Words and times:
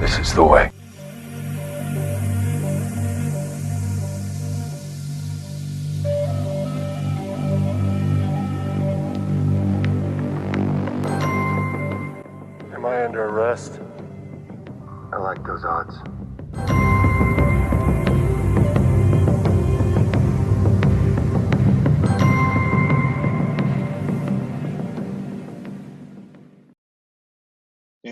This 0.00 0.18
is 0.18 0.32
the 0.32 0.42
way. 0.42 0.70
Am 12.72 12.86
I 12.86 13.04
under 13.04 13.24
arrest? 13.24 13.80
I 15.12 15.18
like 15.18 15.44
those 15.44 15.64
odds. 15.66 15.96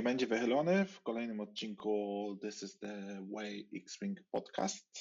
Będzie 0.05 0.27
wychylony 0.27 0.85
w 0.87 1.03
kolejnym 1.03 1.41
odcinku 1.41 2.39
This 2.43 2.63
is 2.63 2.79
the 2.79 3.27
Way 3.33 3.69
X-Wing 3.75 4.21
Podcast. 4.31 4.99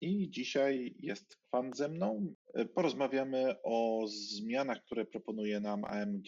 I 0.00 0.30
dzisiaj 0.30 0.94
jest 0.98 1.36
Kwan 1.36 1.74
ze 1.74 1.88
mną. 1.88 2.34
Porozmawiamy 2.74 3.54
o 3.62 4.06
zmianach, 4.08 4.84
które 4.84 5.04
proponuje 5.04 5.60
nam 5.60 5.84
AMG. 5.84 6.26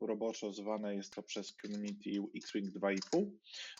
Roboczo 0.00 0.52
zwane 0.52 0.94
jest 0.94 1.12
to 1.14 1.22
przez 1.22 1.56
community 1.56 2.10
X-Wing 2.36 2.74
2,5. 2.74 3.30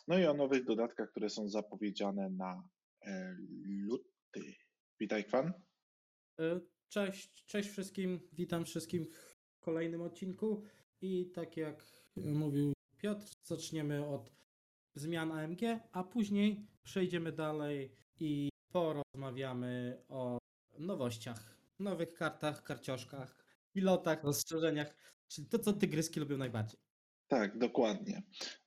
No 0.09 0.19
i 0.19 0.27
o 0.27 0.35
nowych 0.35 0.65
dodatkach, 0.65 1.11
które 1.11 1.31
są 1.31 1.49
zapowiedziane 1.49 2.31
na 2.31 2.69
e, 3.07 3.37
luty. 3.67 4.55
Witaj 5.01 5.25
Kwan. 5.25 5.53
E, 6.41 6.61
Cześć, 6.89 7.45
cześć 7.47 7.71
wszystkim, 7.71 8.21
witam 8.33 8.65
wszystkim 8.65 9.07
w 9.15 9.61
kolejnym 9.61 10.01
odcinku 10.01 10.63
i 11.01 11.31
tak 11.35 11.57
jak 11.57 11.85
mówił 12.17 12.73
Piotr, 12.99 13.38
zaczniemy 13.49 14.07
od 14.07 14.33
zmian 14.95 15.33
AMG, 15.33 15.61
a 15.93 16.05
później 16.05 16.67
przejdziemy 16.83 17.33
dalej 17.33 17.93
i 18.21 18.49
porozmawiamy 18.73 20.03
o 20.09 20.39
nowościach, 20.79 21.59
nowych 21.79 22.15
kartach, 22.15 22.63
karcioszkach, 22.63 23.45
pilotach, 23.73 24.25
rozszerzeniach, 24.25 24.95
czyli 25.29 25.47
to, 25.47 25.59
co 25.59 25.73
tygryski 25.73 26.21
lubią 26.21 26.37
najbardziej. 26.37 26.81
Tak, 27.29 27.59
dokładnie. 27.59 28.23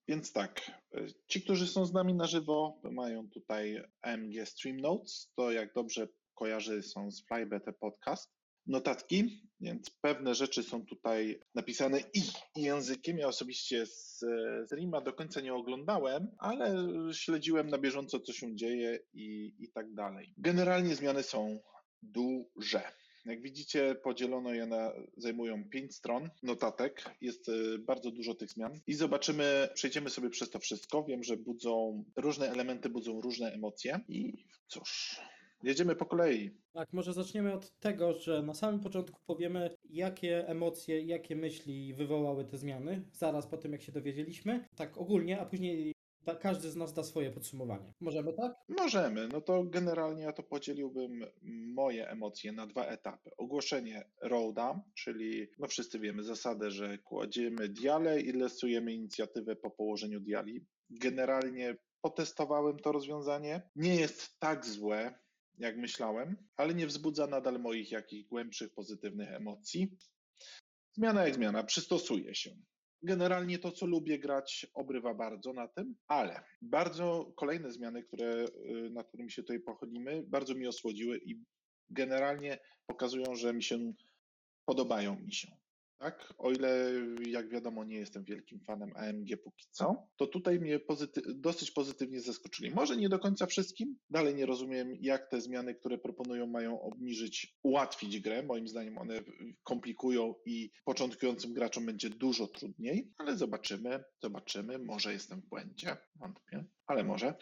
Więc 0.08 0.34
tak, 0.34 0.72
e, 0.94 1.06
ci, 1.28 1.42
którzy 1.42 1.68
są 1.68 1.86
z 1.86 1.94
nami 1.94 2.14
na 2.14 2.28
żywo, 2.28 2.82
mają 2.84 3.30
tutaj 3.30 3.84
AMG 4.02 4.46
Stream 4.46 4.78
Notes. 4.78 5.32
To 5.36 5.52
jak 5.52 5.74
dobrze 5.74 6.08
kojarzy 6.34 6.84
są 6.84 7.12
z 7.12 7.26
FlyBT 7.26 7.74
Podcast. 7.74 8.32
Notatki, 8.68 9.51
więc 9.62 9.90
pewne 9.90 10.36
rzeczy 10.36 10.64
są 10.64 10.86
tutaj 10.86 11.40
napisane 11.56 12.00
ich 12.00 12.32
językiem. 12.56 13.18
Ja 13.18 13.28
osobiście 13.28 13.86
z 13.86 14.24
e, 14.24 14.66
streama 14.66 15.02
do 15.02 15.14
końca 15.14 15.42
nie 15.42 15.54
oglądałem, 15.54 16.28
ale 16.38 16.76
śledziłem 17.14 17.70
na 17.70 17.78
bieżąco, 17.78 18.20
co 18.20 18.34
się 18.34 18.56
dzieje 18.56 19.00
i, 19.14 19.56
i 19.60 19.72
tak 19.72 19.94
dalej. 19.94 20.34
Generalnie 20.38 20.96
zmiany 20.96 21.24
są 21.24 21.60
duże. 22.02 22.82
Jak 23.26 23.42
widzicie, 23.42 23.96
podzielono 24.04 24.54
je 24.54 24.66
na, 24.66 24.94
zajmują 25.18 25.70
pięć 25.70 25.96
stron 25.96 26.30
notatek. 26.44 27.16
Jest 27.22 27.50
e, 27.50 27.78
bardzo 27.80 28.12
dużo 28.12 28.36
tych 28.36 28.50
zmian 28.50 28.80
i 28.88 28.94
zobaczymy, 28.94 29.70
przejdziemy 29.74 30.10
sobie 30.10 30.30
przez 30.30 30.50
to 30.50 30.60
wszystko. 30.60 31.04
Wiem, 31.04 31.24
że 31.24 31.38
budzą, 31.38 32.04
różne 32.16 32.50
elementy 32.52 32.90
budzą 32.90 33.22
różne 33.22 33.52
emocje 33.54 34.00
i 34.08 34.46
cóż, 34.68 35.20
jedziemy 35.64 35.96
po 35.96 36.06
kolei. 36.06 36.52
Tak, 36.74 36.94
może 36.94 37.14
zaczniemy 37.14 37.54
od 37.54 37.80
tego, 37.80 38.14
że 38.14 38.42
na 38.42 38.54
samym 38.54 38.80
początku 38.80 39.22
powiemy, 39.26 39.78
jakie 39.90 40.48
emocje, 40.48 41.02
jakie 41.02 41.36
myśli 41.36 41.94
wywołały 41.94 42.46
te 42.46 42.58
zmiany, 42.58 43.02
zaraz 43.12 43.48
po 43.48 43.58
tym, 43.58 43.72
jak 43.72 43.82
się 43.82 43.92
dowiedzieliśmy, 43.92 44.66
tak 44.76 44.98
ogólnie, 44.98 45.42
a 45.42 45.46
później 45.46 45.94
każdy 46.40 46.70
z 46.70 46.76
nas 46.76 46.94
da 46.94 47.04
swoje 47.04 47.32
podsumowanie. 47.32 47.94
Możemy 48.00 48.34
tak? 48.34 48.54
Możemy, 48.70 49.28
no 49.28 49.42
to 49.42 49.64
generalnie 49.64 50.24
ja 50.24 50.34
to 50.34 50.44
podzieliłbym 50.44 51.26
moje 51.74 52.10
emocje 52.10 52.52
na 52.52 52.68
dwa 52.68 52.86
etapy. 52.86 53.30
Ogłoszenie 53.38 54.06
Roada, 54.22 54.84
czyli 54.94 55.48
no 55.60 55.68
wszyscy 55.68 56.00
wiemy 56.00 56.24
zasadę, 56.24 56.72
że 56.72 56.98
kładziemy 56.98 57.70
diale 57.70 58.22
i 58.22 58.32
lesujemy 58.32 58.94
inicjatywę 58.94 59.56
po 59.56 59.72
położeniu 59.72 60.20
diali. 60.20 60.66
Generalnie 60.90 61.78
potestowałem 62.02 62.80
to 62.80 62.92
rozwiązanie. 62.92 63.62
Nie 63.76 63.96
jest 63.96 64.40
tak 64.40 64.66
złe, 64.66 65.14
jak 65.62 65.78
myślałem, 65.78 66.38
ale 66.58 66.74
nie 66.74 66.88
wzbudza 66.88 67.28
nadal 67.28 67.60
moich 67.60 67.92
jakichś 67.92 68.30
głębszych 68.30 68.74
pozytywnych 68.74 69.30
emocji. 69.30 69.98
Zmiana 70.94 71.26
jak 71.26 71.36
zmiana, 71.36 71.64
przystosuje 71.64 72.36
się. 72.36 72.56
Generalnie 73.04 73.60
to, 73.60 73.72
co 73.72 73.86
lubię 73.86 74.20
grać, 74.20 74.68
obrywa 74.74 75.14
bardzo 75.14 75.54
na 75.54 75.68
tym, 75.68 75.96
ale 76.08 76.44
bardzo 76.62 77.34
kolejne 77.38 77.72
zmiany, 77.72 78.04
które, 78.04 78.46
y, 78.46 78.90
nad 78.90 79.08
którymi 79.08 79.32
się 79.32 79.42
tutaj 79.42 79.60
pochylimy, 79.60 80.24
bardzo 80.28 80.56
mi 80.56 80.68
osłodziły 80.68 81.18
i 81.26 81.44
generalnie 81.90 82.60
pokazują, 82.88 83.36
że 83.36 83.54
mi 83.54 83.64
się 83.64 83.94
podobają 84.66 85.20
mi 85.20 85.34
się. 85.34 85.61
Tak? 86.02 86.34
O 86.38 86.52
ile, 86.52 86.92
jak 87.28 87.50
wiadomo, 87.50 87.84
nie 87.84 87.96
jestem 87.96 88.24
wielkim 88.24 88.60
fanem 88.60 88.92
AMG 88.96 89.38
póki 89.44 89.66
co, 89.72 90.08
to 90.16 90.28
tutaj 90.28 90.60
mnie 90.60 90.80
dosyć 91.36 91.72
pozytywnie 91.72 92.22
zaskoczyli. 92.22 92.72
Może 92.72 92.98
nie 92.98 93.10
do 93.10 93.20
końca 93.20 93.46
wszystkim, 93.46 93.96
dalej 94.10 94.36
nie 94.36 94.46
rozumiem, 94.46 94.96
jak 95.02 95.30
te 95.30 95.42
zmiany, 95.42 95.76
które 95.76 95.98
proponują, 95.98 96.48
mają 96.48 96.82
obniżyć, 96.82 97.58
ułatwić 97.64 98.20
grę. 98.20 98.44
Moim 98.44 98.68
zdaniem 98.68 98.98
one 98.98 99.24
komplikują 99.64 100.34
i 100.46 100.72
początkującym 100.86 101.54
graczom 101.54 101.86
będzie 101.86 102.10
dużo 102.10 102.48
trudniej, 102.48 103.12
ale 103.18 103.38
zobaczymy, 103.38 104.04
zobaczymy. 104.22 104.80
Może 104.80 105.14
jestem 105.14 105.42
w 105.42 105.46
błędzie, 105.46 105.98
wątpię, 106.16 106.66
ale 106.86 107.04
może. 107.04 107.34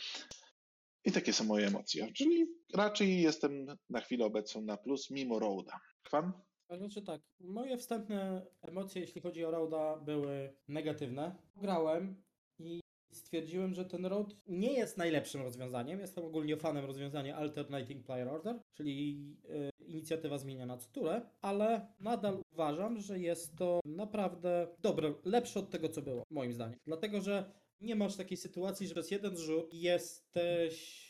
I 1.05 1.11
takie 1.11 1.33
są 1.33 1.43
moje 1.43 1.67
emocje, 1.67 2.11
czyli 2.13 2.45
raczej 2.73 3.21
jestem 3.21 3.65
na 3.89 4.01
chwilę 4.01 4.25
obecną 4.25 4.61
na 4.61 4.77
plus, 4.77 5.09
mimo 5.11 5.39
Roada. 5.39 5.79
Kwan? 6.03 6.31
Znaczy 6.77 7.01
tak, 7.01 7.21
moje 7.39 7.77
wstępne 7.77 8.45
emocje, 8.61 9.01
jeśli 9.01 9.21
chodzi 9.21 9.45
o 9.45 9.51
Roada, 9.51 9.97
były 9.97 10.53
negatywne. 10.67 11.35
Grałem 11.55 12.23
i 12.59 12.79
stwierdziłem, 13.13 13.73
że 13.73 13.85
ten 13.85 14.05
Road 14.05 14.35
nie 14.47 14.73
jest 14.73 14.97
najlepszym 14.97 15.41
rozwiązaniem. 15.41 15.99
Jestem 15.99 16.25
ogólnie 16.25 16.57
fanem 16.57 16.85
rozwiązania 16.85 17.35
Alternating 17.35 18.05
Player 18.05 18.27
Order, 18.27 18.59
czyli 18.73 19.27
y, 19.79 19.85
inicjatywa 19.85 20.37
zmieniana 20.37 20.77
co 20.77 20.89
turę, 20.89 21.21
ale 21.41 21.87
nadal 21.99 22.41
uważam, 22.53 22.99
że 22.99 23.19
jest 23.19 23.55
to 23.55 23.79
naprawdę 23.85 24.67
dobre, 24.79 25.13
lepsze 25.25 25.59
od 25.59 25.69
tego, 25.69 25.89
co 25.89 26.01
było, 26.01 26.23
moim 26.29 26.53
zdaniem. 26.53 26.79
Dlatego, 26.87 27.21
że 27.21 27.51
nie 27.81 27.95
masz 27.95 28.15
takiej 28.15 28.37
sytuacji, 28.37 28.87
że 28.87 28.93
przez 28.93 29.11
jeden 29.11 29.37
rzut 29.37 29.73
jesteś 29.73 31.05
yy, 31.05 31.08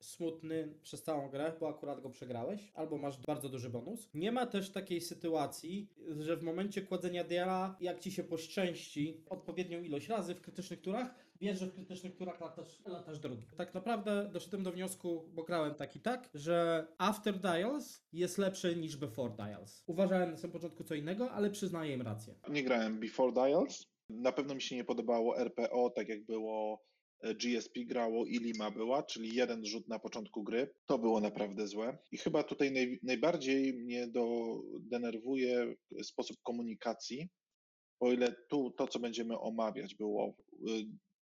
smutny 0.00 0.74
przez 0.82 1.02
całą 1.02 1.28
grę, 1.28 1.52
bo 1.60 1.68
akurat 1.68 2.00
go 2.00 2.10
przegrałeś, 2.10 2.72
albo 2.74 2.98
masz 2.98 3.20
bardzo 3.26 3.48
duży 3.48 3.70
bonus. 3.70 4.08
Nie 4.14 4.32
ma 4.32 4.46
też 4.46 4.70
takiej 4.70 5.00
sytuacji, 5.00 5.88
że 6.18 6.36
w 6.36 6.42
momencie 6.42 6.82
kładzenia 6.82 7.24
diala, 7.24 7.76
jak 7.80 8.00
ci 8.00 8.12
się 8.12 8.24
poszczęści 8.24 9.24
odpowiednią 9.30 9.82
ilość 9.82 10.08
razy 10.08 10.34
w 10.34 10.40
krytycznych 10.40 10.80
turach, 10.80 11.14
wiesz, 11.40 11.58
że 11.58 11.66
w 11.66 11.74
krytycznych 11.74 12.16
turach 12.16 12.40
latasz, 12.40 12.82
latasz 12.86 13.18
drugi. 13.18 13.46
Tak 13.56 13.74
naprawdę 13.74 14.30
doszedłem 14.32 14.62
do 14.62 14.72
wniosku, 14.72 15.30
bo 15.34 15.42
grałem 15.42 15.74
tak 15.74 15.96
i 15.96 16.00
tak, 16.00 16.30
że 16.34 16.86
After 16.98 17.38
Dials 17.38 18.06
jest 18.12 18.38
lepsze 18.38 18.76
niż 18.76 18.96
Before 18.96 19.34
Dials. 19.34 19.84
Uważałem 19.86 20.30
na 20.30 20.36
samym 20.36 20.52
początku 20.52 20.84
co 20.84 20.94
innego, 20.94 21.30
ale 21.30 21.50
przyznaję 21.50 21.94
im 21.94 22.02
rację. 22.02 22.34
Nie 22.48 22.62
grałem 22.62 23.00
Before 23.00 23.32
Dials. 23.32 23.86
Na 24.08 24.32
pewno 24.32 24.54
mi 24.54 24.62
się 24.62 24.76
nie 24.76 24.84
podobało 24.84 25.38
RPO, 25.38 25.90
tak 25.90 26.08
jak 26.08 26.24
było 26.24 26.84
GSP 27.22 27.84
grało 27.84 28.26
i 28.26 28.38
Lima 28.38 28.70
była, 28.70 29.02
czyli 29.02 29.34
jeden 29.34 29.66
rzut 29.66 29.88
na 29.88 29.98
początku 29.98 30.42
gry. 30.42 30.74
To 30.86 30.98
było 30.98 31.20
naprawdę 31.20 31.66
złe. 31.66 31.98
I 32.12 32.18
chyba 32.18 32.42
tutaj 32.42 32.72
naj, 32.72 32.98
najbardziej 33.02 33.72
mnie 33.72 34.06
do, 34.06 34.56
denerwuje 34.80 35.74
sposób 36.02 36.36
komunikacji. 36.42 37.28
O 38.00 38.12
ile 38.12 38.34
tu 38.50 38.70
to, 38.70 38.88
co 38.88 38.98
będziemy 38.98 39.38
omawiać, 39.38 39.94
było 39.94 40.36
y, 40.52 40.86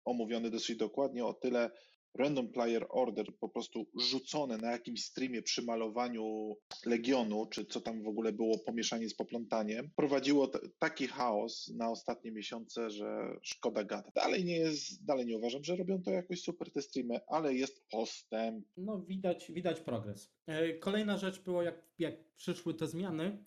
omówione 0.04 0.50
dosyć 0.50 0.76
dokładnie, 0.76 1.24
o 1.24 1.34
tyle 1.34 1.70
Random 2.18 2.48
Player 2.48 2.86
Order 2.90 3.26
po 3.40 3.48
prostu 3.48 3.86
rzucone 4.00 4.56
na 4.58 4.70
jakimś 4.72 5.04
streamie 5.04 5.42
przy 5.42 5.62
malowaniu 5.62 6.56
Legionu, 6.86 7.46
czy 7.46 7.64
co 7.64 7.80
tam 7.80 8.02
w 8.02 8.08
ogóle 8.08 8.32
było 8.32 8.58
pomieszanie 8.58 9.08
z 9.08 9.14
poplątaniem, 9.14 9.90
prowadziło 9.96 10.50
taki 10.78 11.06
chaos 11.06 11.72
na 11.76 11.90
ostatnie 11.90 12.32
miesiące, 12.32 12.90
że 12.90 13.38
szkoda 13.42 13.84
gada. 13.84 14.10
Dalej 14.14 14.44
nie 14.44 14.56
jest, 14.56 15.04
dalej 15.04 15.26
nie 15.26 15.36
uważam, 15.36 15.64
że 15.64 15.76
robią 15.76 16.02
to 16.02 16.10
jakoś 16.10 16.40
super 16.40 16.72
te 16.72 16.82
streamy, 16.82 17.20
ale 17.28 17.54
jest 17.54 17.88
postęp. 17.90 18.66
No, 18.76 19.02
widać, 19.02 19.52
widać 19.52 19.80
progres. 19.80 20.32
E, 20.46 20.74
Kolejna 20.74 21.18
rzecz 21.18 21.42
było, 21.42 21.62
jak, 21.62 21.88
jak 21.98 22.34
przyszły 22.36 22.74
te 22.74 22.86
zmiany, 22.86 23.44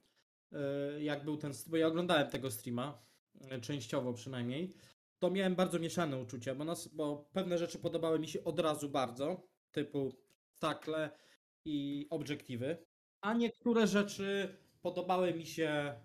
e, 0.51 1.03
jak 1.03 1.25
był 1.25 1.37
ten, 1.37 1.51
bo 1.67 1.77
ja 1.77 1.87
oglądałem 1.87 2.29
tego 2.29 2.51
streama, 2.51 3.05
e, 3.41 3.61
częściowo 3.61 4.13
przynajmniej, 4.13 4.73
to 5.19 5.31
miałem 5.31 5.55
bardzo 5.55 5.79
mieszane 5.79 6.17
uczucia, 6.17 6.55
bo, 6.55 6.63
nas, 6.63 6.87
bo 6.87 7.29
pewne 7.33 7.57
rzeczy 7.57 7.79
podobały 7.79 8.19
mi 8.19 8.27
się 8.27 8.43
od 8.43 8.59
razu 8.59 8.89
bardzo, 8.89 9.47
typu 9.71 10.13
takle 10.59 11.09
i 11.65 12.07
obiektywy, 12.09 12.85
a 13.21 13.33
niektóre 13.33 13.87
rzeczy 13.87 14.57
podobały 14.81 15.33
mi 15.33 15.45
się 15.45 15.95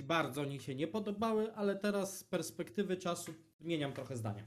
bardzo 0.00 0.44
mi 0.44 0.60
się 0.60 0.74
nie 0.74 0.88
podobały, 0.88 1.54
ale 1.54 1.76
teraz 1.76 2.18
z 2.18 2.24
perspektywy 2.24 2.96
czasu 2.96 3.34
zmieniam 3.60 3.92
trochę 3.92 4.16
zdania. 4.16 4.46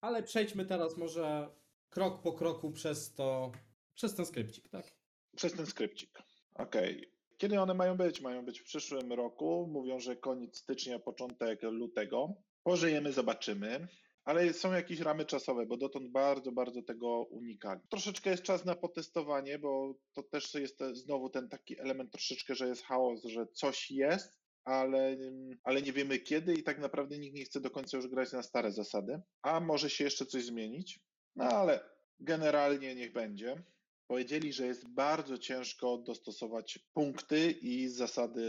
Ale 0.00 0.22
przejdźmy 0.22 0.66
teraz 0.66 0.96
może 0.96 1.48
krok 1.90 2.22
po 2.22 2.32
kroku 2.32 2.70
przez 2.70 3.14
to, 3.14 3.52
przez 3.94 4.14
ten 4.14 4.26
skrypcik, 4.26 4.68
tak? 4.68 4.96
Przez 5.36 5.52
ten 5.52 5.66
skrypcik. 5.66 6.22
Okej. 6.54 7.10
Kiedy 7.38 7.60
one 7.60 7.74
mają 7.74 7.96
być? 7.96 8.20
Mają 8.20 8.44
być 8.44 8.60
w 8.60 8.64
przyszłym 8.64 9.12
roku. 9.12 9.66
Mówią, 9.72 10.00
że 10.00 10.16
koniec 10.16 10.56
stycznia, 10.56 10.98
początek 10.98 11.62
lutego. 11.62 12.34
Pożyjemy, 12.64 13.12
zobaczymy. 13.12 13.88
Ale 14.24 14.52
są 14.52 14.72
jakieś 14.72 15.00
ramy 15.00 15.24
czasowe, 15.24 15.66
bo 15.66 15.76
dotąd 15.76 16.10
bardzo, 16.10 16.52
bardzo 16.52 16.82
tego 16.82 17.22
unikali. 17.22 17.80
Troszeczkę 17.90 18.30
jest 18.30 18.42
czas 18.42 18.64
na 18.64 18.74
potestowanie, 18.74 19.58
bo 19.58 19.94
to 20.12 20.22
też 20.22 20.54
jest 20.54 20.82
znowu 20.92 21.30
ten 21.30 21.48
taki 21.48 21.80
element 21.80 22.12
troszeczkę, 22.12 22.54
że 22.54 22.68
jest 22.68 22.84
chaos, 22.84 23.24
że 23.24 23.46
coś 23.46 23.90
jest, 23.90 24.40
ale, 24.64 25.16
ale 25.64 25.82
nie 25.82 25.92
wiemy 25.92 26.18
kiedy 26.18 26.54
i 26.54 26.62
tak 26.62 26.78
naprawdę 26.78 27.18
nikt 27.18 27.36
nie 27.36 27.44
chce 27.44 27.60
do 27.60 27.70
końca 27.70 27.96
już 27.96 28.08
grać 28.08 28.32
na 28.32 28.42
stare 28.42 28.72
zasady. 28.72 29.20
A 29.42 29.60
może 29.60 29.90
się 29.90 30.04
jeszcze 30.04 30.26
coś 30.26 30.44
zmienić? 30.44 31.00
No 31.36 31.44
ale 31.44 31.80
generalnie 32.20 32.94
niech 32.94 33.12
będzie. 33.12 33.62
Powiedzieli, 34.06 34.52
że 34.52 34.66
jest 34.66 34.88
bardzo 34.88 35.38
ciężko 35.38 35.98
dostosować 35.98 36.78
punkty 36.92 37.50
i 37.50 37.88
zasady 37.88 38.42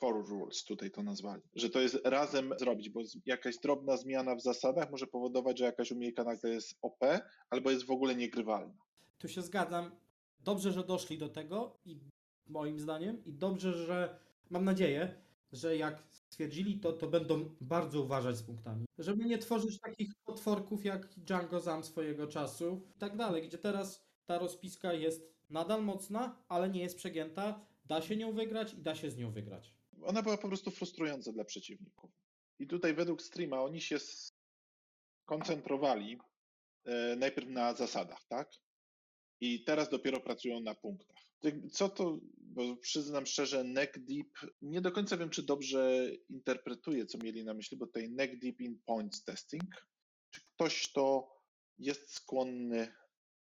core 0.00 0.22
rules, 0.28 0.64
tutaj 0.64 0.90
to 0.90 1.02
nazwali. 1.02 1.42
Że 1.54 1.70
to 1.70 1.80
jest 1.80 2.00
razem 2.04 2.54
zrobić, 2.58 2.90
bo 2.90 3.00
jakaś 3.26 3.58
drobna 3.58 3.96
zmiana 3.96 4.34
w 4.34 4.42
zasadach 4.42 4.90
może 4.90 5.06
powodować, 5.06 5.58
że 5.58 5.64
jakaś 5.64 5.92
umiejka 5.92 6.24
nagle 6.24 6.50
jest 6.50 6.78
OP 6.82 7.04
albo 7.50 7.70
jest 7.70 7.86
w 7.86 7.90
ogóle 7.90 8.14
niegrywalna. 8.14 8.74
Tu 9.18 9.28
się 9.28 9.42
zgadzam. 9.42 9.90
Dobrze, 10.40 10.72
że 10.72 10.84
doszli 10.84 11.18
do 11.18 11.28
tego 11.28 11.78
i 11.84 11.98
moim 12.46 12.80
zdaniem 12.80 13.24
i 13.24 13.32
dobrze, 13.32 13.72
że 13.72 14.18
mam 14.50 14.64
nadzieję, 14.64 15.22
że 15.52 15.76
jak 15.76 16.02
stwierdzili 16.10 16.80
to, 16.80 16.92
to 16.92 17.06
będą 17.06 17.56
bardzo 17.60 18.02
uważać 18.02 18.36
z 18.36 18.42
punktami. 18.42 18.86
Żeby 18.98 19.24
nie 19.24 19.38
tworzyć 19.38 19.80
takich 19.80 20.14
potworków 20.24 20.84
jak 20.84 21.08
Django 21.16 21.60
Zam 21.60 21.84
swojego 21.84 22.26
czasu 22.26 22.82
i 22.96 22.98
tak 22.98 23.16
dalej, 23.16 23.48
gdzie 23.48 23.58
teraz 23.58 24.04
ta 24.26 24.38
rozpiska 24.38 24.92
jest 24.92 25.34
nadal 25.50 25.84
mocna, 25.84 26.44
ale 26.48 26.68
nie 26.68 26.80
jest 26.82 26.96
przegięta. 26.96 27.66
Da 27.84 28.02
się 28.02 28.16
nią 28.16 28.32
wygrać 28.32 28.74
i 28.74 28.82
da 28.82 28.94
się 28.94 29.10
z 29.10 29.16
nią 29.16 29.32
wygrać. 29.32 29.74
Ona 30.02 30.22
była 30.22 30.36
po 30.38 30.48
prostu 30.48 30.70
frustrująca 30.70 31.32
dla 31.32 31.44
przeciwników. 31.44 32.10
I 32.58 32.66
tutaj 32.66 32.94
według 32.94 33.22
streama 33.22 33.62
oni 33.62 33.80
się 33.80 33.96
skoncentrowali 35.24 36.18
e, 36.84 37.16
najpierw 37.16 37.48
na 37.48 37.74
zasadach, 37.74 38.24
tak? 38.28 38.50
I 39.40 39.64
teraz 39.64 39.88
dopiero 39.90 40.20
pracują 40.20 40.60
na 40.60 40.74
punktach. 40.74 41.16
Ty- 41.40 41.68
Co 41.72 41.88
to, 41.88 42.18
bo 42.36 42.76
przyznam 42.76 43.26
szczerze, 43.26 43.64
neck 43.64 43.98
deep, 43.98 44.28
nie 44.62 44.80
do 44.80 44.92
końca 44.92 45.16
wiem, 45.16 45.30
czy 45.30 45.42
dobrze 45.42 46.10
interpretuję, 46.28 47.06
co 47.06 47.18
mieli 47.18 47.44
na 47.44 47.54
myśli, 47.54 47.76
bo 47.76 47.86
tutaj 47.86 48.10
neck 48.10 48.38
deep 48.38 48.60
in 48.60 48.80
points 48.86 49.24
testing. 49.24 49.86
Czy 50.30 50.40
ktoś 50.54 50.92
to 50.92 51.34
jest 51.78 52.14
skłonny 52.14 52.92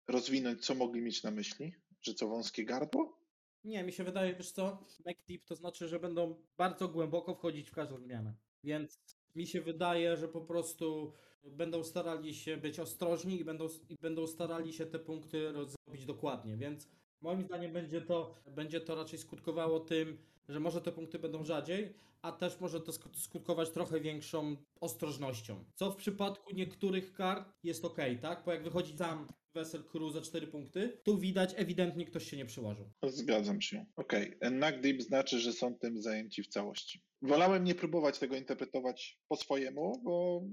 rozwinąć, 0.07 0.66
co 0.66 0.75
mogli 0.75 1.02
mieć 1.02 1.24
na 1.24 1.31
myśli? 1.31 1.74
Że 2.02 2.13
co, 2.13 2.28
wąskie 2.28 2.66
gardło? 2.66 3.18
Nie, 3.63 3.84
mi 3.84 3.94
się 3.94 4.04
wydaje, 4.04 4.36
wiesz 4.36 4.52
co, 4.52 4.84
deep 5.28 5.46
to 5.46 5.56
znaczy, 5.56 5.88
że 5.88 6.00
będą 6.00 6.36
bardzo 6.57 6.88
głęboko 6.88 7.36
wchodzić 7.36 7.69
w 7.69 7.74
każdą 7.74 8.00
zmianę. 8.00 8.34
Więc 8.63 9.00
mi 9.36 9.48
się 9.48 9.62
wydaje, 9.62 10.18
że 10.18 10.28
po 10.28 10.42
prostu 10.42 11.13
będą 11.44 11.84
starali 11.84 12.36
się 12.36 12.57
być 12.57 12.80
ostrożni 12.80 13.40
i 13.40 13.46
będą, 13.46 13.68
i 13.90 13.96
będą 14.02 14.28
starali 14.28 14.74
się 14.74 14.86
te 14.86 15.00
punkty 15.00 15.54
zrobić 15.68 16.06
dokładnie. 16.06 16.58
Więc 16.58 16.90
moim 17.22 17.44
zdaniem 17.44 17.74
będzie 17.74 18.01
to, 18.01 18.36
będzie 18.48 18.81
to 18.81 18.96
raczej 18.96 19.19
skutkowało 19.19 19.80
tym, 19.80 20.18
że 20.50 20.60
może 20.60 20.82
te 20.82 20.92
punkty 20.92 21.20
będą 21.20 21.44
rzadziej, 21.44 21.94
a 22.22 22.32
też 22.32 22.60
może 22.60 22.82
to 22.82 22.92
sk- 22.92 23.20
skutkować 23.20 23.70
trochę 23.70 24.00
większą 24.00 24.58
ostrożnością. 24.82 25.66
Co 25.76 25.92
w 25.92 25.96
przypadku 25.96 26.56
niektórych 26.56 27.14
kart 27.14 27.54
jest 27.64 27.86
ok, 27.86 27.98
tak? 28.22 28.44
Bo 28.46 28.54
jak 28.54 28.64
wychodzi 28.64 28.98
sam 28.98 29.28
Vessel 29.54 29.84
Crew 29.84 30.14
za 30.14 30.22
4 30.22 30.48
punkty, 30.48 30.98
tu 31.04 31.18
widać 31.18 31.54
ewidentnie 31.56 32.06
ktoś 32.06 32.30
się 32.30 32.38
nie 32.38 32.46
przyłożył. 32.46 32.90
Zgadzam 33.04 33.62
się. 33.62 33.86
Okej. 33.96 34.36
Okay. 34.36 34.52
Knock 34.52 34.82
deep 34.82 35.02
znaczy, 35.02 35.40
że 35.40 35.54
są 35.54 35.76
tym 35.76 36.02
zajęci 36.02 36.44
w 36.44 36.48
całości. 36.48 37.02
Wolałem 37.22 37.64
nie 37.64 37.76
próbować 37.76 38.20
tego 38.20 38.36
interpretować 38.36 39.20
po 39.28 39.36
swojemu, 39.36 40.02
bo 40.04 40.44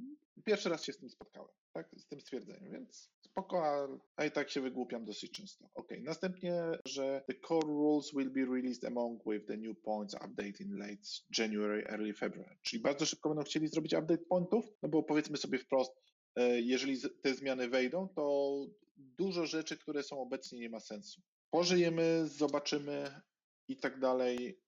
pierwszy 0.44 0.68
raz 0.68 0.84
się 0.84 0.92
z 0.92 0.98
tym 0.98 1.10
spotkałem, 1.10 1.50
tak? 1.72 1.90
Z 1.96 2.06
tym 2.06 2.20
stwierdzeniem, 2.20 2.72
więc 2.72 3.10
spoko, 3.20 3.66
a, 3.66 3.88
a 4.16 4.24
i 4.24 4.30
tak 4.30 4.50
się 4.50 4.60
wygłupiam 4.60 5.04
dosyć 5.04 5.32
często. 5.32 5.68
Okej. 5.74 6.02
Następnie, 6.02 6.62
że 6.84 7.22
the 7.28 7.34
core 7.48 7.66
rules 7.66 8.12
will 8.14 8.30
be 8.30 8.44
released 8.54 8.84
among 8.84 9.22
with 9.26 9.46
the 9.46 9.56
new 9.56 9.80
points 9.80 10.14
update 10.14 10.60
in 10.60 10.78
late 10.78 11.02
January, 11.38 11.84
early 11.88 12.14
February. 12.14 12.56
Czyli 12.62 12.82
bardzo 12.82 13.06
szybko 13.06 13.28
będą 13.28 13.44
chcieli 13.44 13.68
zrobić 13.68 13.94
update 13.94 14.24
pointów, 14.28 14.64
no 14.82 14.88
bo 14.88 15.02
powiedzmy 15.02 15.36
sobie 15.36 15.58
wprost, 15.58 15.92
e, 16.36 16.60
jeżeli 16.60 17.00
te 17.22 17.34
zmiany 17.34 17.68
wejdą, 17.68 18.08
to 18.08 18.56
dużo 18.96 19.46
rzeczy, 19.46 19.76
które 19.76 20.02
są 20.02 20.20
obecnie 20.20 20.60
nie 20.60 20.70
ma 20.70 20.80
sensu. 20.80 21.20
Pożyjemy, 21.50 22.28
zobaczymy 22.28 23.20
i 23.68 23.76
tak 23.76 24.00
dalej, 24.00 24.60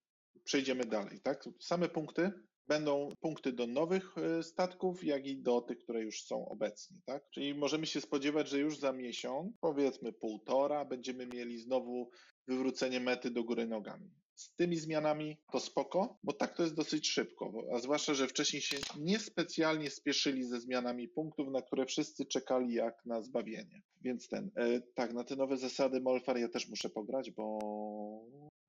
przejdziemy 0.45 0.85
dalej, 0.85 1.21
tak? 1.21 1.45
Same 1.61 1.89
punkty 1.89 2.33
będą 2.67 3.09
punkty 3.21 3.53
do 3.53 3.67
nowych 3.67 4.19
e, 4.19 4.43
statków, 4.43 5.05
jak 5.05 5.27
i 5.27 5.37
do 5.37 5.61
tych, 5.61 5.79
które 5.79 6.03
już 6.03 6.23
są 6.23 6.49
obecnie, 6.49 6.97
tak? 7.05 7.31
Czyli 7.31 7.55
możemy 7.55 7.87
się 7.87 8.01
spodziewać, 8.01 8.49
że 8.49 8.59
już 8.59 8.79
za 8.79 8.93
miesiąc, 8.93 9.53
powiedzmy 9.61 10.13
półtora, 10.13 10.85
będziemy 10.85 11.27
mieli 11.27 11.59
znowu 11.59 12.11
wywrócenie 12.49 13.01
mety 13.01 13.31
do 13.31 13.45
góry 13.45 13.67
nogami. 13.67 14.11
Z 14.35 14.55
tymi 14.55 14.77
zmianami 14.77 15.39
to 15.53 15.61
spoko, 15.61 16.19
bo 16.23 16.33
tak 16.33 16.57
to 16.57 16.63
jest 16.63 16.75
dosyć 16.75 17.09
szybko, 17.09 17.53
a 17.75 17.79
zwłaszcza, 17.79 18.15
że 18.15 18.29
wcześniej 18.29 18.63
się 18.63 18.77
niespecjalnie 18.99 19.91
spieszyli 19.91 20.45
ze 20.45 20.61
zmianami 20.61 21.09
punktów, 21.09 21.49
na 21.51 21.63
które 21.63 21.87
wszyscy 21.87 22.27
czekali 22.27 22.75
jak 22.75 23.07
na 23.07 23.23
zbawienie. 23.23 23.83
Więc 24.01 24.29
ten, 24.29 24.51
e, 24.57 24.81
tak, 24.81 25.13
na 25.15 25.25
te 25.25 25.37
nowe 25.37 25.57
zasady 25.57 26.01
Molfar 26.01 26.39
ja 26.39 26.49
też 26.49 26.69
muszę 26.69 26.91
pograć, 26.91 27.31
bo 27.31 27.59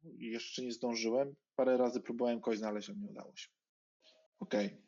jeszcze 0.04 0.62
nie 0.62 0.72
zdążyłem. 0.72 1.36
Parę 1.56 1.78
razy 1.78 2.02
próbowałem 2.02 2.42
kogoś 2.42 2.58
znaleźć, 2.58 2.90
ale 2.90 2.98
nie 2.98 3.10
udało 3.10 3.36
się. 3.36 3.48
Okej. 4.40 4.82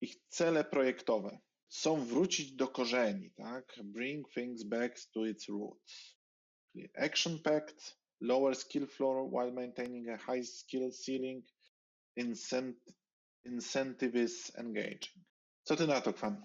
Ich 0.00 0.16
cele 0.28 0.64
projektowe 0.64 1.38
są 1.68 2.04
wrócić 2.04 2.52
do 2.52 2.68
korzeni, 2.68 3.30
tak? 3.30 3.74
Bring 3.84 4.32
things 4.34 4.62
back 4.64 5.00
to 5.14 5.26
its 5.26 5.48
roots. 5.48 6.16
Czyli 6.72 6.88
action 6.94 7.38
packed, 7.38 7.96
lower 8.20 8.56
skill 8.56 8.86
floor 8.86 9.28
while 9.32 9.52
maintaining 9.52 10.08
a 10.08 10.18
high 10.18 10.46
skill 10.46 10.92
ceiling, 10.92 11.46
incent- 12.16 12.92
incentives 13.44 14.58
engaging. 14.58 15.24
Co 15.62 15.76
ty 15.76 15.86
na 15.86 16.00
to, 16.00 16.12
Kwan? 16.12 16.44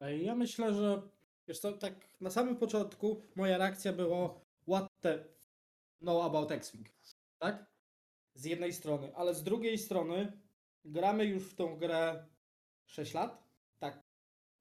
Ja 0.00 0.34
myślę, 0.34 0.74
że 0.74 1.08
wiesz 1.48 1.58
co, 1.58 1.72
tak 1.72 2.20
na 2.20 2.30
samym 2.30 2.56
początku 2.56 3.22
moja 3.36 3.58
reakcja 3.58 3.92
była 3.92 4.40
what 4.68 4.88
the 5.00 5.24
know 6.00 6.24
about 6.24 6.52
X-Wing, 6.52 6.88
tak? 7.38 7.66
Z 8.34 8.44
jednej 8.44 8.72
strony, 8.72 9.16
ale 9.16 9.34
z 9.34 9.42
drugiej 9.42 9.78
strony 9.78 10.43
gramy 10.84 11.24
już 11.24 11.42
w 11.50 11.54
tą 11.54 11.76
grę 11.76 12.26
6 12.86 13.14
lat, 13.14 13.44
tak, 13.78 14.02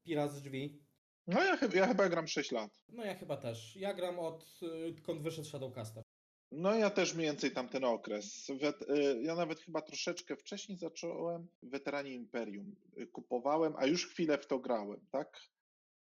Pirat 0.03 0.31
z 0.31 0.41
drzwi. 0.41 0.83
No 1.27 1.43
ja, 1.43 1.57
chyba- 1.57 1.75
ja 1.75 1.87
chyba 1.87 2.09
gram 2.09 2.27
6 2.27 2.51
lat. 2.51 2.83
No 2.89 3.03
ja 3.03 3.15
chyba 3.15 3.37
też. 3.37 3.75
Ja 3.75 3.93
gram 3.93 4.19
od 4.19 4.59
y, 4.63 5.01
kąd 5.01 5.21
wyszedł 5.21 5.47
Shadowcaster. 5.47 6.03
No 6.51 6.75
ja 6.75 6.89
też 6.89 7.13
mniej 7.13 7.27
więcej 7.27 7.51
tamten 7.51 7.83
okres. 7.83 8.49
Y, 8.49 9.21
ja 9.21 9.35
nawet 9.35 9.59
chyba 9.59 9.81
troszeczkę 9.81 10.35
wcześniej 10.35 10.77
zacząłem 10.77 11.47
Weteranie 11.63 12.13
Imperium. 12.13 12.75
Y, 12.97 13.07
Kupowałem, 13.07 13.73
a 13.77 13.85
już 13.85 14.07
chwilę 14.07 14.37
w 14.37 14.47
to 14.47 14.59
grałem, 14.59 15.05
tak? 15.11 15.41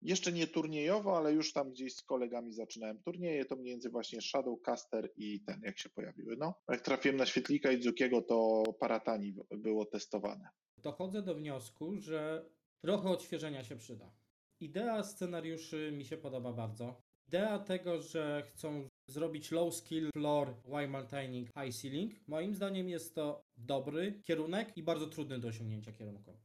Jeszcze 0.01 0.31
nie 0.31 0.47
turniejowo, 0.47 1.17
ale 1.17 1.33
już 1.33 1.53
tam 1.53 1.71
gdzieś 1.71 1.95
z 1.95 2.01
kolegami 2.01 2.53
zaczynałem 2.53 3.01
turnieje, 3.03 3.45
to 3.45 3.57
więcej 3.57 3.91
właśnie 3.91 4.21
Shadowcaster 4.21 5.09
i 5.15 5.43
ten, 5.43 5.61
jak 5.63 5.79
się 5.79 5.89
pojawiły. 5.89 6.35
No, 6.37 6.53
jak 6.69 6.81
trafiłem 6.81 7.17
na 7.17 7.25
Świetlika 7.25 7.71
i 7.71 7.79
Dzukiego, 7.79 8.21
to 8.21 8.63
Paratani 8.79 9.33
było 9.51 9.85
testowane. 9.85 10.49
Dochodzę 10.77 11.21
do 11.21 11.35
wniosku, 11.35 11.95
że 11.97 12.45
trochę 12.83 13.09
odświeżenia 13.09 13.63
się 13.63 13.75
przyda. 13.75 14.11
Idea 14.59 15.03
scenariuszy 15.03 15.91
mi 15.91 16.05
się 16.05 16.17
podoba 16.17 16.53
bardzo. 16.53 17.01
Idea 17.27 17.59
tego, 17.59 18.01
że 18.01 18.43
chcą 18.53 18.87
zrobić 19.07 19.51
low 19.51 19.75
skill 19.75 20.09
floor 20.13 20.53
while 20.65 20.87
maintaining 20.87 21.47
high 21.47 21.75
ceiling, 21.81 22.13
moim 22.27 22.55
zdaniem 22.55 22.89
jest 22.89 23.15
to 23.15 23.43
dobry 23.57 24.21
kierunek 24.23 24.77
i 24.77 24.83
bardzo 24.83 25.07
trudny 25.07 25.39
do 25.39 25.47
osiągnięcia 25.47 25.91
kierunku. 25.91 26.37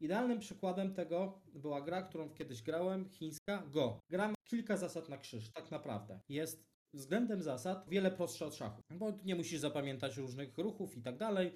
Idealnym 0.00 0.38
przykładem 0.38 0.94
tego 0.94 1.40
była 1.54 1.80
gra, 1.80 2.02
którą 2.02 2.34
kiedyś 2.34 2.62
grałem, 2.62 3.08
chińska 3.10 3.62
Go. 3.66 4.00
Gram 4.10 4.34
kilka 4.44 4.76
zasad 4.76 5.08
na 5.08 5.18
krzyż, 5.18 5.52
tak 5.52 5.70
naprawdę. 5.70 6.20
Jest 6.28 6.64
względem 6.94 7.42
zasad 7.42 7.88
wiele 7.88 8.10
prostsza 8.10 8.46
od 8.46 8.54
szachu, 8.54 8.80
bo 8.90 9.12
nie 9.24 9.34
musisz 9.34 9.60
zapamiętać 9.60 10.16
różnych 10.16 10.58
ruchów 10.58 10.96
i 10.96 11.02
tak 11.02 11.16
dalej, 11.16 11.52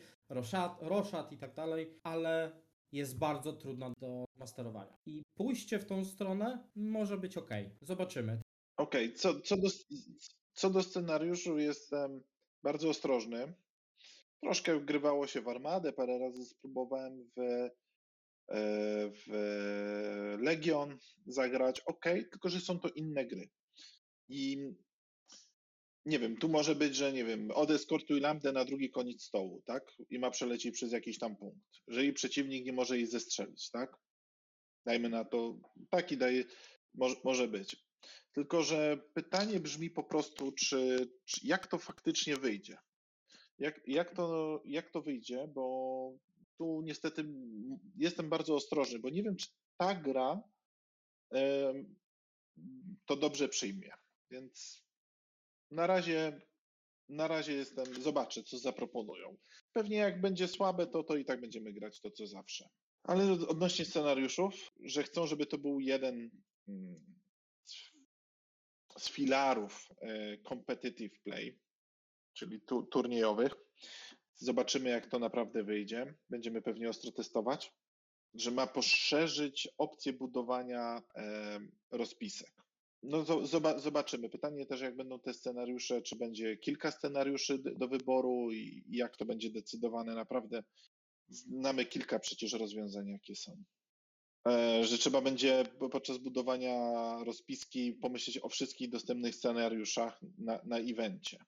roszad, 0.80 1.32
i 1.32 1.38
tak 1.38 1.54
dalej, 1.54 1.98
ale 2.02 2.62
jest 2.92 3.18
bardzo 3.18 3.52
trudna 3.52 3.92
do 4.00 4.24
masterowania. 4.36 4.98
I 5.06 5.22
pójście 5.34 5.78
w 5.78 5.86
tą 5.86 6.04
stronę 6.04 6.68
może 6.76 7.18
być 7.18 7.36
ok. 7.36 7.50
Zobaczymy. 7.80 8.40
Okej, 8.76 9.14
co, 9.14 9.40
co, 9.40 9.56
do, 9.56 9.68
co 10.52 10.70
do 10.70 10.82
scenariuszu 10.82 11.58
jestem 11.58 12.22
bardzo 12.62 12.88
ostrożny. 12.88 13.54
Troszkę 14.42 14.78
wgrywało 14.78 15.26
się 15.26 15.40
w 15.40 15.48
armadę, 15.48 15.92
parę 15.92 16.18
razy 16.18 16.44
spróbowałem 16.44 17.30
w, 17.36 17.68
w 18.48 20.38
Legion 20.40 20.98
zagrać. 21.26 21.80
Ok, 21.80 22.04
tylko 22.04 22.48
że 22.48 22.60
są 22.60 22.78
to 22.80 22.88
inne 22.88 23.26
gry. 23.26 23.50
I 24.28 24.58
nie 26.06 26.18
wiem, 26.18 26.36
tu 26.36 26.48
może 26.48 26.74
być, 26.74 26.96
że 26.96 27.12
nie 27.12 27.24
wiem, 27.24 27.50
odeskortuj 27.50 28.20
lambdę 28.20 28.52
na 28.52 28.64
drugi 28.64 28.90
koniec 28.90 29.22
stołu, 29.22 29.62
tak? 29.66 29.92
I 30.10 30.18
ma 30.18 30.30
przelecieć 30.30 30.74
przez 30.74 30.92
jakiś 30.92 31.18
tam 31.18 31.36
punkt. 31.36 31.68
Jeżeli 31.88 32.12
przeciwnik 32.12 32.64
nie 32.64 32.72
może 32.72 32.96
jej 32.96 33.06
zestrzelić, 33.06 33.70
tak? 33.70 33.96
Dajmy 34.86 35.08
na 35.08 35.24
to, 35.24 35.58
taki 35.90 36.16
daje, 36.16 36.44
może, 36.94 37.16
może 37.24 37.48
być. 37.48 37.76
Tylko, 38.32 38.62
że 38.62 38.98
pytanie 39.14 39.60
brzmi 39.60 39.90
po 39.90 40.04
prostu, 40.04 40.52
czy, 40.52 41.08
czy 41.24 41.40
jak 41.44 41.66
to 41.66 41.78
faktycznie 41.78 42.36
wyjdzie? 42.36 42.76
Jak, 43.58 43.80
jak, 43.86 44.16
to, 44.16 44.62
jak 44.64 44.90
to 44.90 45.02
wyjdzie? 45.02 45.48
Bo 45.54 46.18
tu 46.58 46.82
niestety 46.84 47.24
jestem 47.96 48.28
bardzo 48.28 48.54
ostrożny, 48.54 48.98
bo 48.98 49.10
nie 49.10 49.22
wiem, 49.22 49.36
czy 49.36 49.48
ta 49.76 49.94
gra 49.94 50.42
to 53.06 53.16
dobrze 53.16 53.48
przyjmie. 53.48 53.90
Więc 54.30 54.84
na 55.70 55.86
razie, 55.86 56.40
na 57.08 57.28
razie 57.28 57.52
jestem, 57.52 58.02
zobaczę, 58.02 58.42
co 58.42 58.58
zaproponują. 58.58 59.36
Pewnie 59.72 59.96
jak 59.96 60.20
będzie 60.20 60.48
słabe, 60.48 60.86
to, 60.86 61.02
to 61.02 61.16
i 61.16 61.24
tak 61.24 61.40
będziemy 61.40 61.72
grać 61.72 62.00
to, 62.00 62.10
co 62.10 62.26
zawsze. 62.26 62.68
Ale 63.02 63.32
odnośnie 63.32 63.84
scenariuszów, 63.84 64.72
że 64.84 65.02
chcą, 65.02 65.26
żeby 65.26 65.46
to 65.46 65.58
był 65.58 65.80
jeden 65.80 66.30
mm, 66.68 67.20
z- 67.64 67.92
z 68.98 69.08
filarów 69.10 69.88
e, 70.00 70.38
competitive 70.38 71.22
play, 71.22 71.58
czyli 72.32 72.60
tu, 72.60 72.82
turniejowych. 72.82 73.54
Zobaczymy, 74.42 74.90
jak 74.90 75.06
to 75.06 75.18
naprawdę 75.18 75.62
wyjdzie. 75.64 76.14
Będziemy 76.30 76.62
pewnie 76.62 76.88
ostro 76.88 77.12
testować, 77.12 77.72
że 78.34 78.50
ma 78.50 78.66
poszerzyć 78.66 79.68
opcję 79.78 80.12
budowania 80.12 81.02
rozpisek. 81.90 82.52
No 83.02 83.22
zo- 83.24 83.46
zoba- 83.46 83.78
zobaczymy. 83.78 84.28
Pytanie 84.30 84.66
też, 84.66 84.80
jak 84.80 84.96
będą 84.96 85.20
te 85.20 85.34
scenariusze, 85.34 86.02
czy 86.02 86.16
będzie 86.16 86.56
kilka 86.56 86.90
scenariuszy 86.90 87.58
do 87.58 87.88
wyboru 87.88 88.50
i 88.52 88.84
jak 88.88 89.16
to 89.16 89.24
będzie 89.24 89.50
decydowane. 89.50 90.14
Naprawdę 90.14 90.62
znamy 91.28 91.84
kilka 91.86 92.18
przecież 92.18 92.52
rozwiązań, 92.52 93.08
jakie 93.08 93.36
są. 93.36 93.62
E, 94.48 94.84
Że 94.84 94.98
trzeba 94.98 95.20
będzie 95.20 95.64
po- 95.78 95.88
podczas 95.88 96.18
budowania 96.18 96.76
rozpiski 97.24 97.92
pomyśleć 97.92 98.38
o 98.42 98.48
wszystkich 98.48 98.90
dostępnych 98.90 99.34
scenariuszach 99.34 100.20
na, 100.38 100.60
na 100.64 100.78
evencie. 100.78 101.38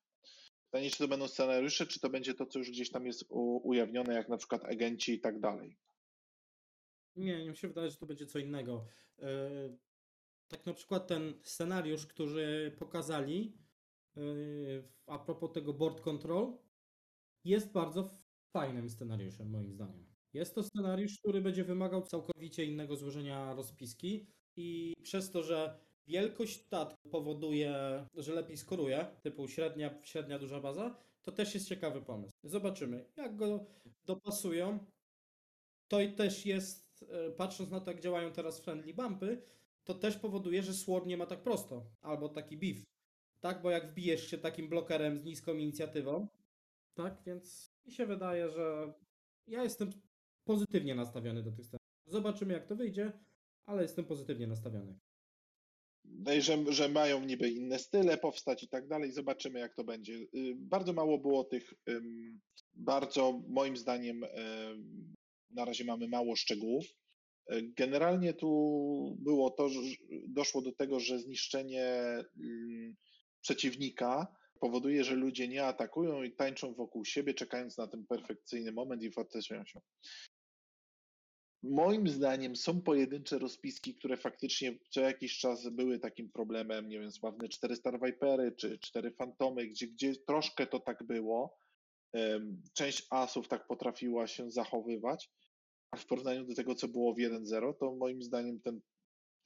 Pytanie, 0.75 0.91
czy 0.91 0.99
to 0.99 1.09
będą 1.09 1.29
scenariusze, 1.29 1.87
czy 1.87 2.01
to 2.01 2.11
będzie 2.11 2.35
to, 2.35 2.47
co 2.47 2.59
już 2.59 2.71
gdzieś 2.71 2.91
tam 2.91 3.07
jest 3.07 3.25
ujawnione, 3.63 4.15
jak 4.15 4.29
na 4.29 4.37
przykład 4.37 4.65
agenci 4.65 5.13
i 5.13 5.21
tak 5.21 5.41
dalej. 5.41 5.79
Nie, 7.17 7.45
mi 7.45 7.57
się 7.57 7.69
wydaje, 7.69 7.91
że 7.91 7.97
to 7.97 8.07
będzie 8.07 8.27
co 8.27 8.39
innego. 8.39 8.87
Yy, 9.19 9.79
Tak 10.49 10.67
na 10.67 10.75
przykład 10.75 11.07
ten 11.07 11.35
scenariusz, 11.43 12.07
który 12.07 12.77
pokazali 12.79 13.59
yy, 14.17 14.89
a 15.07 15.19
propos 15.19 15.53
tego 15.53 15.73
board 15.73 16.01
control 16.01 16.59
jest 17.45 17.73
bardzo 17.73 18.11
fajnym 18.53 18.91
scenariuszem 18.91 19.51
moim 19.51 19.73
zdaniem. 19.73 20.07
Jest 20.33 20.55
to 20.55 20.63
scenariusz, 20.63 21.19
który 21.19 21.41
będzie 21.41 21.65
wymagał 21.65 22.03
całkowicie 22.03 22.65
innego 22.65 22.97
złożenia 22.97 23.55
rozpiski 23.55 24.27
i 24.57 24.95
przez 25.03 25.31
to, 25.31 25.43
że 25.43 25.79
wielkość 26.07 26.61
statku 26.61 27.09
powoduje, 27.09 28.07
że 28.17 28.35
lepiej 28.35 28.57
skoruje, 28.57 29.07
typu 29.23 29.49
średnia, 29.49 30.01
średnia 30.03 30.39
duża 30.39 30.61
baza, 30.61 30.97
to 31.23 31.33
też 31.33 31.55
jest 31.55 31.69
ciekawy 31.69 32.03
pomysł. 32.03 32.35
Zobaczymy, 32.43 33.05
jak 33.17 33.37
go 33.37 33.67
dopasują. 34.05 34.79
To 35.89 36.01
i 36.01 36.13
też 36.13 36.47
jest, 36.47 37.05
e, 37.09 37.31
patrząc 37.31 37.71
na 37.71 37.81
to, 37.81 37.91
jak 37.91 38.01
działają 38.01 38.33
teraz 38.33 38.61
friendly 38.61 38.95
bumpy, 38.95 39.43
to 39.85 39.95
też 39.95 40.17
powoduje, 40.17 40.63
że 40.63 40.75
Sword 40.75 41.07
nie 41.07 41.17
ma 41.17 41.27
tak 41.27 41.43
prosto, 41.43 41.87
albo 42.01 42.29
taki 42.29 42.57
beef. 42.57 42.85
Tak, 43.41 43.63
bo 43.63 43.71
jak 43.71 43.91
wbijesz 43.91 44.27
się 44.27 44.39
takim 44.39 44.69
blokerem 44.69 45.19
z 45.19 45.25
niską 45.25 45.55
inicjatywą, 45.55 46.29
tak, 46.95 47.23
więc 47.27 47.75
mi 47.87 47.93
się 47.93 48.07
wydaje, 48.07 48.51
że 48.51 48.93
ja 49.47 49.63
jestem 49.63 49.91
pozytywnie 50.45 50.95
nastawiony 50.95 51.43
do 51.43 51.53
tych 51.53 51.65
scenariuszy. 51.65 51.85
Zobaczymy, 52.07 52.55
jak 52.55 52.67
to 52.67 52.77
wyjdzie, 52.77 53.13
ale 53.67 53.83
jestem 53.83 54.05
pozytywnie 54.05 54.47
nastawiony. 54.47 54.99
No 56.05 56.41
że, 56.41 56.73
że 56.73 56.89
mają 56.89 57.25
niby 57.25 57.51
inne 57.51 57.79
style 57.79 58.19
powstać 58.19 58.63
i 58.63 58.69
tak 58.69 58.89
dalej. 58.89 59.13
Zobaczymy, 59.13 59.59
jak 59.61 59.75
to 59.75 59.85
będzie. 59.85 60.15
Y, 60.15 60.55
Bardzo 60.57 60.93
mało 60.93 61.19
było 61.19 61.45
tych, 61.45 61.75
bardzo 62.75 63.43
moim 63.49 63.77
zdaniem, 63.77 64.25
ym, 64.25 65.15
na 65.51 65.65
razie 65.65 65.85
mamy 65.85 66.09
mało 66.09 66.37
szczegółów. 66.37 66.85
Y, 67.53 67.73
Generalnie 67.77 68.35
tu 68.35 69.17
było 69.19 69.51
to, 69.51 69.69
że 69.69 69.81
doszło 70.29 70.63
do 70.63 70.73
tego, 70.73 71.01
że 71.01 71.19
zniszczenie 71.19 71.95
przeciwnika 73.41 74.27
powoduje, 74.61 75.05
że 75.05 75.15
ludzie 75.15 75.49
nie 75.49 75.67
atakują 75.67 76.23
i 76.23 76.33
tańczą 76.33 76.75
wokół 76.75 77.05
siebie, 77.05 77.35
czekając 77.35 77.79
na 77.79 77.87
ten 77.87 78.07
perfekcyjny 78.07 78.73
moment 78.73 79.03
i 79.03 79.11
fortesują 79.11 79.65
się. 79.65 79.81
Moim 81.69 82.09
zdaniem 82.09 82.57
są 82.57 82.81
pojedyncze 82.81 83.39
rozpiski, 83.39 83.95
które 83.95 84.17
faktycznie 84.17 84.79
co 84.91 85.01
jakiś 85.01 85.39
czas 85.39 85.69
były 85.69 85.99
takim 85.99 86.31
problemem, 86.31 86.89
nie 86.89 87.01
wiem, 87.01 87.13
sławne 87.13 87.49
4 87.49 87.77
Star 87.77 88.01
Vipery 88.01 88.53
czy 88.53 88.79
4 88.79 89.11
Fantomy, 89.11 89.67
gdzie, 89.67 89.87
gdzie 89.87 90.17
troszkę 90.17 90.67
to 90.67 90.81
tak 90.81 91.05
było. 91.05 91.59
Część 92.73 93.07
asów 93.11 93.49
tak 93.49 93.67
potrafiła 93.67 94.27
się 94.27 94.51
zachowywać, 94.51 95.31
a 95.91 95.97
w 95.97 96.07
porównaniu 96.07 96.45
do 96.45 96.55
tego, 96.55 96.75
co 96.75 96.89
było 96.89 97.15
w 97.15 97.19
1.0, 97.19 97.75
to 97.81 97.95
moim 97.95 98.23
zdaniem 98.23 98.61
ten 98.61 98.81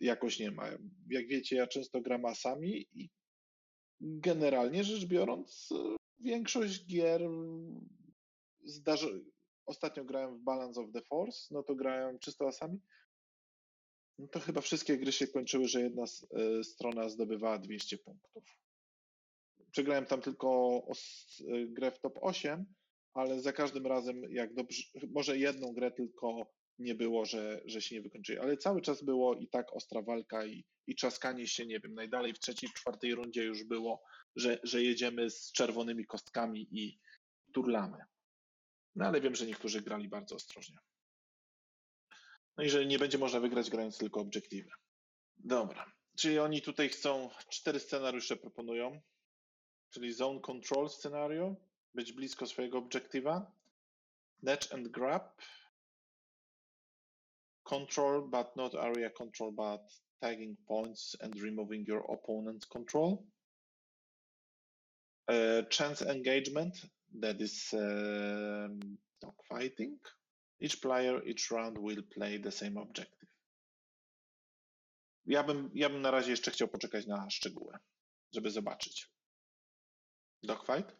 jakoś 0.00 0.38
nie 0.38 0.50
ma. 0.50 0.68
Jak 1.10 1.28
wiecie, 1.28 1.56
ja 1.56 1.66
często 1.66 2.00
gram 2.00 2.24
asami 2.24 2.86
i 2.94 3.10
generalnie 4.00 4.84
rzecz 4.84 5.04
biorąc, 5.04 5.68
e, 5.72 5.96
większość 6.18 6.86
gier 6.86 7.22
zdarzy... 8.64 9.24
Ostatnio 9.68 10.04
grałem 10.04 10.38
w 10.38 10.40
Balance 10.42 10.80
of 10.80 10.92
the 10.92 11.02
Force, 11.02 11.48
no 11.50 11.62
to 11.62 11.74
grałem 11.74 12.18
czysto 12.18 12.48
asami. 12.48 12.78
No 14.18 14.28
to 14.28 14.40
chyba 14.40 14.60
wszystkie 14.60 14.98
gry 14.98 15.12
się 15.12 15.26
kończyły, 15.26 15.68
że 15.68 15.80
jedna 15.80 16.02
s- 16.02 16.26
e, 16.30 16.64
strona 16.64 17.08
zdobywała 17.08 17.58
200 17.58 17.98
punktów. 17.98 18.44
Przegrałem 19.70 20.06
tam 20.06 20.20
tylko 20.20 20.82
os- 20.86 21.42
e, 21.48 21.66
grę 21.66 21.90
w 21.90 22.00
top 22.00 22.18
8, 22.22 22.64
ale 23.14 23.40
za 23.40 23.52
każdym 23.52 23.86
razem, 23.86 24.22
jak 24.32 24.54
dobrze, 24.54 24.82
może 25.14 25.38
jedną 25.38 25.72
grę 25.72 25.90
tylko 25.90 26.52
nie 26.78 26.94
było, 26.94 27.24
że, 27.24 27.62
że 27.64 27.82
się 27.82 27.94
nie 27.94 28.02
wykończyli, 28.02 28.38
ale 28.38 28.56
cały 28.56 28.82
czas 28.82 29.02
było 29.04 29.34
i 29.34 29.48
tak 29.48 29.72
ostra 29.76 30.02
walka 30.02 30.46
i, 30.46 30.64
i 30.86 30.94
czaskanie 30.94 31.46
się, 31.46 31.66
nie 31.66 31.80
wiem, 31.80 31.94
najdalej 31.94 32.34
w 32.34 32.38
trzeciej, 32.38 32.70
czwartej 32.70 33.14
rundzie 33.14 33.44
już 33.44 33.64
było, 33.64 34.02
że, 34.36 34.58
że 34.62 34.82
jedziemy 34.82 35.30
z 35.30 35.52
czerwonymi 35.52 36.06
kostkami 36.06 36.68
i 36.70 36.98
turlamy. 37.54 37.98
No 38.98 39.06
ale 39.06 39.20
wiem, 39.20 39.34
że 39.34 39.46
niektórzy 39.46 39.82
grali 39.82 40.08
bardzo 40.08 40.34
ostrożnie. 40.34 40.78
No 42.56 42.64
i 42.64 42.70
że 42.70 42.86
nie 42.86 42.98
będzie 42.98 43.18
można 43.18 43.40
wygrać 43.40 43.70
grając 43.70 43.98
tylko 43.98 44.20
obiektywy. 44.20 44.70
Dobra. 45.36 45.92
Czyli 46.16 46.38
oni 46.38 46.62
tutaj 46.62 46.88
chcą, 46.88 47.30
cztery 47.48 47.80
scenariusze 47.80 48.36
proponują, 48.36 49.00
czyli 49.90 50.12
zone 50.12 50.40
control 50.40 50.90
scenario, 50.90 51.56
być 51.94 52.12
blisko 52.12 52.46
swojego 52.46 52.78
obiektywa, 52.78 53.52
snatch 54.40 54.74
and 54.74 54.88
grab, 54.88 55.42
control 57.62 58.28
but 58.30 58.56
not 58.56 58.74
area 58.74 59.10
control 59.10 59.52
but 59.52 60.02
tagging 60.20 60.58
points 60.66 61.16
and 61.20 61.42
removing 61.42 61.88
your 61.88 62.02
opponent's 62.10 62.66
control, 62.66 63.26
uh, 65.28 65.68
chance 65.70 66.10
engagement, 66.10 66.86
that 67.20 67.40
is 67.40 67.74
um, 67.74 68.98
dogfighting. 69.20 69.98
Each 70.60 70.80
player, 70.80 71.22
each 71.26 71.50
round 71.50 71.78
will 71.78 72.02
play 72.02 72.40
the 72.40 72.50
same 72.50 72.80
objective. 72.80 73.28
Ja 75.26 75.42
bym, 75.42 75.70
ja 75.74 75.88
bym 75.90 76.02
na 76.02 76.10
razie 76.10 76.30
jeszcze 76.30 76.50
chciał 76.50 76.68
poczekać 76.68 77.06
na 77.06 77.30
szczegóły, 77.30 77.78
żeby 78.32 78.50
zobaczyć. 78.50 79.10
Dogfight? 80.42 80.96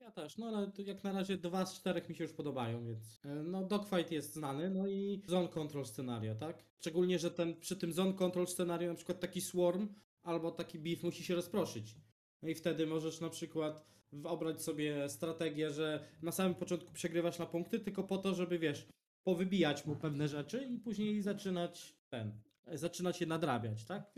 Ja 0.00 0.10
też, 0.10 0.38
no 0.38 0.46
ale 0.46 0.72
jak 0.78 1.04
na 1.04 1.12
razie 1.12 1.36
dwa 1.38 1.66
z 1.66 1.74
czterech 1.74 2.08
mi 2.08 2.14
się 2.14 2.24
już 2.24 2.32
podobają, 2.32 2.86
więc 2.86 3.20
e, 3.24 3.28
no 3.28 3.64
dogfight 3.64 4.12
jest 4.12 4.32
znany, 4.32 4.70
no 4.70 4.86
i 4.86 5.22
zone 5.26 5.48
control 5.48 5.86
scenario, 5.86 6.34
tak? 6.34 6.64
Szczególnie, 6.78 7.18
że 7.18 7.30
ten, 7.30 7.60
przy 7.60 7.76
tym 7.76 7.92
zone 7.92 8.14
control 8.14 8.46
scenario 8.46 8.88
na 8.88 8.96
przykład 8.96 9.20
taki 9.20 9.40
swarm 9.40 9.94
albo 10.22 10.50
taki 10.50 10.78
beef 10.78 11.02
musi 11.02 11.24
się 11.24 11.34
rozproszyć. 11.34 11.94
No 12.42 12.48
i 12.48 12.54
wtedy 12.54 12.86
możesz 12.86 13.20
na 13.20 13.30
przykład 13.30 13.84
obrać 14.24 14.62
sobie 14.62 15.08
strategię, 15.08 15.70
że 15.70 16.08
na 16.22 16.32
samym 16.32 16.54
początku 16.54 16.92
przegrywasz 16.92 17.38
na 17.38 17.46
punkty, 17.46 17.80
tylko 17.80 18.04
po 18.04 18.18
to, 18.18 18.34
żeby 18.34 18.58
wiesz, 18.58 18.86
powybijać 19.24 19.86
mu 19.86 19.96
pewne 19.96 20.28
rzeczy 20.28 20.64
i 20.64 20.78
później 20.78 21.22
zaczynać 21.22 21.94
ten, 22.08 22.32
zaczynać 22.66 23.20
je 23.20 23.26
nadrabiać, 23.26 23.84
tak? 23.84 24.12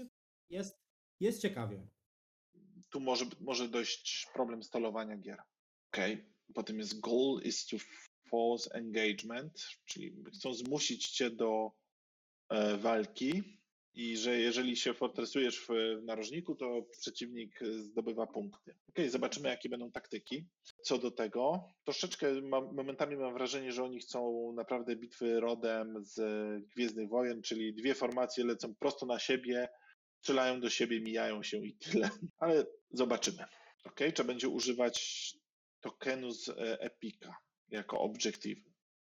Jest, 0.51 0.83
jest 1.21 1.43
ciekawie. 1.43 1.87
Tu 2.91 3.01
może, 3.01 3.25
może 3.41 3.69
dojść 3.69 4.27
problem 4.35 4.63
stalowania 4.63 5.17
gier. 5.17 5.43
Okej. 5.93 6.33
Potem 6.55 6.79
jest 6.79 7.01
goal 7.01 7.41
is 7.45 7.67
to 7.67 7.77
force 8.29 8.75
engagement, 8.75 9.69
czyli 9.85 10.25
chcą 10.35 10.55
zmusić 10.55 11.09
cię 11.09 11.31
do 11.31 11.73
e, 12.49 12.77
walki 12.77 13.62
i 13.95 14.17
że 14.17 14.39
jeżeli 14.39 14.77
się 14.77 14.95
fortresujesz 14.95 15.67
w, 15.67 15.69
narożniku, 16.03 16.55
to 16.55 16.83
przeciwnik 17.01 17.61
zdobywa 17.61 18.27
punkty. 18.27 18.75
Ok, 18.89 18.99
zobaczymy 19.09 19.49
jakie 19.49 19.69
będą 19.69 19.91
taktyki. 19.91 20.47
Co 20.83 20.99
do 20.99 21.11
tego, 21.11 21.65
troszeczkę 21.85 22.41
momentami 22.73 23.17
mam 23.17 23.35
wrażenie, 23.35 23.73
że 23.73 23.85
oni 23.85 24.01
chcą 24.01 24.53
naprawdę 24.53 24.97
bitwy 24.97 25.41
rodem 25.41 26.05
z 26.05 26.21
Gwiezdnych 26.75 27.09
Wojen, 27.09 27.43
czyli 27.43 27.75
dwie 27.75 27.95
formacje 27.95 28.45
lecą 28.45 28.75
prosto 28.75 29.07
na 29.07 29.19
siebie, 29.19 29.69
strzelają 30.19 30.61
do 30.61 30.71
siebie, 30.71 31.01
mijają 31.01 31.43
się 31.43 31.57
i 31.57 31.77
tyle. 31.77 32.11
Ale 32.39 32.67
zobaczymy. 32.91 33.45
Ok, 33.85 34.01
trzeba 34.15 34.27
będzie 34.27 34.49
używać 34.49 35.27
tokenu 35.81 36.31
z 36.31 36.49
e, 36.49 36.81
Epika 36.81 37.37
jako 37.69 38.01
objective. 38.01 38.59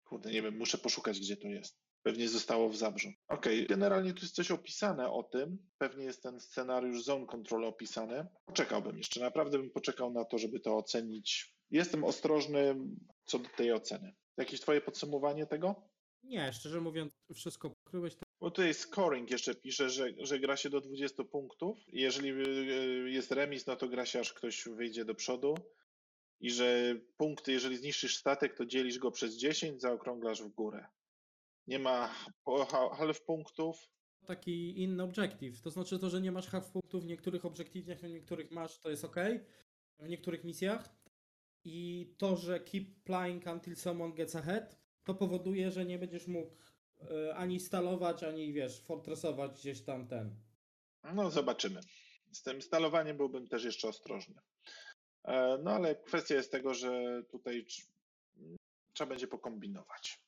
Kurde, 0.03 0.31
nie 0.31 0.41
wiem, 0.41 0.57
muszę 0.57 0.77
poszukać, 0.77 1.19
gdzie 1.19 1.37
to 1.37 1.47
jest. 1.47 1.86
Pewnie 2.03 2.29
zostało 2.29 2.69
w 2.69 2.75
Zabrzu. 2.75 3.09
Ok, 3.27 3.45
generalnie 3.69 4.13
tu 4.13 4.21
jest 4.21 4.35
coś 4.35 4.51
opisane 4.51 5.11
o 5.11 5.23
tym. 5.23 5.57
Pewnie 5.77 6.05
jest 6.05 6.23
ten 6.23 6.39
scenariusz 6.39 7.03
Zone 7.03 7.25
Control 7.25 7.65
opisany. 7.65 8.27
Poczekałbym 8.45 8.97
jeszcze, 8.97 9.19
naprawdę 9.19 9.57
bym 9.57 9.69
poczekał 9.69 10.11
na 10.11 10.25
to, 10.25 10.37
żeby 10.37 10.59
to 10.59 10.77
ocenić. 10.77 11.55
Jestem 11.71 12.03
ostrożny 12.03 12.75
co 13.25 13.39
do 13.39 13.49
tej 13.49 13.73
oceny. 13.73 14.13
Jakieś 14.37 14.61
twoje 14.61 14.81
podsumowanie 14.81 15.45
tego? 15.45 15.89
Nie, 16.23 16.53
szczerze 16.53 16.81
mówiąc, 16.81 17.13
wszystko 17.33 17.69
pokryłeś. 17.69 18.15
tak 18.15 18.29
Bo 18.39 18.51
tutaj 18.51 18.73
scoring 18.73 19.31
jeszcze 19.31 19.55
pisze, 19.55 19.89
że, 19.89 20.07
że 20.19 20.39
gra 20.39 20.57
się 20.57 20.69
do 20.69 20.81
20 20.81 21.23
punktów. 21.23 21.77
Jeżeli 21.87 22.29
y, 22.29 23.09
jest 23.09 23.31
remis, 23.31 23.67
no 23.67 23.75
to 23.75 23.87
gra 23.87 24.05
się 24.05 24.19
aż 24.19 24.33
ktoś 24.33 24.67
wyjdzie 24.67 25.05
do 25.05 25.15
przodu. 25.15 25.55
I 26.39 26.51
że 26.51 26.95
punkty, 27.17 27.51
jeżeli 27.51 27.77
zniszczysz 27.77 28.17
statek, 28.17 28.57
to 28.57 28.65
dzielisz 28.65 28.99
go 28.99 29.11
przez 29.11 29.37
10, 29.37 29.81
zaokrąglasz 29.81 30.43
w 30.43 30.47
górę. 30.47 30.87
Nie 31.67 31.79
ma 31.79 32.07
half 32.97 33.21
punktów. 33.21 33.89
Taki 34.25 34.81
inny 34.83 35.03
objective. 35.03 35.61
To 35.61 35.69
znaczy 35.69 35.99
to, 35.99 36.09
że 36.09 36.21
nie 36.21 36.31
masz 36.31 36.47
half 36.47 36.71
punktów 36.71 37.03
w 37.03 37.07
niektórych 37.07 37.45
obiektywach, 37.45 37.97
w 37.97 38.03
niektórych 38.03 38.51
masz, 38.51 38.79
to 38.79 38.89
jest 38.89 39.05
ok. 39.05 39.15
W 39.99 40.09
niektórych 40.09 40.43
misjach. 40.43 40.89
I 41.63 42.07
to, 42.17 42.35
że 42.37 42.59
keep 42.59 43.03
playing 43.03 43.47
until 43.47 43.75
someone 43.75 44.13
gets 44.15 44.35
ahead, 44.35 44.77
to 45.03 45.15
powoduje, 45.15 45.71
że 45.71 45.85
nie 45.85 45.99
będziesz 45.99 46.27
mógł 46.27 46.55
e, 47.01 47.35
ani 47.35 47.59
stalować, 47.59 48.23
ani 48.23 48.53
wiesz, 48.53 48.81
fortressować 48.81 49.51
gdzieś 49.59 49.81
tam 49.81 50.07
ten. 50.07 50.35
No, 51.13 51.31
zobaczymy. 51.31 51.79
Z 52.31 52.43
tym 52.43 52.61
stalowaniem 52.61 53.17
byłbym 53.17 53.47
też 53.47 53.63
jeszcze 53.63 53.87
ostrożny. 53.87 54.35
E, 55.23 55.57
No, 55.63 55.71
ale 55.71 55.95
kwestia 55.95 56.35
jest 56.35 56.51
tego, 56.51 56.73
że 56.73 57.21
tutaj 57.31 57.65
trz- 57.65 57.87
trzeba 58.93 59.09
będzie 59.09 59.27
pokombinować. 59.27 60.19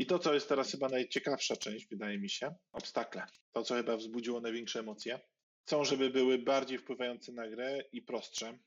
I 0.00 0.06
to, 0.06 0.18
co 0.18 0.34
jest 0.34 0.48
teraz 0.48 0.70
chyba 0.70 0.88
najciekawsza 0.88 1.56
część, 1.56 1.86
wydaje 1.86 2.18
mi 2.18 2.30
się, 2.30 2.54
obstakle. 2.72 3.26
To, 3.52 3.62
co 3.62 3.74
chyba 3.74 3.96
wzbudziło 3.96 4.40
największe 4.40 4.80
emocje. 4.80 5.20
Chcą, 5.66 5.84
żeby 5.84 6.10
były 6.10 6.38
bardziej 6.38 6.78
wpływające 6.78 7.32
na 7.32 7.48
grę 7.48 7.78
i 7.92 8.02
prostsze. 8.02 8.58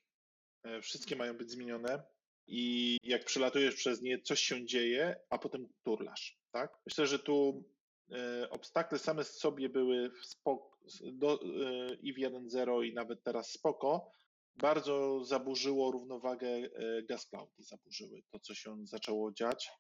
E, 0.64 0.82
Wszystkie 0.82 1.16
mają 1.16 1.38
być 1.38 1.52
zmienione 1.52 2.04
i 2.48 2.98
jak 3.04 3.26
przelatujesz 3.26 3.76
przez 3.76 4.02
nie, 4.02 4.22
coś 4.22 4.40
się 4.40 4.66
dzieje, 4.66 5.16
a 5.30 5.38
potem 5.38 5.68
turlasz, 5.84 6.40
tak? 6.52 6.78
Myślę, 6.86 7.08
że 7.08 7.20
tu 7.20 7.64
e, 8.12 8.50
obstakle 8.50 9.00
same 9.00 9.24
z 9.24 9.38
sobie 9.40 9.70
były 9.70 10.10
w 10.10 10.22
spok- 10.26 11.12
do, 11.12 11.40
e, 11.42 11.96
i 12.02 12.14
w 12.14 12.18
1.0 12.18 12.84
i 12.86 12.94
nawet 12.94 13.24
teraz 13.24 13.52
spoko, 13.52 14.12
bardzo 14.56 15.24
zaburzyło 15.24 15.92
równowagę 15.92 16.48
e, 16.48 16.70
gas 17.04 17.26
cloudy, 17.26 17.64
zaburzyły 17.64 18.24
to, 18.32 18.40
co 18.40 18.56
się 18.56 18.78
zaczęło 18.86 19.32
dziać. 19.32 19.72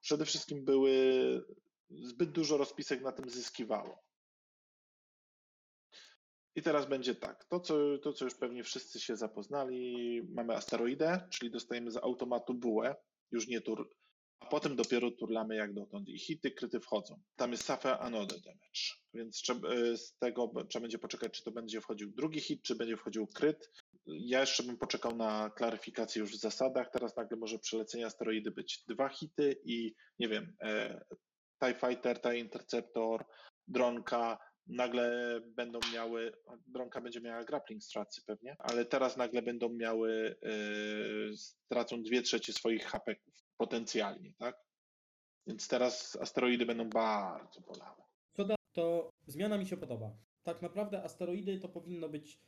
Przede 0.00 0.24
wszystkim 0.24 0.64
były 0.64 0.92
zbyt 1.90 2.30
dużo 2.30 2.56
rozpisek 2.56 3.02
na 3.02 3.12
tym 3.12 3.30
zyskiwało. 3.30 4.08
I 6.54 6.62
teraz 6.62 6.86
będzie 6.86 7.14
tak, 7.14 7.44
to 7.44 7.60
co, 7.60 7.98
to 7.98 8.12
co 8.12 8.24
już 8.24 8.34
pewnie 8.34 8.64
wszyscy 8.64 9.00
się 9.00 9.16
zapoznali, 9.16 10.22
mamy 10.28 10.54
asteroidę, 10.56 11.28
czyli 11.30 11.50
dostajemy 11.50 11.90
z 11.90 11.96
automatu 11.96 12.54
bułę, 12.54 12.96
już 13.30 13.48
nie 13.48 13.60
tur, 13.60 13.90
a 14.40 14.46
potem 14.46 14.76
dopiero 14.76 15.10
turlamy 15.10 15.56
jak 15.56 15.74
dotąd 15.74 16.08
i 16.08 16.18
hity, 16.18 16.50
kryty 16.50 16.80
wchodzą. 16.80 17.20
Tam 17.36 17.50
jest 17.52 17.64
suffer 17.64 17.96
another 18.00 18.40
damage, 18.40 18.82
więc 19.14 19.42
e, 19.50 19.96
z 19.96 20.16
tego 20.18 20.52
trzeba 20.68 20.82
będzie 20.82 20.98
poczekać, 20.98 21.32
czy 21.32 21.44
to 21.44 21.50
będzie 21.50 21.80
wchodził 21.80 22.10
drugi 22.10 22.40
hit, 22.40 22.62
czy 22.62 22.74
będzie 22.74 22.96
wchodził 22.96 23.26
kryt. 23.26 23.70
Ja 24.08 24.40
jeszcze 24.40 24.62
bym 24.62 24.76
poczekał 24.76 25.16
na 25.16 25.50
klaryfikację 25.50 26.20
już 26.20 26.32
w 26.32 26.40
zasadach, 26.40 26.90
teraz 26.90 27.16
nagle 27.16 27.36
może 27.36 27.58
przelecenie 27.58 28.06
asteroidy 28.06 28.50
być 28.50 28.84
dwa 28.88 29.08
hity 29.08 29.60
i 29.64 29.94
nie 30.18 30.28
wiem, 30.28 30.56
e, 30.60 31.00
TIE 31.64 31.74
Fighter, 31.74 32.20
TIE 32.20 32.38
Interceptor, 32.38 33.24
dronka, 33.68 34.38
nagle 34.68 35.40
będą 35.46 35.78
miały, 35.94 36.32
dronka 36.66 37.00
będzie 37.00 37.20
miała 37.20 37.44
grappling 37.44 37.82
stracy 37.82 38.22
pewnie, 38.26 38.56
ale 38.58 38.84
teraz 38.84 39.16
nagle 39.16 39.42
będą 39.42 39.68
miały, 39.68 40.38
yy, 40.42 41.36
stracą 41.36 42.02
dwie 42.02 42.22
trzecie 42.22 42.52
swoich 42.52 42.84
hapeków 42.84 43.34
potencjalnie, 43.56 44.32
tak? 44.38 44.56
Więc 45.46 45.68
teraz 45.68 46.16
asteroidy 46.20 46.66
będą 46.66 46.88
bardzo 46.88 47.60
bolały. 47.60 48.02
Co 48.36 48.44
da, 48.44 48.54
to 48.72 49.10
zmiana 49.26 49.58
mi 49.58 49.66
się 49.66 49.76
podoba. 49.76 50.16
Tak 50.42 50.62
naprawdę 50.62 51.02
asteroidy 51.04 51.58
to 51.58 51.68
powinno 51.68 52.08
być 52.08 52.40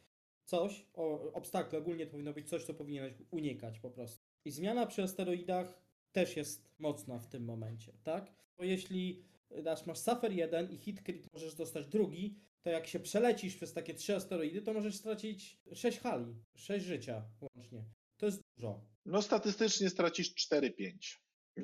coś, 0.50 0.86
o, 0.94 1.32
obstakle 1.32 1.78
ogólnie 1.78 2.06
to 2.06 2.12
powinno 2.12 2.32
być 2.32 2.48
coś, 2.48 2.64
co 2.64 2.74
powinieneś 2.74 3.14
unikać 3.30 3.78
po 3.78 3.90
prostu. 3.90 4.18
I 4.44 4.50
zmiana 4.50 4.86
przy 4.86 5.02
asteroidach 5.02 5.82
też 6.12 6.36
jest 6.36 6.70
mocna 6.78 7.18
w 7.18 7.26
tym 7.26 7.44
momencie, 7.44 7.92
tak? 8.02 8.32
Bo 8.58 8.64
jeśli 8.64 9.24
dasz, 9.62 9.86
masz 9.86 9.98
Suffer 9.98 10.32
1 10.32 10.70
i 10.70 10.76
hit 10.76 11.02
crit 11.02 11.26
możesz 11.32 11.54
dostać 11.54 11.86
drugi, 11.86 12.36
to 12.62 12.70
jak 12.70 12.86
się 12.86 13.00
przelecisz 13.00 13.56
przez 13.56 13.72
takie 13.72 13.94
trzy 13.94 14.16
asteroidy, 14.16 14.62
to 14.62 14.72
możesz 14.72 14.96
stracić 14.96 15.60
6 15.74 15.98
hali, 15.98 16.34
6 16.56 16.86
życia 16.86 17.24
łącznie. 17.40 17.84
To 18.16 18.26
jest 18.26 18.40
dużo. 18.56 18.80
No 19.06 19.22
statystycznie 19.22 19.90
stracisz 19.90 20.34
4-5. 20.34 21.18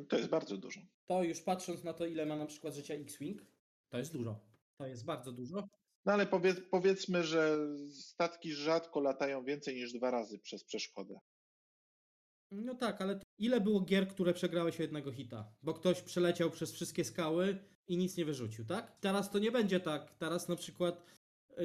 To 0.08 0.16
jest 0.16 0.28
bardzo 0.28 0.56
dużo. 0.56 0.80
To 1.06 1.22
już 1.22 1.40
patrząc 1.40 1.84
na 1.84 1.92
to, 1.92 2.06
ile 2.06 2.26
ma 2.26 2.36
na 2.36 2.46
przykład 2.46 2.74
życia 2.74 2.94
X-Wing, 2.94 3.46
to 3.88 3.98
jest 3.98 4.12
dużo. 4.12 4.40
To 4.78 4.86
jest 4.86 5.04
bardzo 5.04 5.32
dużo. 5.32 5.68
No 6.06 6.12
ale 6.12 6.26
powiedz, 6.26 6.60
powiedzmy, 6.70 7.24
że 7.24 7.58
statki 7.90 8.52
rzadko 8.52 9.00
latają 9.00 9.44
więcej 9.44 9.74
niż 9.74 9.92
dwa 9.92 10.10
razy 10.10 10.38
przez 10.38 10.64
przeszkodę. 10.64 11.20
No 12.50 12.74
tak, 12.74 13.00
ale 13.02 13.20
ile 13.38 13.60
było 13.60 13.80
gier, 13.80 14.08
które 14.08 14.34
przegrałeś 14.34 14.80
o 14.80 14.82
jednego 14.82 15.12
hita? 15.12 15.52
Bo 15.62 15.74
ktoś 15.74 16.02
przeleciał 16.02 16.50
przez 16.50 16.72
wszystkie 16.72 17.04
skały 17.04 17.58
i 17.88 17.96
nic 17.96 18.16
nie 18.16 18.24
wyrzucił, 18.24 18.64
tak? 18.64 18.96
Teraz 19.00 19.30
to 19.30 19.38
nie 19.38 19.52
będzie 19.52 19.80
tak. 19.80 20.14
Teraz 20.18 20.48
na 20.48 20.56
przykład 20.56 21.02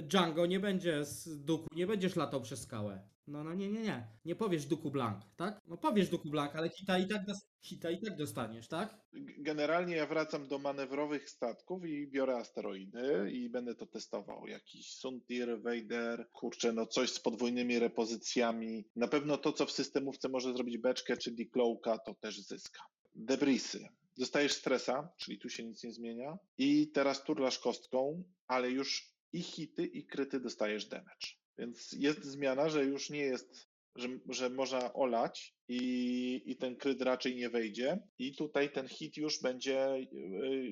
Django 0.02 0.46
nie 0.46 0.60
będzie 0.60 1.06
z 1.06 1.44
Duku, 1.46 1.68
nie 1.76 1.88
będziesz 1.88 2.16
latał 2.16 2.42
przez 2.42 2.62
skałę. 2.62 3.12
No, 3.28 3.44
no 3.44 3.54
nie, 3.54 3.70
nie, 3.70 3.82
nie. 3.82 4.08
Nie 4.26 4.36
powiesz 4.36 4.66
Duku 4.66 4.92
Blank, 4.92 5.24
tak? 5.36 5.60
No 5.68 5.78
powiesz 5.78 6.10
Duku 6.10 6.30
Blank, 6.30 6.56
ale 6.56 6.70
hita 6.70 7.00
i 7.00 7.08
tak, 7.08 7.22
hita 7.62 7.92
i 7.92 8.02
tak 8.02 8.16
dostaniesz, 8.16 8.68
tak? 8.68 8.98
Generalnie 9.38 9.96
ja 9.96 10.06
wracam 10.06 10.48
do 10.48 10.60
manewrowych 10.60 11.30
statków 11.30 11.86
i 11.86 12.08
biorę 12.08 12.38
asteroidy 12.38 13.32
i 13.32 13.50
będę 13.50 13.76
to 13.76 13.86
testował. 13.86 14.48
Jakiś 14.48 14.94
Suntir, 14.94 15.62
Vader, 15.62 16.30
kurczę, 16.32 16.74
no 16.74 16.86
coś 16.86 17.10
z 17.10 17.20
podwójnymi 17.20 17.80
repozycjami. 17.80 18.86
Na 18.96 19.08
pewno 19.08 19.38
to, 19.38 19.54
co 19.54 19.66
w 19.66 19.72
systemówce 19.72 20.30
może 20.30 20.54
zrobić 20.54 20.78
beczkę 20.78 21.18
czy 21.18 21.32
decloaka, 21.32 21.98
to 21.98 22.14
też 22.14 22.42
zyska. 22.42 22.82
Debrisy. 23.16 23.88
Dostajesz 24.18 24.54
stresa, 24.54 25.14
czyli 25.18 25.40
tu 25.40 25.50
się 25.50 25.64
nic 25.64 25.84
nie 25.84 25.92
zmienia. 25.92 26.38
I 26.58 26.92
teraz 26.92 27.24
turlasz 27.24 27.60
kostką, 27.60 28.24
ale 28.48 28.72
już 28.72 29.11
i 29.34 29.41
hity, 29.41 29.86
i 29.86 30.06
kryty 30.06 30.39
dostajesz 30.39 30.86
damage. 30.86 31.28
Więc 31.58 31.91
jest 31.91 32.24
zmiana, 32.24 32.70
że 32.70 32.86
już 32.86 33.10
nie 33.10 33.20
jest 33.20 33.72
że, 33.96 34.08
że 34.30 34.50
można 34.50 34.94
olać 34.94 35.56
i, 35.67 36.41
i 36.46 36.56
ten 36.56 36.76
kryt 36.76 37.02
raczej 37.02 37.36
nie 37.36 37.50
wejdzie. 37.50 38.00
I 38.20 38.36
tutaj 38.36 38.72
ten 38.72 38.88
hit 38.88 39.17
już 39.17 39.41
będzie, 39.41 39.96
y, 39.96 40.08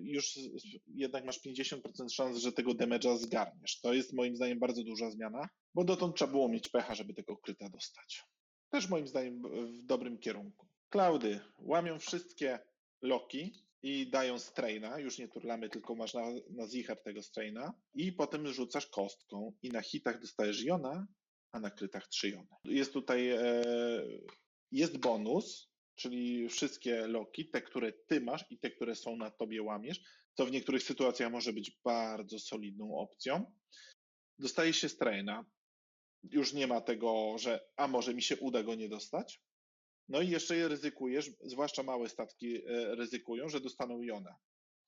już 0.03 0.39
jednak 0.87 1.25
masz 1.25 1.39
50% 1.45 2.09
szans, 2.13 2.37
że 2.37 2.51
tego 2.51 2.71
damage'a 2.71 3.17
zgarniesz. 3.17 3.79
To 3.81 3.93
jest 3.93 4.13
moim 4.13 4.35
zdaniem 4.35 4.59
bardzo 4.59 4.83
duża 4.83 5.11
zmiana, 5.11 5.49
bo 5.75 5.83
dotąd 5.83 6.15
trzeba 6.15 6.31
było 6.31 6.49
mieć 6.49 6.69
pecha, 6.69 6.95
żeby 6.95 7.13
tego 7.13 7.37
kryta 7.37 7.69
dostać. 7.69 8.23
Też 8.69 8.89
moim 8.89 9.07
zdaniem 9.07 9.41
w 9.81 9.85
dobrym 9.85 10.17
kierunku. 10.17 10.67
Klaudy 10.89 11.39
łamią 11.57 11.99
wszystkie 11.99 12.59
loki 13.01 13.53
i 13.83 14.09
dają 14.09 14.39
straina, 14.39 14.99
już 14.99 15.17
nie 15.17 15.27
turlamy, 15.27 15.69
tylko 15.69 15.95
masz 15.95 16.13
na, 16.13 16.25
na 16.49 16.67
zicher 16.67 17.03
tego 17.03 17.23
straina 17.23 17.73
i 17.93 18.13
potem 18.13 18.47
rzucasz 18.47 18.87
kostką 18.87 19.53
i 19.61 19.69
na 19.69 19.81
hitach 19.81 20.21
dostajesz 20.21 20.63
jona, 20.63 21.07
a 21.51 21.59
na 21.59 21.71
krytach 21.71 22.07
3 22.07 22.29
jony. 22.29 22.47
Jest 22.63 22.93
tutaj 22.93 23.29
e, 23.29 23.63
jest 24.71 24.97
bonus, 24.97 25.69
czyli 25.95 26.49
wszystkie 26.49 27.07
loki, 27.07 27.49
te, 27.49 27.61
które 27.61 27.93
ty 27.93 28.21
masz 28.21 28.45
i 28.49 28.59
te, 28.59 28.71
które 28.71 28.95
są 28.95 29.15
na 29.15 29.31
tobie 29.31 29.63
łamiesz, 29.63 30.01
co 30.33 30.45
w 30.45 30.51
niektórych 30.51 30.83
sytuacjach 30.83 31.31
może 31.31 31.53
być 31.53 31.79
bardzo 31.83 32.39
solidną 32.39 32.97
opcją. 32.97 33.51
Dostaje 34.39 34.73
się 34.73 34.89
straina. 34.89 35.45
Już 36.23 36.53
nie 36.53 36.67
ma 36.67 36.81
tego, 36.81 37.35
że 37.37 37.69
a 37.75 37.87
może 37.87 38.13
mi 38.13 38.21
się 38.21 38.37
uda 38.37 38.63
go 38.63 38.75
nie 38.75 38.89
dostać. 38.89 39.41
No 40.09 40.21
i 40.21 40.29
jeszcze 40.29 40.57
je 40.57 40.67
ryzykujesz, 40.67 41.31
zwłaszcza 41.41 41.83
małe 41.83 42.09
statki 42.09 42.57
e, 42.57 42.95
ryzykują, 42.95 43.49
że 43.49 43.59
dostaną 43.59 44.01
jonę. 44.01 44.35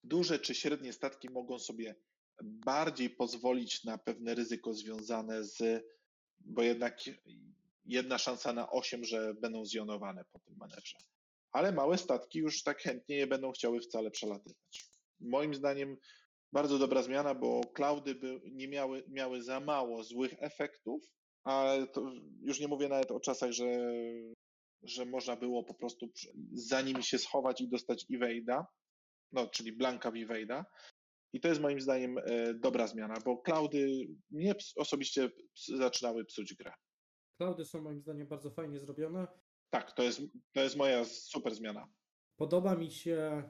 Duże 0.04 0.40
czy 0.40 0.56
średnie 0.56 0.94
statki 0.94 1.30
mogą 1.30 1.60
sobie 1.60 1.96
bardziej 2.44 3.10
pozwolić 3.10 3.84
na 3.84 3.98
pewne 3.98 4.36
ryzyko 4.36 4.74
związane 4.74 5.44
z, 5.44 5.86
bo 6.40 6.64
jednak 6.64 7.00
jedna 7.86 8.18
szansa 8.18 8.54
na 8.54 8.70
8, 8.70 9.04
że 9.04 9.34
będą 9.34 9.66
zjonowane 9.66 10.26
po 10.32 10.40
tym 10.40 10.56
manewrze. 10.58 10.98
Ale 11.52 11.72
małe 11.72 11.98
statki 11.98 12.40
już 12.40 12.64
tak 12.64 12.82
chętnie 12.82 13.16
je 13.16 13.28
będą 13.28 13.52
chciały 13.52 13.80
wcale 13.80 14.12
przelatywać. 14.12 14.86
Moim 15.20 15.56
zdaniem 15.56 15.98
bardzo 16.54 16.80
dobra 16.80 17.04
zmiana, 17.04 17.36
bo 17.36 17.62
cloudy 17.74 18.16
by 18.16 18.42
nie 18.52 18.68
miały, 18.68 19.04
miały 19.08 19.44
za 19.44 19.60
mało 19.60 20.04
złych 20.04 20.34
efektów, 20.40 21.04
a 21.44 21.76
to 21.94 22.12
już 22.42 22.60
nie 22.60 22.68
mówię 22.68 22.90
nawet 22.90 23.12
o 23.12 23.20
czasach, 23.20 23.52
że, 23.52 23.66
że 24.84 25.06
można 25.06 25.36
było 25.36 25.64
po 25.64 25.74
prostu 25.74 26.10
za 26.54 26.82
nimi 26.82 27.04
się 27.04 27.18
schować 27.18 27.62
i 27.62 27.70
dostać 27.70 28.06
evade'a, 28.12 28.64
no, 29.32 29.48
czyli 29.48 29.72
blanka 29.72 30.12
w 30.12 30.14
evade'a. 30.14 30.64
I 31.34 31.40
to 31.40 31.48
jest 31.48 31.62
moim 31.62 31.82
zdaniem 31.82 32.18
e, 32.18 32.54
dobra 32.54 32.88
zmiana, 32.88 33.14
bo 33.26 33.38
cloudy 33.38 34.08
mnie 34.32 34.56
osobiście 34.76 35.30
zaczynały 35.78 36.26
psuć 36.26 36.54
grę. 36.54 36.74
Cloudy 37.38 37.66
są 37.66 37.82
moim 37.82 38.02
zdaniem 38.02 38.28
bardzo 38.28 38.52
fajnie 38.52 38.80
zrobione. 38.80 39.28
Tak, 39.70 39.92
to 39.92 40.04
jest, 40.04 40.22
to 40.54 40.62
jest 40.62 40.76
moja 40.76 41.06
super 41.06 41.56
zmiana. 41.56 41.88
Podoba 42.36 42.76
mi 42.76 42.92
się 42.92 43.44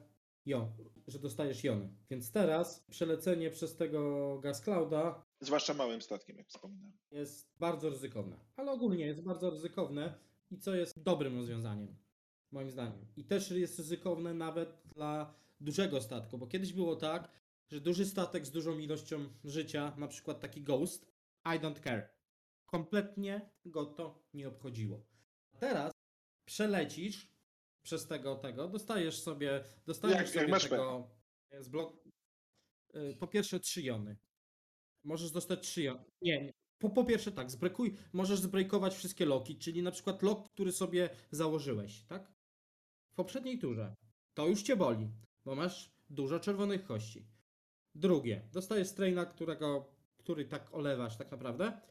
jon, 0.45 0.73
że 1.07 1.19
dostajesz 1.19 1.63
jony. 1.63 1.93
Więc 2.09 2.31
teraz 2.31 2.85
przelecenie 2.89 3.49
przez 3.49 3.75
tego 3.75 4.39
gas 4.39 4.61
clouda 4.61 5.25
Zwłaszcza 5.39 5.73
małym 5.73 6.01
statkiem, 6.01 6.37
jak 6.37 6.47
wspominałem. 6.47 6.97
jest 7.11 7.51
bardzo 7.59 7.89
ryzykowne. 7.89 8.39
Ale 8.55 8.71
ogólnie 8.71 9.05
jest 9.05 9.23
bardzo 9.23 9.49
ryzykowne 9.49 10.19
i 10.51 10.57
co 10.57 10.75
jest 10.75 11.03
dobrym 11.03 11.37
rozwiązaniem, 11.37 11.95
moim 12.51 12.71
zdaniem. 12.71 13.05
I 13.17 13.23
też 13.23 13.51
jest 13.51 13.77
ryzykowne 13.79 14.33
nawet 14.33 14.81
dla 14.95 15.33
dużego 15.59 16.01
statku, 16.01 16.37
bo 16.37 16.47
kiedyś 16.47 16.73
było 16.73 16.95
tak, 16.95 17.31
że 17.69 17.81
duży 17.81 18.05
statek 18.05 18.45
z 18.45 18.51
dużą 18.51 18.77
ilością 18.79 19.29
życia, 19.43 19.93
na 19.97 20.07
przykład 20.07 20.39
taki 20.39 20.61
Ghost, 20.61 21.11
I 21.45 21.49
don't 21.59 21.83
care. 21.83 22.09
Kompletnie 22.65 23.49
go 23.65 23.85
to 23.85 24.23
nie 24.33 24.47
obchodziło. 24.47 25.05
Teraz 25.59 25.91
przelecisz 26.45 27.31
przez 27.83 28.07
tego, 28.07 28.35
tego, 28.35 28.67
dostajesz 28.67 29.19
sobie, 29.21 29.63
dostajesz 29.85 30.15
Jak- 30.17 30.25
jak 30.25 30.33
sobie 30.35 30.47
masz 30.47 30.63
tego 30.63 31.09
z 31.59 31.69
blok... 31.69 31.93
y, 32.95 33.15
Po 33.19 33.27
pierwsze 33.27 33.59
trzy 33.59 33.81
jony. 33.81 34.17
Możesz 35.03 35.31
dostać 35.31 35.59
trzy 35.61 35.81
jony. 35.81 36.03
Nie, 36.21 36.41
nie. 36.43 36.53
Po, 36.81 36.89
po 36.89 37.05
pierwsze 37.05 37.31
tak, 37.31 37.51
zbrekuj, 37.51 37.95
możesz 38.13 38.39
zbrejkować 38.39 38.95
wszystkie 38.95 39.25
loki, 39.25 39.57
czyli 39.57 39.83
na 39.83 39.91
przykład 39.91 40.21
lok, 40.21 40.49
który 40.49 40.71
sobie 40.71 41.09
założyłeś, 41.31 42.03
tak? 42.03 42.31
W 43.11 43.15
poprzedniej 43.15 43.59
turze. 43.59 43.95
To 44.33 44.47
już 44.47 44.61
cię 44.61 44.75
boli, 44.75 45.11
bo 45.45 45.55
masz 45.55 45.91
dużo 46.09 46.39
czerwonych 46.39 46.83
kości. 46.83 47.27
Drugie, 47.95 48.49
dostajesz 48.51 48.87
straina, 48.87 49.25
którego, 49.25 49.95
który 50.17 50.45
tak 50.45 50.73
olewasz 50.73 51.17
tak 51.17 51.31
naprawdę, 51.31 51.81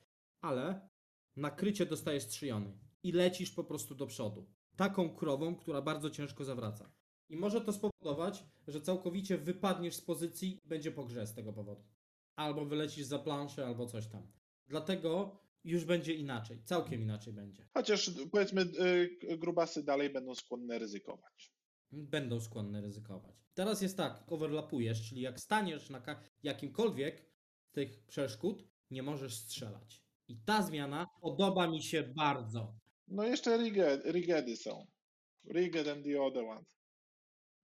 ale 0.41 0.89
na 1.37 1.51
krycie 1.51 1.87
dostajesz 1.87 2.27
trzy 2.27 2.47
jony 2.47 2.79
i 3.03 3.13
lecisz 3.13 3.51
po 3.51 3.65
prostu 3.65 3.95
do 3.95 4.07
przodu. 4.07 4.47
Taką 4.77 5.15
krową, 5.15 5.57
która 5.57 5.83
bardzo 5.83 6.11
ciężko 6.11 6.45
zawraca. 6.45 6.93
I 7.29 7.37
może 7.37 7.61
to 7.61 7.73
spowodować, 7.73 8.45
że 8.69 8.81
całkowicie 8.81 9.39
wypadniesz 9.39 9.95
z 9.95 10.01
pozycji 10.01 10.59
i 10.65 10.69
będzie 10.69 10.93
po 10.93 11.05
grze 11.05 11.27
z 11.27 11.35
tego 11.35 11.53
powodu. 11.53 11.85
Albo 12.37 12.65
wylecisz 12.65 13.07
za 13.07 13.19
planszę, 13.19 13.67
albo 13.67 13.87
coś 13.87 14.07
tam. 14.07 14.41
Dlatego 14.71 15.41
już 15.65 15.85
będzie 15.85 16.15
inaczej. 16.15 16.63
Całkiem 16.65 17.03
inaczej 17.03 17.33
będzie. 17.33 17.69
Chociaż 17.75 18.11
powiedzmy, 18.33 18.63
y, 18.63 19.39
grubasy 19.39 19.83
dalej 19.83 20.11
będą 20.11 20.35
skłonne 20.35 20.79
ryzykować. 20.79 21.53
Będą 21.93 22.41
skłonne 22.41 22.81
ryzykować. 22.81 23.37
Teraz 23.55 23.83
jest 23.83 23.97
tak, 23.97 24.25
overlapujesz, 24.27 25.09
czyli 25.09 25.21
jak 25.21 25.41
staniesz 25.41 25.91
na 25.91 26.03
jakimkolwiek 26.43 27.25
z 27.63 27.73
tych 27.73 28.07
przeszkód, 28.07 28.65
nie 28.91 29.03
możesz 29.03 29.35
strzelać. 29.35 30.03
I 30.29 30.37
ta 30.37 30.63
zmiana 30.63 31.07
podoba 31.21 31.67
mi 31.67 31.83
się 31.83 32.03
bardzo. 32.03 32.75
No 33.09 33.25
jeszcze 33.25 33.57
rigged, 33.57 34.05
riggedy 34.05 34.57
są. 34.57 34.87
Rigged 35.53 35.89
and 35.89 36.05
the 36.05 36.23
other 36.23 36.45
ones. 36.45 36.81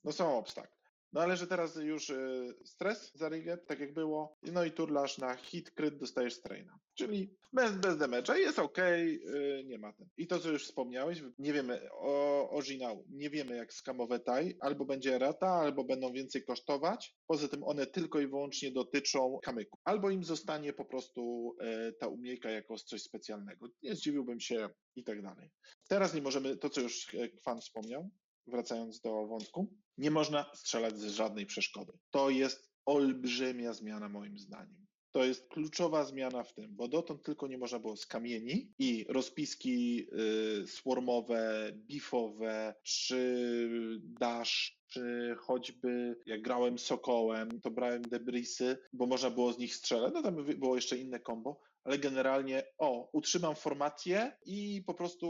No 0.04 0.12
są 0.12 0.38
obstak. 0.38 0.75
No 1.12 1.20
ale 1.20 1.36
że 1.36 1.46
teraz 1.46 1.76
już 1.76 2.10
y, 2.10 2.54
stres 2.64 3.12
za 3.14 3.30
tak 3.66 3.80
jak 3.80 3.94
było, 3.94 4.38
no 4.42 4.64
i 4.64 4.72
turlasz 4.72 5.18
na 5.18 5.36
hit, 5.36 5.70
kryt 5.70 5.98
dostajesz 5.98 6.34
straina. 6.34 6.78
Czyli 6.94 7.36
bez, 7.52 7.72
bez 7.72 7.96
damage'a 7.96 8.36
jest 8.36 8.58
ok, 8.58 8.78
nie 9.64 9.78
ma 9.78 9.92
ten. 9.92 10.08
I 10.16 10.26
to, 10.26 10.38
co 10.38 10.50
już 10.50 10.64
wspomniałeś, 10.64 11.22
nie 11.38 11.52
wiemy 11.52 11.80
o 11.92 12.50
oryginał, 12.50 13.04
nie 13.08 13.30
wiemy 13.30 13.56
jak 13.56 13.72
skamowe 13.72 14.20
taj, 14.20 14.56
albo 14.60 14.84
będzie 14.84 15.14
errata, 15.14 15.48
albo 15.48 15.84
będą 15.84 16.12
więcej 16.12 16.44
kosztować. 16.44 17.16
Poza 17.26 17.48
tym 17.48 17.64
one 17.64 17.86
tylko 17.86 18.20
i 18.20 18.26
wyłącznie 18.26 18.70
dotyczą 18.70 19.38
kamyku. 19.42 19.78
Albo 19.84 20.10
im 20.10 20.24
zostanie 20.24 20.72
po 20.72 20.84
prostu 20.84 21.52
e, 21.60 21.92
ta 21.92 22.08
umiejka 22.08 22.50
jako 22.50 22.76
coś 22.76 23.02
specjalnego. 23.02 23.68
Nie 23.82 23.94
zdziwiłbym 23.94 24.40
się 24.40 24.68
i 24.96 25.04
tak 25.04 25.22
dalej. 25.22 25.50
Teraz 25.88 26.14
nie 26.14 26.22
możemy, 26.22 26.56
to 26.56 26.70
co 26.70 26.80
już 26.80 27.14
e, 27.14 27.28
Kwan 27.28 27.60
wspomniał, 27.60 28.10
wracając 28.46 29.00
do 29.00 29.26
wątku, 29.26 29.74
nie 29.98 30.10
można 30.10 30.50
strzelać 30.54 30.98
z 30.98 31.06
żadnej 31.06 31.46
przeszkody. 31.46 31.92
To 32.10 32.30
jest 32.30 32.70
olbrzymia 32.86 33.72
zmiana 33.72 34.08
moim 34.08 34.38
zdaniem. 34.38 34.86
To 35.12 35.24
jest 35.24 35.48
kluczowa 35.48 36.04
zmiana 36.04 36.42
w 36.42 36.54
tym, 36.54 36.76
bo 36.76 36.88
dotąd 36.88 37.22
tylko 37.22 37.46
nie 37.46 37.58
można 37.58 37.78
było 37.78 37.96
z 37.96 38.06
kamieni 38.06 38.72
i 38.78 39.06
rozpiski 39.08 40.06
y, 40.62 40.66
swarmowe, 40.66 41.72
bifowe, 41.74 42.74
czy 42.82 43.48
dash, 44.02 44.78
czy 44.86 45.34
choćby 45.38 46.16
jak 46.26 46.42
grałem 46.42 46.78
sokołem, 46.78 47.60
to 47.60 47.70
brałem 47.70 48.02
debrisy, 48.02 48.78
bo 48.92 49.06
można 49.06 49.30
było 49.30 49.52
z 49.52 49.58
nich 49.58 49.74
strzelać. 49.74 50.14
No 50.14 50.22
tam 50.22 50.44
było 50.44 50.74
jeszcze 50.74 50.96
inne 50.96 51.20
combo, 51.20 51.60
ale 51.86 51.98
generalnie, 51.98 52.62
o, 52.78 53.10
utrzymam 53.12 53.56
formację 53.56 54.36
i 54.46 54.82
po 54.86 54.94
prostu 54.94 55.28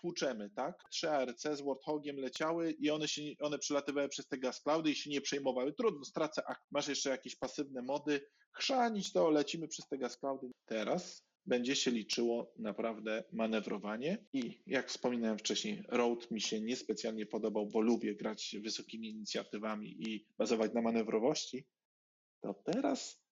tłuczemy, 0.00 0.50
tak? 0.50 0.84
Trzy 0.90 1.10
ARC 1.10 1.42
z 1.42 1.60
Warthogiem 1.60 2.16
leciały 2.16 2.70
i 2.70 2.90
one 2.90 3.08
się, 3.08 3.22
one 3.40 3.58
przelatywały 3.58 4.08
przez 4.08 4.28
te 4.28 4.38
gas 4.38 4.62
cloudy 4.62 4.90
i 4.90 4.94
się 4.94 5.10
nie 5.10 5.20
przejmowały. 5.20 5.72
Trudno, 5.72 6.04
stracę 6.04 6.42
akt. 6.46 6.62
Masz 6.70 6.88
jeszcze 6.88 7.10
jakieś 7.10 7.36
pasywne 7.36 7.82
mody, 7.82 8.20
chrzanić 8.52 9.12
to, 9.12 9.30
lecimy 9.30 9.68
przez 9.68 9.88
te 9.88 9.98
gas 9.98 10.18
cloudy. 10.18 10.50
Teraz 10.64 11.26
będzie 11.46 11.76
się 11.76 11.90
liczyło 11.90 12.52
naprawdę 12.58 13.24
manewrowanie 13.32 14.26
i 14.32 14.62
jak 14.66 14.88
wspominałem 14.88 15.38
wcześniej, 15.38 15.84
Road 15.88 16.30
mi 16.30 16.40
się 16.40 16.60
niespecjalnie 16.60 17.26
podobał, 17.26 17.66
bo 17.66 17.80
lubię 17.80 18.14
grać 18.14 18.56
wysokimi 18.62 19.10
inicjatywami 19.10 20.08
i 20.08 20.26
bazować 20.38 20.72
na 20.74 20.82
manewrowości, 20.82 21.66
to 22.40 22.54
teraz 22.54 23.26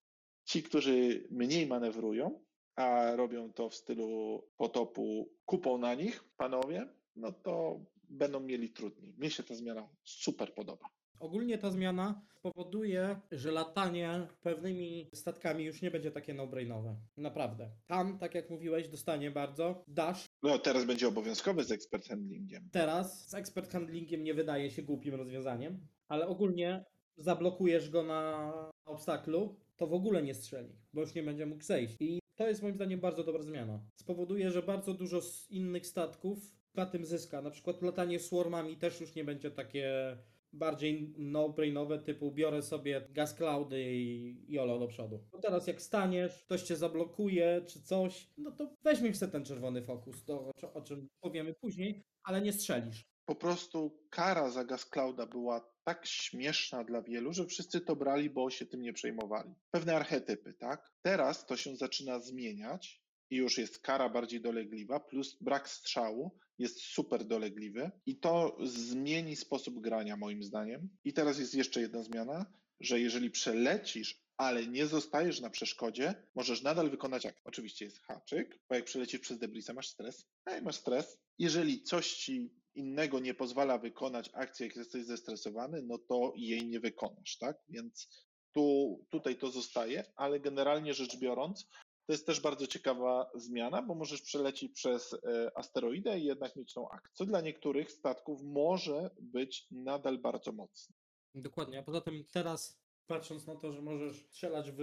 ci, 0.45 0.63
którzy 0.63 1.27
mniej 1.31 1.67
manewrują, 1.67 2.44
a 2.77 3.17
robią 3.17 3.53
to 3.53 3.69
w 3.69 3.75
stylu 3.75 4.43
potopu 4.57 5.29
kupą 5.47 5.79
na 5.79 5.95
nich, 5.95 6.25
panowie, 6.37 6.87
no 7.17 7.33
to 7.33 7.81
będą 8.11 8.41
mieli 8.41 8.71
trudniej. 8.71 9.15
Mnie 9.19 9.31
się 9.31 9.43
ta 9.43 9.55
zmiana 9.55 9.89
super 10.05 10.55
podoba. 10.55 10.87
Ogólnie 11.21 11.59
ta 11.59 11.71
zmiana 11.71 12.23
powoduje, 12.43 13.21
że 13.33 13.51
latanie 13.51 14.27
pewnymi 14.43 15.11
statkami 15.15 15.65
już 15.65 15.83
nie 15.83 15.91
będzie 15.91 16.11
takie 16.11 16.35
no-brainowe. 16.35 16.97
Naprawdę. 17.17 17.71
Tam, 17.87 18.19
tak 18.19 18.35
jak 18.35 18.51
mówiłeś, 18.51 18.89
dostanie 18.89 19.31
bardzo. 19.31 19.85
Dash 19.89 20.25
No 20.43 20.59
teraz 20.59 20.85
będzie 20.85 21.09
obowiązkowy 21.09 21.65
z 21.65 21.71
expert 21.73 22.09
handlingiem. 22.09 22.69
teraz 22.73 23.29
z 23.29 23.35
expert 23.35 23.73
handlingiem 23.73 24.25
nie 24.25 24.35
wydaje 24.35 24.71
się 24.71 24.83
głupim 24.83 25.15
rozwiązaniem, 25.15 25.87
ale 26.09 26.27
ogólnie 26.29 26.85
zablokujesz 27.17 27.91
go 27.91 28.03
na 28.03 28.53
obstaklu, 28.85 29.57
to 29.77 29.87
w 29.87 29.93
ogóle 29.95 30.23
nie 30.23 30.35
strzeli, 30.35 30.73
bo 30.93 31.01
już 31.01 31.15
nie 31.15 31.23
będzie 31.23 31.47
mógł 31.47 31.63
zejść. 31.65 31.97
I 32.01 32.21
to 32.37 32.49
jest 32.49 32.63
moim 32.63 32.75
zdaniem 32.75 33.01
bardzo 33.01 33.25
dobra 33.25 33.43
zmiana. 33.43 33.81
Spowoduje, 33.95 34.51
że 34.51 34.63
bardzo 34.63 34.95
dużo 34.95 35.21
z 35.21 35.51
innych 35.51 35.87
statków 35.87 36.39
na 36.75 36.87
tym 36.87 37.05
zyska. 37.05 37.43
Na 37.43 37.51
przykład 37.51 37.83
latanie 37.83 38.19
swarmami 38.21 38.77
też 38.77 39.01
już 39.01 39.15
nie 39.15 39.25
będzie 39.25 39.51
takie 39.51 40.17
bardziej 40.53 41.15
no-brainowe, 41.19 41.99
typu 41.99 42.33
biorę 42.33 42.63
sobie 42.63 43.09
gas 43.11 43.35
cloudy 43.35 43.85
i 43.95 44.37
jolo 44.49 44.79
do 44.79 44.87
przodu. 44.87 45.25
Bo 45.33 45.39
teraz 45.39 45.67
jak 45.67 45.83
staniesz, 45.83 46.43
ktoś 46.45 46.63
cię 46.63 46.77
zablokuje 46.77 47.63
czy 47.67 47.83
coś, 47.83 48.31
no 48.39 48.51
to 48.51 48.77
weźmiesz 48.83 49.17
sobie 49.17 49.33
ten 49.33 49.45
czerwony 49.45 49.83
fokus, 49.83 50.25
to 50.25 50.51
o 50.75 50.83
czym 50.83 51.09
powiemy 51.21 51.55
później, 51.55 52.03
ale 52.23 52.41
nie 52.43 52.53
strzelisz. 52.53 53.14
Po 53.27 53.35
prostu 53.35 53.99
kara 54.11 54.51
za 54.51 54.65
gas 54.65 54.87
clouda 54.87 55.27
była 55.27 55.75
tak 55.85 56.07
śmieszna 56.07 56.85
dla 56.85 57.03
wielu, 57.03 57.33
że 57.33 57.47
wszyscy 57.47 57.81
to 57.81 57.97
brali, 57.97 58.31
bo 58.31 58.51
się 58.51 58.67
tym 58.67 58.83
nie 58.83 58.93
przejmowali. 58.93 59.55
Pewne 59.71 59.97
archetypy, 59.97 60.55
tak? 60.55 60.93
Teraz 61.03 61.47
to 61.47 61.57
się 61.57 61.77
zaczyna 61.77 62.21
zmieniać 62.21 63.03
i 63.31 63.37
już 63.37 63.59
jest 63.59 63.79
kara 63.79 64.09
bardziej 64.09 64.41
dolegliwa, 64.41 65.01
plus 65.01 65.37
brak 65.41 65.69
strzału 65.69 66.39
jest 66.59 66.81
super 66.81 67.25
dolegliwy 67.25 67.91
i 68.07 68.17
to 68.17 68.57
zmieni 68.65 69.37
sposób 69.37 69.81
grania 69.81 70.17
moim 70.17 70.43
zdaniem. 70.43 70.89
I 71.05 71.13
teraz 71.13 71.39
jest 71.39 71.55
jeszcze 71.55 71.81
jedna 71.81 72.03
zmiana, 72.03 72.47
że 72.81 73.01
jeżeli 73.01 73.31
przelecisz, 73.31 74.25
ale 74.37 74.67
nie 74.67 74.87
zostajesz 74.87 75.41
na 75.41 75.51
przeszkodzie, 75.51 76.15
możesz 76.35 76.63
nadal 76.63 76.91
wykonać 76.91 77.27
akt. 77.27 77.41
Oczywiście 77.45 77.85
jest 77.85 78.01
haczyk, 78.01 78.61
bo 78.69 78.75
jak 78.75 78.85
przelecisz 78.85 79.21
przez 79.21 79.39
debrisa, 79.39 79.73
masz 79.73 79.89
stres. 79.89 80.27
Ej, 80.47 80.63
masz 80.63 80.77
stres. 80.77 81.19
Jeżeli 81.39 81.83
coś 81.83 82.15
ci 82.15 82.51
innego 82.75 83.21
nie 83.21 83.35
pozwala 83.35 83.79
wykonać 83.79 84.31
akcji, 84.33 84.67
jak 84.67 84.77
jesteś 84.77 85.05
zestresowany, 85.05 85.83
no 85.83 85.99
to 85.99 86.33
jej 86.37 86.67
nie 86.67 86.81
wykonasz, 86.81 87.39
tak? 87.39 87.57
Więc 87.69 88.27
tu, 88.53 88.99
tutaj 89.11 89.37
to 89.37 89.51
zostaje, 89.51 90.05
ale 90.17 90.41
generalnie 90.41 90.95
rzecz 90.95 91.19
biorąc, 91.19 91.69
to 92.07 92.13
jest 92.13 92.27
też 92.27 92.41
bardzo 92.41 92.67
ciekawa 92.67 93.31
zmiana, 93.35 93.83
bo 93.83 93.95
możesz 93.95 94.23
przelecieć 94.23 94.73
przez 94.73 95.15
e, 95.15 95.51
asteroidę 95.59 96.19
i 96.19 96.25
jednak 96.25 96.57
mieć 96.57 96.73
tą 96.73 96.89
akcję, 96.89 97.11
co 97.13 97.27
dla 97.27 97.41
niektórych 97.41 97.93
statków 97.93 98.43
może 98.43 99.11
być 99.21 99.67
nadal 99.71 100.19
bardzo 100.19 100.53
mocne. 100.53 100.95
Dokładnie, 101.35 101.79
a 101.79 101.83
poza 101.83 102.01
tym 102.01 102.25
teraz, 102.33 102.81
patrząc 103.07 103.47
na 103.47 103.57
to, 103.57 103.73
że 103.73 103.83
możesz 103.83 104.27
strzelać 104.27 104.71
w 104.71 104.79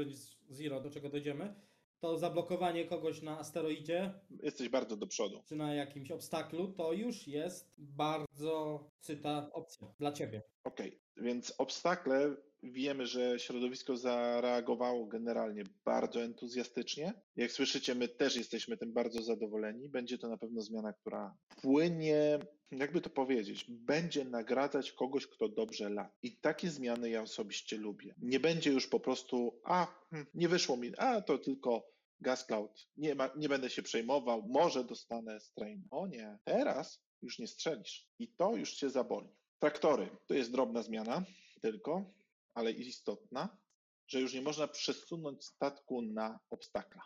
Zero, 0.50 0.82
do 0.82 0.90
czego 0.90 1.10
dojdziemy, 1.10 1.56
to 2.02 2.18
zablokowanie 2.18 2.86
kogoś 2.86 3.22
na 3.22 3.40
asteroidzie 3.40 4.14
Jesteś 4.44 4.70
bardzo 4.70 4.98
do 4.98 5.08
przodu. 5.08 5.44
czy 5.46 5.56
na 5.56 5.74
jakimś 5.74 6.12
obstaklu, 6.12 6.68
to 6.68 6.94
już 6.94 7.28
jest 7.28 7.74
bardzo 7.78 8.84
cyta 9.00 9.50
opcja 9.54 9.88
dla 10.00 10.12
ciebie. 10.12 10.42
Okej, 10.64 11.00
więc 11.18 11.54
obstakle 11.58 12.36
wiemy, 12.64 13.06
że 13.08 13.40
środowisko 13.40 13.98
zareagowało 13.98 15.06
generalnie 15.06 15.64
bardzo 15.86 16.24
entuzjastycznie. 16.24 17.14
Jak 17.36 17.52
słyszycie, 17.52 17.96
my 17.96 18.08
też 18.08 18.36
jesteśmy 18.36 18.78
tym 18.78 18.94
bardzo 18.94 19.22
zadowoleni. 19.22 19.90
Będzie 19.90 20.18
to 20.18 20.30
na 20.30 20.38
pewno 20.38 20.62
zmiana, 20.62 20.94
która 20.94 21.36
płynie, 21.62 22.40
jakby 22.72 23.02
to 23.02 23.10
powiedzieć, 23.10 23.66
będzie 23.70 24.26
nagradzać 24.26 24.92
kogoś, 24.92 25.28
kto 25.28 25.50
dobrze 25.50 25.90
lata. 25.90 26.12
I 26.24 26.38
takie 26.38 26.70
zmiany 26.70 27.10
ja 27.10 27.22
osobiście 27.22 27.78
lubię. 27.78 28.16
Nie 28.18 28.40
będzie 28.40 28.72
już 28.72 28.88
po 28.88 29.00
prostu, 29.00 29.60
a 29.64 29.88
hm, 30.10 30.26
nie 30.34 30.48
wyszło 30.50 30.78
mi, 30.78 30.92
a 30.98 31.22
to 31.22 31.38
tylko 31.38 31.91
Gas 32.22 32.46
Cloud. 32.46 32.88
Nie, 32.98 33.16
ma, 33.16 33.30
nie 33.38 33.50
będę 33.50 33.70
się 33.70 33.82
przejmował, 33.82 34.44
może 34.48 34.84
dostanę 34.84 35.40
strain. 35.40 35.88
O 35.92 36.08
nie, 36.08 36.40
teraz 36.44 37.04
już 37.22 37.40
nie 37.40 37.48
strzelisz. 37.48 38.08
I 38.20 38.28
to 38.28 38.56
już 38.56 38.74
cię 38.74 38.90
zaboli. 38.90 39.30
Traktory 39.60 40.10
to 40.28 40.34
jest 40.34 40.52
drobna 40.52 40.84
zmiana, 40.84 41.24
tylko, 41.62 42.14
ale 42.54 42.72
istotna, 42.72 43.58
że 44.08 44.22
już 44.22 44.34
nie 44.34 44.42
można 44.42 44.68
przesunąć 44.68 45.46
statku 45.46 46.02
na 46.02 46.40
obstakla. 46.50 47.02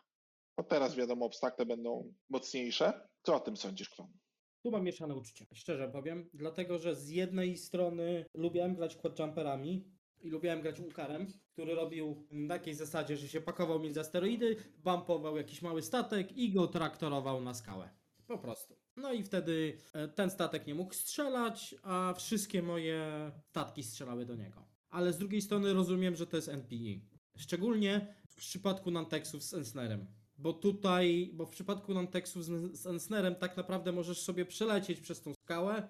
Bo 0.57 0.63
teraz 0.63 0.95
wiadomo, 0.95 1.25
obstakle 1.25 1.65
będą 1.65 2.13
mocniejsze. 2.29 3.07
Co 3.23 3.35
o 3.35 3.39
tym 3.39 3.57
sądzisz, 3.57 3.89
Kwan? 3.89 4.17
Tu 4.63 4.71
mam 4.71 4.83
mieszane 4.83 5.15
uczucia, 5.15 5.45
szczerze 5.53 5.89
powiem, 5.89 6.29
dlatego 6.33 6.79
że 6.79 6.95
z 6.95 7.09
jednej 7.09 7.57
strony 7.57 8.25
lubiłem 8.33 8.75
grać 8.75 8.95
quadjumperami 8.95 9.94
i 10.25 10.29
lubiłem 10.29 10.61
grać 10.61 10.79
Ukarem, 10.79 11.27
który 11.53 11.75
robił 11.75 12.27
na 12.31 12.55
takiej 12.55 12.73
zasadzie, 12.73 13.17
że 13.17 13.27
się 13.27 13.41
pakował 13.41 13.79
między 13.79 13.99
asteroidy, 13.99 14.55
bumpował 14.83 15.37
jakiś 15.37 15.61
mały 15.61 15.81
statek 15.81 16.37
i 16.37 16.51
go 16.51 16.67
traktorował 16.67 17.41
na 17.41 17.53
skałę. 17.53 17.89
Po 18.27 18.37
prostu. 18.37 18.75
No 18.95 19.13
i 19.13 19.23
wtedy 19.23 19.77
e, 19.93 20.07
ten 20.07 20.29
statek 20.29 20.67
nie 20.67 20.75
mógł 20.75 20.93
strzelać, 20.93 21.75
a 21.83 22.13
wszystkie 22.17 22.61
moje 22.61 23.31
statki 23.49 23.83
strzelały 23.83 24.25
do 24.25 24.35
niego. 24.35 24.67
Ale 24.89 25.13
z 25.13 25.17
drugiej 25.17 25.41
strony 25.41 25.73
rozumiem, 25.73 26.15
że 26.15 26.27
to 26.27 26.35
jest 26.35 26.49
NPE. 26.49 26.99
Szczególnie 27.37 28.15
w 28.27 28.35
przypadku 28.35 28.91
Nantexów 28.91 29.43
z 29.43 29.53
Ensnerem. 29.53 30.07
Bo 30.37 30.53
tutaj, 30.53 31.31
bo 31.33 31.45
w 31.45 31.49
przypadku 31.49 31.93
Nantexów 31.93 32.45
z, 32.45 32.77
z 32.79 32.85
Ensnerem 32.85 33.35
tak 33.35 33.57
naprawdę 33.57 33.91
możesz 33.91 34.21
sobie 34.21 34.45
przelecieć 34.45 35.01
przez 35.01 35.21
tą 35.21 35.33
skałę. 35.33 35.89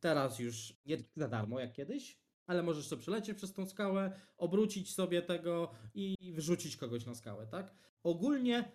Teraz 0.00 0.38
już 0.38 0.74
nie 0.86 0.98
za 1.16 1.28
darmo 1.28 1.60
jak 1.60 1.72
kiedyś, 1.72 2.25
ale 2.46 2.62
możesz 2.62 2.86
sobie 2.86 3.02
przelecieć 3.02 3.36
przez 3.36 3.52
tą 3.52 3.66
skałę, 3.66 4.20
obrócić 4.36 4.94
sobie 4.94 5.22
tego 5.22 5.70
i 5.94 6.14
wrzucić 6.36 6.76
kogoś 6.76 7.06
na 7.06 7.14
skałę, 7.14 7.46
tak? 7.46 7.74
Ogólnie 8.02 8.72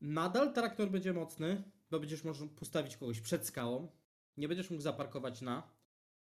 nadal 0.00 0.52
traktor 0.52 0.90
będzie 0.90 1.12
mocny, 1.12 1.62
bo 1.90 2.00
będziesz 2.00 2.24
mógł 2.24 2.46
postawić 2.46 2.96
kogoś 2.96 3.20
przed 3.20 3.46
skałą, 3.46 3.88
nie 4.36 4.48
będziesz 4.48 4.70
mógł 4.70 4.82
zaparkować 4.82 5.40
na. 5.40 5.62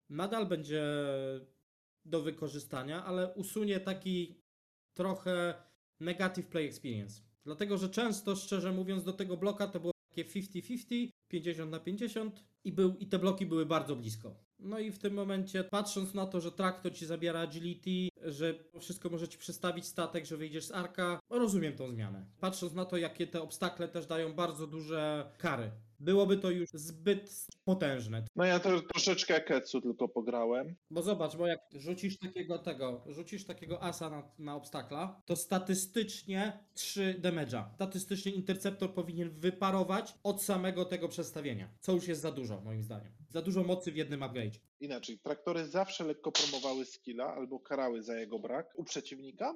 Nadal 0.08 0.46
będzie 0.46 0.84
do 2.04 2.22
wykorzystania, 2.22 3.04
ale 3.04 3.34
usunie 3.34 3.80
taki 3.80 4.42
trochę 4.94 5.54
negative 6.00 6.46
play 6.46 6.66
experience. 6.66 7.22
Dlatego, 7.44 7.78
że 7.78 7.88
często, 7.88 8.36
szczerze 8.36 8.72
mówiąc, 8.72 9.04
do 9.04 9.12
tego 9.12 9.36
bloka 9.36 9.66
to 9.66 9.80
było 9.80 9.92
takie 10.10 10.24
50-50, 10.24 11.08
50 11.28 11.70
na 11.70 11.80
50 11.80 12.44
i, 12.64 12.72
był, 12.72 12.96
i 12.96 13.06
te 13.06 13.18
bloki 13.18 13.46
były 13.46 13.66
bardzo 13.66 13.96
blisko. 13.96 14.47
No 14.60 14.78
i 14.78 14.90
w 14.90 14.98
tym 14.98 15.14
momencie, 15.14 15.64
patrząc 15.64 16.14
na 16.14 16.26
to, 16.26 16.40
że 16.40 16.52
traktor 16.52 16.94
ci 16.94 17.06
zabiera 17.06 17.40
agility, 17.40 18.08
że 18.22 18.54
wszystko 18.80 19.08
może 19.08 19.28
ci 19.28 19.38
przestawić 19.38 19.86
statek, 19.86 20.26
że 20.26 20.36
wyjdziesz 20.36 20.64
z 20.64 20.72
arka, 20.72 21.20
rozumiem 21.30 21.76
tą 21.76 21.90
zmianę. 21.90 22.26
Patrząc 22.40 22.72
na 22.72 22.84
to, 22.84 22.96
jakie 22.96 23.26
te 23.26 23.42
obstakle 23.42 23.88
też 23.88 24.06
dają 24.06 24.32
bardzo 24.32 24.66
duże 24.66 25.30
kary. 25.38 25.70
Byłoby 26.00 26.36
to 26.36 26.50
już 26.50 26.68
zbyt 26.74 27.46
potężne. 27.64 28.24
No 28.36 28.44
ja 28.44 28.60
to 28.60 28.80
troszeczkę 28.80 29.40
Ketsu 29.40 29.80
tylko 29.80 30.08
pograłem. 30.08 30.74
Bo 30.90 31.02
zobacz, 31.02 31.36
bo 31.36 31.46
jak 31.46 31.60
rzucisz 31.72 32.18
takiego 32.18 32.58
tego, 32.58 33.04
rzucisz 33.06 33.44
takiego 33.44 33.82
asa 33.82 34.10
na, 34.10 34.22
na 34.38 34.56
obstakla, 34.56 35.22
to 35.26 35.36
statystycznie 35.36 36.64
3 36.74 37.20
damage'a. 37.22 37.64
Statystycznie 37.74 38.32
interceptor 38.32 38.94
powinien 38.94 39.30
wyparować 39.30 40.14
od 40.22 40.42
samego 40.42 40.84
tego 40.84 41.08
przestawienia. 41.08 41.68
Co 41.80 41.92
już 41.92 42.08
jest 42.08 42.20
za 42.20 42.32
dużo, 42.32 42.60
moim 42.60 42.82
zdaniem. 42.82 43.12
Za 43.28 43.42
dużo 43.42 43.62
mocy 43.62 43.92
w 43.92 43.96
jednym 43.96 44.22
upgrade. 44.22 44.60
Inaczej, 44.80 45.18
traktory 45.18 45.66
zawsze 45.66 46.04
lekko 46.04 46.32
promowały 46.32 46.84
skilla 46.84 47.34
albo 47.34 47.60
karały 47.60 48.02
za 48.02 48.18
jego 48.18 48.38
brak 48.38 48.72
u 48.76 48.84
przeciwnika. 48.84 49.54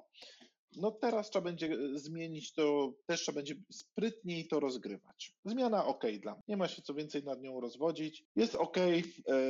No 0.77 0.91
teraz 0.91 1.31
trzeba 1.31 1.45
będzie 1.45 1.67
e, 1.67 1.99
zmienić 1.99 2.53
to, 2.53 2.93
też 3.07 3.21
trzeba 3.21 3.37
będzie 3.37 3.55
sprytniej 3.71 4.49
to 4.49 4.61
rozgrywać. 4.61 5.33
Zmiana 5.45 5.87
ok 5.87 6.05
dla 6.21 6.33
mnie. 6.33 6.43
Nie 6.49 6.57
ma 6.57 6.69
się 6.69 6.83
co 6.83 6.95
więcej 6.95 7.25
nad 7.25 7.43
nią 7.43 7.61
rozwodzić. 7.61 8.25
Jest 8.37 8.55
ok, 8.55 8.77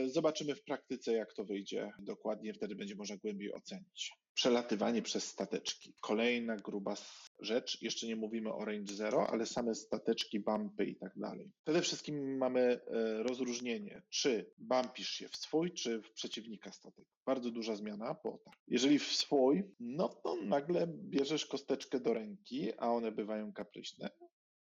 zobaczymy 0.06 0.54
w 0.54 0.64
praktyce 0.64 1.12
jak 1.12 1.35
to 1.35 1.44
wyjdzie 1.44 1.90
dokładnie, 1.98 2.54
wtedy 2.54 2.74
będzie 2.74 2.94
można 2.94 3.16
głębiej 3.16 3.54
ocenić. 3.54 4.12
Przelatywanie 4.35 5.03
przez 5.03 5.25
stateczki. 5.25 5.95
Kolejna 6.01 6.57
gruba 6.57 6.95
rzecz. 7.40 7.83
Jeszcze 7.83 8.07
nie 8.07 8.16
mówimy 8.16 8.53
o 8.53 8.64
range 8.64 8.95
zero, 8.95 9.27
ale 9.31 9.47
same 9.47 9.75
stateczki, 9.75 10.40
bumpy 10.40 10.85
i 10.85 10.97
tak 10.97 11.12
dalej. 11.18 11.51
Przede 11.64 11.83
wszystkim 11.83 12.37
mamy 12.37 12.61
e, 12.61 13.23
rozróżnienie, 13.23 14.03
czy 14.11 14.53
bumpisz 14.59 15.09
się 15.09 15.29
w 15.29 15.37
swój, 15.37 15.73
czy 15.73 16.03
w 16.03 16.12
przeciwnika 16.12 16.73
statek. 16.73 17.07
Bardzo 17.27 17.51
duża 17.51 17.77
zmiana, 17.77 18.16
bo 18.25 18.38
tak. 18.45 18.55
Jeżeli 18.68 18.99
w 18.99 19.12
swój, 19.12 19.62
no 19.81 20.09
to 20.09 20.37
nagle 20.37 20.87
bierzesz 20.87 21.47
kosteczkę 21.47 22.01
do 22.01 22.14
ręki, 22.14 22.73
a 22.79 22.87
one 22.87 23.12
bywają 23.12 23.53
kapryśne, 23.53 24.11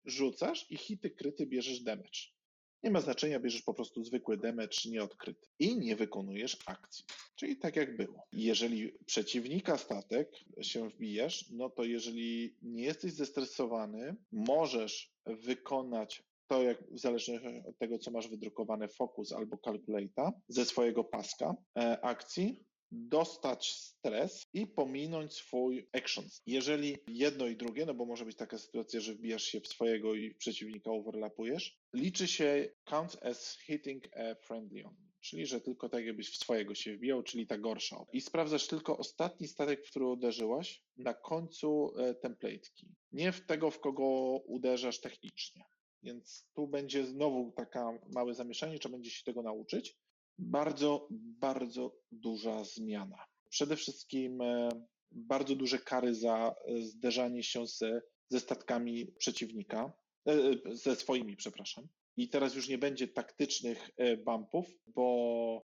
rzucasz 0.04 0.70
i 0.70 0.76
hity 0.76 1.10
kryty 1.10 1.46
bierzesz 1.46 1.80
damage. 1.80 2.35
Nie 2.82 2.90
ma 2.90 3.00
znaczenia, 3.00 3.40
bierzesz 3.40 3.62
po 3.62 3.74
prostu 3.74 4.04
zwykły 4.04 4.36
damage 4.36 4.90
nieodkryty 4.90 5.48
i 5.58 5.76
nie 5.76 5.96
wykonujesz 5.96 6.58
akcji. 6.66 7.04
Czyli 7.36 7.56
tak 7.56 7.76
jak 7.76 7.96
było. 7.96 8.26
Jeżeli 8.32 8.92
przeciwnika 9.06 9.78
statek 9.78 10.30
się 10.62 10.88
wbijesz, 10.88 11.50
no 11.50 11.70
to 11.70 11.84
jeżeli 11.84 12.56
nie 12.62 12.84
jesteś 12.84 13.12
zestresowany, 13.12 14.16
możesz 14.32 15.12
wykonać 15.26 16.22
to, 16.46 16.62
jak 16.62 16.90
w 16.90 16.98
zależności 16.98 17.62
od 17.68 17.78
tego, 17.78 17.98
co 17.98 18.10
masz 18.10 18.28
wydrukowane 18.28 18.88
Focus 18.88 19.32
albo 19.32 19.58
Calculata 19.64 20.32
ze 20.48 20.64
swojego 20.64 21.04
paska 21.04 21.54
e, 21.78 22.04
akcji, 22.04 22.64
dostać 22.90 23.72
stres 23.72 24.46
i 24.52 24.66
pominąć 24.66 25.32
swój 25.32 25.88
actions. 25.92 26.42
Jeżeli 26.46 26.96
jedno 27.08 27.46
i 27.46 27.56
drugie, 27.56 27.86
no 27.86 27.94
bo 27.94 28.06
może 28.06 28.24
być 28.24 28.36
taka 28.36 28.58
sytuacja, 28.58 29.00
że 29.00 29.14
wbijasz 29.14 29.42
się 29.42 29.60
w 29.60 29.68
swojego 29.68 30.14
i 30.14 30.34
przeciwnika 30.34 30.90
overlapujesz, 30.90 31.78
liczy 31.94 32.28
się 32.28 32.68
counts 32.84 33.22
as 33.22 33.58
hitting 33.66 34.04
a 34.16 34.34
friendly 34.34 34.84
on. 34.84 34.96
Czyli, 35.20 35.46
że 35.46 35.60
tylko 35.60 35.88
tak 35.88 36.04
jakbyś 36.04 36.30
w 36.30 36.36
swojego 36.36 36.74
się 36.74 36.96
wbijał, 36.96 37.22
czyli 37.22 37.46
ta 37.46 37.58
gorsza. 37.58 38.04
I 38.12 38.20
sprawdzasz 38.20 38.66
tylko 38.66 38.98
ostatni 38.98 39.48
statek, 39.48 39.86
w 39.86 39.90
który 39.90 40.06
uderzyłaś 40.06 40.82
na 40.96 41.14
końcu 41.14 41.92
e, 41.98 42.14
template'ki. 42.14 42.86
Nie 43.12 43.32
w 43.32 43.46
tego, 43.46 43.70
w 43.70 43.80
kogo 43.80 44.06
uderzasz 44.46 45.00
technicznie. 45.00 45.64
Więc 46.02 46.48
tu 46.54 46.68
będzie 46.68 47.06
znowu 47.06 47.52
taka 47.56 47.98
małe 48.14 48.34
zamieszanie, 48.34 48.78
trzeba 48.78 48.92
będzie 48.92 49.10
się 49.10 49.24
tego 49.24 49.42
nauczyć 49.42 49.96
bardzo, 50.38 51.08
bardzo 51.40 51.96
duża 52.12 52.64
zmiana. 52.64 53.24
Przede 53.48 53.76
wszystkim 53.76 54.40
e, 54.40 54.68
bardzo 55.12 55.54
duże 55.54 55.78
kary 55.78 56.14
za 56.14 56.54
e, 56.66 56.82
zderzanie 56.82 57.42
się 57.42 57.66
ze, 57.66 58.02
ze 58.28 58.40
statkami 58.40 59.06
przeciwnika, 59.06 59.92
e, 60.28 60.34
ze 60.74 60.96
swoimi, 60.96 61.36
przepraszam. 61.36 61.88
I 62.18 62.28
teraz 62.28 62.54
już 62.54 62.68
nie 62.68 62.78
będzie 62.78 63.08
taktycznych 63.08 63.90
bumpów, 64.24 64.66
bo, 64.86 65.62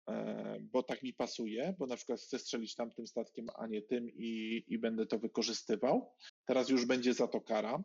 bo 0.60 0.82
tak 0.82 1.02
mi 1.02 1.14
pasuje, 1.14 1.74
bo 1.78 1.86
na 1.86 1.96
przykład 1.96 2.20
chcę 2.20 2.38
strzelić 2.38 2.74
tamtym 2.74 3.06
statkiem, 3.06 3.46
a 3.54 3.66
nie 3.66 3.82
tym 3.82 4.10
i, 4.10 4.64
i 4.68 4.78
będę 4.78 5.06
to 5.06 5.18
wykorzystywał. 5.18 6.12
Teraz 6.46 6.68
już 6.68 6.86
będzie 6.86 7.14
za 7.14 7.28
to 7.28 7.40
kara. 7.40 7.84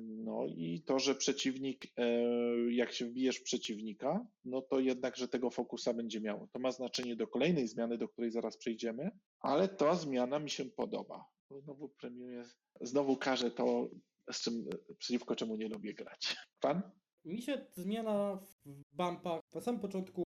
No 0.00 0.46
i 0.46 0.82
to, 0.86 0.98
że 0.98 1.14
przeciwnik, 1.14 1.86
jak 2.70 2.92
się 2.92 3.06
wbijesz 3.06 3.36
w 3.36 3.42
przeciwnika, 3.42 4.26
no 4.44 4.62
to 4.62 4.80
jednak, 4.80 5.16
że 5.16 5.28
tego 5.28 5.50
fokusa 5.50 5.94
będzie 5.94 6.20
miało. 6.20 6.48
To 6.52 6.58
ma 6.58 6.72
znaczenie 6.72 7.16
do 7.16 7.26
kolejnej 7.26 7.68
zmiany, 7.68 7.98
do 7.98 8.08
której 8.08 8.30
zaraz 8.30 8.56
przejdziemy, 8.56 9.10
ale 9.40 9.68
ta 9.68 9.94
zmiana 9.94 10.38
mi 10.38 10.50
się 10.50 10.64
podoba. 10.64 11.24
Znowu 11.50 11.88
premiuję, 11.88 12.44
znowu 12.80 13.16
każę 13.16 13.50
to, 13.50 13.90
z 14.32 14.42
czym, 14.42 14.64
przeciwko 14.98 15.36
czemu 15.36 15.56
nie 15.56 15.68
lubię 15.68 15.94
grać. 15.94 16.36
Pan? 16.60 16.82
Mi 17.24 17.42
się 17.42 17.66
zmiana 17.72 18.36
w 18.64 18.96
bumpach 18.96 19.40
na 19.54 19.60
samym 19.60 19.80
początku 19.80 20.22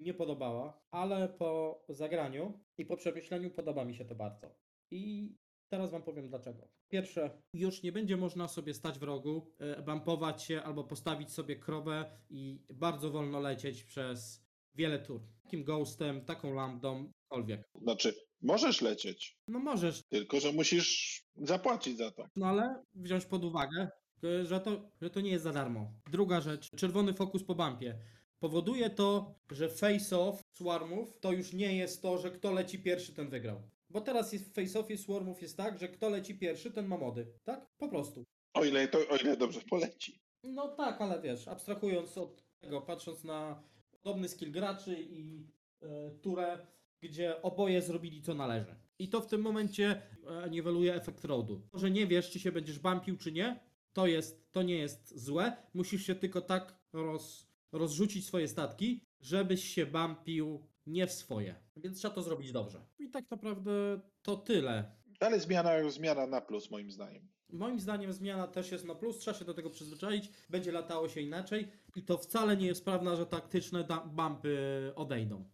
nie 0.00 0.14
podobała, 0.14 0.82
ale 0.90 1.28
po 1.28 1.82
zagraniu 1.88 2.60
i 2.78 2.86
po 2.86 2.96
przemyśleniu 2.96 3.50
podoba 3.50 3.84
mi 3.84 3.94
się 3.94 4.04
to 4.04 4.14
bardzo. 4.14 4.54
I 4.90 5.34
teraz 5.70 5.90
wam 5.90 6.02
powiem 6.02 6.28
dlaczego. 6.28 6.68
Pierwsze, 6.88 7.42
już 7.54 7.82
nie 7.82 7.92
będzie 7.92 8.16
można 8.16 8.48
sobie 8.48 8.74
stać 8.74 8.98
w 8.98 9.02
rogu, 9.02 9.50
e, 9.58 9.82
bumpować 9.82 10.42
się 10.42 10.62
albo 10.62 10.84
postawić 10.84 11.32
sobie 11.32 11.56
krowę 11.56 12.18
i 12.30 12.64
bardzo 12.74 13.10
wolno 13.10 13.40
lecieć 13.40 13.84
przez 13.84 14.44
wiele 14.74 14.98
tur. 14.98 15.20
Takim 15.42 15.64
ghostem, 15.64 16.24
taką 16.24 16.54
lambdą, 16.54 17.12
cokolwiek. 17.22 17.62
Znaczy, 17.82 18.14
możesz 18.42 18.80
lecieć, 18.80 19.38
No 19.48 19.58
możesz, 19.58 20.02
tylko 20.08 20.40
że 20.40 20.52
musisz 20.52 21.22
zapłacić 21.36 21.96
za 21.96 22.10
to. 22.10 22.26
no 22.36 22.46
ale 22.46 22.84
wziąć 22.94 23.24
pod 23.26 23.44
uwagę, 23.44 23.88
e, 24.24 24.46
że 24.46 24.60
to, 24.60 24.90
że 25.00 25.10
to 25.10 25.20
nie 25.20 25.30
jest 25.30 25.44
za 25.44 25.52
darmo. 25.52 25.92
Druga 26.10 26.40
rzecz, 26.40 26.70
czerwony 26.76 27.14
fokus 27.14 27.44
po 27.44 27.54
bumpie. 27.54 27.98
Powoduje 28.38 28.90
to, 28.90 29.34
że 29.50 29.68
face-off 29.68 30.40
swarmów 30.56 31.20
to 31.20 31.32
już 31.32 31.52
nie 31.52 31.76
jest 31.76 32.02
to, 32.02 32.18
że 32.18 32.30
kto 32.30 32.52
leci 32.52 32.78
pierwszy, 32.82 33.14
ten 33.14 33.30
wygrał. 33.30 33.62
Bo 33.90 34.00
teraz 34.00 34.32
jest 34.32 34.50
w 34.50 34.54
face-offie 34.54 34.96
swarmów 34.96 35.42
jest 35.42 35.56
tak, 35.56 35.78
że 35.78 35.88
kto 35.88 36.08
leci 36.08 36.34
pierwszy, 36.34 36.70
ten 36.70 36.86
ma 36.86 36.96
mody. 36.98 37.26
Tak? 37.44 37.66
Po 37.78 37.88
prostu. 37.88 38.24
O 38.54 38.64
ile, 38.64 38.88
to, 38.88 38.98
o 39.08 39.16
ile 39.16 39.36
dobrze 39.36 39.60
poleci. 39.60 40.20
No 40.44 40.68
tak, 40.68 41.00
ale 41.00 41.20
wiesz, 41.22 41.48
abstrahując 41.48 42.18
od 42.18 42.44
tego, 42.60 42.80
patrząc 42.80 43.24
na 43.24 43.62
podobny 43.90 44.28
skill 44.28 44.52
graczy 44.52 44.96
i 45.00 45.46
e, 45.82 46.10
turę, 46.10 46.66
gdzie 47.00 47.42
oboje 47.42 47.82
zrobili 47.82 48.22
co 48.22 48.34
należy. 48.34 48.74
I 48.98 49.08
to 49.08 49.20
w 49.20 49.26
tym 49.26 49.40
momencie 49.40 50.02
e, 50.26 50.50
niweluje 50.50 50.94
efekt 50.94 51.24
roadu. 51.24 51.62
To, 51.72 51.78
że 51.78 51.90
nie 51.90 52.06
wiesz, 52.06 52.30
czy 52.30 52.40
się 52.40 52.52
będziesz 52.52 52.78
bumpił, 52.78 53.16
czy 53.16 53.32
nie, 53.32 53.60
to, 53.92 54.06
jest, 54.06 54.52
to 54.52 54.62
nie 54.62 54.76
jest 54.76 55.18
złe. 55.18 55.56
Musisz 55.74 56.06
się 56.06 56.14
tylko 56.14 56.40
tak 56.40 56.78
roz, 56.92 57.46
rozrzucić 57.72 58.26
swoje 58.26 58.48
statki, 58.48 59.04
żebyś 59.20 59.64
się 59.64 59.86
bumpił 59.86 60.66
nie 60.86 61.06
w 61.06 61.12
swoje. 61.12 61.54
Więc 61.80 61.98
trzeba 61.98 62.14
to 62.14 62.22
zrobić 62.22 62.52
dobrze. 62.52 62.86
I 62.98 63.10
tak 63.10 63.30
naprawdę 63.30 64.00
to 64.22 64.36
tyle. 64.36 64.92
Ale 65.20 65.40
zmiana, 65.40 65.90
zmiana 65.90 66.26
na 66.26 66.40
plus 66.40 66.70
moim 66.70 66.90
zdaniem. 66.90 67.28
Moim 67.52 67.80
zdaniem 67.80 68.12
zmiana 68.12 68.46
też 68.46 68.72
jest 68.72 68.84
na 68.84 68.94
plus, 68.94 69.18
trzeba 69.18 69.38
się 69.38 69.44
do 69.44 69.54
tego 69.54 69.70
przyzwyczaić, 69.70 70.30
będzie 70.50 70.72
latało 70.72 71.08
się 71.08 71.20
inaczej 71.20 71.72
i 71.96 72.02
to 72.02 72.18
wcale 72.18 72.56
nie 72.56 72.66
jest 72.66 72.84
prawda, 72.84 73.16
że 73.16 73.26
taktyczne 73.26 73.86
bumpy 74.06 74.92
odejdą. 74.96 75.44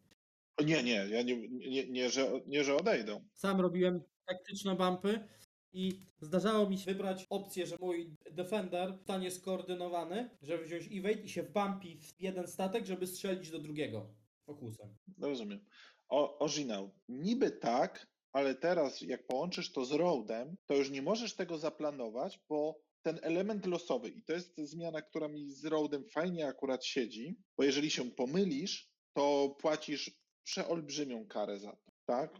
Nie, 0.65 0.83
nie, 0.83 1.07
ja 1.11 1.23
nie, 1.23 1.49
nie, 1.49 1.87
nie, 1.87 2.11
że, 2.11 2.41
nie, 2.47 2.65
że 2.65 2.77
odejdą. 2.77 3.25
Sam 3.33 3.61
robiłem 3.61 4.03
taktyczne 4.27 4.77
bumpy 4.77 5.29
i 5.73 6.01
zdarzało 6.21 6.71
mi 6.71 6.79
się 6.79 6.85
wybrać 6.93 7.27
opcję, 7.31 7.67
że 7.67 7.77
mój 7.81 8.17
defender 8.33 8.99
stanie 9.03 9.31
skoordynowany, 9.31 10.31
żeby 10.43 10.65
wziąć 10.65 10.89
evade 10.93 11.23
i 11.23 11.29
się 11.29 11.43
wbumpi 11.43 11.99
w 11.99 12.21
jeden 12.21 12.47
statek, 12.47 12.87
żeby 12.87 13.07
strzelić 13.07 13.51
do 13.51 13.59
drugiego 13.59 14.15
fokusem. 14.47 14.97
No 15.19 15.29
rozumiem. 15.29 15.61
O, 16.09 16.39
orzynał. 16.39 16.91
Niby 17.09 17.51
tak, 17.51 18.07
ale 18.33 18.55
teraz 18.55 19.01
jak 19.01 19.27
połączysz 19.27 19.73
to 19.73 19.85
z 19.85 19.93
roadem, 19.93 20.57
to 20.67 20.75
już 20.75 20.91
nie 20.91 21.03
możesz 21.03 21.35
tego 21.35 21.59
zaplanować, 21.59 22.41
bo 22.49 22.81
ten 23.03 23.19
element 23.23 23.67
losowy, 23.67 24.09
i 24.09 24.23
to 24.23 24.33
jest 24.33 24.59
zmiana, 24.59 25.03
która 25.03 25.29
mi 25.29 25.51
z 25.51 25.65
roadem 25.65 26.05
fajnie 26.05 26.47
akurat 26.47 26.85
siedzi, 26.85 27.37
bo 27.59 27.65
jeżeli 27.65 27.91
się 27.91 28.11
pomylisz, 28.11 28.91
to 29.17 29.57
płacisz 29.61 30.11
przeolbrzymią 30.45 31.27
karę 31.27 31.59
za 31.59 31.73
to, 31.73 31.93
tak? 32.07 32.31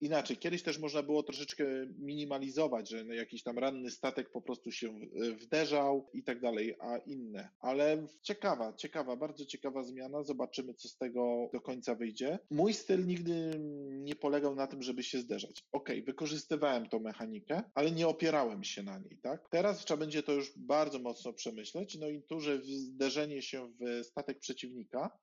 Inaczej, 0.00 0.36
kiedyś 0.36 0.62
też 0.62 0.78
można 0.78 1.02
było 1.02 1.22
troszeczkę 1.22 1.64
minimalizować, 1.98 2.90
że 2.90 3.04
jakiś 3.04 3.42
tam 3.42 3.58
ranny 3.58 3.90
statek 3.90 4.30
po 4.30 4.42
prostu 4.42 4.72
się 4.72 4.88
w- 4.88 5.42
wderzał 5.42 6.10
i 6.12 6.22
tak 6.24 6.40
dalej, 6.40 6.76
a 6.80 6.96
inne. 6.98 7.48
Ale 7.60 8.06
ciekawa, 8.22 8.72
ciekawa, 8.72 9.16
bardzo 9.16 9.46
ciekawa 9.46 9.82
zmiana. 9.82 10.22
Zobaczymy, 10.22 10.74
co 10.74 10.88
z 10.88 10.96
tego 10.96 11.50
do 11.52 11.60
końca 11.60 11.94
wyjdzie. 11.94 12.38
Mój 12.50 12.74
styl 12.74 13.06
nigdy 13.06 13.52
nie 13.90 14.14
polegał 14.14 14.54
na 14.54 14.66
tym, 14.66 14.82
żeby 14.82 15.02
się 15.02 15.18
zderzać. 15.18 15.64
Okej, 15.72 16.02
wykorzystywałem 16.02 16.88
tą 16.88 17.00
mechanikę, 17.00 17.62
ale 17.74 17.90
nie 17.90 18.08
opierałem 18.08 18.64
się 18.64 18.82
na 18.82 18.98
niej, 18.98 19.18
tak? 19.22 19.48
Teraz 19.50 19.84
trzeba 19.84 19.98
będzie 20.00 20.22
to 20.22 20.32
już 20.32 20.58
bardzo 20.58 20.98
mocno 20.98 21.32
przemyśleć. 21.32 21.98
No 21.98 22.08
i 22.08 22.22
tu, 22.22 22.40
że 22.40 22.62
zderzenie 22.62 23.42
się 23.42 23.72
w 23.80 24.04
statek 24.06 24.38
przeciwnika, 24.38 25.18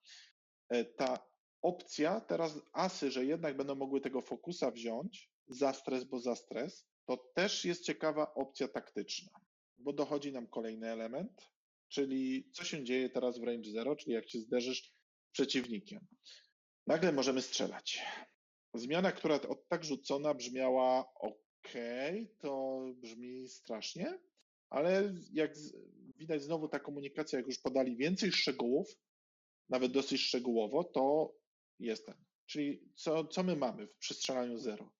e, 0.69 0.85
ta 0.85 1.32
opcja, 1.63 2.21
teraz 2.21 2.59
asy, 2.73 3.11
że 3.11 3.25
jednak 3.25 3.57
będą 3.57 3.75
mogły 3.75 4.01
tego 4.01 4.21
fokusa 4.21 4.71
wziąć 4.71 5.31
za 5.47 5.73
stres, 5.73 6.03
bo 6.03 6.19
za 6.19 6.35
stres, 6.35 6.87
to 7.05 7.17
też 7.35 7.65
jest 7.65 7.83
ciekawa 7.83 8.33
opcja 8.33 8.67
taktyczna, 8.67 9.31
bo 9.77 9.93
dochodzi 9.93 10.31
nam 10.31 10.47
kolejny 10.47 10.91
element, 10.91 11.51
czyli 11.89 12.49
co 12.53 12.63
się 12.63 12.83
dzieje 12.83 13.09
teraz 13.09 13.39
w 13.39 13.43
range 13.43 13.71
0, 13.71 13.95
czyli 13.95 14.13
jak 14.13 14.29
się 14.29 14.39
zderzysz 14.39 14.83
z 14.83 15.31
przeciwnikiem. 15.31 16.07
Nagle 16.87 17.11
możemy 17.11 17.41
strzelać. 17.41 18.05
Zmiana, 18.73 19.11
która 19.11 19.35
od 19.35 19.67
tak 19.67 19.83
rzucona 19.83 20.33
brzmiała 20.33 21.13
ok, 21.15 21.73
to 22.39 22.81
brzmi 22.95 23.47
strasznie, 23.47 24.19
ale 24.69 25.13
jak 25.33 25.53
widać 26.15 26.43
znowu 26.43 26.67
ta 26.67 26.79
komunikacja, 26.79 27.39
jak 27.39 27.47
już 27.47 27.59
podali 27.59 27.97
więcej 27.97 28.31
szczegółów, 28.31 28.87
nawet 29.69 29.91
dosyć 29.91 30.21
szczegółowo, 30.21 30.83
to 30.83 31.33
jest 31.79 32.05
ten. 32.05 32.15
Czyli 32.45 32.89
co, 32.95 33.27
co 33.27 33.43
my 33.43 33.55
mamy 33.55 33.87
w 33.87 33.97
przestrzelaniu 33.97 34.57
0? 34.57 34.91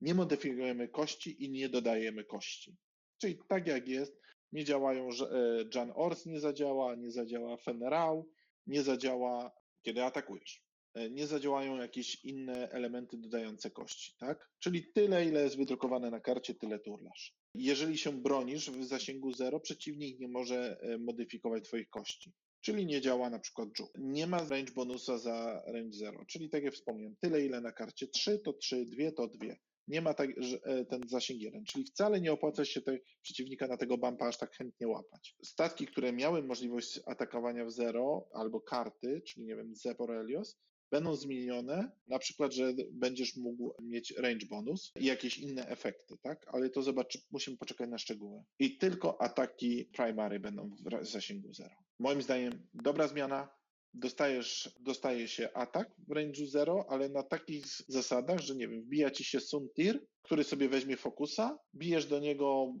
Nie 0.00 0.14
modyfikujemy 0.14 0.88
kości 0.88 1.44
i 1.44 1.50
nie 1.50 1.68
dodajemy 1.68 2.24
kości. 2.24 2.76
Czyli 3.18 3.38
tak 3.48 3.66
jak 3.66 3.88
jest, 3.88 4.20
nie 4.52 4.64
działają, 4.64 5.08
e, 5.08 5.64
Jan 5.74 5.92
Ors 5.94 6.26
nie 6.26 6.40
zadziała, 6.40 6.94
nie 6.94 7.10
zadziała 7.10 7.56
Fenerał, 7.56 8.30
nie 8.66 8.82
zadziała, 8.82 9.52
kiedy 9.82 10.04
atakujesz. 10.04 10.66
E, 10.94 11.10
Nie 11.10 11.26
zadziałają 11.26 11.76
jakieś 11.76 12.24
inne 12.24 12.70
elementy 12.70 13.16
dodające 13.16 13.70
kości, 13.70 14.14
tak? 14.18 14.50
Czyli 14.58 14.92
tyle, 14.92 15.26
ile 15.26 15.42
jest 15.42 15.56
wydrukowane 15.56 16.10
na 16.10 16.20
karcie, 16.20 16.54
tyle 16.54 16.78
turlasz. 16.78 17.36
Jeżeli 17.54 17.98
się 17.98 18.12
bronisz 18.12 18.70
w 18.70 18.84
zasięgu 18.84 19.32
0, 19.32 19.60
przeciwnik 19.60 20.20
nie 20.20 20.28
może 20.28 20.80
e, 20.80 20.98
modyfikować 20.98 21.64
twoich 21.64 21.88
kości 21.88 22.32
czyli 22.66 22.86
nie 22.86 23.00
działa 23.00 23.30
na 23.30 23.38
przykład 23.38 23.68
Juke. 23.78 24.00
Nie 24.02 24.26
ma 24.26 24.38
range 24.38 24.72
bonusa 24.72 25.18
za 25.18 25.62
range 25.66 25.96
0, 25.96 26.24
czyli 26.26 26.50
tak 26.50 26.62
jak 26.64 26.74
wspomniałem, 26.74 27.16
tyle 27.20 27.44
ile 27.46 27.60
na 27.60 27.72
karcie 27.72 28.06
3 28.08 28.38
to 28.38 28.52
3, 28.52 28.86
2 28.86 29.12
to 29.12 29.28
2. 29.28 29.46
Nie 29.88 30.00
ma 30.00 30.14
tak, 30.14 30.30
e, 30.64 30.84
ten 30.84 31.00
zasięg 31.08 31.40
1, 31.40 31.64
czyli 31.64 31.84
wcale 31.84 32.20
nie 32.20 32.32
opłaca 32.32 32.64
się 32.64 32.80
te, 32.80 32.98
przeciwnika 33.22 33.66
na 33.66 33.76
tego 33.76 33.98
bumpa 33.98 34.26
aż 34.26 34.38
tak 34.38 34.52
chętnie 34.56 34.88
łapać. 34.88 35.36
Statki, 35.44 35.86
które 35.86 36.12
miały 36.12 36.42
możliwość 36.42 37.00
atakowania 37.06 37.64
w 37.64 37.70
0 37.70 38.28
albo 38.34 38.60
karty, 38.60 39.22
czyli 39.26 39.46
nie 39.46 39.56
wiem, 39.56 39.74
Zeporelios, 39.74 40.58
będą 40.90 41.16
zmienione, 41.16 41.90
na 42.08 42.18
przykład, 42.18 42.52
że 42.52 42.74
będziesz 42.92 43.36
mógł 43.36 43.74
mieć 43.82 44.14
range 44.18 44.46
bonus 44.46 44.92
i 45.00 45.04
jakieś 45.04 45.38
inne 45.38 45.68
efekty, 45.68 46.16
tak? 46.22 46.46
Ale 46.48 46.70
to 46.70 46.82
zobacz, 46.82 47.18
musimy 47.30 47.56
poczekać 47.56 47.90
na 47.90 47.98
szczegóły. 47.98 48.42
I 48.58 48.78
tylko 48.78 49.22
ataki 49.22 49.84
primary 49.84 50.40
będą 50.40 50.70
w 50.70 51.06
zasięgu 51.06 51.54
0. 51.54 51.70
Moim 51.98 52.22
zdaniem 52.22 52.66
dobra 52.74 53.08
zmiana. 53.08 53.48
Dostajesz, 53.94 54.70
dostaje 54.80 55.28
się 55.28 55.52
atak 55.52 55.90
w 56.08 56.10
range'u 56.10 56.46
0, 56.46 56.86
ale 56.88 57.08
na 57.08 57.22
takich 57.22 57.66
zasadach, 57.88 58.40
że 58.40 58.56
nie 58.56 58.68
wiem, 58.68 58.82
wbija 58.82 59.10
ci 59.10 59.24
się 59.24 59.40
Suntir, 59.40 60.06
który 60.22 60.44
sobie 60.44 60.68
weźmie 60.68 60.96
fokusa, 60.96 61.58
bijesz 61.74 62.06
do 62.06 62.18
niego 62.18 62.74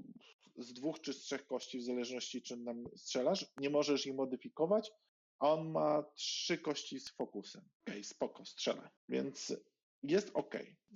z 0.58 0.72
dwóch 0.72 1.00
czy 1.00 1.12
z 1.12 1.18
trzech 1.18 1.46
kości, 1.46 1.78
w 1.78 1.84
zależności 1.84 2.42
czy 2.42 2.56
nam 2.56 2.84
strzelasz, 2.96 3.52
nie 3.60 3.70
możesz 3.70 4.06
ich 4.06 4.14
modyfikować, 4.14 4.92
a 5.38 5.52
on 5.52 5.70
ma 5.70 6.02
trzy 6.14 6.58
kości 6.58 7.00
z 7.00 7.10
fokusem. 7.10 7.62
Okej, 7.86 8.04
spoko, 8.04 8.44
strzela. 8.44 8.90
Więc 9.08 9.56
jest 10.02 10.30
ok. 10.34 10.54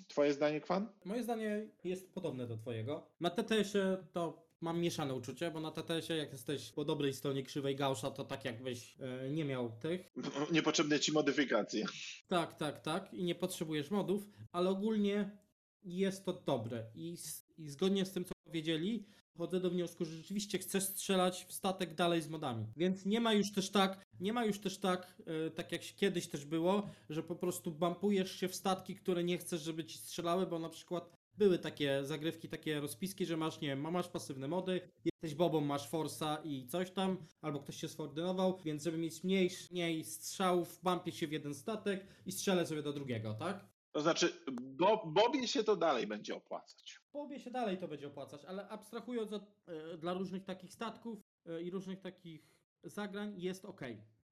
Twoje 0.08 0.32
zdanie, 0.32 0.60
Kwan? 0.60 0.92
Moje 1.04 1.22
zdanie 1.22 1.68
jest 1.84 2.14
podobne 2.14 2.46
do 2.46 2.56
twojego. 2.56 3.10
Na 3.20 3.30
TTS-ie 3.30 3.96
to 4.12 4.50
mam 4.60 4.80
mieszane 4.80 5.14
uczucie, 5.14 5.50
bo 5.50 5.60
na 5.60 5.70
TTS-ie 5.70 6.18
jak 6.18 6.32
jesteś 6.32 6.72
po 6.72 6.84
dobrej 6.84 7.14
stronie 7.14 7.42
krzywej 7.42 7.76
Gausza, 7.76 8.10
to 8.10 8.24
tak 8.24 8.44
jakbyś 8.44 8.96
e, 9.00 9.30
nie 9.30 9.44
miał 9.44 9.70
tych. 9.70 10.12
Niepotrzebne 10.52 11.00
ci 11.00 11.12
modyfikacje. 11.12 11.84
Tak, 12.28 12.54
tak, 12.54 12.80
tak. 12.80 13.14
I 13.14 13.24
nie 13.24 13.34
potrzebujesz 13.34 13.90
modów, 13.90 14.28
ale 14.52 14.70
ogólnie 14.70 15.38
jest 15.82 16.24
to 16.24 16.32
dobre. 16.32 16.86
I, 16.94 17.16
I 17.58 17.68
zgodnie 17.68 18.04
z 18.04 18.12
tym, 18.12 18.24
co 18.24 18.32
powiedzieli, 18.44 19.06
chodzę 19.38 19.60
do 19.60 19.70
wniosku, 19.70 20.04
że 20.04 20.16
rzeczywiście 20.16 20.58
chcę 20.58 20.80
strzelać 20.80 21.44
w 21.44 21.52
statek 21.52 21.94
dalej 21.94 22.22
z 22.22 22.28
modami. 22.28 22.66
Więc 22.76 23.06
nie 23.06 23.20
ma 23.20 23.32
już 23.32 23.52
też 23.52 23.70
tak, 23.70 24.06
nie 24.20 24.32
ma 24.32 24.44
już 24.44 24.58
też 24.58 24.78
tak, 24.78 25.22
e, 25.46 25.50
tak 25.50 25.72
jak 25.72 25.82
kiedyś 25.82 26.28
też 26.28 26.44
było, 26.44 26.90
że 27.10 27.22
po 27.22 27.36
prostu 27.36 27.70
bumpujesz 27.70 28.32
się 28.32 28.48
w 28.48 28.54
statki, 28.54 28.94
które 28.94 29.24
nie 29.24 29.38
chcesz, 29.38 29.62
żeby 29.62 29.84
ci 29.84 29.98
strzelały, 29.98 30.46
bo 30.46 30.58
na 30.58 30.68
przykład 30.68 31.20
były 31.38 31.58
takie 31.58 32.04
zagrywki, 32.04 32.48
takie 32.48 32.80
rozpiski, 32.80 33.26
że 33.26 33.36
masz, 33.36 33.60
nie 33.60 33.68
wiem, 33.68 33.90
masz 33.90 34.08
pasywne 34.08 34.48
mody, 34.48 34.80
jesteś 35.04 35.34
bobą, 35.34 35.60
masz 35.60 35.88
forsa 35.88 36.38
i 36.44 36.66
coś 36.66 36.90
tam, 36.90 37.26
albo 37.42 37.60
ktoś 37.60 37.76
się 37.76 37.88
skoordynował, 37.88 38.58
więc 38.64 38.84
żeby 38.84 38.98
mieć 38.98 39.24
mniej, 39.24 39.50
mniej 39.70 40.04
strzałów, 40.04 40.80
bumpię 40.82 41.12
się 41.12 41.26
w 41.26 41.32
jeden 41.32 41.54
statek 41.54 42.06
i 42.26 42.32
strzelę 42.32 42.66
sobie 42.66 42.82
do 42.82 42.92
drugiego, 42.92 43.34
tak? 43.34 43.68
To 43.92 44.00
znaczy, 44.00 44.44
bo, 44.62 45.06
Bobie 45.06 45.48
się 45.48 45.64
to 45.64 45.76
dalej 45.76 46.06
będzie 46.06 46.34
opłacać. 46.34 46.99
Połowie 47.12 47.40
się 47.40 47.50
dalej 47.50 47.78
to 47.78 47.88
będzie 47.88 48.06
opłacać, 48.06 48.44
ale 48.44 48.68
abstrahując 48.68 49.32
od, 49.32 49.42
e, 49.66 49.98
dla 49.98 50.14
różnych 50.14 50.44
takich 50.44 50.72
statków 50.72 51.18
e, 51.46 51.62
i 51.62 51.70
różnych 51.70 52.00
takich 52.00 52.48
zagrań 52.84 53.40
jest 53.40 53.64
ok. 53.64 53.80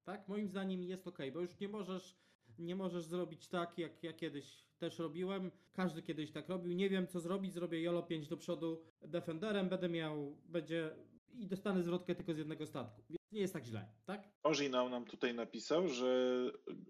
Tak? 0.03 0.27
Moim 0.27 0.47
zdaniem 0.47 0.83
jest 0.83 1.07
ok, 1.07 1.17
bo 1.33 1.39
już 1.41 1.59
nie 1.59 1.69
możesz 1.69 2.15
Nie 2.59 2.75
możesz 2.75 3.03
zrobić 3.05 3.47
tak, 3.47 3.77
jak 3.77 4.03
ja 4.03 4.13
kiedyś 4.13 4.67
też 4.77 4.99
robiłem. 4.99 5.51
Każdy 5.73 6.01
kiedyś 6.01 6.31
tak 6.31 6.49
robił. 6.49 6.71
Nie 6.73 6.89
wiem, 6.89 7.07
co 7.07 7.19
zrobić. 7.19 7.53
Zrobię 7.53 7.81
YOLO 7.81 8.03
5 8.03 8.27
do 8.27 8.37
przodu 8.37 8.81
Defenderem. 9.01 9.69
Będę 9.69 9.89
miał, 9.89 10.37
będzie 10.45 10.95
i 11.33 11.47
dostanę 11.47 11.83
zwrotkę 11.83 12.15
tylko 12.15 12.33
z 12.33 12.37
jednego 12.37 12.65
statku. 12.65 13.01
Więc 13.09 13.21
nie 13.31 13.41
jest 13.41 13.53
tak 13.53 13.65
źle, 13.65 13.85
tak? 14.05 14.29
Ożinał 14.43 14.89
nam 14.89 15.05
tutaj 15.05 15.33
napisał, 15.33 15.87
że 15.87 16.41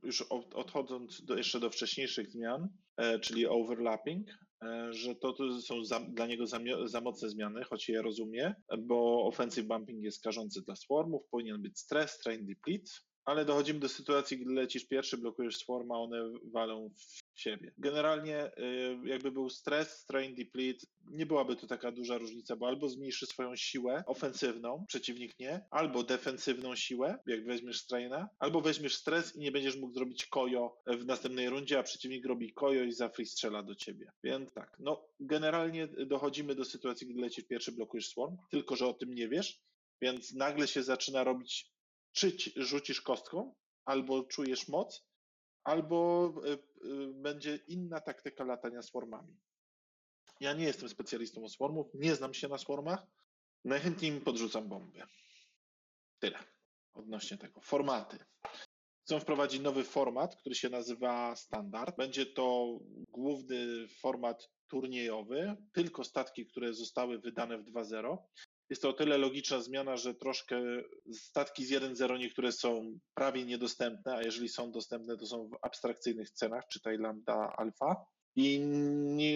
już 0.03 0.21
od- 0.21 0.55
odchodząc 0.55 1.25
do, 1.25 1.37
jeszcze 1.37 1.59
do 1.59 1.69
wcześniejszych 1.69 2.29
zmian, 2.31 2.69
e, 2.97 3.19
czyli 3.19 3.47
overlapping, 3.47 4.27
że 4.89 5.15
to, 5.15 5.33
to 5.33 5.61
są 5.61 5.85
za, 5.85 5.99
dla 5.99 6.27
niego 6.27 6.47
za, 6.47 6.59
za 6.85 7.01
mocne 7.01 7.29
zmiany, 7.29 7.63
choć 7.63 7.89
je 7.89 8.01
rozumie, 8.01 8.55
bo 8.79 9.25
offensive 9.25 9.67
bumping 9.67 10.03
jest 10.03 10.23
karzący 10.23 10.61
dla 10.61 10.75
swarmów, 10.75 11.21
powinien 11.31 11.61
być 11.61 11.79
stres, 11.79 12.11
strain, 12.11 12.45
deplete, 12.45 12.91
ale 13.29 13.45
dochodzimy 13.45 13.79
do 13.79 13.89
sytuacji, 13.89 14.37
gdy 14.37 14.53
lecisz 14.53 14.85
pierwszy, 14.85 15.17
blokujesz 15.17 15.57
swarma, 15.57 15.99
one 15.99 16.17
walą 16.43 16.89
w 17.35 17.39
siebie. 17.39 17.71
Generalnie 17.77 18.45
y, 18.45 18.97
jakby 19.03 19.31
był 19.31 19.49
stres, 19.49 19.89
strain, 19.89 20.35
deplete, 20.35 20.85
nie 21.11 21.25
byłaby 21.25 21.55
to 21.55 21.67
taka 21.67 21.91
duża 21.91 22.17
różnica, 22.17 22.55
bo 22.55 22.67
albo 22.67 22.89
zmniejszy 22.89 23.25
swoją 23.25 23.55
siłę 23.55 24.03
ofensywną, 24.07 24.85
przeciwnik 24.87 25.39
nie, 25.39 25.65
albo 25.71 26.03
defensywną 26.03 26.75
siłę, 26.75 27.19
jak 27.27 27.45
weźmiesz 27.45 27.79
straina, 27.79 28.29
albo 28.39 28.61
weźmiesz 28.61 28.95
stres 28.95 29.35
i 29.35 29.39
nie 29.39 29.51
będziesz 29.51 29.77
mógł 29.77 29.93
zrobić 29.93 30.25
kojo 30.25 30.77
w 30.87 31.05
następnej 31.05 31.49
rundzie, 31.49 31.79
a 31.79 31.83
przeciwnik 31.83 32.25
robi 32.25 32.53
kojo 32.53 32.83
i 32.83 32.91
za 32.91 33.09
free 33.09 33.25
strzela 33.25 33.63
do 33.63 33.75
ciebie. 33.75 34.11
Więc 34.23 34.53
tak, 34.53 34.75
no 34.79 35.05
generalnie 35.19 35.87
dochodzimy 35.87 36.55
do 36.55 36.65
sytuacji, 36.65 37.07
gdy 37.07 37.21
lecisz 37.21 37.45
pierwszy, 37.45 37.71
blokujesz 37.71 38.07
swarm, 38.07 38.37
tylko 38.51 38.75
że 38.75 38.87
o 38.87 38.93
tym 38.93 39.13
nie 39.13 39.27
wiesz, 39.27 39.59
więc 40.01 40.33
nagle 40.33 40.67
się 40.67 40.83
zaczyna 40.83 41.23
robić, 41.23 41.71
czy 42.19 42.37
ci- 42.37 42.53
rzucisz 42.55 43.01
kostką, 43.01 43.55
albo 43.85 44.23
czujesz 44.23 44.67
moc, 44.67 45.05
albo 45.63 46.27
y, 46.45 46.49
y, 46.51 47.13
będzie 47.13 47.59
inna 47.67 48.01
taktyka 48.01 48.43
latania 48.43 48.81
swarmami. 48.81 49.37
Ja 50.39 50.53
nie 50.53 50.63
jestem 50.63 50.89
specjalistą 50.89 51.43
od 51.43 51.51
swarmów, 51.53 51.87
nie 51.93 52.15
znam 52.15 52.33
się 52.33 52.47
na 52.47 52.57
swarmach. 52.57 53.07
Najchętniej 53.65 54.11
im 54.11 54.21
podrzucam 54.21 54.69
bomby. 54.69 55.01
Tyle 56.19 56.39
odnośnie 56.93 57.37
tego. 57.37 57.61
Formaty. 57.61 58.17
Chcą 59.03 59.19
wprowadzić 59.19 59.61
nowy 59.61 59.83
format, 59.83 60.35
który 60.35 60.55
się 60.55 60.69
nazywa 60.69 61.35
Standard. 61.35 61.97
Będzie 61.97 62.25
to 62.25 62.79
główny 63.09 63.87
format 63.87 64.49
turniejowy, 64.67 65.55
tylko 65.73 66.03
statki, 66.03 66.45
które 66.45 66.73
zostały 66.73 67.19
wydane 67.19 67.57
w 67.57 67.63
2.0. 67.63 68.17
Jest 68.69 68.81
to 68.81 68.89
o 68.89 68.93
tyle 68.93 69.17
logiczna 69.17 69.61
zmiana, 69.61 69.97
że 69.97 70.15
troszkę 70.15 70.61
statki 71.13 71.65
z 71.65 71.71
1.0 71.71 72.19
niektóre 72.19 72.51
są 72.51 72.99
prawie 73.13 73.45
niedostępne, 73.45 74.15
a 74.15 74.23
jeżeli 74.23 74.49
są 74.49 74.71
dostępne, 74.71 75.17
to 75.17 75.25
są 75.27 75.47
w 75.49 75.57
abstrakcyjnych 75.61 76.29
cenach, 76.31 76.67
czytaj 76.67 76.97
lambda 76.97 77.53
alfa. 77.57 78.05
I 78.35 78.59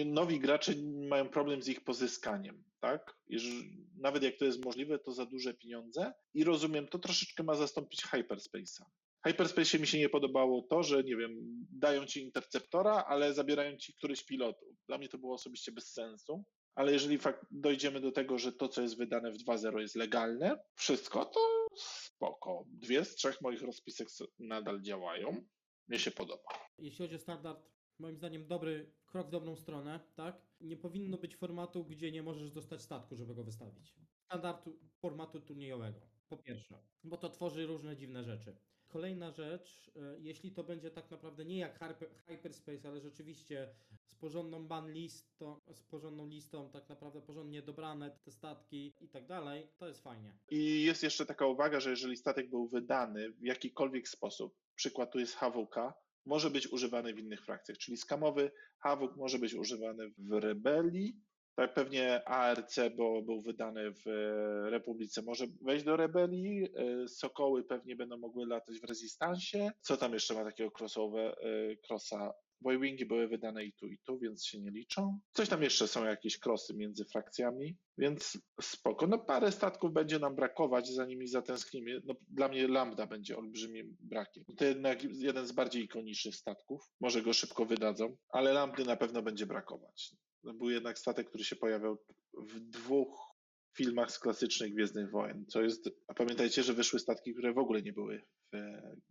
nowi 0.06 0.40
gracze 0.40 0.72
mają 1.08 1.28
problem 1.28 1.62
z 1.62 1.68
ich 1.68 1.84
pozyskaniem, 1.84 2.64
tak? 2.80 3.16
Jeż- 3.30 3.64
nawet 4.00 4.22
jak 4.22 4.36
to 4.36 4.44
jest 4.44 4.64
możliwe, 4.64 4.98
to 4.98 5.12
za 5.12 5.26
duże 5.26 5.54
pieniądze. 5.54 6.12
I 6.34 6.44
rozumiem, 6.44 6.88
to 6.88 6.98
troszeczkę 6.98 7.42
ma 7.42 7.54
zastąpić 7.54 8.04
Hyperspace'a. 8.06 8.84
Hyperspace 9.26 9.78
mi 9.78 9.86
się 9.86 9.98
nie 9.98 10.08
podobało 10.08 10.62
to, 10.70 10.82
że 10.82 11.04
nie 11.04 11.16
wiem, 11.16 11.30
dają 11.72 12.06
ci 12.06 12.22
interceptora, 12.22 13.04
ale 13.08 13.34
zabierają 13.34 13.76
ci 13.76 13.94
któryś 13.94 14.24
pilotów. 14.24 14.68
Dla 14.88 14.98
mnie 14.98 15.08
to 15.08 15.18
było 15.18 15.34
osobiście 15.34 15.72
bez 15.72 15.92
sensu. 15.92 16.44
Ale 16.74 16.92
jeżeli 16.92 17.18
fakt 17.18 17.46
dojdziemy 17.50 18.00
do 18.00 18.12
tego, 18.12 18.38
że 18.38 18.52
to, 18.52 18.68
co 18.68 18.82
jest 18.82 18.96
wydane 18.98 19.32
w 19.32 19.36
2.0 19.36 19.78
jest 19.78 19.94
legalne, 19.94 20.58
wszystko, 20.74 21.24
to 21.24 21.40
spoko. 21.76 22.64
Dwie 22.68 23.04
z 23.04 23.14
trzech 23.14 23.40
moich 23.40 23.62
rozpisek 23.62 24.08
nadal 24.38 24.82
działają. 24.82 25.44
Mnie 25.88 25.98
się 25.98 26.10
podoba. 26.10 26.68
Jeśli 26.78 26.98
chodzi 26.98 27.14
o 27.14 27.18
standard, 27.18 27.70
moim 27.98 28.16
zdaniem 28.16 28.46
dobry 28.46 28.92
krok 29.06 29.26
w 29.26 29.30
dobrą 29.30 29.56
stronę, 29.56 30.00
tak? 30.14 30.46
Nie 30.60 30.76
powinno 30.76 31.18
być 31.18 31.36
formatu, 31.36 31.84
gdzie 31.84 32.12
nie 32.12 32.22
możesz 32.22 32.52
dostać 32.52 32.82
statku, 32.82 33.16
żeby 33.16 33.34
go 33.34 33.44
wystawić. 33.44 33.94
Standardu 34.24 34.78
formatu 35.00 35.40
turniejowego, 35.40 36.00
po 36.28 36.36
pierwsze, 36.36 36.78
bo 37.04 37.16
to 37.16 37.30
tworzy 37.30 37.66
różne 37.66 37.96
dziwne 37.96 38.24
rzeczy. 38.24 38.56
Kolejna 38.94 39.30
rzecz, 39.30 39.90
e, 39.96 40.16
jeśli 40.20 40.52
to 40.52 40.64
będzie 40.64 40.90
tak 40.90 41.10
naprawdę 41.10 41.44
nie 41.44 41.58
jak 41.58 41.78
Hyper, 41.78 42.08
Hyperspace, 42.26 42.88
ale 42.88 43.00
rzeczywiście 43.00 43.68
z 44.06 44.14
porządną 44.14 44.68
ban 44.68 44.92
listą, 44.92 45.60
z 45.72 45.82
porządną 45.82 46.28
listą, 46.28 46.70
tak 46.70 46.88
naprawdę 46.88 47.22
porządnie 47.22 47.62
dobrane 47.62 48.18
te 48.24 48.30
statki 48.30 48.94
i 49.00 49.08
tak 49.08 49.26
dalej, 49.26 49.68
to 49.78 49.88
jest 49.88 50.02
fajnie. 50.02 50.32
I 50.50 50.82
jest 50.82 51.02
jeszcze 51.02 51.26
taka 51.26 51.46
uwaga, 51.46 51.80
że 51.80 51.90
jeżeli 51.90 52.16
statek 52.16 52.50
był 52.50 52.68
wydany 52.68 53.32
w 53.32 53.44
jakikolwiek 53.44 54.08
sposób, 54.08 54.56
przykład 54.74 55.12
tu 55.12 55.18
jest 55.18 55.34
HWK, 55.34 55.94
może 56.26 56.50
być 56.50 56.68
używany 56.68 57.14
w 57.14 57.18
innych 57.18 57.44
frakcjach, 57.44 57.78
czyli 57.78 57.96
skamowy 57.96 58.50
HWK 58.78 59.16
może 59.16 59.38
być 59.38 59.54
używany 59.54 60.10
w 60.18 60.32
rebelii, 60.32 61.20
tak 61.56 61.74
pewnie 61.74 62.28
ARC, 62.28 62.76
bo 62.96 63.22
był 63.22 63.40
wydany 63.40 63.92
w 63.92 64.06
e, 64.06 64.70
Republice, 64.70 65.22
może 65.22 65.46
wejść 65.62 65.84
do 65.84 65.96
rebelii, 65.96 66.68
e, 66.74 67.08
Sokoły 67.08 67.64
pewnie 67.64 67.96
będą 67.96 68.16
mogły 68.16 68.46
latać 68.46 68.80
w 68.80 68.84
Rezystansie, 68.84 69.70
co 69.80 69.96
tam 69.96 70.12
jeszcze 70.12 70.34
ma 70.34 70.44
takiego 70.44 70.70
crossover, 70.80 71.36
e, 71.40 71.76
crossa 71.88 72.32
Boywingi 72.60 73.06
były 73.06 73.28
wydane 73.28 73.64
i 73.64 73.72
tu, 73.72 73.86
i 73.86 73.98
tu, 73.98 74.18
więc 74.18 74.46
się 74.46 74.60
nie 74.60 74.70
liczą. 74.70 75.18
Coś 75.32 75.48
tam 75.48 75.62
jeszcze 75.62 75.88
są 75.88 76.04
jakieś 76.04 76.38
krosy 76.38 76.74
między 76.74 77.04
frakcjami, 77.04 77.76
więc 77.98 78.38
spoko. 78.60 79.06
No 79.06 79.18
parę 79.18 79.52
statków 79.52 79.92
będzie 79.92 80.18
nam 80.18 80.34
brakować, 80.34 80.88
zanim 80.88 81.22
ich 81.22 81.28
zatęsknimy. 81.28 82.00
No, 82.04 82.14
dla 82.30 82.48
mnie 82.48 82.68
Lambda 82.68 83.06
będzie 83.06 83.36
olbrzymim 83.36 83.96
brakiem. 84.00 84.44
To 84.56 84.64
jednak 84.64 85.04
jeden 85.04 85.46
z 85.46 85.52
bardziej 85.52 85.84
ikonicznych 85.84 86.36
statków. 86.36 86.82
Może 87.00 87.22
go 87.22 87.32
szybko 87.32 87.64
wydadzą, 87.64 88.16
ale 88.28 88.52
Lambdy 88.52 88.84
na 88.84 88.96
pewno 88.96 89.22
będzie 89.22 89.46
brakować. 89.46 90.14
To 90.44 90.54
był 90.54 90.70
jednak 90.70 90.98
statek, 90.98 91.28
który 91.28 91.44
się 91.44 91.56
pojawiał 91.56 91.98
w 92.34 92.60
dwóch 92.60 93.34
filmach 93.76 94.10
z 94.10 94.18
klasycznych 94.18 94.74
Gwiezdnych 94.74 95.10
Wojen, 95.10 95.46
co 95.46 95.62
jest, 95.62 95.90
a 96.08 96.14
pamiętajcie, 96.14 96.62
że 96.62 96.74
wyszły 96.74 96.98
statki, 96.98 97.32
które 97.32 97.52
w 97.52 97.58
ogóle 97.58 97.82
nie 97.82 97.92
były 97.92 98.22
w, 98.52 98.56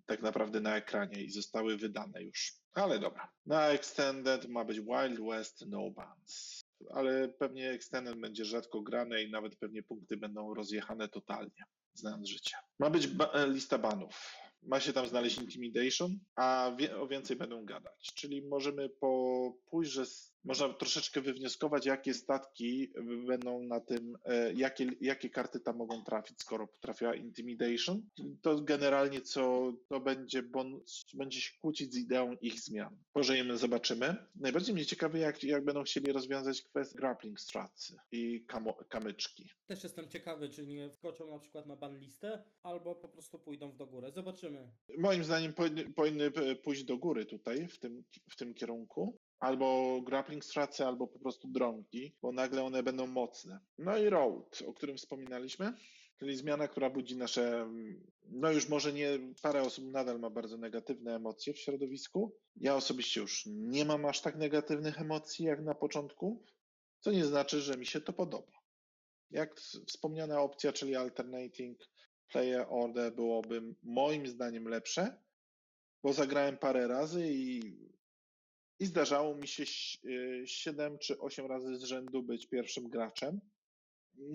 tak 0.05 0.21
naprawdę 0.21 0.61
na 0.61 0.77
ekranie 0.77 1.23
i 1.23 1.31
zostały 1.31 1.77
wydane 1.77 2.23
już. 2.23 2.53
Ale 2.73 2.99
dobra. 2.99 3.31
Na 3.45 3.67
Extended 3.67 4.49
ma 4.49 4.65
być 4.65 4.79
Wild 4.79 5.19
West 5.29 5.65
No 5.67 5.91
Bans. 5.91 6.61
Ale 6.89 7.29
pewnie 7.29 7.71
Extended 7.71 8.19
będzie 8.19 8.45
rzadko 8.45 8.81
grane 8.81 9.23
i 9.23 9.31
nawet 9.31 9.55
pewnie 9.55 9.83
punkty 9.83 10.17
będą 10.17 10.53
rozjechane 10.53 11.09
totalnie, 11.09 11.63
znając 11.93 12.29
życie. 12.29 12.55
Ma 12.79 12.89
być 12.89 13.07
ba- 13.07 13.31
e, 13.33 13.47
lista 13.49 13.77
banów. 13.77 14.33
Ma 14.61 14.79
się 14.79 14.93
tam 14.93 15.07
znaleźć 15.07 15.37
Intimidation, 15.37 16.19
a 16.35 16.75
wie, 16.77 16.97
o 16.97 17.07
więcej 17.07 17.37
będą 17.37 17.65
gadać. 17.65 18.11
Czyli 18.15 18.47
możemy 18.47 18.89
po, 18.89 19.53
pójść, 19.65 19.91
że 19.91 20.03
można 20.43 20.69
troszeczkę 20.69 21.21
wywnioskować, 21.21 21.85
jakie 21.85 22.13
statki 22.13 22.91
będą 23.27 23.63
na 23.63 23.79
tym, 23.79 24.17
e, 24.25 24.53
jakie, 24.53 24.87
jakie 25.01 25.29
karty 25.29 25.59
tam 25.59 25.77
mogą 25.77 26.03
trafić, 26.03 26.41
skoro 26.41 26.67
trafiła 26.81 27.15
Intimidation. 27.15 28.01
To 28.41 28.61
generalnie 28.61 29.21
co 29.21 29.73
to 29.89 29.99
będzie, 29.99 30.43
bon, 30.43 30.81
będzie 31.13 31.41
się 31.41 31.51
kłócić 31.61 31.93
z 31.93 31.97
ideą 31.97 32.35
ich 32.41 32.59
zmian. 32.59 32.97
Pożyjemy, 33.13 33.57
zobaczymy. 33.57 34.15
Najbardziej 34.35 34.75
mnie 34.75 34.85
ciekawi, 34.85 35.19
jak, 35.19 35.43
jak 35.43 35.65
będą 35.65 35.83
chcieli 35.83 36.11
rozwiązać 36.11 36.61
kwestię 36.61 36.97
grappling 36.97 37.39
stracy 37.39 37.97
i 38.11 38.45
kamo, 38.45 38.73
kamyczki. 38.73 39.49
Też 39.65 39.83
jestem 39.83 40.09
ciekawy, 40.09 40.49
czy 40.49 40.67
nie 40.67 40.89
wskoczą 40.89 41.31
na 41.31 41.39
przykład 41.39 41.65
na 41.65 41.75
ban 41.75 41.99
listę, 41.99 42.43
albo 42.63 42.95
po 42.95 43.07
prostu 43.07 43.39
pójdą 43.39 43.71
w 43.71 43.77
do 43.77 43.87
górę. 43.87 44.11
Zobaczymy. 44.11 44.71
Moim 44.97 45.23
zdaniem 45.23 45.53
powinny, 45.53 45.93
powinny 45.93 46.31
pójść 46.63 46.83
do 46.83 46.97
góry 46.97 47.25
tutaj, 47.25 47.67
w 47.67 47.79
tym, 47.79 48.03
w 48.29 48.35
tym 48.35 48.53
kierunku. 48.53 49.19
Albo 49.39 50.01
grappling 50.01 50.32
stracy, 50.41 50.85
albo 50.85 51.07
po 51.07 51.19
prostu 51.19 51.47
dronki, 51.47 52.15
bo 52.21 52.31
nagle 52.31 52.63
one 52.63 52.83
będą 52.83 53.07
mocne. 53.07 53.59
No 53.77 53.97
i 53.97 54.09
road, 54.09 54.63
o 54.67 54.73
którym 54.73 54.97
wspominaliśmy, 54.97 55.73
czyli 56.19 56.37
zmiana, 56.37 56.67
która 56.67 56.89
budzi 56.89 57.17
nasze, 57.17 57.69
no 58.29 58.51
już 58.51 58.69
może 58.69 58.93
nie, 58.93 59.19
parę 59.41 59.61
osób 59.61 59.85
nadal 59.85 60.19
ma 60.19 60.29
bardzo 60.29 60.57
negatywne 60.57 61.15
emocje 61.15 61.53
w 61.53 61.59
środowisku. 61.59 62.35
Ja 62.55 62.75
osobiście 62.75 63.21
już 63.21 63.43
nie 63.45 63.85
mam 63.85 64.05
aż 64.05 64.21
tak 64.21 64.35
negatywnych 64.35 65.01
emocji 65.01 65.45
jak 65.45 65.61
na 65.61 65.75
początku, 65.75 66.43
co 66.99 67.11
nie 67.11 67.25
znaczy, 67.25 67.61
że 67.61 67.77
mi 67.77 67.85
się 67.85 68.01
to 68.01 68.13
podoba. 68.13 68.63
Jak 69.31 69.55
wspomniana 69.87 70.41
opcja, 70.41 70.73
czyli 70.73 70.95
alternating 70.95 71.79
player 72.31 72.65
order 72.69 73.15
byłoby 73.15 73.75
moim 73.83 74.27
zdaniem 74.27 74.67
lepsze, 74.67 75.17
bo 76.03 76.13
zagrałem 76.13 76.57
parę 76.57 76.87
razy 76.87 77.27
i, 77.27 77.61
i 78.79 78.85
zdarzało 78.85 79.35
mi 79.35 79.47
się 79.47 79.63
7 80.45 80.97
czy 80.97 81.19
8 81.19 81.45
razy 81.45 81.75
z 81.75 81.83
rzędu 81.83 82.23
być 82.23 82.47
pierwszym 82.47 82.89
graczem. 82.89 83.41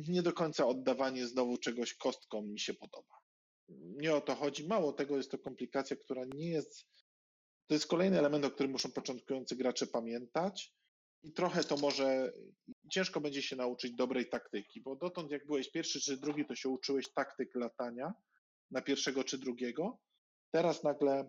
Nie 0.09 0.23
do 0.23 0.33
końca 0.33 0.67
oddawanie 0.67 1.27
znowu 1.27 1.59
czegoś 1.59 1.95
kostką 1.95 2.43
mi 2.43 2.61
się 2.61 2.75
podoba. 2.75 3.19
Nie 3.69 4.15
o 4.15 4.21
to 4.21 4.35
chodzi. 4.35 4.67
Mało 4.67 4.93
tego, 4.93 5.17
jest 5.17 5.31
to 5.31 5.39
komplikacja, 5.39 5.97
która 5.97 6.25
nie 6.25 6.51
jest. 6.51 6.87
To 7.67 7.75
jest 7.75 7.87
kolejny 7.87 8.19
element, 8.19 8.45
o 8.45 8.51
którym 8.51 8.73
muszą 8.73 8.93
początkujący 8.93 9.57
gracze 9.57 9.87
pamiętać. 9.87 10.75
I 11.23 11.33
trochę 11.33 11.65
to 11.65 11.77
może 11.77 12.33
ciężko 12.93 13.21
będzie 13.21 13.43
się 13.43 13.57
nauczyć 13.57 13.93
dobrej 13.93 14.29
taktyki, 14.29 14.81
bo 14.81 14.97
dotąd 14.97 15.31
jak 15.31 15.47
byłeś 15.47 15.71
pierwszy 15.71 16.01
czy 16.01 16.17
drugi, 16.17 16.45
to 16.47 16.55
się 16.55 16.69
uczyłeś 16.69 17.13
taktyk 17.13 17.55
latania 17.55 18.15
na 18.71 18.83
pierwszego 18.83 19.25
czy 19.25 19.39
drugiego. 19.39 19.99
Teraz 20.51 20.83
nagle 20.83 21.21
y, 21.21 21.29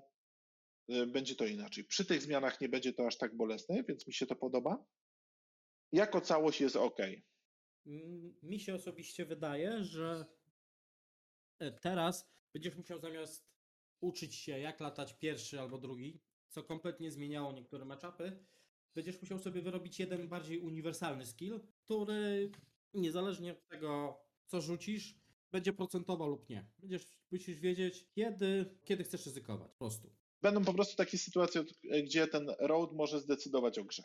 będzie 1.08 1.36
to 1.36 1.46
inaczej. 1.46 1.84
Przy 1.84 2.06
tych 2.06 2.22
zmianach 2.22 2.62
nie 2.62 2.70
będzie 2.70 2.94
to 2.94 3.08
aż 3.08 3.18
tak 3.18 3.38
bolesne, 3.38 3.84
więc 3.84 4.08
mi 4.08 4.14
się 4.14 4.26
to 4.26 4.36
podoba. 4.36 4.86
Jako 5.92 6.22
całość 6.22 6.62
jest 6.62 6.76
ok. 6.76 6.98
Mi 8.44 8.60
się 8.60 8.76
osobiście 8.76 9.26
wydaje, 9.26 9.84
że 9.84 10.26
e, 11.60 11.72
teraz 11.72 12.32
będziesz 12.54 12.76
musiał 12.76 13.00
zamiast 13.00 13.50
uczyć 14.02 14.36
się, 14.36 14.60
jak 14.60 14.80
latać 14.80 15.14
pierwszy 15.14 15.60
albo 15.60 15.78
drugi, 15.78 16.22
co 16.50 16.64
kompletnie 16.64 17.12
zmieniało 17.12 17.52
niektóre 17.52 17.86
matchupy, 17.86 18.46
będziesz 18.96 19.22
musiał 19.22 19.40
sobie 19.40 19.62
wyrobić 19.62 20.00
jeden 20.00 20.28
bardziej 20.28 20.60
uniwersalny 20.60 21.26
skill, 21.26 21.60
który 21.86 22.52
niezależnie 22.94 23.52
od 23.52 23.68
tego, 23.68 24.22
co 24.46 24.62
rzucisz, 24.62 25.16
będzie 25.52 25.74
procentował 25.74 26.30
lub 26.30 26.50
nie. 26.50 26.72
Będziesz 26.80 27.08
musisz 27.32 27.60
wiedzieć, 27.60 28.08
kiedy, 28.12 28.78
kiedy 28.84 29.04
chcesz 29.04 29.26
ryzykować. 29.26 29.72
Po 29.72 29.78
prostu. 29.78 30.16
Będą 30.42 30.66
po 30.66 30.74
prostu 30.74 30.96
takie 30.96 31.18
sytuacje, 31.18 31.64
gdzie 32.04 32.28
ten 32.28 32.50
road 32.60 32.94
może 32.94 33.20
zdecydować 33.20 33.80
o 33.80 33.84
grze. 33.84 34.04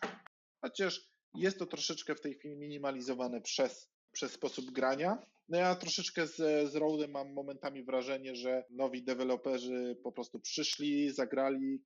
Chociaż 0.65 1.01
jest 1.35 1.59
to 1.59 1.67
troszeczkę 1.67 2.15
w 2.15 2.21
tej 2.21 2.35
chwili 2.35 2.57
minimalizowane 2.57 3.41
przez, 3.41 3.91
przez 4.13 4.33
sposób 4.33 4.71
grania. 4.71 5.19
No 5.49 5.59
ja 5.59 5.75
troszeczkę 5.75 6.27
z, 6.27 6.37
z 6.73 6.77
Roadem 6.77 7.11
mam 7.11 7.33
momentami 7.33 7.85
wrażenie, 7.85 8.37
że 8.37 8.65
nowi 8.71 9.05
deweloperzy 9.05 9.97
po 10.03 10.13
prostu 10.13 10.41
przyszli, 10.41 11.11
zagrali, 11.11 11.83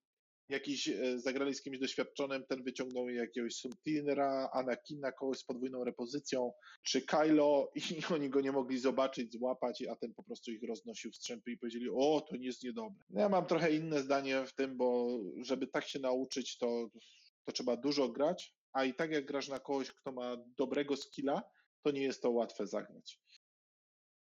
jakiś, 0.49 0.89
e, 0.89 1.19
zagrali 1.19 1.55
z 1.55 1.63
kimś 1.63 1.79
doświadczonym, 1.79 2.45
ten 2.49 2.63
wyciągnął 2.63 3.09
jakiegoś 3.09 3.55
Suntinera, 3.55 4.51
Anakina, 4.53 5.13
kogoś 5.13 5.39
z 5.39 5.45
podwójną 5.45 5.85
repozycją, 5.85 6.53
czy 6.83 7.03
Kylo 7.03 7.71
i 7.75 7.81
oni 8.15 8.31
go 8.31 8.41
nie 8.41 8.53
mogli 8.53 8.79
zobaczyć, 8.79 9.33
złapać, 9.33 9.83
a 9.83 9.97
ten 9.97 10.15
po 10.15 10.23
prostu 10.23 10.53
ich 10.53 10.63
roznosił 10.63 11.11
w 11.11 11.17
strzępy 11.17 11.51
i 11.51 11.59
powiedzieli, 11.59 11.89
o, 11.91 12.27
to 12.31 12.37
nie 12.37 12.47
jest 12.47 12.65
niedobre. 12.65 13.05
No 13.11 13.21
ja 13.21 13.29
mam 13.29 13.47
trochę 13.47 13.75
inne 13.75 14.03
zdanie 14.03 14.45
w 14.47 14.55
tym, 14.55 14.77
bo 14.77 15.09
żeby 15.43 15.67
tak 15.67 15.89
się 15.89 15.99
nauczyć, 15.99 16.59
to, 16.59 16.89
to 17.45 17.53
trzeba 17.53 17.77
dużo 17.77 18.09
grać, 18.09 18.55
a 18.73 18.85
i 18.85 18.95
tak 18.95 19.11
jak 19.11 19.27
grasz 19.27 19.49
na 19.49 19.61
kogoś, 19.61 19.93
kto 19.93 20.13
ma 20.13 20.37
dobrego 20.57 20.97
skilla, 20.97 21.43
to 21.83 21.91
nie 21.91 22.03
jest 22.03 22.23
to 22.23 22.31
łatwe 22.31 22.67
zagrać. 22.67 23.21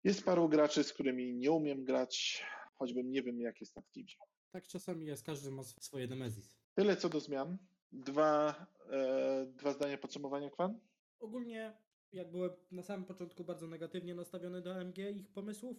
Jest 0.04 0.24
paru 0.24 0.48
graczy, 0.48 0.84
z 0.84 0.92
którymi 0.92 1.34
nie 1.34 1.50
umiem 1.50 1.84
grać, 1.84 2.44
choćbym 2.78 3.10
nie 3.10 3.22
wiem, 3.22 3.40
jakie 3.40 3.66
stawki 3.66 4.04
wziął. 4.04 4.33
Tak 4.54 4.66
czasami 4.66 5.06
jest, 5.06 5.22
każdy 5.22 5.50
ma 5.50 5.62
swoje 5.62 6.06
nemezis. 6.06 6.56
Tyle 6.74 6.96
co 6.96 7.08
do 7.08 7.20
zmian. 7.20 7.58
Dwa, 7.92 8.66
e, 8.90 9.46
dwa 9.46 9.72
zdania 9.72 9.98
podsumowania, 9.98 10.50
Kwan? 10.50 10.80
Ogólnie, 11.20 11.76
jak 12.12 12.30
byłem 12.30 12.50
na 12.70 12.82
samym 12.82 13.06
początku 13.06 13.44
bardzo 13.44 13.66
negatywnie 13.66 14.14
nastawiony 14.14 14.62
do 14.62 14.74
AMG 14.74 14.98
i 14.98 15.20
ich 15.20 15.32
pomysłów, 15.32 15.76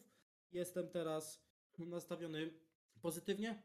jestem 0.52 0.90
teraz 0.90 1.46
nastawiony 1.80 2.54
pozytywnie. 3.02 3.64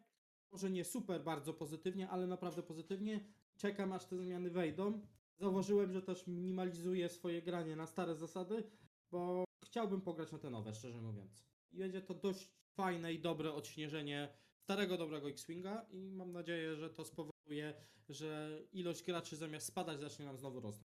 Może 0.53 0.71
nie 0.71 0.85
super 0.85 1.25
bardzo 1.25 1.55
pozytywnie, 1.55 2.09
ale 2.09 2.27
naprawdę 2.27 2.63
pozytywnie. 2.63 3.21
Czekam 3.57 3.93
aż 3.93 4.05
te 4.05 4.17
zmiany 4.17 4.51
wejdą. 4.51 5.01
Zauważyłem, 5.39 5.93
że 5.93 6.03
też 6.03 6.27
minimalizuję 6.27 7.09
swoje 7.09 7.43
granie 7.43 7.77
na 7.77 7.87
stare 7.87 8.15
zasady, 8.15 8.63
bo 9.11 9.45
chciałbym 9.65 10.01
pograć 10.01 10.33
na 10.33 10.39
te 10.39 10.51
nowe, 10.51 10.75
szczerze 10.75 11.01
mówiąc. 11.01 11.45
I 11.73 11.79
będzie 11.79 12.03
to 12.03 12.15
dość 12.15 12.49
fajne 12.75 13.13
i 13.13 13.19
dobre 13.19 13.53
odśnieżenie 13.53 14.41
starego, 14.71 14.97
dobrego 14.97 15.29
X-Winga 15.29 15.87
i 15.93 16.13
mam 16.13 16.33
nadzieję, 16.33 16.77
że 16.77 16.91
to 16.91 17.05
spowoduje, 17.05 17.75
że 18.09 18.61
ilość 18.73 19.03
graczy 19.03 19.37
zamiast 19.37 19.67
spadać 19.67 20.01
zacznie 20.01 20.25
nam 20.25 20.39
znowu 20.39 20.61
rosnąć. 20.61 20.87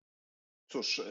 Cóż, 0.67 0.99
e, 0.99 1.03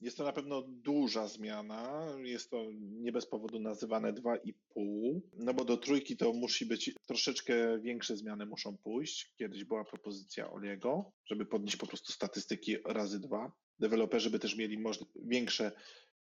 jest 0.00 0.16
to 0.16 0.24
na 0.24 0.32
pewno 0.32 0.62
duża 0.62 1.28
zmiana. 1.28 2.06
Jest 2.24 2.50
to 2.50 2.66
nie 2.80 3.12
bez 3.12 3.26
powodu 3.26 3.60
nazywane 3.60 4.12
2,5, 4.12 5.20
no 5.32 5.54
bo 5.54 5.64
do 5.64 5.76
trójki 5.76 6.16
to 6.16 6.32
musi 6.32 6.66
być 6.66 6.94
troszeczkę 7.06 7.78
większe 7.78 8.16
zmiany 8.16 8.46
muszą 8.46 8.76
pójść. 8.76 9.32
Kiedyś 9.36 9.64
była 9.64 9.84
propozycja 9.84 10.50
Oliego, 10.50 11.12
żeby 11.26 11.46
podnieść 11.46 11.76
po 11.76 11.86
prostu 11.86 12.12
statystyki 12.12 12.76
razy 12.84 13.20
dwa. 13.20 13.52
Deweloperzy 13.78 14.30
by 14.30 14.38
też 14.38 14.56
mieli 14.56 14.84
większe 15.24 15.72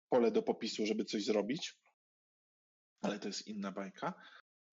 pole 0.09 0.31
do 0.31 0.43
popisu, 0.43 0.85
żeby 0.85 1.05
coś 1.05 1.25
zrobić, 1.25 1.77
ale 3.01 3.19
to 3.19 3.27
jest 3.27 3.47
inna 3.47 3.71
bajka. 3.71 4.13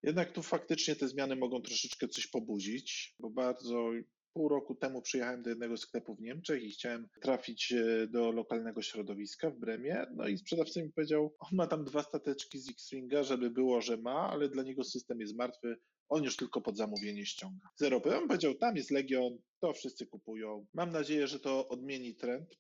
Jednak 0.04 0.32
tu 0.32 0.42
faktycznie 0.42 0.96
te 0.96 1.08
zmiany 1.08 1.36
mogą 1.36 1.62
troszeczkę 1.62 2.08
coś 2.08 2.26
pobudzić, 2.26 3.14
bo 3.18 3.30
bardzo 3.30 3.90
pół 4.32 4.48
roku 4.48 4.74
temu 4.74 5.02
przyjechałem 5.02 5.42
do 5.42 5.50
jednego 5.50 5.76
sklepu 5.76 6.14
w 6.14 6.20
Niemczech 6.20 6.62
i 6.62 6.70
chciałem 6.70 7.08
trafić 7.22 7.72
e, 7.72 8.06
do 8.06 8.32
lokalnego 8.32 8.82
środowiska 8.82 9.50
w 9.50 9.58
Bremie. 9.58 10.06
No 10.14 10.28
i 10.28 10.38
sprzedawca 10.38 10.82
mi 10.82 10.92
powiedział, 10.92 11.34
on 11.38 11.48
ma 11.52 11.66
tam 11.66 11.84
dwa 11.84 12.02
stateczki 12.02 12.58
z 12.58 12.70
X-Winga, 12.70 13.22
żeby 13.22 13.50
było, 13.50 13.80
że 13.80 13.96
ma, 13.96 14.30
ale 14.30 14.48
dla 14.48 14.62
niego 14.62 14.84
system 14.84 15.20
jest 15.20 15.36
martwy. 15.36 15.76
On 16.08 16.24
już 16.24 16.36
tylko 16.36 16.60
pod 16.60 16.76
zamówienie 16.76 17.26
ściąga. 17.26 17.68
Zero. 17.76 18.02
On 18.18 18.28
powiedział, 18.28 18.54
tam 18.54 18.76
jest 18.76 18.90
Legion, 18.90 19.38
to 19.60 19.72
wszyscy 19.72 20.06
kupują. 20.06 20.66
Mam 20.74 20.90
nadzieję, 20.90 21.26
że 21.26 21.40
to 21.40 21.68
odmieni 21.68 22.14
trend, 22.14 22.56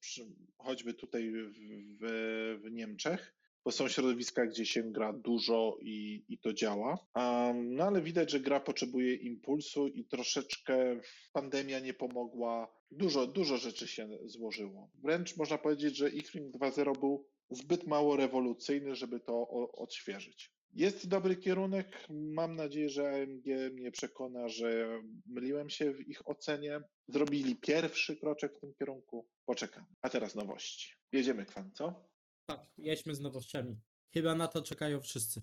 choćby 0.58 0.94
tutaj 0.94 1.32
w, 1.32 2.58
w 2.64 2.70
Niemczech 2.70 3.34
bo 3.64 3.72
są 3.72 3.88
środowiska, 3.88 4.46
gdzie 4.46 4.66
się 4.66 4.82
gra 4.82 5.12
dużo 5.12 5.76
i, 5.80 6.24
i 6.28 6.38
to 6.38 6.52
działa. 6.52 6.98
Um, 7.14 7.74
no 7.74 7.84
ale 7.84 8.02
widać, 8.02 8.30
że 8.30 8.40
gra 8.40 8.60
potrzebuje 8.60 9.14
impulsu 9.14 9.88
i 9.88 10.04
troszeczkę 10.04 11.00
pandemia 11.32 11.80
nie 11.80 11.94
pomogła. 11.94 12.74
Dużo, 12.90 13.26
dużo 13.26 13.56
rzeczy 13.56 13.88
się 13.88 14.08
złożyło. 14.24 14.90
Wręcz 14.94 15.36
można 15.36 15.58
powiedzieć, 15.58 15.96
że 15.96 16.06
X-Wing 16.06 16.54
2.0 16.56 16.98
był 17.00 17.26
zbyt 17.50 17.86
mało 17.86 18.16
rewolucyjny, 18.16 18.94
żeby 18.94 19.20
to 19.20 19.32
o, 19.32 19.72
odświeżyć. 19.72 20.54
Jest 20.72 21.08
dobry 21.08 21.36
kierunek. 21.36 22.06
Mam 22.10 22.56
nadzieję, 22.56 22.88
że 22.88 23.22
AMG 23.22 23.72
mnie 23.72 23.90
przekona, 23.90 24.48
że 24.48 25.00
myliłem 25.26 25.70
się 25.70 25.92
w 25.92 26.08
ich 26.08 26.28
ocenie. 26.28 26.80
Zrobili 27.08 27.56
pierwszy 27.56 28.16
kroczek 28.16 28.56
w 28.56 28.60
tym 28.60 28.74
kierunku. 28.74 29.28
Poczekam. 29.46 29.84
A 30.02 30.08
teraz 30.08 30.34
nowości. 30.34 30.94
Jedziemy, 31.12 31.46
Kwan, 31.46 31.70
co? 31.72 32.13
Tak, 32.46 32.66
jedźmy 32.78 33.14
z 33.14 33.20
nowościami. 33.20 33.80
Chyba 34.14 34.34
na 34.34 34.48
to 34.48 34.62
czekają 34.62 35.00
wszyscy. 35.00 35.42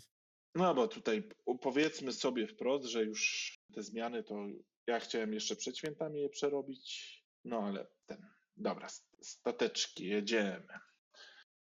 No 0.55 0.73
bo 0.73 0.87
tutaj 0.87 1.29
powiedzmy 1.61 2.13
sobie 2.13 2.47
wprost, 2.47 2.85
że 2.85 3.03
już 3.03 3.51
te 3.73 3.83
zmiany 3.83 4.23
to 4.23 4.45
ja 4.87 4.99
chciałem 4.99 5.33
jeszcze 5.33 5.55
przed 5.55 5.77
świętami 5.77 6.21
je 6.21 6.29
przerobić, 6.29 7.15
no 7.45 7.59
ale 7.59 7.87
ten, 8.05 8.29
dobra, 8.57 8.87
stateczki, 9.21 10.07
jedziemy. 10.07 10.67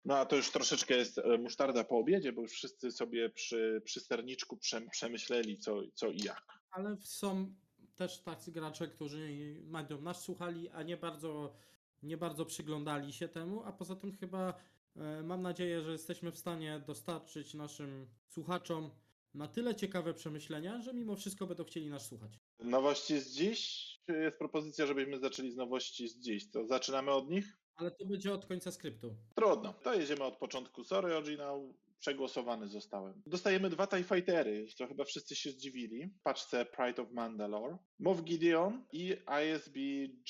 No 0.05 0.17
a 0.17 0.25
to 0.25 0.35
już 0.35 0.51
troszeczkę 0.51 0.97
jest 0.97 1.17
e, 1.17 1.37
musztarda 1.37 1.83
po 1.83 1.97
obiedzie, 1.97 2.33
bo 2.33 2.41
już 2.41 2.51
wszyscy 2.51 2.91
sobie 2.91 3.29
przy, 3.29 3.81
przy 3.85 3.99
sterniczku 3.99 4.59
przemyśleli 4.91 5.57
co, 5.57 5.81
co 5.93 6.07
i 6.09 6.17
jak. 6.17 6.43
Ale 6.71 6.97
są 6.97 7.55
też 7.95 8.21
tacy 8.21 8.51
gracze, 8.51 8.87
którzy 8.87 9.29
będą 9.63 10.01
nas 10.01 10.23
słuchali, 10.23 10.69
a 10.69 10.83
nie 10.83 10.97
bardzo, 10.97 11.53
nie 12.03 12.17
bardzo 12.17 12.45
przyglądali 12.45 13.13
się 13.13 13.27
temu, 13.27 13.63
a 13.63 13.71
poza 13.71 13.95
tym 13.95 14.17
chyba 14.17 14.53
mam 15.23 15.41
nadzieję, 15.41 15.81
że 15.81 15.91
jesteśmy 15.91 16.31
w 16.31 16.37
stanie 16.37 16.83
dostarczyć 16.87 17.53
naszym 17.53 18.07
słuchaczom 18.27 18.91
na 19.33 19.47
tyle 19.47 19.75
ciekawe 19.75 20.13
przemyślenia, 20.13 20.81
że 20.81 20.93
mimo 20.93 21.15
wszystko 21.15 21.47
będą 21.47 21.63
chcieli 21.63 21.89
nas 21.89 22.05
słuchać. 22.05 22.39
Nowości 22.59 23.19
z 23.19 23.31
dziś? 23.31 23.89
Jest 24.07 24.37
propozycja, 24.37 24.85
żebyśmy 24.85 25.19
zaczęli 25.19 25.51
z 25.51 25.55
nowości 25.55 26.07
z 26.07 26.19
dziś? 26.19 26.51
To 26.51 26.65
zaczynamy 26.65 27.11
od 27.11 27.29
nich? 27.29 27.57
Ale 27.75 27.91
to 27.91 28.05
będzie 28.05 28.33
od 28.33 28.45
końca 28.45 28.71
skryptu. 28.71 29.15
Trudno. 29.35 29.73
To 29.73 29.93
jedziemy 29.93 30.23
od 30.23 30.37
początku. 30.37 30.83
Sorry, 30.83 31.15
original. 31.15 31.73
Przegłosowany 31.99 32.67
zostałem. 32.67 33.21
Dostajemy 33.25 33.69
dwa 33.69 33.87
TIE 33.87 34.03
Fightery, 34.03 34.67
co 34.77 34.87
chyba 34.87 35.03
wszyscy 35.03 35.35
się 35.35 35.51
zdziwili. 35.51 36.07
W 36.07 36.21
paczce 36.21 36.65
Pride 36.65 37.01
of 37.01 37.11
Mandalore. 37.11 37.77
Moff 37.99 38.23
Gideon 38.23 38.85
i 38.91 39.17
ISB 39.43 39.75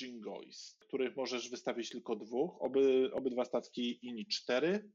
Jingoist, 0.01 0.79
których 0.79 1.15
możesz 1.17 1.49
wystawić 1.49 1.89
tylko 1.89 2.15
dwóch. 2.15 2.61
Oby, 2.61 3.09
obydwa 3.13 3.45
statki 3.45 3.99
INI 4.07 4.25
4. 4.27 4.91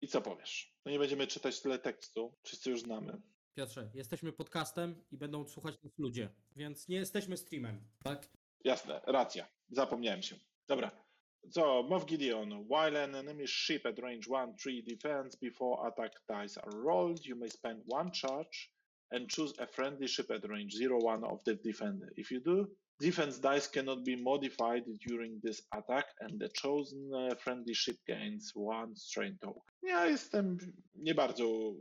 I 0.00 0.08
co 0.08 0.22
powiesz? 0.22 0.74
No 0.84 0.92
nie 0.92 0.98
będziemy 0.98 1.26
czytać 1.26 1.60
tyle 1.60 1.78
tekstu. 1.78 2.34
Wszyscy 2.42 2.70
już 2.70 2.80
znamy. 2.80 3.22
Piotrze, 3.54 3.90
jesteśmy 3.94 4.32
podcastem 4.32 5.04
i 5.10 5.16
będą 5.16 5.48
słuchać 5.48 5.82
nas 5.82 5.98
ludzie, 5.98 6.28
więc 6.56 6.88
nie 6.88 6.96
jesteśmy 6.96 7.36
streamem, 7.36 7.88
tak? 8.04 8.28
Jasne, 8.64 9.00
racja. 9.06 9.48
Zapomniałem 9.68 10.22
się. 10.22 10.36
Dobra. 10.68 11.07
So, 11.50 11.82
Moff 11.82 12.06
Gideon, 12.06 12.64
while 12.66 12.94
an 12.96 13.14
enemy 13.14 13.46
ship 13.46 13.86
at 13.86 14.02
range 14.02 14.28
1-3 14.28 14.84
defense 14.84 15.34
before 15.36 15.86
attack 15.86 16.12
dice 16.28 16.58
are 16.58 16.78
rolled, 16.78 17.24
you 17.24 17.36
may 17.36 17.48
spend 17.48 17.80
one 17.86 18.10
charge 18.12 18.70
and 19.12 19.28
choose 19.28 19.54
a 19.58 19.66
friendly 19.66 20.06
ship 20.06 20.30
at 20.30 20.48
range 20.48 20.74
0-1 20.78 21.24
of 21.24 21.42
the 21.44 21.54
defender. 21.54 22.12
If 22.16 22.30
you 22.30 22.40
do, 22.40 22.68
defense 23.00 23.38
dice 23.38 23.66
cannot 23.68 24.04
be 24.04 24.16
modified 24.16 24.84
during 25.06 25.40
this 25.42 25.62
attack 25.72 26.04
and 26.20 26.38
the 26.38 26.48
chosen 26.50 27.10
uh, 27.14 27.34
friendly 27.36 27.74
ship 27.74 27.96
gains 28.06 28.52
one 28.54 28.94
strain 28.96 29.38
token. 29.40 29.62
Ja 29.82 30.06
jestem 30.06 30.58
nie 30.94 31.14
bardzo, 31.14 31.74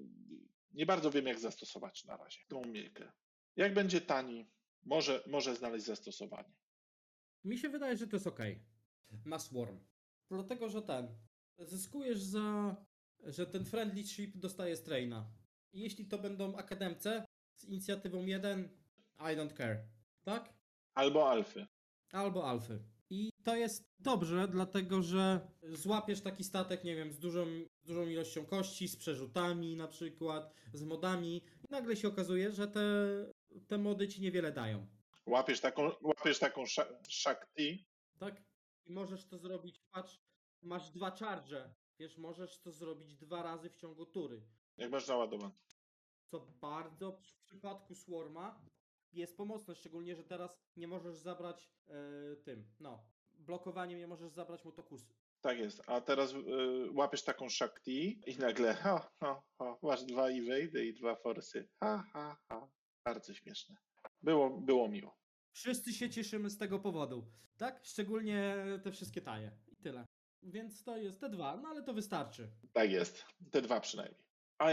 nie 0.73 0.85
bardzo 0.85 1.11
wiem 1.11 1.25
jak 1.25 1.39
zastosować 1.39 2.05
na 2.05 2.17
razie 2.17 2.39
tą 2.47 2.57
umiejkę. 2.57 3.11
Jak 3.55 3.73
będzie 3.73 4.01
tani, 4.01 4.49
może, 4.85 5.23
może 5.27 5.55
znaleźć 5.55 5.85
zastosowanie. 5.85 6.55
Mi 7.43 7.57
się 7.57 7.69
wydaje, 7.69 7.97
że 7.97 8.07
to 8.07 8.15
jest 8.15 8.27
ok. 8.27 8.39
Na 9.25 9.39
Swarm. 9.39 9.79
Dlatego, 10.31 10.69
że 10.69 10.81
ten. 10.81 11.07
Zyskujesz 11.59 12.19
za. 12.21 12.75
że 13.23 13.45
ten 13.47 13.65
friendly 13.65 14.03
ship 14.07 14.37
dostaje 14.37 14.75
straina. 14.77 15.25
I 15.73 15.79
jeśli 15.79 16.05
to 16.05 16.17
będą 16.17 16.55
akademce 16.55 17.25
z 17.55 17.63
inicjatywą 17.65 18.25
1, 18.25 18.69
I 19.19 19.23
don't 19.23 19.57
care. 19.57 19.77
tak? 20.23 20.53
Albo 20.93 21.29
alfy. 21.29 21.67
Albo 22.11 22.49
alfy. 22.49 22.79
I 23.09 23.29
to 23.43 23.55
jest 23.55 23.83
dobrze, 23.99 24.47
dlatego 24.47 25.01
że 25.01 25.47
złapiesz 25.63 26.21
taki 26.21 26.43
statek, 26.43 26.83
nie 26.83 26.95
wiem, 26.95 27.11
z 27.11 27.19
dużą, 27.19 27.45
z 27.83 27.87
dużą 27.87 28.07
ilością 28.07 28.45
kości, 28.45 28.87
z 28.87 28.95
przerzutami 28.95 29.75
na 29.75 29.87
przykład, 29.87 30.53
z 30.73 30.83
modami 30.83 31.37
i 31.37 31.41
nagle 31.69 31.95
się 31.95 32.07
okazuje, 32.07 32.51
że 32.51 32.67
te, 32.67 32.81
te 33.67 33.77
mody 33.77 34.07
ci 34.07 34.21
niewiele 34.21 34.51
dają, 34.51 34.87
Łapiesz 35.25 35.59
taką, 35.61 35.91
łapiesz 36.01 36.39
taką 36.39 36.63
sza- 36.63 36.93
Shakti. 37.09 37.85
tak? 38.19 38.41
I 38.87 38.91
możesz 38.91 39.25
to 39.27 39.37
zrobić, 39.37 39.79
patrz, 39.91 40.21
masz 40.61 40.91
dwa 40.91 41.11
charge, 41.11 41.69
wiesz, 41.99 42.17
możesz 42.17 42.59
to 42.61 42.71
zrobić 42.71 43.15
dwa 43.15 43.43
razy 43.43 43.69
w 43.69 43.75
ciągu 43.75 44.05
tury, 44.05 44.41
Jak 44.77 44.91
masz 44.91 45.07
naładowany. 45.07 45.53
co 46.31 46.39
bardzo 46.39 47.11
w 47.11 47.21
przypadku 47.45 47.95
Swarma 47.95 48.61
jest 49.13 49.37
pomocne, 49.37 49.75
szczególnie, 49.75 50.15
że 50.15 50.23
teraz 50.23 50.59
nie 50.75 50.87
możesz 50.87 51.15
zabrać 51.15 51.71
e, 51.87 52.35
tym, 52.35 52.67
no, 52.79 53.03
blokowaniem 53.33 53.99
nie 53.99 54.07
możesz 54.07 54.31
zabrać 54.31 54.65
motokusy. 54.65 55.13
Tak 55.41 55.57
jest. 55.59 55.81
A 55.89 56.01
teraz 56.01 56.33
y, 56.33 56.37
łapiesz 56.93 57.23
taką 57.23 57.49
Shakti 57.49 58.21
i 58.27 58.37
nagle 58.37 58.73
ha, 58.73 59.09
ha, 59.19 59.43
ha, 59.57 59.77
masz 59.81 60.03
dwa 60.03 60.27
evade 60.29 60.85
i 60.85 60.93
dwa 60.93 61.15
forsy. 61.15 61.69
Ha, 61.79 62.03
ha, 62.13 62.37
ha. 62.49 62.67
Bardzo 63.05 63.33
śmieszne. 63.33 63.75
Było, 64.21 64.49
było 64.49 64.89
miło. 64.89 65.17
Wszyscy 65.57 65.93
się 65.93 66.09
cieszymy 66.09 66.49
z 66.49 66.57
tego 66.57 66.79
powodu, 66.79 67.31
tak? 67.57 67.79
Szczególnie 67.83 68.55
te 68.83 68.91
wszystkie 68.91 69.21
taje. 69.21 69.51
I 69.67 69.75
tyle. 69.75 70.05
Więc 70.43 70.83
to 70.83 70.97
jest 70.97 71.21
te 71.21 71.29
dwa, 71.29 71.57
no 71.57 71.69
ale 71.69 71.83
to 71.83 71.93
wystarczy. 71.93 72.51
Tak 72.73 72.91
jest. 72.91 73.25
Te 73.51 73.61
dwa 73.61 73.79
przynajmniej. 73.79 74.21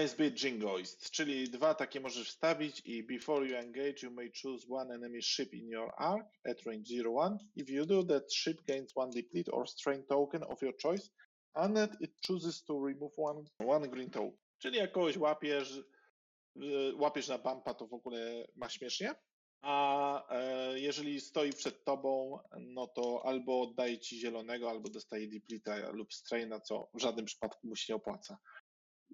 ISB 0.04 0.20
Jingoist, 0.42 1.10
czyli 1.10 1.50
dwa 1.50 1.74
takie 1.74 2.00
możesz 2.00 2.28
wstawić 2.28 2.82
i 2.84 3.02
before 3.02 3.46
you 3.46 3.56
engage 3.56 3.94
you 4.02 4.10
may 4.10 4.32
choose 4.42 4.66
one 4.70 4.94
enemy 4.94 5.22
ship 5.22 5.54
in 5.54 5.68
your 5.68 5.92
arc 5.96 6.26
at 6.50 6.62
range 6.66 7.02
0-1. 7.02 7.38
If 7.56 7.72
you 7.72 7.86
do 7.86 8.04
that 8.04 8.34
ship 8.34 8.62
gains 8.66 8.92
one 8.94 9.12
deplete 9.12 9.52
or 9.52 9.68
strain 9.68 10.06
token 10.06 10.42
of 10.42 10.62
your 10.62 10.76
choice 10.82 11.10
and 11.54 11.78
it 12.00 12.10
chooses 12.26 12.64
to 12.64 12.86
remove 12.86 13.12
one, 13.16 13.44
one 13.58 13.88
green 13.88 14.10
token. 14.10 14.38
Czyli 14.58 14.76
jak 14.76 14.92
kogoś 14.92 15.16
łapiesz, 15.16 15.82
y, 16.56 16.94
łapiesz 16.96 17.28
na 17.28 17.38
bumpa 17.38 17.74
to 17.74 17.86
w 17.86 17.94
ogóle 17.94 18.46
ma 18.56 18.68
śmiesznie. 18.68 19.14
A 19.66 20.28
e, 20.30 20.80
jeżeli 20.80 21.20
stoi 21.20 21.52
przed 21.52 21.84
tobą, 21.84 22.38
no 22.60 22.86
to 22.86 23.22
albo 23.26 23.60
oddaje 23.60 23.98
ci 23.98 24.20
zielonego, 24.20 24.70
albo 24.70 24.88
dostaje 24.88 25.28
depleta 25.28 25.90
lub 25.90 26.14
straina, 26.14 26.60
co 26.60 26.90
w 26.94 27.00
żadnym 27.00 27.26
przypadku 27.26 27.66
mu 27.66 27.76
się 27.76 27.92
nie 27.92 27.96
opłaca 27.96 28.38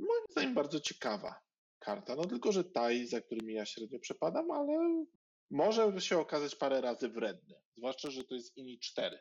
moim 0.01 0.25
zdaniem 0.31 0.55
bardzo 0.55 0.81
ciekawa 0.81 1.43
karta. 1.79 2.17
No 2.17 2.25
tylko, 2.25 2.53
że 2.53 2.65
taj, 2.65 3.07
za 3.07 3.21
którymi 3.21 3.55
ja 3.55 3.67
średnio 3.67 3.99
przepadam, 3.99 4.51
ale 4.51 5.05
może 5.51 6.01
się 6.01 6.19
okazać 6.19 6.57
parę 6.57 6.81
razy 6.81 7.09
wredny. 7.09 7.55
Zwłaszcza, 7.77 8.11
że 8.11 8.25
to 8.25 8.35
jest 8.35 8.57
INI 8.57 8.79
4. 8.79 9.19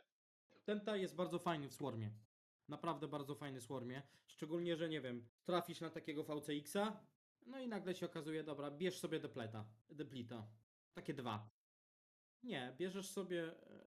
Ten 0.65 0.82
taj 0.82 1.01
jest 1.01 1.15
bardzo 1.15 1.39
fajny 1.39 1.69
w 1.69 1.73
Swarmie. 1.73 2.11
Naprawdę 2.67 3.07
bardzo 3.07 3.36
fajny 3.36 3.61
Swarmie. 3.61 4.01
Szczególnie, 4.25 4.75
że 4.75 4.89
nie 4.89 5.01
wiem, 5.01 5.30
trafisz 5.45 5.82
na 5.82 5.89
takiego 5.89 6.23
VCX-a, 6.23 7.05
no 7.45 7.59
i 7.59 7.67
nagle 7.67 7.95
się 7.95 8.05
okazuje, 8.05 8.43
dobra, 8.43 8.71
bierz 8.71 8.99
sobie 8.99 9.19
depleta, 9.19 9.65
deplita. 9.89 10.47
Takie 10.97 11.13
dwa. 11.13 11.49
Nie, 12.43 12.75
bierzesz 12.77 13.09
sobie... 13.09 13.55
e, 13.67 13.87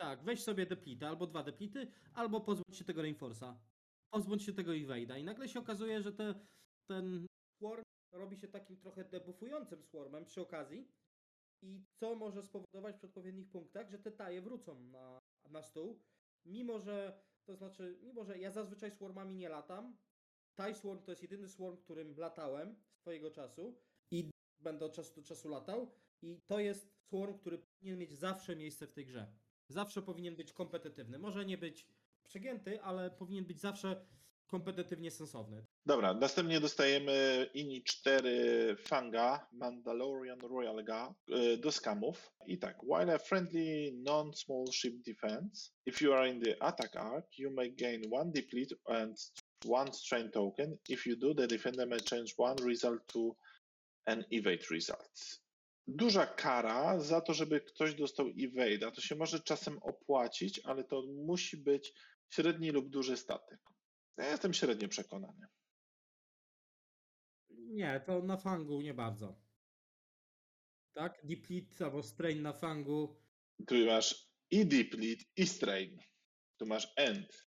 Tak, 0.00 0.24
weź 0.24 0.42
sobie 0.42 0.66
deplita, 0.66 1.08
albo 1.08 1.26
dwa 1.26 1.42
deplity, 1.42 1.92
albo 2.14 2.40
pozbądź 2.40 2.78
się 2.78 2.84
tego 2.84 3.02
reinforce'a. 3.02 3.54
Pozbądź 4.14 4.42
się 4.42 4.52
tego 4.52 4.72
evade'a. 4.72 5.20
I 5.20 5.24
nagle 5.24 5.48
się 5.48 5.60
okazuje, 5.60 6.02
że 6.02 6.12
te, 6.12 6.34
ten 6.90 7.26
swarm 7.58 7.82
robi 8.12 8.36
się 8.36 8.48
takim 8.48 8.76
trochę 8.76 9.04
debuffującym 9.04 9.82
swarmem 9.82 10.24
przy 10.24 10.40
okazji. 10.40 10.92
I 11.62 11.84
co 12.00 12.14
może 12.14 12.42
spowodować 12.42 12.96
przy 12.96 13.06
odpowiednich 13.06 13.50
punktach, 13.50 13.90
że 13.90 13.98
te 13.98 14.12
taje 14.12 14.42
wrócą 14.42 14.80
na, 14.80 15.18
na 15.50 15.62
stół. 15.62 16.02
Mimo, 16.46 16.78
że 16.78 17.24
to 17.44 17.56
znaczy, 17.56 17.98
mimo, 18.02 18.24
że 18.24 18.38
ja 18.38 18.50
zazwyczaj 18.50 18.90
swarmami 18.90 19.36
nie 19.36 19.48
latam. 19.48 19.96
Tie 20.56 20.74
Swarm 20.74 21.02
to 21.02 21.12
jest 21.12 21.22
jedyny 21.22 21.48
swarm, 21.48 21.76
którym 21.76 22.14
latałem 22.16 22.82
swojego 22.94 23.30
czasu 23.30 23.82
będę 24.60 24.84
od 24.84 24.92
czasu 24.92 25.14
do 25.14 25.22
czasu 25.22 25.48
latał. 25.48 25.90
I 26.22 26.40
to 26.46 26.60
jest 26.60 26.96
swarm, 27.06 27.38
który 27.38 27.58
powinien 27.58 27.98
mieć 27.98 28.12
zawsze 28.12 28.56
miejsce 28.56 28.86
w 28.86 28.92
tej 28.92 29.06
grze. 29.06 29.32
Zawsze 29.68 30.02
powinien 30.02 30.36
być 30.36 30.52
kompetytywny. 30.52 31.18
Może 31.18 31.46
nie 31.46 31.58
być 31.58 31.88
przegięty, 32.24 32.82
ale 32.82 33.10
powinien 33.10 33.44
być 33.44 33.60
zawsze 33.60 34.06
kompetytywnie 34.46 35.10
sensowny. 35.10 35.66
Dobra, 35.86 36.14
następnie 36.14 36.60
dostajemy 36.60 37.46
INI 37.54 37.84
4 37.84 38.76
Fanga, 38.78 39.46
Mandalorian 39.52 40.40
Royal 40.40 40.84
Guard 40.84 41.16
y, 41.28 41.56
do 41.56 41.72
skamów. 41.72 42.32
I 42.46 42.58
tak, 42.58 42.82
while 42.82 43.14
a 43.14 43.18
friendly 43.18 43.92
non-small 43.94 44.66
ship 44.72 45.02
defense, 45.02 45.70
if 45.86 46.04
you 46.04 46.12
are 46.12 46.30
in 46.30 46.40
the 46.40 46.62
attack 46.62 46.96
arc, 46.96 47.38
you 47.38 47.50
may 47.50 47.70
gain 47.70 48.02
one 48.12 48.32
deplete 48.32 48.74
and 48.86 49.16
one 49.64 49.92
strain 49.92 50.30
token. 50.30 50.78
If 50.88 51.06
you 51.06 51.16
do, 51.16 51.34
the 51.34 51.46
defender 51.46 51.86
may 51.86 52.00
change 52.00 52.34
one 52.38 52.56
result 52.64 53.00
to 53.08 53.36
an 54.06 54.24
evade 54.32 54.66
result. 54.70 55.40
Duża 55.86 56.26
kara 56.26 57.00
za 57.00 57.20
to, 57.20 57.34
żeby 57.34 57.60
ktoś 57.60 57.94
dostał 57.94 58.26
evade'a. 58.26 58.92
To 58.92 59.00
się 59.00 59.14
może 59.14 59.40
czasem 59.40 59.78
opłacić, 59.82 60.60
ale 60.64 60.84
to 60.84 61.02
musi 61.06 61.56
być 61.56 61.92
średni 62.30 62.70
lub 62.70 62.88
duży 62.88 63.16
statek. 63.16 63.60
Ja 64.16 64.30
jestem 64.30 64.54
średnio 64.54 64.88
przekonany. 64.88 65.46
Nie, 67.50 68.00
to 68.06 68.22
na 68.22 68.36
fangu 68.36 68.80
nie 68.80 68.94
bardzo. 68.94 69.40
Tak? 70.92 71.20
Deplete 71.24 71.84
albo 71.84 72.02
strain 72.02 72.42
na 72.42 72.52
fangu. 72.52 73.16
Tu 73.66 73.86
masz 73.86 74.30
i 74.50 74.66
deplete, 74.66 75.24
i 75.36 75.46
strain. 75.46 75.98
Tu 76.56 76.66
masz 76.66 76.92
end. 76.96 77.46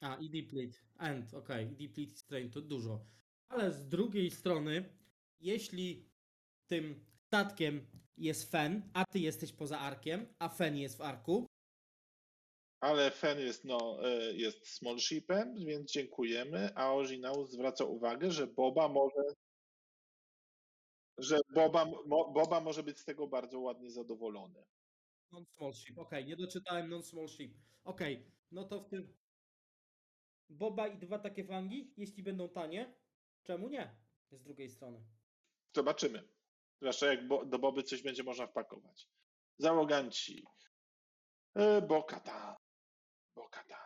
A, 0.00 0.16
i 0.16 0.30
deplete. 0.30 0.78
End, 0.98 1.34
okej. 1.34 1.72
I 1.72 1.88
deplete 1.88 2.12
i 2.12 2.16
strain 2.16 2.50
to 2.50 2.60
dużo. 2.60 3.06
Ale 3.48 3.72
z 3.72 3.88
drugiej 3.88 4.30
strony, 4.30 4.98
jeśli 5.44 6.10
tym 6.66 7.04
statkiem 7.26 7.86
jest 8.16 8.50
Fen, 8.50 8.90
a 8.94 9.04
ty 9.12 9.18
jesteś 9.18 9.52
poza 9.52 9.78
arkiem, 9.78 10.34
a 10.38 10.48
Fen 10.48 10.76
jest 10.76 10.96
w 10.98 11.00
arku, 11.00 11.46
Ale 12.80 13.10
Fen 13.10 13.38
jest, 13.40 13.64
no, 13.64 13.98
e, 14.08 14.32
jest 14.32 14.66
small 14.68 14.98
shipem, 14.98 15.54
więc 15.66 15.92
dziękujemy. 15.92 16.74
A 16.74 16.92
Oryginał 16.94 17.46
zwraca 17.46 17.84
uwagę, 17.84 18.30
że 18.30 18.46
Boba 18.46 18.88
może. 18.88 19.22
Że 21.18 21.38
Boba, 21.54 21.86
Boba 22.08 22.60
może 22.60 22.82
być 22.82 22.98
z 22.98 23.04
tego 23.04 23.26
bardzo 23.28 23.60
ładnie 23.60 23.90
zadowolony. 23.90 24.64
non-small 25.32 25.74
ship. 25.74 25.98
Okej, 25.98 26.24
nie 26.26 26.36
doczytałem 26.36 26.88
non-small 26.90 27.28
ship. 27.28 27.54
Okej, 27.84 28.32
no 28.50 28.64
to 28.64 28.80
w 28.80 28.88
tym 28.88 29.16
Boba 30.48 30.88
i 30.88 30.98
dwa 30.98 31.18
takie 31.18 31.44
fangi, 31.44 31.94
jeśli 31.96 32.22
będą 32.22 32.48
tanie, 32.48 32.94
czemu 33.42 33.68
nie? 33.68 33.96
Z 34.30 34.42
drugiej 34.42 34.70
strony. 34.70 35.04
Zobaczymy. 35.74 36.28
Zwłaszcza 36.80 37.06
jak 37.06 37.28
bo, 37.28 37.44
do 37.44 37.58
Boby 37.58 37.82
coś 37.82 38.02
będzie 38.02 38.22
można 38.22 38.46
wpakować. 38.46 39.08
Załoganci. 39.58 40.46
E, 41.54 41.82
Bo-Katan. 41.82 42.54
Bo-Katan. 43.36 43.78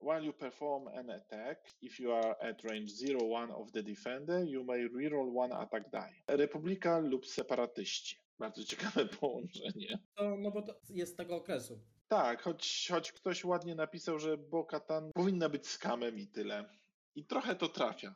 While 0.00 0.24
you 0.24 0.32
perform 0.32 0.88
an 0.88 1.10
attack, 1.10 1.74
if 1.82 2.02
you 2.02 2.12
are 2.12 2.36
at 2.40 2.64
range 2.64 2.92
0-1 2.92 3.62
of 3.62 3.72
the 3.72 3.82
defender, 3.82 4.44
you 4.48 4.64
may 4.64 4.88
reroll 4.88 5.38
one 5.38 5.56
attack 5.56 5.90
die. 5.90 6.36
Republika 6.36 6.98
lub 6.98 7.26
separatyści. 7.26 8.16
Bardzo 8.38 8.64
ciekawe 8.64 9.06
połączenie. 9.20 9.98
To, 10.14 10.36
no 10.36 10.50
bo 10.50 10.62
to 10.62 10.74
jest 10.88 11.12
z 11.12 11.16
tego 11.16 11.36
okresu. 11.36 11.80
Tak, 12.08 12.42
choć, 12.42 12.88
choć 12.90 13.12
ktoś 13.12 13.44
ładnie 13.44 13.74
napisał, 13.74 14.18
że 14.18 14.36
Bo-Katan 14.36 15.12
powinna 15.14 15.48
być 15.48 15.68
skamem 15.68 16.18
i 16.18 16.26
tyle. 16.26 16.64
I 17.14 17.24
trochę 17.24 17.56
to 17.56 17.68
trafia 17.68 18.14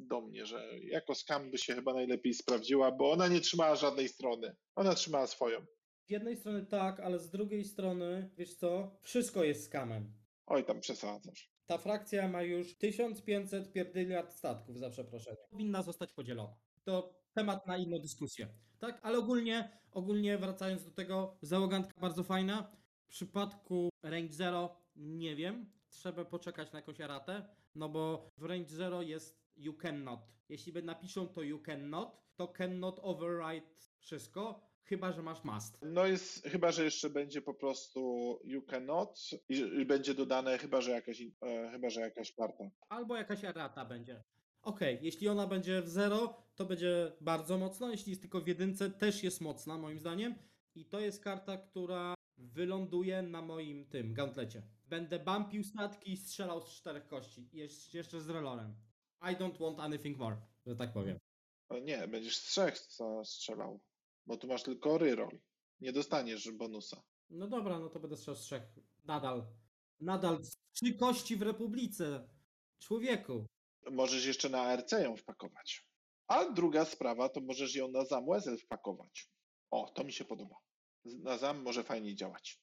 do 0.00 0.20
mnie, 0.20 0.46
że 0.46 0.78
jako 0.82 1.14
skam 1.14 1.50
by 1.50 1.58
się 1.58 1.74
chyba 1.74 1.94
najlepiej 1.94 2.34
sprawdziła, 2.34 2.92
bo 2.92 3.10
ona 3.12 3.28
nie 3.28 3.40
trzymała 3.40 3.76
żadnej 3.76 4.08
strony. 4.08 4.56
Ona 4.74 4.94
trzymała 4.94 5.26
swoją. 5.26 5.66
Z 6.06 6.10
jednej 6.10 6.36
strony 6.36 6.66
tak, 6.66 7.00
ale 7.00 7.18
z 7.18 7.30
drugiej 7.30 7.64
strony, 7.64 8.30
wiesz 8.36 8.54
co, 8.54 8.96
wszystko 9.02 9.44
jest 9.44 9.64
skamem. 9.64 10.12
Oj, 10.46 10.64
tam 10.64 10.80
przesadzasz. 10.80 11.50
Ta 11.66 11.78
frakcja 11.78 12.28
ma 12.28 12.42
już 12.42 12.78
1500 12.78 13.72
pierdyliard 13.72 14.32
statków, 14.32 14.78
za 14.78 14.90
przeproszeniem. 14.90 15.44
Powinna 15.50 15.82
zostać 15.82 16.12
podzielona. 16.12 16.56
To 16.84 17.14
temat 17.32 17.66
na 17.66 17.76
inną 17.76 17.98
dyskusję. 17.98 18.48
Tak, 18.78 19.00
ale 19.02 19.18
ogólnie, 19.18 19.80
ogólnie 19.92 20.38
wracając 20.38 20.84
do 20.84 20.90
tego, 20.90 21.38
załogantka 21.42 22.00
bardzo 22.00 22.24
fajna. 22.24 22.76
W 23.04 23.08
przypadku 23.08 23.88
range 24.02 24.32
0 24.32 24.76
nie 24.96 25.36
wiem, 25.36 25.72
trzeba 25.88 26.24
poczekać 26.24 26.72
na 26.72 26.78
jakąś 26.78 27.00
eratę, 27.00 27.48
no 27.74 27.88
bo 27.88 28.30
w 28.38 28.44
range 28.44 28.70
0 28.70 29.02
jest 29.02 29.40
you 29.56 29.74
cannot. 29.74 30.20
Jeśli 30.48 30.72
napiszą 30.72 31.28
to 31.28 31.42
you 31.42 31.58
cannot, 31.58 32.22
to 32.36 32.48
cannot 32.48 33.00
override 33.02 33.66
wszystko, 33.98 34.70
chyba 34.84 35.12
że 35.12 35.22
masz 35.22 35.44
must. 35.44 35.78
No 35.82 36.06
jest, 36.06 36.44
chyba, 36.44 36.72
że 36.72 36.84
jeszcze 36.84 37.10
będzie 37.10 37.42
po 37.42 37.54
prostu 37.54 38.00
you 38.44 38.62
cannot 38.62 39.30
i, 39.48 39.54
i 39.54 39.86
będzie 39.86 40.14
dodane 40.14 40.58
chyba, 40.58 40.80
że 40.80 40.90
jakaś, 40.90 41.20
e, 41.20 41.70
chyba, 41.72 41.90
że 41.90 42.00
jakaś 42.00 42.32
karta. 42.32 42.70
Albo 42.88 43.16
jakaś 43.16 43.44
errata 43.44 43.84
będzie. 43.84 44.22
Okej, 44.62 44.98
jeśli 45.02 45.28
ona 45.28 45.46
będzie 45.46 45.82
w 45.82 45.88
0, 45.88 46.42
to 46.54 46.64
będzie 46.64 47.12
bardzo 47.20 47.58
mocna. 47.58 47.90
Jeśli 47.90 48.10
jest 48.10 48.22
tylko 48.22 48.40
w 48.40 48.46
jedynce, 48.46 48.90
też 48.90 49.22
jest 49.22 49.40
mocna, 49.40 49.78
moim 49.78 49.98
zdaniem. 49.98 50.34
I 50.74 50.84
to 50.84 51.00
jest 51.00 51.24
karta, 51.24 51.56
która 51.58 52.14
wyląduje 52.38 53.22
na 53.22 53.42
moim 53.42 53.86
tym 53.86 54.14
gauntlecie. 54.14 54.62
Będę 54.88 55.18
bumpił 55.18 55.64
statki 55.64 56.12
i 56.12 56.16
strzelał 56.16 56.62
z 56.62 56.68
czterech 56.68 57.06
kości. 57.06 57.48
Jesz- 57.52 57.94
jeszcze 57.94 58.20
z 58.20 58.28
relorem. 58.30 58.74
I 59.20 59.36
don't 59.36 59.58
want 59.58 59.80
anything 59.80 60.18
more, 60.18 60.36
że 60.66 60.76
tak 60.76 60.92
powiem. 60.92 61.18
O 61.68 61.78
nie, 61.78 62.08
będziesz 62.08 62.36
z 62.36 62.42
trzech 62.42 62.78
strzelał, 63.24 63.80
bo 64.26 64.36
tu 64.36 64.46
masz 64.46 64.62
tylko 64.62 64.98
reroll. 64.98 65.38
Nie 65.80 65.92
dostaniesz 65.92 66.50
bonusa. 66.50 67.02
No 67.30 67.48
dobra, 67.48 67.78
no 67.78 67.88
to 67.88 68.00
będę 68.00 68.16
strzelał 68.16 68.36
z 68.36 68.40
trzech. 68.40 68.62
Nadal. 69.04 69.46
Nadal 70.00 70.44
z 70.44 70.56
trzy 70.72 70.94
kości 70.94 71.36
w 71.36 71.42
Republice. 71.42 72.28
Człowieku. 72.78 73.46
Możesz 73.90 74.26
jeszcze 74.26 74.48
na 74.48 74.62
ARC 74.62 74.92
ją 74.92 75.16
wpakować. 75.16 75.86
A 76.26 76.44
druga 76.44 76.84
sprawa, 76.84 77.28
to 77.28 77.40
możesz 77.40 77.74
ją 77.74 77.90
na 77.90 78.04
ZAM 78.04 78.28
USL 78.28 78.58
wpakować. 78.58 79.30
O, 79.70 79.90
to 79.94 80.04
mi 80.04 80.12
się 80.12 80.24
podoba. 80.24 80.56
Na 81.04 81.38
ZAM 81.38 81.62
może 81.62 81.84
fajnie 81.84 82.14
działać. 82.14 82.60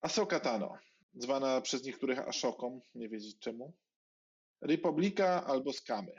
Asoka 0.00 0.40
Tano, 0.40 0.78
zwana 1.14 1.60
przez 1.60 1.84
niektórych 1.84 2.18
Ashoką, 2.18 2.80
nie 2.94 3.08
wiedzieć 3.08 3.38
czemu. 3.38 3.74
Republika 4.60 5.46
albo 5.46 5.72
Skamy. 5.72 6.12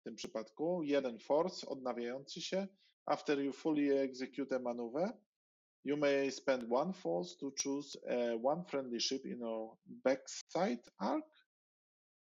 W 0.00 0.04
tym 0.04 0.14
przypadku 0.14 0.82
jeden 0.82 1.18
force 1.18 1.66
odnawiający 1.66 2.40
się. 2.40 2.66
After 3.06 3.40
you 3.40 3.52
fully 3.52 4.00
execute 4.00 4.56
a 4.56 4.58
maneuver, 4.58 5.12
you 5.84 5.96
may 5.96 6.32
spend 6.32 6.72
one 6.72 6.92
force 6.92 7.36
to 7.36 7.52
choose 7.64 7.98
one 8.44 8.64
friendly 8.64 9.00
ship 9.00 9.26
in 9.26 9.38
your 9.38 9.76
backside 9.86 10.82
arc 10.98 11.26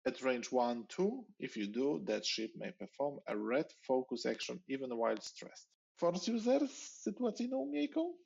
at 0.05 0.21
range 0.21 0.49
1 0.51 0.87
2. 0.87 1.23
If 1.39 1.59
you 1.59 1.67
do, 1.67 2.05
that 2.05 2.27
ship 2.27 2.55
may 2.55 2.73
perform 2.73 3.19
a 3.25 3.35
red 3.35 3.73
focus 3.85 4.25
action 4.25 4.59
even 4.67 4.89
while 4.91 5.21
stressed. 5.21 5.69
Force 5.95 6.31
user 6.31 6.67
z 6.67 7.01
sytuacyjną 7.01 7.57
umiejką? 7.57 8.17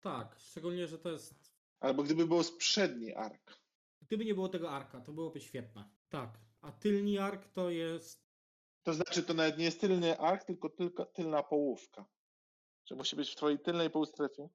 Tak, 0.00 0.36
szczególnie, 0.38 0.86
że 0.86 0.98
to 0.98 1.12
jest. 1.12 1.34
Albo 1.80 2.02
gdyby 2.02 2.26
było 2.26 2.42
z 2.42 2.56
przedni 2.56 3.14
ark. 3.14 3.60
Gdyby 4.02 4.24
nie 4.24 4.34
było 4.34 4.48
tego 4.48 4.70
arka, 4.70 5.00
to 5.00 5.12
byłoby 5.12 5.40
świetne. 5.40 5.88
Tak. 6.08 6.45
A 6.66 6.72
tylni 6.72 7.18
ark 7.18 7.48
to 7.48 7.70
jest. 7.70 8.26
To 8.82 8.94
znaczy, 8.94 9.22
to 9.22 9.34
nawet 9.34 9.58
nie 9.58 9.64
jest 9.64 9.80
tylny 9.80 10.18
ark, 10.18 10.44
tylko, 10.44 10.68
tylko 10.68 11.04
tylna 11.04 11.42
połówka. 11.42 12.06
Że 12.84 12.94
musi 12.94 13.16
być 13.16 13.30
w 13.30 13.36
twojej 13.36 13.58
tylnej 13.58 13.90
półstrefie. 13.90 14.48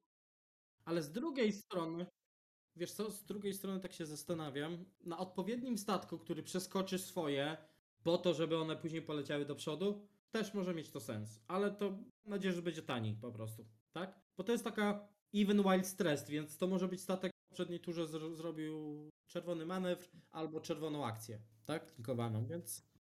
Ale 0.85 1.01
z 1.01 1.11
drugiej 1.11 1.53
strony. 1.53 2.05
Wiesz 2.75 2.91
co, 2.91 3.11
z 3.11 3.25
drugiej 3.25 3.53
strony 3.53 3.79
tak 3.79 3.93
się 3.93 4.05
zastanawiam. 4.05 4.85
Na 5.01 5.17
odpowiednim 5.17 5.77
statku, 5.77 6.19
który 6.19 6.43
przeskoczy 6.43 6.99
swoje, 6.99 7.57
po 8.03 8.17
to, 8.17 8.33
żeby 8.33 8.57
one 8.57 8.75
później 8.75 9.01
poleciały 9.01 9.45
do 9.45 9.55
przodu, 9.55 10.07
też 10.31 10.53
może 10.53 10.73
mieć 10.73 10.91
to 10.91 10.99
sens. 10.99 11.39
Ale 11.47 11.71
to 11.71 11.91
mam 11.91 12.09
nadzieję, 12.25 12.53
że 12.55 12.61
będzie 12.61 12.81
taniej 12.81 13.15
po 13.15 13.31
prostu. 13.31 13.65
Tak? 13.91 14.19
Bo 14.37 14.43
to 14.43 14.51
jest 14.51 14.63
taka 14.63 15.07
even 15.33 15.59
while 15.59 15.83
stressed, 15.83 16.29
więc 16.29 16.57
to 16.57 16.67
może 16.67 16.87
być 16.87 17.01
statek 17.01 17.30
poprzedniej 17.51 17.79
turze 17.79 18.05
zro- 18.05 18.35
zrobił 18.35 19.09
czerwony 19.27 19.65
manewr 19.65 20.09
albo 20.31 20.61
czerwoną 20.61 21.05
akcję. 21.05 21.39
Tak? 21.65 21.93
Linkowaną, 21.97 22.45
więc. 22.47 22.91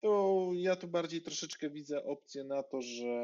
To 0.00 0.50
ja 0.54 0.76
tu 0.76 0.88
bardziej 0.88 1.22
troszeczkę 1.22 1.70
widzę 1.70 2.04
opcję 2.04 2.44
na 2.44 2.62
to, 2.62 2.82
że 2.82 3.14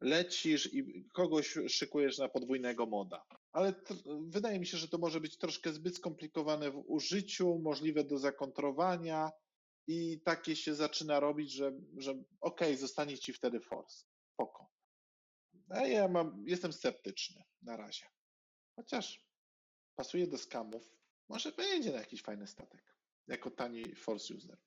lecisz 0.00 0.74
i 0.74 1.04
kogoś 1.12 1.58
szykujesz 1.68 2.18
na 2.18 2.28
podwójnego 2.28 2.86
moda. 2.86 3.24
Ale 3.52 3.74
wydaje 4.20 4.60
mi 4.60 4.66
się, 4.66 4.76
że 4.76 4.88
to 4.88 4.98
może 4.98 5.20
być 5.20 5.38
troszkę 5.38 5.72
zbyt 5.72 5.96
skomplikowane 5.96 6.70
w 6.70 6.84
użyciu, 6.86 7.58
możliwe 7.58 8.04
do 8.04 8.18
zakontrowania 8.18 9.30
i 9.86 10.20
takie 10.20 10.56
się 10.56 10.74
zaczyna 10.74 11.20
robić, 11.20 11.52
że, 11.52 11.72
że 11.96 12.14
okej, 12.40 12.76
zostanie 12.76 13.18
ci 13.18 13.32
wtedy 13.32 13.60
force. 13.60 14.04
Spoko. 14.32 14.70
A 15.68 15.86
ja 15.86 16.08
mam, 16.08 16.44
jestem 16.46 16.72
sceptyczny 16.72 17.42
na 17.62 17.76
razie. 17.76 18.04
Chociaż 18.76 19.31
pasuje 19.96 20.26
do 20.26 20.38
skamów. 20.38 20.96
Może 21.28 21.52
będzie 21.52 21.92
na 21.92 21.98
jakiś 21.98 22.22
fajny 22.22 22.46
statek. 22.46 22.94
Jako 23.28 23.50
tani 23.50 23.94
force 23.94 24.34
user. 24.34 24.58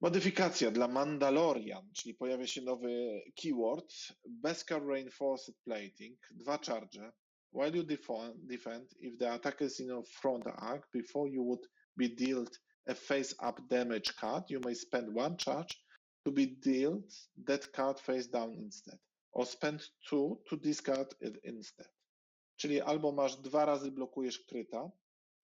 Modyfikacja 0.00 0.70
dla 0.70 0.88
Mandalorian, 0.88 1.90
czyli 1.92 2.14
pojawia 2.14 2.46
się 2.46 2.62
nowy 2.62 3.22
keyword 3.42 3.94
Beskar 4.28 4.86
Reinforced 4.86 5.54
Plating, 5.64 6.20
dwa 6.30 6.58
charge. 6.58 7.12
While 7.52 7.76
you 7.76 7.84
defend, 7.84 8.94
if 9.00 9.18
the 9.18 9.32
attacker 9.32 9.66
is 9.66 9.80
in 9.80 9.90
a 9.90 10.02
front 10.02 10.46
arc, 10.46 10.90
before 10.92 11.30
you 11.30 11.42
would 11.42 11.68
be 11.96 12.08
dealt 12.08 12.60
a 12.86 12.94
face-up 12.94 13.60
damage 13.68 14.12
card, 14.16 14.50
you 14.50 14.60
may 14.64 14.74
spend 14.74 15.16
one 15.16 15.36
charge 15.36 15.84
to 16.24 16.32
be 16.32 16.46
dealt 16.46 17.12
that 17.46 17.72
card 17.72 18.00
face 18.00 18.26
down 18.30 18.54
instead, 18.54 18.98
or 19.32 19.46
spend 19.46 19.80
two 20.08 20.40
to 20.48 20.56
discard 20.56 21.14
it 21.20 21.36
instead. 21.44 21.90
Czyli 22.62 22.80
albo 22.80 23.12
masz 23.12 23.36
dwa 23.36 23.64
razy 23.64 23.90
blokujesz 23.90 24.38
kryta, 24.40 24.90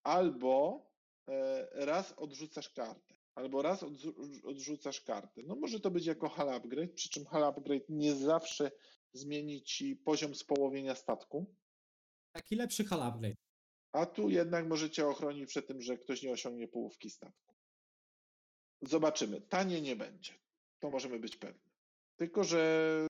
albo 0.03 0.85
e, 1.27 1.67
raz 1.85 2.13
odrzucasz 2.17 2.69
kartę 2.69 3.15
albo 3.35 3.61
raz 3.61 3.83
odrzu- 3.83 4.47
odrzucasz 4.47 5.01
kartę. 5.01 5.41
No 5.43 5.55
może 5.55 5.79
to 5.79 5.91
być 5.91 6.05
jako 6.05 6.29
hal 6.29 6.49
upgrade, 6.49 6.93
przy 6.93 7.09
czym 7.09 7.25
hal 7.25 7.43
upgrade 7.43 7.89
nie 7.89 8.15
zawsze 8.15 8.71
zmieni 9.13 9.63
ci 9.63 9.95
poziom 9.95 10.35
społowienia 10.35 10.95
statku, 10.95 11.55
Taki 12.31 12.55
lepszy 12.55 12.85
hal 12.85 13.01
upgrade. 13.03 13.37
a 13.91 14.05
tu 14.05 14.29
jednak 14.29 14.67
może 14.67 14.89
cię 14.89 15.07
ochronić 15.07 15.49
przed 15.49 15.67
tym, 15.67 15.81
że 15.81 15.97
ktoś 15.97 16.23
nie 16.23 16.31
osiągnie 16.31 16.67
połówki 16.67 17.09
statku. 17.09 17.55
Zobaczymy. 18.81 19.41
Tanie 19.41 19.81
nie 19.81 19.95
będzie. 19.95 20.33
To 20.79 20.89
możemy 20.89 21.19
być 21.19 21.37
pewni. 21.37 21.69
Tylko, 22.15 22.43
że 22.43 23.07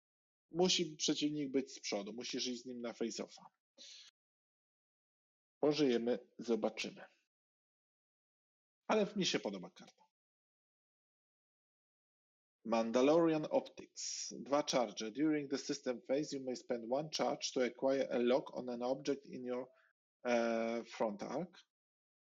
musi 0.52 0.96
przeciwnik 0.96 1.52
być 1.52 1.72
z 1.74 1.80
przodu. 1.80 2.14
Musisz 2.14 2.48
iść 2.48 2.62
z 2.62 2.66
nim 2.66 2.82
na 2.82 2.94
face-offa. 2.94 3.46
Pożyjemy, 5.60 6.20
zobaczymy. 6.40 7.02
Ale 8.88 9.08
mi 9.16 9.26
się 9.26 9.40
podoba 9.40 9.70
karta. 9.70 10.04
Mandalorian 12.66 13.46
Optics. 13.50 14.34
Dwa 14.40 14.64
charge. 14.64 15.12
During 15.12 15.50
the 15.50 15.58
system 15.58 16.02
phase, 16.02 16.36
you 16.36 16.44
may 16.46 16.56
spend 16.56 16.86
one 16.90 17.10
charge 17.10 17.52
to 17.54 17.62
acquire 17.62 18.08
a 18.12 18.20
lock 18.20 18.58
on 18.58 18.70
an 18.70 18.84
object 18.84 19.26
in 19.26 19.44
your 19.44 19.68
uh, 20.26 20.84
front 20.86 21.24
arc. 21.24 21.60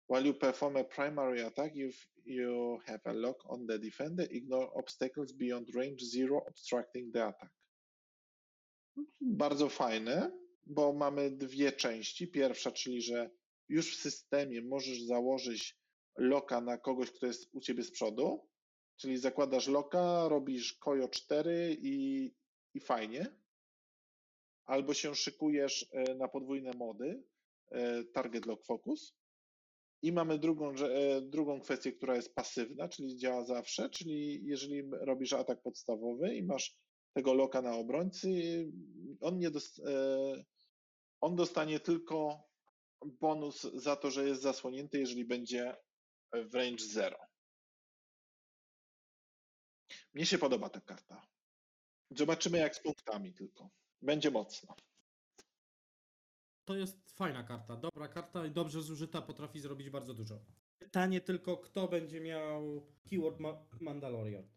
While 0.09 0.25
you 0.25 0.34
perform 0.34 0.77
a 0.77 0.84
primary 0.84 1.41
attack, 1.41 1.71
if 1.75 2.07
you 2.25 2.79
have 2.86 3.01
a 3.05 3.13
lock 3.13 3.38
on 3.49 3.65
the 3.67 3.79
defender, 3.79 4.27
ignore 4.29 4.69
obstacles 4.77 5.31
beyond 5.34 5.67
range 5.75 6.01
zero, 6.01 6.43
obstructing 6.47 7.11
the 7.11 7.27
attack. 7.27 7.51
Bardzo 9.21 9.69
fajne, 9.69 10.31
bo 10.66 10.93
mamy 10.93 11.32
dwie 11.32 11.72
części. 11.72 12.28
Pierwsza, 12.28 12.72
czyli 12.72 13.01
że 13.01 13.30
już 13.70 13.97
w 13.97 14.01
systemie 14.01 14.61
możesz 14.61 15.01
założyć 15.01 15.78
loka 16.18 16.61
na 16.61 16.78
kogoś, 16.78 17.11
kto 17.11 17.26
jest 17.28 17.49
u 17.55 17.59
ciebie 17.59 17.84
z 17.84 17.91
przodu, 17.91 18.47
czyli 18.95 19.18
zakładasz 19.18 19.68
loka, 19.68 20.28
robisz 20.30 20.74
kojo 20.74 21.07
4 21.07 21.78
i, 21.82 22.32
i 22.74 22.80
fajnie. 22.80 23.36
Albo 24.66 24.93
się 24.93 25.16
szykujesz 25.16 25.89
e, 25.91 26.16
na 26.16 26.28
podwójne 26.28 26.72
mody, 26.78 27.24
e, 27.72 28.03
target 28.03 28.45
lock 28.45 28.66
focus. 28.66 29.16
I 30.01 30.11
mamy 30.11 30.39
drugą, 30.39 30.74
e, 30.76 31.22
drugą 31.22 31.61
kwestię, 31.61 31.91
która 31.91 32.16
jest 32.16 32.36
pasywna, 32.36 32.89
czyli 32.89 33.18
działa 33.18 33.45
zawsze, 33.45 33.89
czyli 33.89 34.45
jeżeli 34.45 34.84
robisz 34.91 35.34
atak 35.34 35.61
podstawowy 35.61 36.36
i 36.36 36.43
masz 36.43 36.78
tego 37.14 37.34
loka 37.34 37.61
na 37.61 37.76
obrońcy, 37.76 38.28
on 39.22 39.39
nie 39.39 39.51
dos- 39.51 39.82
on 41.24 41.36
dostanie 41.36 41.80
tylko 41.80 42.43
bonus 43.05 43.61
za 43.61 43.95
to, 43.95 44.11
że 44.11 44.28
jest 44.28 44.41
zasłonięty, 44.41 44.99
jeżeli 44.99 45.26
będzie 45.26 45.76
w 46.34 46.55
range 46.55 46.86
0. 46.86 47.17
Mnie 50.13 50.26
się 50.26 50.38
podoba 50.38 50.69
ta 50.69 50.82
karta. 50.82 51.28
Zobaczymy 52.11 52.57
jak 52.57 52.76
z 52.76 52.80
punktami 52.80 53.34
tylko. 53.34 53.69
Będzie 54.01 54.32
mocno. 54.32 54.76
To 56.65 56.76
jest 56.76 57.11
fajna 57.11 57.43
karta, 57.43 57.78
dobra 57.78 58.07
karta 58.07 58.45
i 58.45 58.51
dobrze 58.51 58.82
zużyta 58.82 59.21
potrafi 59.21 59.59
zrobić 59.59 59.89
bardzo 59.89 60.13
dużo. 60.13 60.45
Pytanie 60.80 61.21
tylko, 61.21 61.57
kto 61.57 61.88
będzie 61.88 62.21
miał 62.21 62.88
keyword 63.09 63.39
ma 63.39 63.65
Mandalorian. 63.80 64.47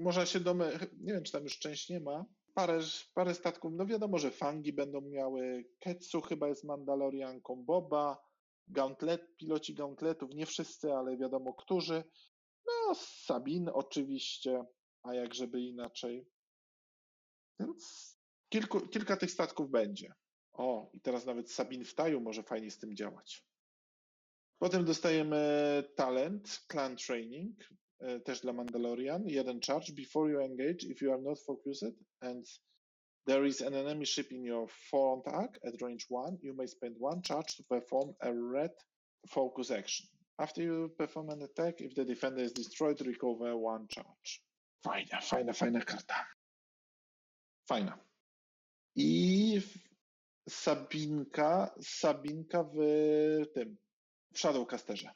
Można 0.00 0.26
się 0.26 0.40
domy, 0.40 0.78
nie 1.00 1.12
wiem 1.12 1.24
czy 1.24 1.32
tam 1.32 1.44
już 1.44 1.58
część 1.58 1.88
nie 1.88 2.00
ma. 2.00 2.24
Parę, 2.56 2.80
parę 3.14 3.34
statków, 3.34 3.72
no 3.74 3.86
wiadomo, 3.86 4.18
że 4.18 4.30
fangi 4.30 4.72
będą 4.72 5.00
miały, 5.00 5.64
Ketsu 5.78 6.20
chyba 6.20 6.48
jest 6.48 6.64
Mandalorianką, 6.64 7.64
Boba, 7.64 8.24
Gauntlet, 8.68 9.36
piloci 9.36 9.74
Gauntletów, 9.74 10.34
nie 10.34 10.46
wszyscy, 10.46 10.92
ale 10.92 11.16
wiadomo 11.16 11.54
którzy. 11.54 12.04
No, 12.66 12.94
Sabin 12.94 13.70
oczywiście, 13.72 14.64
a 15.02 15.14
jak 15.14 15.34
żeby 15.34 15.60
inaczej. 15.60 16.28
Więc 17.60 18.12
kilku, 18.48 18.80
kilka 18.80 19.16
tych 19.16 19.30
statków 19.30 19.70
będzie. 19.70 20.14
O, 20.52 20.90
i 20.94 21.00
teraz 21.00 21.26
nawet 21.26 21.50
Sabin 21.52 21.84
w 21.84 21.94
Taju 21.94 22.20
może 22.20 22.42
fajnie 22.42 22.70
z 22.70 22.78
tym 22.78 22.96
działać. 22.96 23.46
Potem 24.58 24.84
dostajemy 24.84 25.38
talent, 25.96 26.48
clan 26.70 26.96
training, 26.96 27.56
też 28.24 28.40
dla 28.40 28.52
Mandalorian. 28.52 29.26
Jeden 29.26 29.60
charge 29.60 29.92
before 29.92 30.30
you 30.30 30.40
engage 30.40 30.84
if 30.84 31.02
you 31.02 31.12
are 31.12 31.22
not 31.22 31.38
focused 31.40 31.94
and 32.20 32.46
there 33.26 33.46
is 33.46 33.62
an 33.62 33.74
enemy 33.74 34.06
ship 34.06 34.32
in 34.32 34.44
your 34.44 34.68
front 34.68 35.26
arc 35.26 35.58
at 35.64 35.82
range 35.82 36.06
1, 36.08 36.38
you 36.42 36.54
may 36.54 36.68
spend 36.68 36.96
one 37.00 37.22
charge 37.22 37.56
to 37.56 37.62
perform 37.64 38.14
a 38.20 38.32
red 38.32 38.72
focus 39.28 39.70
action. 39.70 40.06
After 40.38 40.62
you 40.62 40.94
perform 40.98 41.30
an 41.30 41.42
attack, 41.42 41.80
if 41.80 41.94
the 41.94 42.04
defender 42.04 42.42
is 42.42 42.52
destroyed, 42.52 43.00
recover 43.00 43.56
one 43.56 43.88
charge. 43.88 44.42
Fajna, 44.84 45.20
fajna, 45.22 45.52
fajna 45.52 45.84
karta. 45.84 46.26
Fajna. 47.70 47.98
I 48.96 49.60
Sabinka, 50.48 51.70
Sabinka 51.80 52.64
w 52.64 53.46
tym, 53.54 53.76
w 54.32 54.38
Shadowcasterze. 54.38 55.10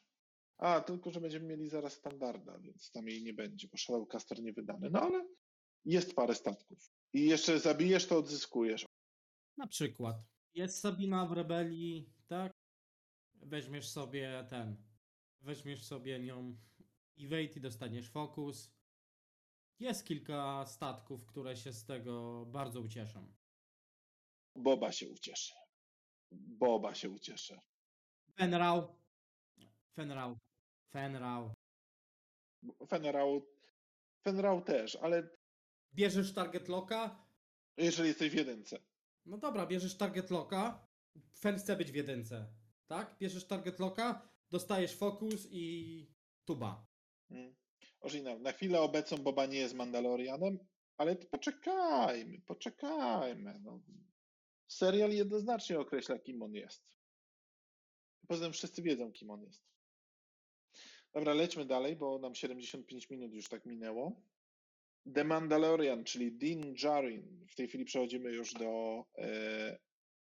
A, 0.60 0.80
tylko, 0.80 1.10
że 1.10 1.20
będziemy 1.20 1.46
mieli 1.46 1.68
zaraz 1.68 1.92
standarda, 1.92 2.58
więc 2.58 2.90
tam 2.90 3.08
jej 3.08 3.22
nie 3.22 3.34
będzie, 3.34 3.68
bo 3.68 3.78
Shadowcaster 3.78 4.42
nie 4.42 4.52
wydany. 4.52 4.90
No 4.90 5.00
ale 5.00 5.28
jest 5.84 6.14
parę 6.14 6.34
statków. 6.34 6.90
I 7.12 7.24
jeszcze 7.24 7.60
zabijesz, 7.60 8.06
to 8.06 8.18
odzyskujesz. 8.18 8.86
Na 9.56 9.66
przykład. 9.66 10.16
Jest 10.54 10.80
Sabina 10.80 11.26
w 11.26 11.32
rebelii, 11.32 12.12
tak? 12.26 12.52
Weźmiesz 13.34 13.88
sobie 13.88 14.46
ten. 14.50 14.76
Weźmiesz 15.40 15.86
sobie 15.86 16.20
nią 16.20 16.56
evade 17.18 17.42
i 17.42 17.60
dostaniesz 17.60 18.10
fokus. 18.10 18.70
Jest 19.78 20.04
kilka 20.04 20.66
statków, 20.66 21.26
które 21.26 21.56
się 21.56 21.72
z 21.72 21.84
tego 21.84 22.46
bardzo 22.46 22.80
ucieszą. 22.80 23.34
Boba 24.56 24.92
się 24.92 25.08
ucieszy. 25.08 25.54
Boba 26.32 26.94
się 26.94 27.10
ucieszy. 27.10 27.60
Fenrau. 28.36 28.96
Fenrau. 29.94 30.38
Fenrau. 30.92 31.54
Fenrau, 32.88 33.46
Fenrau 34.24 34.62
też, 34.62 34.96
ale 34.96 35.28
Bierzesz 35.94 36.34
target 36.34 36.68
locka. 36.68 37.26
jeżeli 37.76 38.08
jesteś 38.08 38.30
w 38.30 38.34
jedynce. 38.34 38.78
No 39.26 39.38
dobra, 39.38 39.66
bierzesz 39.66 39.96
target 39.96 40.30
locka. 40.30 40.86
Fen 41.38 41.58
chce 41.58 41.76
być 41.76 41.92
w 41.92 41.94
jedynce. 41.94 42.46
Tak? 42.86 43.16
Bierzesz 43.18 43.46
target 43.46 43.78
locka, 43.78 44.28
dostajesz 44.50 44.96
fokus 44.96 45.48
i 45.50 46.06
tuba. 46.44 46.86
Mm. 47.30 47.54
Ożina, 48.00 48.38
na 48.38 48.52
chwilę 48.52 48.80
obecną 48.80 49.18
Boba 49.18 49.46
nie 49.46 49.58
jest 49.58 49.74
Mandalorianem, 49.74 50.58
ale 50.96 51.16
poczekajmy, 51.16 52.40
poczekajmy. 52.40 53.60
No. 53.62 53.80
Serial 54.68 55.10
jednoznacznie 55.10 55.80
określa, 55.80 56.18
kim 56.18 56.42
on 56.42 56.54
jest. 56.54 56.96
Poza 58.28 58.44
tym 58.44 58.52
wszyscy 58.52 58.82
wiedzą, 58.82 59.12
kim 59.12 59.30
on 59.30 59.42
jest. 59.42 59.62
Dobra, 61.14 61.34
lećmy 61.34 61.64
dalej, 61.64 61.96
bo 61.96 62.18
nam 62.18 62.34
75 62.34 63.10
minut 63.10 63.32
już 63.32 63.48
tak 63.48 63.66
minęło. 63.66 64.22
The 65.14 65.24
Mandalorian, 65.24 66.04
czyli 66.04 66.32
Din 66.32 66.74
Djarin. 66.74 67.46
W 67.50 67.54
tej 67.54 67.68
chwili 67.68 67.84
przechodzimy 67.84 68.32
już 68.32 68.52
do 68.54 69.04
e, 69.18 69.78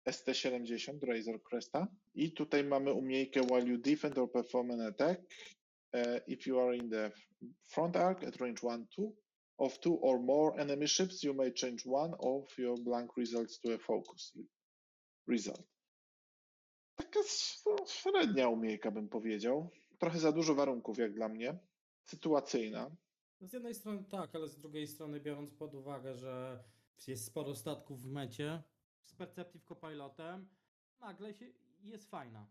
ST-70, 0.06 1.04
Razor 1.04 1.44
Cresta. 1.44 1.88
I 2.14 2.32
tutaj 2.32 2.64
mamy 2.64 2.94
umiejkę 2.94 3.42
while 3.42 3.68
you 3.68 3.78
defend 3.78 4.18
or 4.18 4.32
perform 4.32 4.72
an 4.72 4.82
attack. 4.82 5.22
Uh, 5.94 6.20
if 6.28 6.50
you 6.50 6.60
are 6.60 6.78
in 6.78 6.90
the 6.90 7.12
front 7.68 7.96
arc 7.96 8.24
at 8.24 8.38
range 8.38 8.64
1, 8.64 8.86
2 8.96 9.12
of 9.58 9.80
two 9.80 9.96
or 10.02 10.20
more 10.20 10.60
enemy 10.60 10.88
ships, 10.88 11.24
you 11.24 11.34
may 11.34 11.52
change 11.52 11.86
one 11.86 12.14
of 12.20 12.58
your 12.58 12.78
blank 12.78 13.18
results 13.18 13.60
to 13.60 13.74
a 13.74 13.78
focus 13.78 14.32
result. 15.28 15.68
Taka 16.96 17.20
średnia 17.88 18.50
umiejka, 18.50 18.92
bym 18.92 19.10
powiedział. 19.10 19.70
Trochę 20.02 20.20
za 20.20 20.32
dużo 20.32 20.56
warunków, 20.56 20.98
jak 20.98 21.14
dla 21.14 21.30
mnie. 21.30 21.58
Sytuacyjna. 22.04 22.96
No 23.42 23.48
Z 23.48 23.54
jednej 23.54 23.76
strony 23.76 24.04
tak, 24.04 24.36
ale 24.36 24.48
z 24.48 24.60
drugiej 24.60 24.88
strony 24.88 25.20
biorąc 25.20 25.54
pod 25.54 25.76
uwagę, 25.76 26.16
że 26.16 26.64
jest 27.08 27.26
sporo 27.26 27.56
statków 27.56 28.02
w 28.02 28.12
mecie 28.12 28.64
z 29.04 29.14
Perceptive 29.14 29.64
Copilotem, 29.64 30.50
nagle 31.00 31.34
się 31.34 31.46
jest 31.84 32.10
fajna. 32.10 32.48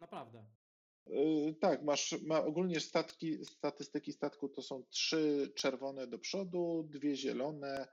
Naprawdę. 0.00 0.44
Yy, 1.06 1.54
tak, 1.54 1.82
masz 1.82 2.22
ma 2.22 2.44
ogólnie 2.44 2.80
statki, 2.80 3.44
statystyki 3.44 4.12
statku 4.12 4.48
to 4.48 4.62
są 4.62 4.84
trzy 4.90 5.52
czerwone 5.54 6.06
do 6.06 6.18
przodu, 6.18 6.88
dwie 6.90 7.16
zielone, 7.16 7.88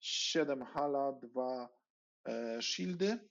siedem 0.00 0.62
hala, 0.62 1.12
dwa 1.12 1.68
e, 2.28 2.62
shieldy. 2.62 3.28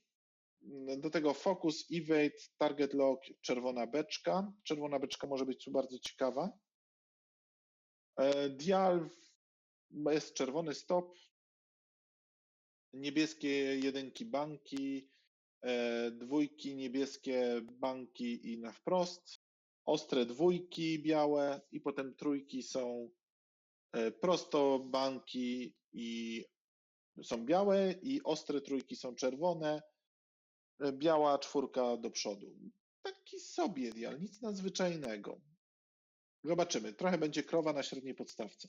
Do 0.98 1.10
tego 1.10 1.34
focus, 1.34 1.86
evade, 1.92 2.38
target 2.58 2.94
lock, 2.94 3.22
czerwona 3.42 3.88
beczka. 3.88 4.54
Czerwona 4.64 5.00
beczka 5.00 5.28
może 5.28 5.46
być 5.46 5.64
tu 5.64 5.72
bardzo 5.72 6.00
ciekawa. 6.00 6.50
E, 8.18 8.50
Dial 8.50 9.10
jest 10.12 10.34
czerwony 10.34 10.74
stop, 10.74 11.18
niebieskie 12.94 13.50
jedynki 13.80 14.26
banki, 14.26 15.10
e, 15.62 16.12
dwójki 16.12 16.76
niebieskie 16.76 17.62
banki 17.64 18.54
i 18.54 18.60
na 18.60 18.72
wprost, 18.72 19.42
ostre 19.86 20.26
dwójki 20.26 21.00
białe 21.00 21.62
i 21.72 21.82
potem 21.82 22.16
trójki 22.16 22.64
są 22.64 23.10
e, 23.94 24.12
prosto 24.12 24.80
banki 24.80 25.76
i 25.94 26.46
są 27.24 27.46
białe 27.46 27.92
i 28.02 28.24
ostre 28.24 28.62
trójki 28.62 28.96
są 28.96 29.16
czerwone, 29.16 29.82
biała 30.92 31.40
czwórka 31.40 31.98
do 31.98 32.12
przodu. 32.12 32.56
Taki 33.02 33.40
sobie 33.40 33.92
dial, 33.92 34.20
nic 34.22 34.42
nadzwyczajnego. 34.42 35.42
Zobaczymy. 36.44 36.94
Trochę 36.94 37.18
będzie 37.18 37.44
krowa 37.44 37.74
na 37.74 37.84
średniej 37.84 38.16
podstawce. 38.16 38.68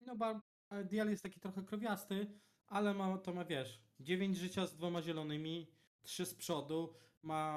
No 0.00 0.16
bo 0.16 0.40
e, 0.70 0.84
Dial 0.84 1.10
jest 1.10 1.22
taki 1.22 1.40
trochę 1.40 1.62
krowiasty, 1.62 2.40
ale 2.66 2.94
ma, 2.94 3.18
to 3.18 3.32
ma 3.32 3.44
wiesz, 3.44 3.80
9 4.00 4.36
życia 4.38 4.66
z 4.66 4.76
dwoma 4.76 5.02
zielonymi, 5.02 5.74
3 6.02 6.26
z 6.26 6.34
przodu, 6.34 6.94
ma 7.22 7.56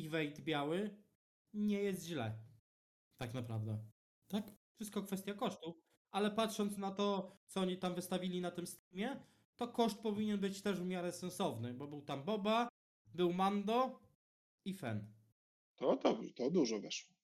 evade 0.00 0.42
biały, 0.42 0.96
nie 1.54 1.82
jest 1.82 2.04
źle. 2.04 2.38
Tak 3.16 3.34
naprawdę. 3.34 3.84
Tak? 4.28 4.44
Wszystko 4.74 5.02
kwestia 5.02 5.34
kosztu, 5.34 5.82
ale 6.10 6.30
patrząc 6.30 6.78
na 6.78 6.90
to, 6.90 7.36
co 7.46 7.60
oni 7.60 7.78
tam 7.78 7.94
wystawili 7.94 8.40
na 8.40 8.50
tym 8.50 8.66
streamie, 8.66 9.24
to 9.56 9.68
koszt 9.68 9.98
powinien 9.98 10.40
być 10.40 10.62
też 10.62 10.80
w 10.80 10.86
miarę 10.86 11.12
sensowny, 11.12 11.74
bo 11.74 11.86
był 11.86 12.02
tam 12.02 12.24
Boba, 12.24 12.68
był 13.14 13.32
Mando 13.32 14.00
i 14.64 14.74
Fen. 14.74 15.06
To, 15.76 15.96
to, 15.96 16.20
to 16.36 16.50
dużo 16.50 16.80
weszło. 16.80 17.14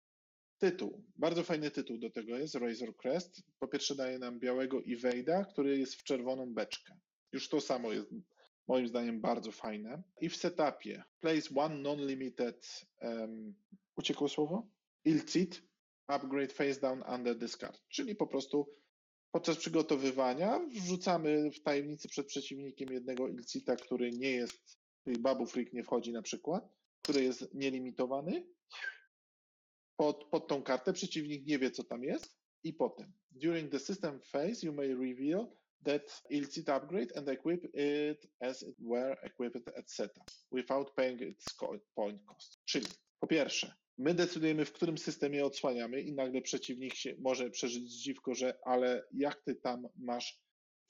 Tytuł. 0.59 1.05
Bardzo 1.17 1.43
fajny 1.43 1.71
tytuł 1.71 1.99
do 1.99 2.11
tego 2.11 2.39
jest, 2.39 2.55
Razor 2.55 2.97
Crest. 2.97 3.43
Po 3.59 3.69
pierwsze 3.69 3.95
daje 3.95 4.19
nam 4.19 4.39
białego 4.39 4.79
Evade'a, 4.81 5.45
który 5.47 5.79
jest 5.79 5.95
w 5.95 6.05
czerwoną 6.05 6.55
beczkę. 6.55 6.95
Już 7.33 7.49
to 7.49 7.61
samo 7.61 7.93
jest 7.93 8.11
moim 8.69 8.89
zdaniem 8.89 9.21
bardzo 9.21 9.53
fajne. 9.53 10.03
I 10.21 10.29
w 10.29 10.37
setupie 10.37 11.05
place 11.21 11.55
one 11.55 11.79
non-limited, 11.79 12.87
um, 13.01 13.55
uciekło 13.97 14.29
słowo? 14.29 14.69
Ilcit, 15.05 15.63
upgrade 16.07 16.53
face 16.53 16.81
down 16.81 17.03
under 17.15 17.39
discard. 17.39 17.81
Czyli 17.89 18.17
po 18.17 18.27
prostu 18.27 18.69
podczas 19.33 19.57
przygotowywania 19.57 20.61
wrzucamy 20.75 21.51
w 21.51 21.63
tajemnicy 21.63 22.09
przed 22.09 22.27
przeciwnikiem 22.27 22.93
jednego 22.93 23.29
Ilcita, 23.29 23.77
który 23.77 24.11
nie 24.11 24.31
jest, 24.31 24.79
czyli 25.05 25.19
Babu 25.19 25.47
Freak 25.47 25.73
nie 25.73 25.85
wchodzi 25.85 26.13
na 26.13 26.23
przykład, 26.23 26.69
który 27.03 27.23
jest 27.25 27.55
nielimitowany 27.55 28.47
pod, 29.97 30.25
pod 30.25 30.49
tą 30.49 30.63
kartę, 30.63 30.93
przeciwnik 30.93 31.47
nie 31.47 31.59
wie, 31.59 31.71
co 31.71 31.85
tam 31.85 32.05
jest 32.05 32.37
i 32.65 32.73
potem. 32.73 33.13
During 33.31 33.71
the 33.71 33.79
system 33.79 34.21
phase, 34.21 34.67
you 34.67 34.73
may 34.73 34.95
reveal 34.95 35.47
that 35.85 36.23
illicit 36.31 36.69
upgrade 36.69 37.17
and 37.17 37.29
equip 37.29 37.65
it 37.75 38.27
as 38.41 38.63
it 38.63 38.77
were 38.79 39.17
equipped 39.23 39.63
setup, 39.87 40.31
without 40.53 40.95
paying 40.95 41.21
its 41.21 41.45
point 41.95 42.25
cost. 42.25 42.59
Czyli 42.65 42.87
po 43.21 43.27
pierwsze, 43.27 43.75
my 44.01 44.15
decydujemy, 44.15 44.65
w 44.65 44.73
którym 44.73 44.99
systemie 44.99 45.45
odsłaniamy 45.45 46.01
i 46.01 46.13
nagle 46.13 46.43
przeciwnik 46.43 46.95
się 46.95 47.17
może 47.19 47.51
przeżyć 47.51 47.91
zdziwko, 47.91 48.35
że 48.35 48.59
ale 48.65 49.05
jak 49.13 49.43
ty 49.43 49.55
tam 49.55 49.89
masz 49.97 50.41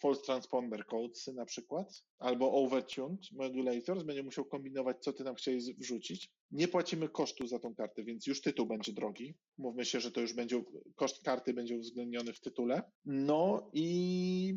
false 0.03 0.23
transponder 0.23 0.87
codes 0.87 1.27
na 1.27 1.45
przykład, 1.45 2.05
albo 2.19 2.53
overtuned 2.53 3.33
modulators, 3.33 4.03
będzie 4.03 4.23
musiał 4.23 4.45
kombinować, 4.45 4.97
co 5.01 5.13
ty 5.13 5.25
tam 5.25 5.35
chciałeś 5.35 5.65
wrzucić. 5.79 6.31
Nie 6.51 6.69
płacimy 6.69 7.09
kosztu 7.09 7.47
za 7.47 7.59
tą 7.59 7.75
kartę, 7.75 8.05
więc 8.05 8.27
już 8.27 8.41
tytuł 8.41 8.67
będzie 8.67 8.93
drogi. 8.93 9.35
Mówmy 9.59 9.85
się, 9.85 10.01
że 10.01 10.11
to 10.11 10.21
już 10.21 10.33
będzie, 10.33 10.63
koszt 10.97 11.23
karty 11.23 11.55
będzie 11.55 11.77
uwzględniony 11.77 12.33
w 12.33 12.41
tytule. 12.41 12.83
No 13.05 13.71
i 13.73 14.55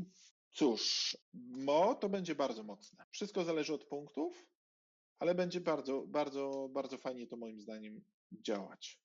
cóż, 0.51 1.18
mo 1.49 1.95
to 1.95 2.10
będzie 2.10 2.36
bardzo 2.36 2.64
mocne. 2.64 3.06
Wszystko 3.12 3.43
zależy 3.43 3.74
od 3.74 3.86
punktów, 3.86 4.45
ale 5.20 5.36
będzie 5.36 5.61
bardzo, 5.61 6.07
bardzo, 6.07 6.70
bardzo 6.74 6.97
fajnie 6.97 7.28
to 7.28 7.38
moim 7.38 7.61
zdaniem 7.61 8.03
działać. 8.32 8.99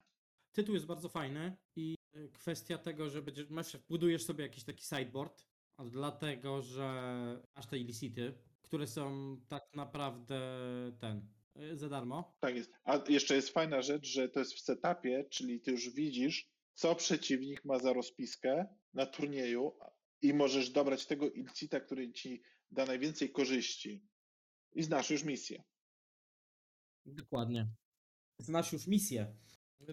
Tytuł 0.53 0.75
jest 0.75 0.87
bardzo 0.87 1.09
fajny 1.09 1.57
i 1.77 1.97
y, 2.17 2.31
kwestia 2.33 2.79
tego, 2.79 3.11
że 3.11 3.23
będziesz, 3.23 3.49
masz, 3.51 3.77
budujesz 3.89 4.25
sobie 4.25 4.45
jakiś 4.45 4.65
taki 4.65 4.85
sideboard, 4.85 5.47
dlatego, 5.91 6.63
że 6.63 7.41
masz 7.57 7.67
te 7.67 7.79
illicity, 7.79 8.35
które 8.63 8.87
są 8.87 9.37
tak 9.49 9.63
naprawdę 9.75 10.41
ten, 11.01 11.29
y, 11.73 11.77
za 11.77 11.89
darmo. 11.89 12.37
Tak 12.41 12.57
jest. 12.57 12.73
A 12.85 13.05
jeszcze 13.09 13.35
jest 13.35 13.49
fajna 13.49 13.83
rzecz, 13.83 14.07
że 14.07 14.29
to 14.29 14.41
jest 14.41 14.55
w 14.55 14.61
setupie, 14.61 15.25
czyli 15.31 15.61
ty 15.61 15.71
już 15.71 15.91
widzisz, 15.91 16.51
co 16.75 16.95
przeciwnik 16.95 17.65
ma 17.65 17.79
za 17.79 17.93
rozpiskę 17.93 18.67
na 18.95 19.07
turnieju, 19.07 19.73
i 20.23 20.35
możesz 20.35 20.71
dobrać 20.71 21.07
tego 21.07 21.31
ilcita, 21.31 21.81
który 21.81 22.13
ci 22.13 22.43
da 22.71 22.87
najwięcej 22.87 23.31
korzyści. 23.31 24.03
I 24.73 24.83
znasz 24.83 25.11
już 25.11 25.25
misję. 25.25 25.65
Dokładnie. 27.09 27.69
Znasz 28.39 28.73
już 28.73 28.87
misję. 28.87 29.37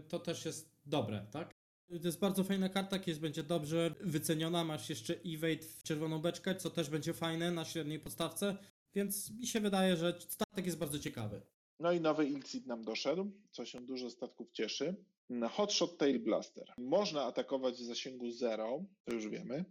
To 0.07 0.19
też 0.19 0.45
jest 0.45 0.75
dobre, 0.85 1.27
tak? 1.31 1.51
To 1.87 2.07
jest 2.07 2.19
bardzo 2.19 2.43
fajna 2.43 2.69
karta, 2.69 2.99
kiedyś 2.99 3.19
będzie 3.19 3.43
dobrze 3.43 3.95
wyceniona. 3.99 4.63
Masz 4.63 4.89
jeszcze 4.89 5.13
evade 5.25 5.63
w 5.63 5.83
czerwoną 5.83 6.19
beczkę, 6.19 6.55
co 6.55 6.69
też 6.69 6.89
będzie 6.89 7.13
fajne 7.13 7.51
na 7.51 7.65
średniej 7.65 7.99
podstawce. 7.99 8.57
Więc 8.93 9.31
mi 9.31 9.47
się 9.47 9.59
wydaje, 9.59 9.97
że 9.97 10.19
statek 10.19 10.65
jest 10.65 10.77
bardzo 10.77 10.99
ciekawy. 10.99 11.41
No 11.79 11.91
i 11.91 12.01
nowy 12.01 12.25
Ilcit 12.25 12.65
nam 12.65 12.83
doszedł, 12.83 13.31
co 13.51 13.65
się 13.65 13.81
dużo 13.81 14.09
statków 14.09 14.51
cieszy. 14.51 14.95
Hotshot 15.51 15.97
Tail 15.97 16.19
Blaster. 16.19 16.73
Można 16.77 17.23
atakować 17.23 17.75
w 17.75 17.85
zasięgu 17.85 18.31
0, 18.31 18.85
to 19.03 19.13
już 19.13 19.27
wiemy. 19.27 19.65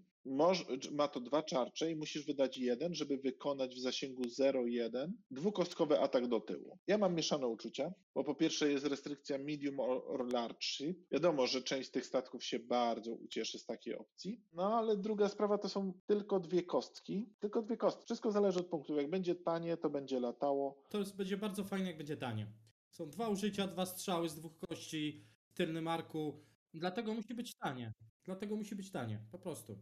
Ma 0.92 1.08
to 1.08 1.20
dwa 1.20 1.42
czarcze 1.42 1.90
i 1.90 1.96
musisz 1.96 2.26
wydać 2.26 2.58
jeden, 2.58 2.94
żeby 2.94 3.16
wykonać 3.16 3.74
w 3.74 3.80
zasięgu 3.80 4.22
0-1 4.22 5.12
dwukostkowy 5.30 6.00
atak 6.00 6.26
do 6.28 6.40
tyłu. 6.40 6.78
Ja 6.86 6.98
mam 6.98 7.14
mieszane 7.14 7.46
uczucia, 7.46 7.92
bo 8.14 8.24
po 8.24 8.34
pierwsze 8.34 8.70
jest 8.70 8.86
restrykcja 8.86 9.38
medium 9.38 9.80
or, 9.80 10.32
large 10.32 10.62
ship. 10.62 10.98
Wiadomo, 11.10 11.46
że 11.46 11.62
część 11.62 11.90
tych 11.90 12.06
statków 12.06 12.44
się 12.44 12.58
bardzo 12.58 13.12
ucieszy 13.12 13.58
z 13.58 13.66
takiej 13.66 13.96
opcji. 13.96 14.40
No 14.52 14.78
ale 14.78 14.96
druga 14.96 15.28
sprawa 15.28 15.58
to 15.58 15.68
są 15.68 15.92
tylko 16.06 16.40
dwie 16.40 16.62
kostki. 16.62 17.34
Tylko 17.40 17.62
dwie 17.62 17.76
kostki. 17.76 18.04
Wszystko 18.04 18.30
zależy 18.30 18.60
od 18.60 18.66
punktu. 18.66 18.96
Jak 18.96 19.10
będzie 19.10 19.34
tanie, 19.34 19.76
to 19.76 19.90
będzie 19.90 20.20
latało. 20.20 20.82
To 20.88 20.98
jest, 20.98 21.16
będzie 21.16 21.36
bardzo 21.36 21.64
fajne, 21.64 21.86
jak 21.86 21.98
będzie 21.98 22.16
tanie. 22.16 22.52
Są 22.90 23.10
dwa 23.10 23.28
użycia, 23.28 23.66
dwa 23.66 23.86
strzały 23.86 24.28
z 24.28 24.34
dwóch 24.34 24.52
kości 24.68 25.26
w 25.46 25.54
tylnym 25.54 25.88
arku. 25.88 26.44
Dlatego 26.74 27.14
musi 27.14 27.34
być 27.34 27.54
tanie. 27.58 27.92
Dlatego 28.24 28.56
musi 28.56 28.76
być 28.76 28.90
tanie, 28.90 29.24
po 29.32 29.38
prostu. 29.38 29.78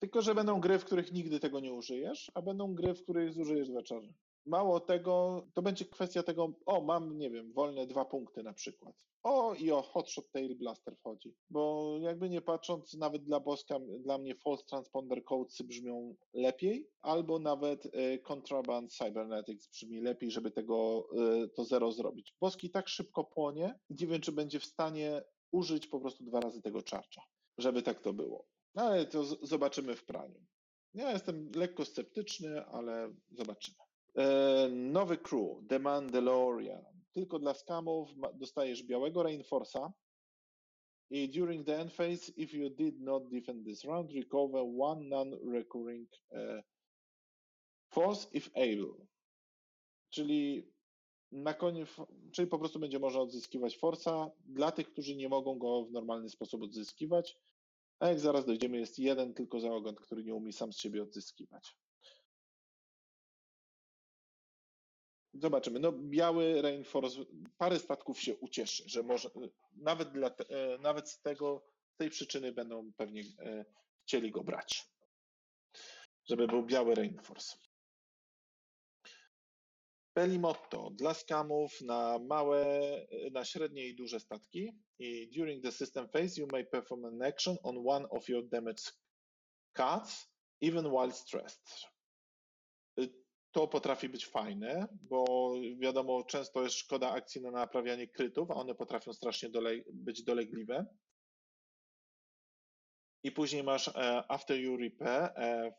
Tylko, 0.00 0.22
że 0.22 0.34
będą 0.34 0.60
gry, 0.60 0.78
w 0.78 0.84
których 0.84 1.12
nigdy 1.12 1.40
tego 1.40 1.60
nie 1.60 1.72
użyjesz, 1.72 2.30
a 2.34 2.42
będą 2.42 2.74
gry, 2.74 2.94
w 2.94 3.02
których 3.02 3.32
zużyjesz 3.32 3.68
dwa 3.68 3.82
czarne. 3.82 4.12
Mało 4.46 4.80
tego, 4.80 5.46
to 5.54 5.62
będzie 5.62 5.84
kwestia 5.84 6.22
tego, 6.22 6.52
o, 6.66 6.80
mam, 6.80 7.18
nie 7.18 7.30
wiem, 7.30 7.52
wolne 7.52 7.86
dwa 7.86 8.04
punkty 8.04 8.42
na 8.42 8.52
przykład. 8.52 8.94
O, 9.22 9.54
i 9.54 9.70
o 9.70 9.82
Hotshot 9.82 10.30
Tail 10.32 10.56
Blaster 10.56 10.96
wchodzi. 10.96 11.34
Bo 11.50 11.94
jakby 12.00 12.28
nie 12.28 12.40
patrząc, 12.40 12.94
nawet 12.94 13.24
dla 13.24 13.40
Boska, 13.40 13.78
dla 14.00 14.18
mnie 14.18 14.34
False 14.34 14.64
Transponder 14.64 15.24
Codes 15.24 15.62
brzmią 15.62 16.14
lepiej, 16.34 16.90
albo 17.02 17.38
nawet 17.38 17.86
y, 17.86 18.18
Contraband 18.18 18.92
Cybernetics 18.92 19.68
brzmi 19.70 20.00
lepiej, 20.00 20.30
żeby 20.30 20.50
tego, 20.50 21.08
y, 21.44 21.48
to 21.48 21.64
zero 21.64 21.92
zrobić. 21.92 22.36
Boski 22.40 22.70
tak 22.70 22.88
szybko 22.88 23.24
płonie, 23.24 23.78
nie 23.90 24.06
wiem, 24.06 24.20
czy 24.20 24.32
będzie 24.32 24.60
w 24.60 24.64
stanie 24.64 25.22
użyć 25.52 25.86
po 25.86 26.00
prostu 26.00 26.24
dwa 26.24 26.40
razy 26.40 26.62
tego 26.62 26.82
czarcza, 26.82 27.22
żeby 27.58 27.82
tak 27.82 28.00
to 28.00 28.12
było. 28.12 28.46
No 28.74 28.82
ale 28.82 29.06
to 29.06 29.24
zobaczymy 29.24 29.96
w 29.96 30.04
praniu. 30.04 30.44
Ja 30.94 31.12
jestem 31.12 31.50
lekko 31.54 31.84
sceptyczny, 31.84 32.64
ale 32.66 33.14
zobaczymy. 33.30 33.76
E, 34.16 34.68
nowy 34.68 35.18
crew, 35.18 35.68
The 35.68 35.78
Mandalorian. 35.78 36.84
Tylko 37.12 37.38
dla 37.38 37.54
skamów 37.54 38.10
dostajesz 38.34 38.82
białego 38.82 39.22
Reinforce'a 39.22 39.92
i 41.10 41.28
during 41.28 41.66
the 41.66 41.80
end 41.80 41.92
phase, 41.92 42.32
if 42.36 42.56
you 42.56 42.70
did 42.70 43.00
not 43.00 43.28
defend 43.28 43.66
this 43.66 43.84
round, 43.84 44.12
recover 44.12 44.62
one 44.78 45.08
non-recurring 45.08 46.08
e, 46.32 46.62
force 47.90 48.28
if 48.32 48.50
able. 48.54 49.06
Czyli 50.10 50.72
na 51.32 51.54
koniec, 51.54 51.88
czyli 52.32 52.48
po 52.48 52.58
prostu 52.58 52.78
będzie 52.78 52.98
można 52.98 53.20
odzyskiwać 53.20 53.78
forsa 53.78 54.30
dla 54.46 54.72
tych, 54.72 54.92
którzy 54.92 55.16
nie 55.16 55.28
mogą 55.28 55.58
go 55.58 55.84
w 55.84 55.92
normalny 55.92 56.28
sposób 56.28 56.62
odzyskiwać. 56.62 57.38
A 57.98 58.08
jak 58.08 58.20
zaraz 58.20 58.46
dojdziemy, 58.46 58.78
jest 58.78 58.98
jeden 58.98 59.34
tylko 59.34 59.60
zaogon, 59.60 59.94
który 59.94 60.24
nie 60.24 60.34
umie 60.34 60.52
sam 60.52 60.72
z 60.72 60.78
siebie 60.78 61.02
odzyskiwać. 61.02 61.76
Zobaczymy. 65.34 65.80
No, 65.80 65.92
biały 65.92 66.62
Reinforce, 66.62 67.24
parę 67.58 67.78
statków 67.78 68.20
się 68.20 68.36
ucieszy, 68.36 68.82
że 68.86 69.02
może 69.02 69.30
nawet, 69.76 70.12
dla, 70.12 70.28
e, 70.28 70.78
nawet 70.78 71.10
z 71.10 71.20
tego, 71.20 71.64
z 71.94 71.96
tej 71.96 72.10
przyczyny 72.10 72.52
będą 72.52 72.92
pewnie 72.96 73.22
e, 73.38 73.64
chcieli 74.02 74.30
go 74.30 74.44
brać. 74.44 74.86
Żeby 76.24 76.46
był 76.46 76.66
biały 76.66 76.94
Reinforce. 76.94 77.56
Pelimotto 80.14 80.90
dla 80.90 81.14
skamów 81.14 81.80
na 81.80 82.18
małe, 82.18 82.66
na 83.32 83.44
średnie 83.44 83.86
i 83.88 83.94
duże 83.96 84.20
statki. 84.20 84.72
I 84.98 85.30
during 85.38 85.62
the 85.62 85.72
system 85.72 86.08
phase, 86.08 86.40
you 86.40 86.46
may 86.52 86.64
perform 86.64 87.04
an 87.04 87.22
action 87.22 87.56
on 87.62 87.76
one 87.86 88.06
of 88.10 88.28
your 88.28 88.48
damaged 88.48 88.92
cards, 89.72 90.28
even 90.60 90.86
while 90.86 91.12
stressed. 91.12 91.86
Y, 93.00 93.24
To 93.52 93.68
potrafi 93.68 94.08
być 94.08 94.26
fajne, 94.26 94.88
bo 95.02 95.54
wiadomo, 95.78 96.24
często 96.24 96.62
jest 96.62 96.76
szkoda 96.76 97.10
akcji 97.10 97.40
na 97.40 97.50
naprawianie 97.50 98.08
krytów, 98.08 98.50
a 98.50 98.54
one 98.54 98.74
potrafią 98.74 99.12
strasznie 99.12 99.48
dole, 99.50 99.70
być 99.92 100.22
dolegliwe. 100.22 100.86
I 103.24 103.32
później 103.32 103.62
masz 103.62 103.88
e, 103.88 104.24
after 104.28 104.60
you 104.60 104.76
repair 104.76 105.34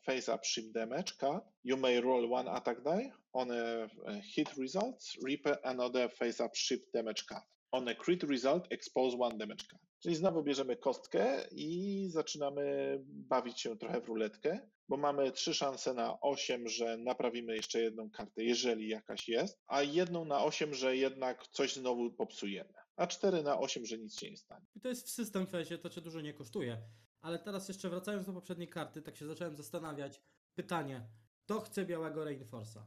face 0.06 0.36
up 0.36 0.46
ship 0.46 0.72
damage 0.72 1.14
card, 1.20 1.44
you 1.64 1.78
may 1.78 2.02
roll 2.02 2.34
one 2.34 2.52
attack 2.52 2.84
die 2.84 3.12
on 3.34 3.52
a 3.52 3.84
a 4.06 4.22
hit 4.22 4.50
result, 4.58 5.04
repair 5.28 5.60
another 5.64 6.10
face 6.10 6.44
up 6.46 6.58
ship 6.58 6.92
damage 6.94 7.24
card. 7.30 7.44
On 7.72 7.88
a 7.88 7.96
crit 7.96 8.24
result, 8.24 8.68
expose 8.72 9.18
one 9.20 9.38
damage 9.38 9.66
card. 9.72 9.84
Czyli 10.00 10.16
znowu 10.16 10.44
bierzemy 10.44 10.78
kostkę 10.78 11.48
i 11.52 12.08
zaczynamy 12.10 12.98
bawić 13.06 13.62
się 13.62 13.78
trochę 13.78 14.02
w 14.02 14.08
ruletkę, 14.08 14.60
bo 14.90 14.98
mamy 14.98 15.32
trzy 15.32 15.54
szanse 15.54 15.94
na 15.94 16.22
8, 16.22 16.68
że 16.68 16.98
naprawimy 16.98 17.56
jeszcze 17.56 17.82
jedną 17.82 18.10
kartę, 18.10 18.44
jeżeli 18.44 18.88
jakaś 18.88 19.30
jest, 19.30 19.60
a 19.68 19.82
jedną 19.82 20.26
na 20.26 20.44
8, 20.44 20.74
że 20.74 20.98
jednak 20.98 21.48
coś 21.48 21.74
znowu 21.74 22.12
popsujemy, 22.12 22.74
a 22.96 23.08
4 23.08 23.44
na 23.44 23.60
8, 23.60 23.86
że 23.86 23.98
nic 23.98 24.20
się 24.20 24.32
nie 24.32 24.38
stanie. 24.38 24.66
I 24.76 24.82
to 24.82 24.88
jest 24.90 25.08
w 25.08 25.10
system 25.10 25.48
fezie, 25.48 25.78
to 25.78 25.90
cię 25.90 26.02
dużo 26.02 26.22
nie 26.22 26.34
kosztuje. 26.34 26.82
Ale 27.26 27.40
teraz 27.40 27.68
jeszcze 27.68 27.90
wracając 27.90 28.26
do 28.26 28.34
poprzedniej 28.34 28.68
karty, 28.70 29.02
tak 29.02 29.18
się 29.18 29.26
zacząłem 29.26 29.56
zastanawiać. 29.56 30.22
Pytanie, 30.56 31.08
kto 31.44 31.62
chce 31.62 31.86
białego 31.86 32.26
Reinforce'a? 32.26 32.82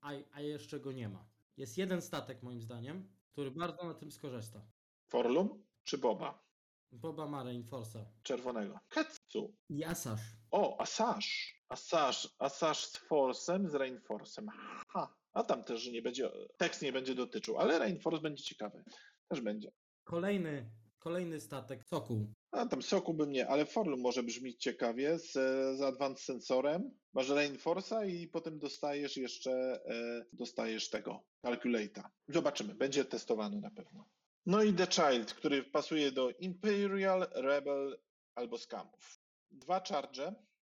A, 0.00 0.10
a 0.32 0.40
jeszcze 0.40 0.80
go 0.80 0.92
nie 0.92 1.08
ma. 1.08 1.28
Jest 1.56 1.78
jeden 1.78 2.02
statek 2.02 2.42
moim 2.42 2.60
zdaniem, 2.60 3.08
który 3.32 3.50
bardzo 3.50 3.84
na 3.84 3.94
tym 3.94 4.12
skorzysta. 4.12 4.62
Forlum 5.06 5.64
czy 5.84 5.98
Boba? 5.98 6.44
Boba 6.92 7.26
ma 7.26 7.44
Reinforce'a. 7.44 8.04
Czerwonego. 8.22 8.78
Ketsu. 8.88 9.56
I 9.68 9.84
Asash. 9.84 10.36
O, 10.50 10.80
Assange. 10.80 11.26
Assange, 11.68 12.28
Assange 12.38 12.80
z 12.80 13.00
Force'em, 13.10 13.68
z 13.68 13.74
Reinforce'em. 13.74 14.46
Ha. 14.88 15.16
A 15.32 15.42
tam 15.42 15.64
też 15.64 15.86
nie 15.86 16.02
będzie, 16.02 16.30
tekst 16.56 16.82
nie 16.82 16.92
będzie 16.92 17.14
dotyczył, 17.14 17.58
ale 17.58 17.78
Reinforce 17.78 18.20
będzie 18.20 18.44
ciekawy. 18.44 18.84
Też 19.28 19.40
będzie. 19.40 19.72
Kolejny, 20.04 20.70
kolejny 20.98 21.40
statek, 21.40 21.84
Sokół. 21.84 22.26
A 22.50 22.66
tam 22.66 22.82
soku 22.82 23.14
bym 23.14 23.32
nie, 23.32 23.48
ale 23.48 23.66
Forlum 23.66 24.00
może 24.00 24.22
brzmieć 24.22 24.62
ciekawie 24.62 25.18
z, 25.18 25.32
z 25.78 25.80
Advanced 25.82 26.24
Sensorem. 26.24 26.90
Masz 27.12 27.28
Reinforce'a 27.28 28.08
i 28.08 28.28
potem 28.28 28.58
dostajesz 28.58 29.16
jeszcze 29.16 29.50
e, 29.86 30.24
dostajesz 30.32 30.90
tego 30.90 31.24
Calculate'a. 31.44 32.02
Zobaczymy, 32.28 32.74
będzie 32.74 33.04
testowany 33.04 33.60
na 33.60 33.70
pewno. 33.70 34.08
No 34.46 34.62
i 34.62 34.74
The 34.74 34.86
Child, 34.86 35.34
który 35.34 35.62
pasuje 35.64 36.12
do 36.12 36.30
Imperial, 36.30 37.28
Rebel 37.34 38.00
albo 38.34 38.58
Scamów. 38.58 39.20
Dwa 39.50 39.80
charge, 39.80 40.34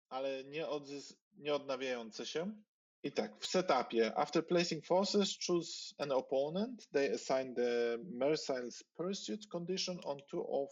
ale 0.10 0.44
nie, 0.44 0.66
odzys- 0.68 1.16
nie 1.38 1.54
odnawiające 1.56 2.26
się. 2.26 2.62
I 3.04 3.12
tak, 3.12 3.40
w 3.40 3.48
setupie, 3.48 4.16
after 4.16 4.48
placing 4.48 4.86
forces, 4.86 5.38
choose 5.48 5.96
an 5.98 6.12
opponent. 6.12 6.88
They 6.92 7.14
assign 7.14 7.56
the 7.56 7.98
Mercile's 8.14 8.84
Pursuit 8.96 9.48
condition 9.52 10.00
on 10.04 10.20
two 10.32 10.48
of 10.48 10.70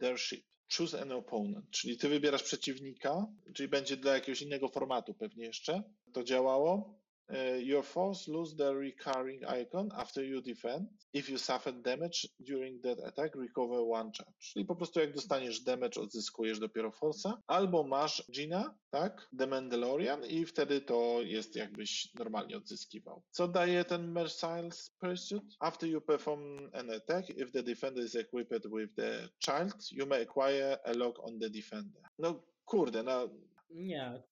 their 0.00 0.18
ship. 0.18 0.44
Choose 0.76 1.00
an 1.00 1.12
opponent, 1.12 1.70
czyli 1.70 1.98
ty 1.98 2.08
wybierasz 2.08 2.42
przeciwnika, 2.42 3.26
czyli 3.54 3.68
będzie 3.68 3.96
dla 3.96 4.14
jakiegoś 4.14 4.42
innego 4.42 4.68
formatu 4.68 5.14
pewnie 5.14 5.44
jeszcze. 5.44 5.82
To 6.12 6.24
działało. 6.24 6.98
E, 7.28 7.60
Your 7.60 7.84
force 7.84 8.30
lose 8.30 8.56
the 8.56 8.74
recurring 8.74 9.42
icon 9.62 9.88
after 9.96 10.24
you 10.24 10.42
defend. 10.42 10.88
If 11.12 11.28
you 11.28 11.38
suffer 11.38 11.72
damage 11.72 12.28
during 12.40 12.82
that 12.82 12.98
attack, 13.04 13.34
recover 13.34 13.80
one 13.80 14.12
charge. 14.12 14.32
Czyli 14.38 14.64
po 14.64 14.76
prostu 14.76 15.00
jak 15.00 15.12
dostaniesz 15.12 15.60
damage, 15.60 16.00
odzyskujesz 16.00 16.58
dopiero 16.58 16.90
force'a. 16.90 17.36
Albo 17.46 17.82
masz 17.82 18.24
Gina, 18.30 18.74
tak? 18.90 19.28
The 19.38 19.46
Mandalorian 19.46 20.24
i 20.24 20.46
wtedy 20.46 20.80
to 20.80 21.22
jest 21.22 21.56
jakbyś 21.56 22.14
normalnie 22.14 22.56
odzyskiwał. 22.56 23.22
Co 23.30 23.48
daje 23.48 23.84
ten 23.84 24.12
Mercile's 24.12 24.90
Pursuit? 25.00 25.56
After 25.60 25.88
you 25.88 26.00
perform 26.00 26.70
an 26.72 26.90
attack, 26.90 27.30
if 27.30 27.52
the 27.52 27.62
defender 27.62 28.04
is 28.04 28.14
equipped 28.14 28.66
with 28.72 28.94
the 28.94 29.28
child, 29.38 29.92
you 29.92 30.06
may 30.06 30.22
acquire 30.22 30.78
a 30.84 30.92
lock 30.92 31.24
on 31.24 31.38
the 31.38 31.50
defender. 31.50 32.02
No 32.18 32.42
kurde, 32.64 33.02
no 33.02 33.28
Nie, 33.70 34.22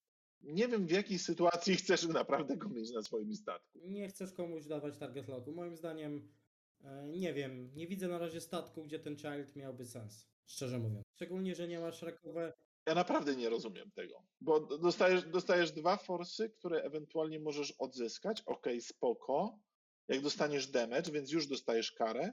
nie 0.46 0.68
wiem 0.68 0.86
w 0.86 0.90
jakiej 0.90 1.18
sytuacji 1.18 1.76
chcesz 1.76 2.08
naprawdę 2.08 2.56
go 2.56 2.68
mieć 2.68 2.90
na 2.92 3.02
swoim 3.02 3.34
statku. 3.34 3.78
nie 3.84 4.08
chcesz 4.08 4.32
komuś 4.32 4.66
dawać 4.66 4.98
target 4.98 5.28
locku. 5.28 5.52
Moim 5.52 5.76
zdaniem, 5.76 6.28
e, 6.84 7.08
nie 7.08 7.34
wiem, 7.34 7.70
nie 7.74 7.86
widzę 7.86 8.08
na 8.08 8.18
razie 8.18 8.40
statku, 8.40 8.84
gdzie 8.84 8.98
ten 8.98 9.16
child 9.16 9.56
miałby 9.56 9.84
sens. 9.84 10.28
Szczerze 10.46 10.78
mówiąc. 10.78 11.04
Szczególnie, 11.14 11.54
że 11.54 11.68
nie 11.68 11.80
masz 11.80 12.02
rakowe, 12.02 12.52
Ja 12.86 12.94
naprawdę 12.94 13.36
nie 13.36 13.48
rozumiem 13.48 13.90
tego, 13.90 14.22
bo 14.40 14.60
dostajesz, 14.60 15.24
dostajesz 15.24 15.72
dwa 15.72 15.96
forsy, 15.96 16.50
które 16.50 16.82
ewentualnie 16.82 17.40
możesz 17.40 17.70
odzyskać, 17.70 18.42
ok, 18.46 18.66
spoko, 18.80 19.58
jak 20.08 20.20
dostaniesz 20.20 20.66
damage, 20.66 21.12
więc 21.12 21.32
już 21.32 21.46
dostajesz 21.46 21.92
karę. 21.92 22.32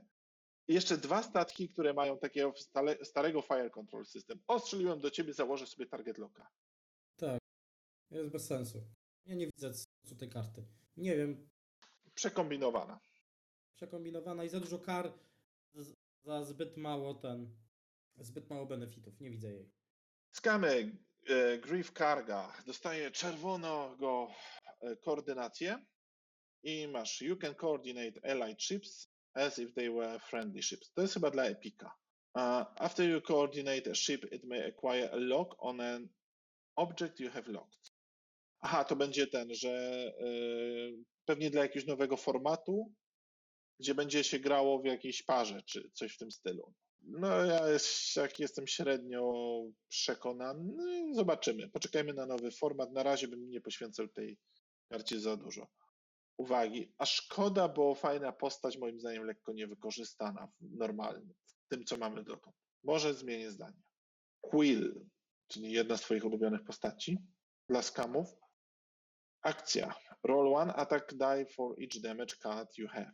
I 0.68 0.74
jeszcze 0.74 0.98
dwa 0.98 1.24
statki, 1.24 1.70
które 1.70 1.94
mają 1.94 2.18
takiego 2.18 2.54
stale, 2.58 3.06
starego 3.06 3.42
fire 3.42 3.70
control 3.70 4.06
system. 4.06 4.40
Ostrzeliłem 4.48 5.00
do 5.00 5.12
ciebie, 5.12 5.34
założę 5.34 5.68
sobie 5.68 5.86
target 5.86 6.18
locka. 6.18 6.48
Jest 8.12 8.30
bez 8.30 8.48
sensu. 8.48 8.84
Ja 9.26 9.36
nie 9.36 9.46
widzę 9.46 9.74
sensu 9.74 10.16
tej 10.20 10.30
karty. 10.30 10.66
Nie 10.98 11.16
wiem, 11.16 11.50
Przekombinowana. 12.16 13.00
przekombinowana 13.76 14.44
i 14.44 14.50
za 14.50 14.60
dużo 14.60 14.80
kar 14.80 15.14
za 16.24 16.46
zbyt 16.46 16.78
mało 16.78 17.14
ten, 17.14 17.58
zbyt 18.18 18.50
mało 18.50 18.66
benefitów. 18.66 19.20
Nie 19.20 19.30
widzę 19.30 19.52
jej. 19.52 19.72
Skamy 20.32 20.98
e, 21.28 21.58
Grief 21.58 21.92
Karga 21.92 22.54
dostaje 22.66 23.12
czerwonego 23.12 24.28
e, 24.82 24.96
koordynację 24.96 25.86
i 26.64 26.88
masz 26.88 27.22
You 27.22 27.38
can 27.38 27.56
coordinate 27.56 28.32
allied 28.32 28.64
ships 28.64 29.08
as 29.34 29.60
if 29.60 29.74
they 29.74 29.90
were 29.90 30.20
friendly 30.20 30.64
ships. 30.64 30.92
To 30.94 31.02
jest 31.02 31.14
chyba 31.14 31.32
dla 31.32 31.44
Epika. 31.44 31.96
Uh, 32.36 32.66
after 32.76 33.10
you 33.10 33.22
coordinate 33.22 33.92
a 33.92 33.96
ship, 33.96 34.26
it 34.32 34.44
may 34.44 34.68
acquire 34.68 35.10
a 35.14 35.18
lock 35.18 35.56
on 35.60 35.82
an 35.82 36.10
object 36.76 37.20
you 37.20 37.30
have 37.30 37.52
locked. 37.52 37.91
Aha, 38.62 38.84
to 38.84 38.96
będzie 38.96 39.28
ten, 39.28 39.54
że 39.54 39.70
e, 40.20 40.26
pewnie 41.26 41.50
dla 41.50 41.62
jakiegoś 41.62 41.88
nowego 41.88 42.18
formatu, 42.18 42.92
gdzie 43.80 43.96
będzie 43.96 44.24
się 44.24 44.40
grało 44.40 44.82
w 44.82 44.86
jakiejś 44.86 45.24
parze, 45.24 45.62
czy 45.66 45.92
coś 45.94 46.14
w 46.14 46.18
tym 46.18 46.32
stylu. 46.32 46.74
No 47.04 47.46
ja 47.46 47.62
jak 48.16 48.40
jestem 48.40 48.68
średnio 48.68 49.34
przekonany, 49.88 51.14
zobaczymy. 51.14 51.70
Poczekajmy 51.70 52.14
na 52.14 52.26
nowy 52.26 52.52
format. 52.52 52.92
Na 52.92 53.04
razie 53.04 53.28
bym 53.28 53.50
nie 53.50 53.62
poświęcał 53.62 54.08
tej 54.08 54.38
karcie 54.90 55.20
za 55.20 55.38
dużo 55.38 55.68
uwagi. 56.38 56.94
A 56.98 57.06
szkoda, 57.06 57.68
bo 57.70 57.96
fajna 57.96 58.32
postać 58.32 58.78
moim 58.78 59.00
zdaniem 59.00 59.24
lekko 59.24 59.54
niewykorzystana 59.54 60.48
w 60.48 60.78
normalnym, 60.78 61.34
w 61.66 61.68
tym 61.68 61.86
co 61.86 61.98
mamy 61.98 62.24
dotąd. 62.24 62.56
Może 62.84 63.14
zmienię 63.14 63.52
zdanie. 63.52 63.82
Quill, 64.42 65.06
czyli 65.48 65.72
jedna 65.72 65.98
z 65.98 66.02
twoich 66.02 66.26
ulubionych 66.26 66.64
postaci 66.64 67.18
dla 67.70 67.82
skamów. 67.82 68.41
Akcja. 69.44 69.94
Roll 70.24 70.54
one 70.54 70.74
attack 70.76 71.14
die 71.14 71.46
for 71.56 71.76
each 71.80 72.02
damage 72.02 72.40
card 72.40 72.68
you 72.78 72.88
have. 72.88 73.12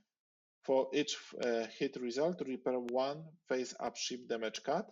For 0.65 0.89
each 0.93 1.17
uh, 1.41 1.67
hit 1.79 1.95
result, 1.95 2.41
repair 2.41 2.79
one 2.79 3.23
face 3.47 3.73
up 3.79 3.95
ship 3.95 4.27
damage 4.27 4.61
card. 4.63 4.85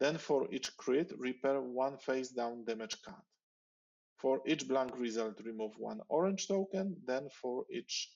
Then 0.00 0.18
for 0.18 0.48
each 0.50 0.76
crit, 0.76 1.12
repair 1.18 1.60
one 1.60 1.98
face 1.98 2.32
down 2.32 2.64
damage 2.64 3.02
card. 3.02 3.22
For 4.16 4.40
each 4.46 4.66
blank 4.66 4.98
result, 4.98 5.40
remove 5.44 5.72
one 5.78 6.00
orange 6.08 6.48
token. 6.48 6.96
Then 7.06 7.28
for 7.42 7.66
each 7.70 8.10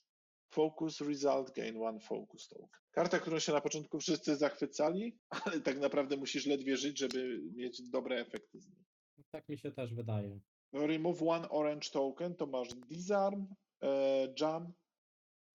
focus 0.50 1.00
result, 1.02 1.54
gain 1.54 1.78
one 1.78 2.00
focus 2.00 2.48
token. 2.48 2.80
Karta, 2.94 3.18
którą 3.18 3.38
się 3.38 3.52
na 3.52 3.60
początku 3.60 3.98
wszyscy 3.98 4.36
zachwycali, 4.36 5.18
ale 5.44 5.60
tak 5.60 5.78
naprawdę 5.78 6.16
musisz 6.16 6.46
ledwie 6.46 6.76
żyć, 6.76 6.98
żeby 6.98 7.40
mieć 7.54 7.82
dobre 7.90 8.16
efekty 8.16 8.60
z 8.60 8.68
niej. 8.68 8.84
Tak 9.30 9.48
mi 9.48 9.58
się 9.58 9.72
też 9.72 9.94
wydaje. 9.94 10.40
Remove 10.72 11.22
one 11.22 11.48
orange 11.48 11.90
token, 11.90 12.36
to 12.36 12.46
masz 12.46 12.74
disarm, 12.74 13.46
e, 13.82 14.34
jump, 14.40 14.76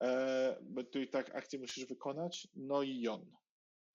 e, 0.02 0.84
tu 0.90 1.00
i 1.00 1.08
tak 1.08 1.34
akcję 1.34 1.58
musisz 1.58 1.86
wykonać, 1.86 2.48
no 2.56 2.82
i 2.82 3.00
jon. 3.00 3.32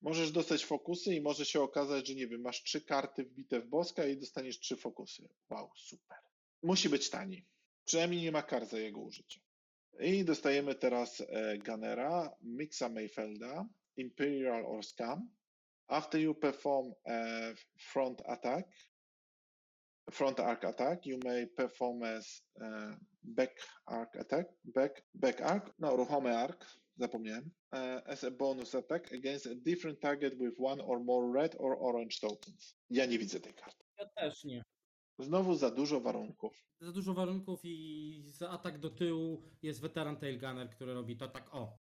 Możesz 0.02 0.32
dostać 0.32 0.66
fokusy 0.66 1.16
i 1.16 1.22
może 1.22 1.46
się 1.46 1.62
okazać, 1.62 2.08
że 2.08 2.16
nie 2.16 2.28
wiem, 2.28 2.42
masz 2.42 2.64
trzy 2.64 2.82
karty 2.82 3.24
wbite 3.24 3.60
w 3.60 3.68
boska 3.68 4.06
i 4.06 4.18
dostaniesz 4.18 4.60
trzy 4.60 4.76
fokusy. 4.76 5.30
Wow, 5.50 5.72
super. 5.76 6.18
Musi 6.64 6.90
być 6.90 7.10
tani. 7.10 7.46
Przynajmniej 7.86 8.22
nie 8.22 8.32
ma 8.32 8.44
kar 8.44 8.66
za 8.66 8.80
jego 8.80 9.02
użycie. 9.02 9.40
I 10.00 10.26
dostajemy 10.26 10.76
teraz 10.76 11.22
e, 11.22 11.58
Gunnera, 11.58 12.36
Mixa 12.42 12.90
Mayfelda, 12.90 13.66
Imperial 13.98 14.66
or 14.66 14.84
Scam. 14.84 15.30
After 15.88 16.22
you 16.22 16.36
perform 16.36 16.94
a 17.06 17.14
front 17.80 18.22
attack, 18.26 18.68
front 20.12 20.40
arc 20.40 20.64
attack, 20.64 21.06
you 21.06 21.20
may 21.26 21.48
perform 21.48 22.04
as 22.04 22.42
uh, 22.62 22.96
back 23.24 23.52
arc 23.86 24.16
attack, 24.16 24.48
back 24.64 25.04
back 25.14 25.42
arc, 25.42 25.74
no 25.80 25.96
ruchomy 25.96 26.38
arc, 26.38 26.66
zapomniałem, 26.98 27.52
uh, 27.74 28.02
as 28.06 28.24
a 28.24 28.32
bonus 28.32 28.76
attack 28.76 29.12
against 29.12 29.46
a 29.46 29.56
different 29.56 30.02
target 30.02 30.34
with 30.40 30.56
one 30.60 30.82
or 30.82 31.00
more 31.00 31.32
red 31.32 31.56
or 31.60 31.78
orange 31.80 32.20
tokens. 32.20 32.76
Ja 32.90 33.06
nie 33.06 33.20
widzę 33.20 33.40
tej 33.40 33.54
karty. 33.54 33.86
Ja 34.00 34.06
też 34.06 34.44
nie. 34.44 34.64
Znowu 35.20 35.56
za 35.56 35.72
dużo 35.72 36.02
warunków. 36.02 36.66
Za 36.82 36.92
dużo 36.92 37.14
warunków 37.14 37.60
i 37.64 38.24
za 38.26 38.50
atak 38.50 38.80
do 38.80 38.90
tyłu 38.90 39.44
jest 39.62 39.82
weteran 39.82 40.18
Tailgunner, 40.18 40.70
który 40.70 40.94
robi 40.94 41.18
to 41.18 41.28
tak 41.28 41.56
o. 41.56 41.78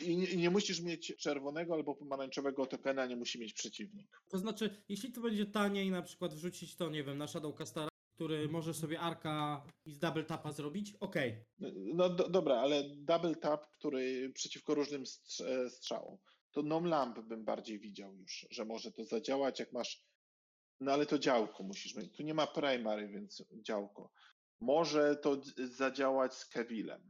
I 0.00 0.36
nie, 0.36 0.50
musisz 0.50 0.80
mieć 0.80 1.16
czerwonego 1.16 1.74
albo 1.74 1.94
pomarańczowego 1.94 2.66
tokena, 2.66 3.06
nie 3.06 3.16
musi 3.16 3.38
mieć 3.38 3.52
przeciwnik. 3.52 4.22
To 4.28 4.38
znaczy, 4.38 4.82
jeśli 4.88 5.12
to 5.12 5.20
będzie 5.20 5.46
taniej, 5.46 5.90
na 5.90 6.02
przykład 6.02 6.34
wrzucić 6.34 6.76
to, 6.76 6.90
nie 6.90 7.04
wiem, 7.04 7.18
na 7.18 7.26
Shadowcastera, 7.26 7.88
który 8.14 8.48
może 8.48 8.74
sobie 8.74 9.00
arka 9.00 9.64
i 9.86 9.92
z 9.92 9.98
double 9.98 10.24
tapa 10.24 10.52
zrobić, 10.52 10.96
okej. 11.00 11.44
No 11.74 12.10
do, 12.10 12.28
dobra, 12.28 12.56
ale 12.56 12.84
double 12.96 13.34
tap, 13.34 13.66
który 13.70 14.30
przeciwko 14.34 14.74
różnym 14.74 15.02
strz- 15.04 15.70
strzałom. 15.70 16.18
To 16.52 16.62
non 16.62 16.84
lamp 16.84 17.20
bym 17.20 17.44
bardziej 17.44 17.78
widział 17.78 18.16
już, 18.16 18.46
że 18.50 18.64
może 18.64 18.92
to 18.92 19.04
zadziałać, 19.04 19.60
jak 19.60 19.72
masz. 19.72 20.04
No 20.80 20.92
ale 20.92 21.06
to 21.06 21.18
działko 21.18 21.62
musisz 21.62 21.94
mieć. 21.94 22.16
Tu 22.16 22.22
nie 22.22 22.34
ma 22.34 22.46
primary, 22.46 23.08
więc 23.08 23.44
działko. 23.62 24.12
Może 24.60 25.16
to 25.16 25.40
zadziałać 25.56 26.34
z 26.34 26.46
Kevillem, 26.46 27.08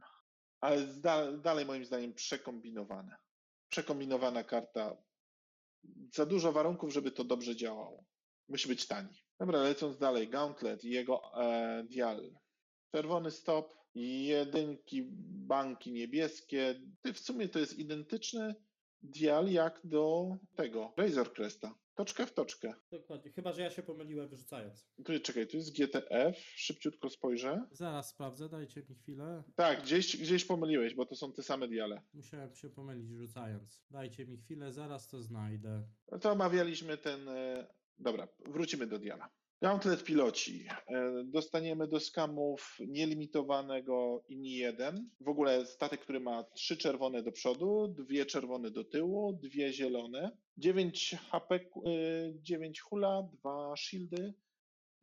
ale 0.65 0.87
zda, 0.87 1.31
dalej 1.31 1.65
moim 1.65 1.85
zdaniem 1.85 2.13
przekombinowane. 2.13 3.15
Przekombinowana 3.69 4.43
karta. 4.43 4.97
Za 6.13 6.25
dużo 6.25 6.51
warunków, 6.51 6.93
żeby 6.93 7.11
to 7.11 7.23
dobrze 7.23 7.55
działało. 7.55 8.05
Musi 8.47 8.67
być 8.67 8.87
tani. 8.87 9.09
Dobra, 9.39 9.61
lecąc 9.61 9.97
dalej. 9.97 10.27
Gauntlet 10.29 10.83
i 10.83 10.89
jego 10.89 11.43
e, 11.43 11.83
dial. 11.83 12.31
Czerwony 12.91 13.31
stop, 13.31 13.75
jedynki, 13.95 15.03
banki 15.47 15.91
niebieskie. 15.91 16.81
W 17.13 17.19
sumie 17.19 17.49
to 17.49 17.59
jest 17.59 17.79
identyczny 17.79 18.55
dial 19.03 19.51
jak 19.51 19.81
do 19.83 20.29
tego 20.55 20.93
Razor 20.97 21.33
Cresta. 21.33 21.75
Toczkę 21.95 22.25
w 22.25 22.33
toczkę. 22.33 22.73
Dokładnie. 22.91 23.31
Chyba, 23.31 23.51
że 23.51 23.61
ja 23.61 23.69
się 23.69 23.83
pomyliłem 23.83 24.29
wyrzucając. 24.29 24.87
Tu, 25.05 25.19
czekaj, 25.19 25.47
tu 25.47 25.57
jest 25.57 25.77
GTF, 25.77 26.37
szybciutko 26.37 27.09
spojrzę. 27.09 27.67
Zaraz 27.71 28.09
sprawdzę, 28.09 28.49
dajcie 28.49 28.83
mi 28.89 28.95
chwilę. 28.95 29.43
Tak, 29.55 29.81
gdzieś, 29.83 30.17
gdzieś 30.17 30.45
pomyliłeś, 30.45 30.95
bo 30.95 31.05
to 31.05 31.15
są 31.15 31.33
te 31.33 31.43
same 31.43 31.67
diale. 31.67 32.01
Musiałem 32.13 32.55
się 32.55 32.69
pomylić 32.69 33.09
rzucając. 33.09 33.83
Dajcie 33.91 34.25
mi 34.25 34.37
chwilę, 34.37 34.71
zaraz 34.73 35.07
to 35.07 35.21
znajdę. 35.21 35.87
No 36.11 36.19
to 36.19 36.31
omawialiśmy 36.31 36.97
ten. 36.97 37.29
e, 37.29 37.67
Dobra, 37.97 38.27
wrócimy 38.45 38.87
do 38.87 38.99
diala. 38.99 39.29
Gauntlet 39.65 40.03
piloci. 40.03 40.67
E, 40.87 41.23
Dostaniemy 41.23 41.87
do 41.87 41.99
skamów 41.99 42.77
nielimitowanego 42.87 44.23
INI 44.29 44.55
1. 44.57 45.09
W 45.21 45.27
ogóle 45.29 45.65
statek, 45.65 46.01
który 46.01 46.19
ma 46.19 46.43
trzy 46.43 46.77
czerwone 46.77 47.23
do 47.23 47.31
przodu, 47.31 47.87
dwie 47.87 48.25
czerwone 48.25 48.71
do 48.71 48.83
tyłu, 48.83 49.33
dwie 49.33 49.73
zielone, 49.73 50.37
9 50.57 51.15
HP, 51.31 51.59
9 52.35 52.81
hula, 52.81 53.23
dwa 53.33 53.75
shieldy, 53.77 54.33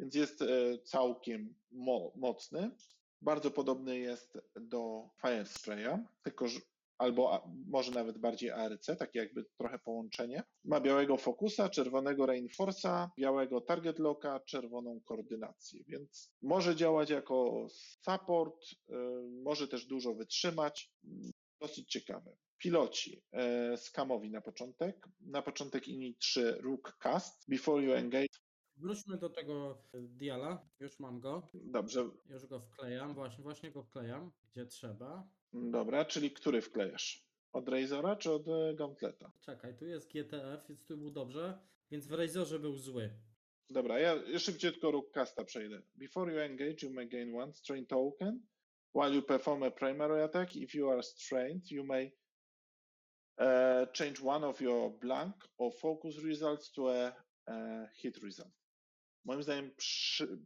więc 0.00 0.14
jest 0.14 0.42
e, 0.42 0.46
całkiem 0.84 1.54
mo 1.72 2.12
mocny. 2.16 2.70
Bardzo 3.22 3.50
podobny 3.50 3.98
jest 3.98 4.38
do 4.60 5.08
Fire 5.20 5.46
Spraya, 5.46 5.98
tylko 6.22 6.48
albo 7.02 7.48
może 7.66 7.92
nawet 7.92 8.18
bardziej 8.18 8.50
ARC, 8.50 8.86
takie 8.98 9.18
jakby 9.18 9.44
trochę 9.58 9.78
połączenie. 9.78 10.42
Ma 10.64 10.80
białego 10.80 11.16
fokusa, 11.16 11.68
czerwonego 11.68 12.24
reinforce'a, 12.24 13.08
białego 13.18 13.60
target 13.60 13.98
locka, 13.98 14.40
czerwoną 14.40 15.00
koordynację, 15.00 15.84
więc 15.88 16.32
może 16.42 16.76
działać 16.76 17.10
jako 17.10 17.66
support, 18.02 18.64
y, 18.72 18.94
może 19.42 19.68
też 19.68 19.86
dużo 19.86 20.14
wytrzymać. 20.14 20.92
Dosyć 21.60 21.92
ciekawe. 21.92 22.36
Piloci. 22.58 23.22
E, 23.32 23.76
skamowi 23.76 24.30
na 24.30 24.40
początek. 24.40 25.08
Na 25.20 25.42
początek 25.42 25.88
INI 25.88 26.16
3 26.16 26.58
Rook 26.62 26.96
Cast. 26.98 27.44
Before 27.48 27.82
you 27.82 27.92
engage. 27.92 28.38
Wróćmy 28.76 29.18
do 29.18 29.30
tego 29.30 29.82
diala. 29.92 30.66
Już 30.80 30.98
mam 31.00 31.20
go. 31.20 31.48
Dobrze, 31.54 32.10
Już 32.30 32.46
go 32.46 32.60
wklejam. 32.60 33.14
Właśnie, 33.14 33.42
właśnie 33.42 33.70
go 33.70 33.82
wklejam, 33.82 34.32
gdzie 34.50 34.66
trzeba. 34.66 35.28
dobra, 35.52 36.04
czyli 36.04 36.30
który 36.30 36.60
wklejasz? 36.60 37.26
Od 37.52 37.68
Razora 37.68 38.16
czy 38.16 38.32
od 38.32 38.48
e, 38.48 38.74
Gauntleta? 38.74 39.32
Czekaj, 39.40 39.76
tu 39.76 39.86
jest 39.86 40.12
GTF, 40.12 40.68
więc 40.68 40.86
tu 40.86 40.96
był 40.98 41.10
dobrze. 41.10 41.58
Więc 41.90 42.06
w 42.06 42.12
Razorze 42.12 42.58
był 42.58 42.76
zły. 42.76 43.14
Dobra, 43.70 43.98
ja 43.98 44.38
szybciutko 44.38 44.90
Rook 44.90 45.10
Casta 45.10 45.44
przejdę. 45.44 45.82
Before 45.94 46.32
you 46.32 46.38
engage, 46.38 46.76
you 46.86 46.90
may 46.90 47.08
gain 47.08 47.34
one 47.40 47.52
strain 47.52 47.86
token. 47.86 48.46
While 48.94 49.14
you 49.14 49.22
perform 49.22 49.62
a 49.62 49.70
primary 49.70 50.22
attack, 50.22 50.56
if 50.56 50.78
you 50.78 50.90
are 50.90 51.02
strained, 51.02 51.70
you 51.70 51.84
may 51.84 52.12
uh, 53.38 53.92
change 53.92 54.20
one 54.24 54.46
of 54.46 54.60
your 54.60 54.98
blank 54.98 55.34
or 55.58 55.72
focus 55.72 56.18
results 56.18 56.72
to 56.72 56.88
a 56.88 57.06
uh, 57.48 57.86
hit 58.02 58.22
result. 58.22 58.52
Moim 59.24 59.42
zdaniem 59.42 59.74
przy, 59.76 60.38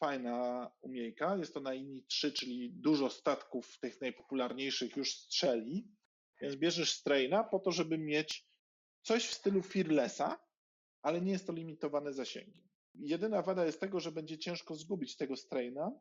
fajna 0.00 0.70
umiejka. 0.80 1.36
Jest 1.36 1.54
to 1.54 1.60
na 1.60 1.72
linii 1.72 2.04
3, 2.06 2.32
czyli 2.32 2.70
dużo 2.70 3.10
statków 3.10 3.78
tych 3.78 4.00
najpopularniejszych 4.00 4.96
już 4.96 5.16
strzeli. 5.16 5.88
Więc 6.40 6.56
bierzesz 6.56 6.92
straina 6.92 7.44
po 7.44 7.58
to, 7.58 7.72
żeby 7.72 7.98
mieć 7.98 8.46
coś 9.02 9.26
w 9.26 9.34
stylu 9.34 9.62
Fearlessa, 9.62 10.38
ale 11.02 11.20
nie 11.20 11.32
jest 11.32 11.46
to 11.46 11.52
limitowane 11.52 12.12
zasięgiem. 12.12 12.68
Jedyna 12.94 13.42
wada 13.42 13.66
jest 13.66 13.80
tego, 13.80 14.00
że 14.00 14.12
będzie 14.12 14.38
ciężko 14.38 14.74
zgubić 14.74 15.16
tego 15.16 15.36
straina, 15.36 16.00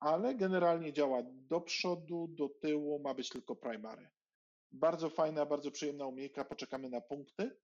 ale 0.00 0.34
generalnie 0.34 0.92
działa 0.92 1.22
do 1.26 1.60
przodu, 1.60 2.28
do 2.28 2.48
tyłu, 2.48 2.98
ma 2.98 3.14
być 3.14 3.28
tylko 3.28 3.56
primary. 3.56 4.08
Bardzo 4.72 5.10
fajna, 5.10 5.46
bardzo 5.46 5.70
przyjemna 5.70 6.06
umiejka, 6.06 6.44
poczekamy 6.44 6.90
na 6.90 7.00
punkty. 7.00 7.56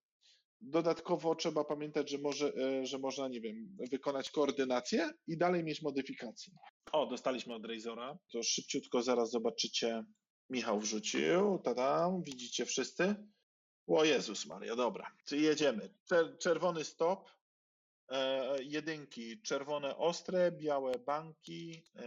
Dodatkowo 0.61 1.35
trzeba 1.35 1.65
pamiętać, 1.65 2.11
że, 2.11 2.19
może, 2.19 2.53
e, 2.55 2.87
że 2.87 2.99
można, 2.99 3.29
nie 3.29 3.41
wiem, 3.41 3.77
wykonać 3.91 4.31
koordynację 4.31 5.11
i 5.27 5.39
dalej 5.39 5.65
mieć 5.65 5.83
modyfikacje. 5.83 6.53
O, 6.93 7.07
dostaliśmy 7.07 7.55
od 7.55 7.67
Razora. 7.67 8.19
To 8.33 8.43
szybciutko 8.43 9.03
zaraz 9.03 9.31
zobaczycie. 9.31 10.05
Michał 10.51 10.81
wrzucił. 10.81 11.59
Tadam, 11.65 12.23
widzicie 12.23 12.67
wszyscy? 12.67 13.15
O 13.87 14.05
Jezus 14.05 14.47
Maria, 14.47 14.77
dobra. 14.77 15.11
Czyli 15.25 15.43
jedziemy. 15.43 15.95
Czerwony 16.39 16.85
stop, 16.85 17.31
e, 18.11 18.63
jedynki 18.63 19.43
czerwone 19.43 19.97
ostre, 19.97 20.53
białe 20.53 20.93
banki, 20.99 21.83
e, 21.95 22.05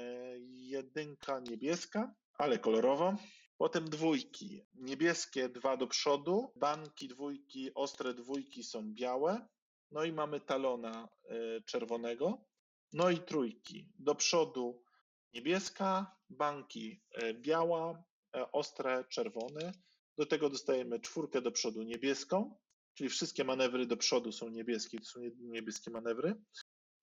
jedynka 0.49 1.39
niebieska, 1.39 2.13
ale 2.37 2.59
kolorowo. 2.59 3.15
Potem 3.61 3.89
dwójki. 3.89 4.65
Niebieskie 4.73 5.49
dwa 5.49 5.77
do 5.77 5.87
przodu, 5.87 6.51
banki 6.55 7.07
dwójki, 7.07 7.73
ostre 7.73 8.13
dwójki 8.13 8.63
są 8.63 8.93
białe. 8.93 9.47
No 9.91 10.03
i 10.03 10.11
mamy 10.11 10.39
talona 10.39 11.09
y, 11.31 11.63
czerwonego. 11.65 12.45
No 12.93 13.09
i 13.09 13.19
trójki. 13.19 13.89
Do 13.99 14.15
przodu 14.15 14.83
niebieska, 15.33 16.15
banki 16.29 17.01
y, 17.23 17.33
biała, 17.33 18.03
y, 18.35 18.51
ostre 18.51 19.05
czerwone. 19.09 19.71
Do 20.17 20.25
tego 20.25 20.49
dostajemy 20.49 20.99
czwórkę 20.99 21.41
do 21.41 21.51
przodu 21.51 21.83
niebieską, 21.83 22.57
czyli 22.93 23.09
wszystkie 23.09 23.43
manewry 23.43 23.85
do 23.85 23.97
przodu 23.97 24.31
są 24.31 24.49
niebieskie, 24.49 24.99
to 24.99 25.05
są 25.05 25.19
niebieskie 25.39 25.91
manewry. 25.91 26.35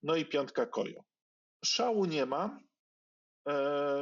No 0.02 0.16
i 0.16 0.24
piątka 0.24 0.66
kojo. 0.66 1.05
Szału 1.64 2.05
nie 2.05 2.26
ma, 2.26 2.60
E, 2.60 2.68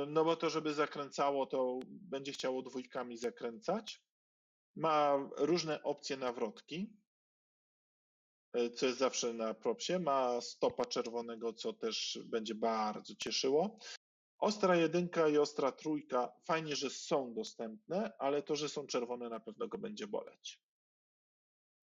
no 0.06 0.24
bo 0.24 0.36
to, 0.36 0.51
żeby 0.51 0.74
zakręcało, 0.74 1.47
to 1.47 1.78
będzie 1.86 2.32
chciało 2.32 2.62
dwójkami 2.62 3.16
zakręcać. 3.16 4.02
Ma 4.77 5.28
różne 5.36 5.82
opcje 5.82 6.16
nawrotki, 6.16 6.97
e, 8.52 8.70
co 8.70 8.86
jest 8.86 8.98
zawsze 8.98 9.32
na 9.32 9.55
propsie. 9.55 9.98
Ma 9.98 10.40
stopa 10.40 10.85
czerwonego, 10.85 11.52
co 11.52 11.73
też 11.73 12.18
będzie 12.24 12.55
bardzo 12.55 13.14
cieszyło. 13.14 13.78
Ostra 14.39 14.77
jedynka 14.77 15.28
i 15.28 15.39
ostra 15.39 15.73
trójka, 15.73 16.32
fajnie, 16.44 16.77
że 16.77 16.90
są 16.90 17.35
dostępne, 17.35 18.12
ale 18.18 18.43
to, 18.43 18.56
że 18.56 18.68
są 18.68 18.86
czerwone, 18.86 19.28
na 19.28 19.40
pewno 19.40 19.68
go 19.68 19.78
będzie 19.78 20.06
boleć. 20.06 20.60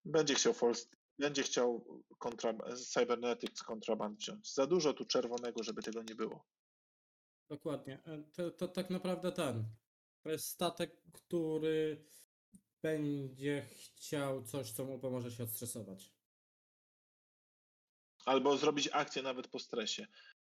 Będzie 0.05 0.35
chciał 0.35 0.53
false, 0.53 0.85
będzie 1.19 1.43
chciał 1.43 1.85
kontra, 2.17 2.53
Cybernetics 2.93 3.63
kontraband 3.63 4.19
wziąć. 4.19 4.53
Za 4.53 4.67
dużo 4.67 4.93
tu 4.93 5.05
czerwonego, 5.05 5.63
żeby 5.63 5.83
tego 5.83 6.03
nie 6.03 6.15
było. 6.15 6.45
Dokładnie. 7.53 8.03
E, 8.05 8.23
to, 8.23 8.51
to 8.51 8.67
tak 8.67 8.89
naprawdę 8.89 9.31
ten. 9.31 9.65
To 10.23 10.29
jest 10.29 10.47
statek, 10.47 11.01
który 11.13 12.05
będzie 12.81 13.65
chciał 13.75 14.43
coś, 14.43 14.71
co 14.71 14.85
mu 14.85 14.99
pomoże 14.99 15.31
się 15.31 15.43
odstresować. 15.43 16.13
Albo 18.25 18.57
zrobić 18.57 18.89
akcję 18.93 19.21
nawet 19.21 19.47
po 19.47 19.59
stresie. 19.59 20.07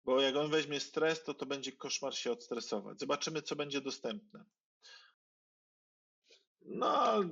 Bo 0.05 0.21
jak 0.21 0.35
on 0.35 0.51
weźmie 0.51 0.79
stres, 0.79 1.23
to 1.23 1.33
to 1.33 1.45
będzie 1.45 1.71
koszmar 1.71 2.15
się 2.15 2.31
odstresować. 2.31 2.99
Zobaczymy, 2.99 3.41
co 3.41 3.55
będzie 3.55 3.81
dostępne. 3.81 4.45
No, 6.61 7.23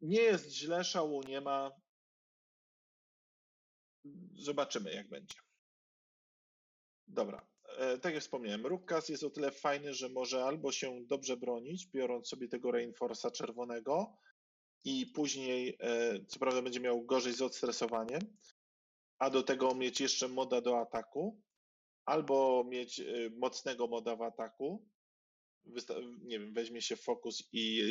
nie 0.00 0.22
jest 0.22 0.50
źle, 0.50 0.84
szału 0.84 1.22
nie 1.22 1.40
ma. 1.40 1.70
Zobaczymy, 4.34 4.92
jak 4.92 5.08
będzie. 5.08 5.38
Dobra. 7.06 7.55
E, 7.76 7.98
tak 7.98 8.14
jak 8.14 8.22
wspomniałem, 8.22 8.66
Rukas 8.66 9.08
jest 9.08 9.24
o 9.24 9.30
tyle 9.30 9.50
fajny, 9.50 9.94
że 9.94 10.08
może 10.08 10.44
albo 10.44 10.72
się 10.72 11.04
dobrze 11.06 11.36
bronić, 11.36 11.86
biorąc 11.86 12.28
sobie 12.28 12.48
tego 12.48 12.68
Reinforce'a 12.68 13.32
czerwonego 13.32 14.16
i 14.84 15.06
później, 15.06 15.76
e, 15.80 16.24
co 16.24 16.38
prawda 16.38 16.62
będzie 16.62 16.80
miał 16.80 17.02
gorzej 17.04 17.32
z 17.32 17.42
odstresowaniem, 17.42 18.20
a 19.18 19.30
do 19.30 19.42
tego 19.42 19.74
mieć 19.74 20.00
jeszcze 20.00 20.28
moda 20.28 20.60
do 20.60 20.80
ataku, 20.80 21.42
albo 22.04 22.64
mieć 22.64 23.00
e, 23.00 23.04
mocnego 23.38 23.86
moda 23.86 24.16
w 24.16 24.22
ataku, 24.22 24.88
nie 26.22 26.38
wiem, 26.38 26.54
weźmie 26.54 26.82
się 26.82 26.96
fokus 26.96 27.48
i 27.52 27.82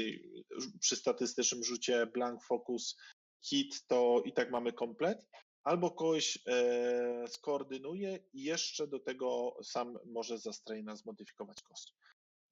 przy 0.80 0.96
statystycznym 0.96 1.64
rzucie 1.64 2.06
blank 2.06 2.44
focus 2.44 2.98
hit, 3.46 3.88
to 3.88 4.22
i 4.26 4.34
tak 4.34 4.52
mamy 4.52 4.74
komplet, 4.74 5.28
albo 5.66 5.92
kogoś 5.92 6.40
e, 6.48 7.28
skoordynuje 7.28 8.20
i 8.34 8.44
jeszcze 8.44 8.88
do 8.88 9.00
tego 9.00 9.58
sam 9.64 10.00
może 10.06 10.40
za 10.40 10.54
straina 10.54 10.96
zmodyfikować 10.96 11.62
koszt. 11.62 11.94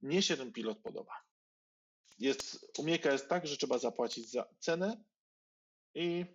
Mnie 0.01 0.21
się 0.21 0.37
ten 0.37 0.51
pilot 0.51 0.79
podoba. 0.79 1.13
Jest, 2.19 2.71
umiejka 2.77 3.11
jest 3.11 3.29
tak, 3.29 3.47
że 3.47 3.57
trzeba 3.57 3.77
zapłacić 3.77 4.31
za 4.31 4.45
cenę, 4.59 5.03
i, 5.95 6.25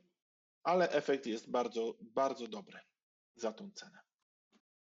ale 0.63 0.91
efekt 0.91 1.27
jest 1.27 1.51
bardzo, 1.51 1.99
bardzo 2.01 2.49
dobry 2.49 2.81
za 3.37 3.53
tą 3.53 3.71
cenę. 3.71 3.99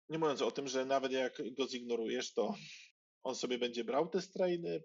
Nie 0.08 0.18
mówiąc 0.18 0.42
o 0.42 0.50
tym, 0.50 0.68
że 0.68 0.84
nawet 0.84 1.12
jak 1.12 1.54
go 1.54 1.68
zignorujesz, 1.68 2.32
to 2.32 2.54
on 3.22 3.34
sobie 3.34 3.58
będzie 3.58 3.84
brał 3.84 4.08
te 4.08 4.22
strainy 4.22 4.82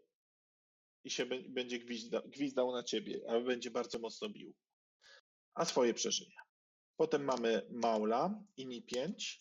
i 1.04 1.10
się 1.10 1.26
będzie 1.26 1.80
gwizda, 1.80 2.22
gwizdał 2.26 2.72
na 2.72 2.84
ciebie, 2.84 3.22
a 3.28 3.40
będzie 3.40 3.72
bardzo 3.72 4.00
mocno 4.00 4.30
bił. 4.30 4.54
A 5.54 5.66
swoje 5.66 5.94
przeżyje. 5.94 6.49
Potem 7.00 7.24
mamy 7.24 7.62
Maula, 7.72 8.30
INI 8.58 8.82
5. 8.82 9.40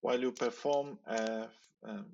While 0.00 0.20
you 0.20 0.30
perform 0.32 0.96
a 1.06 1.48
um, 1.82 2.06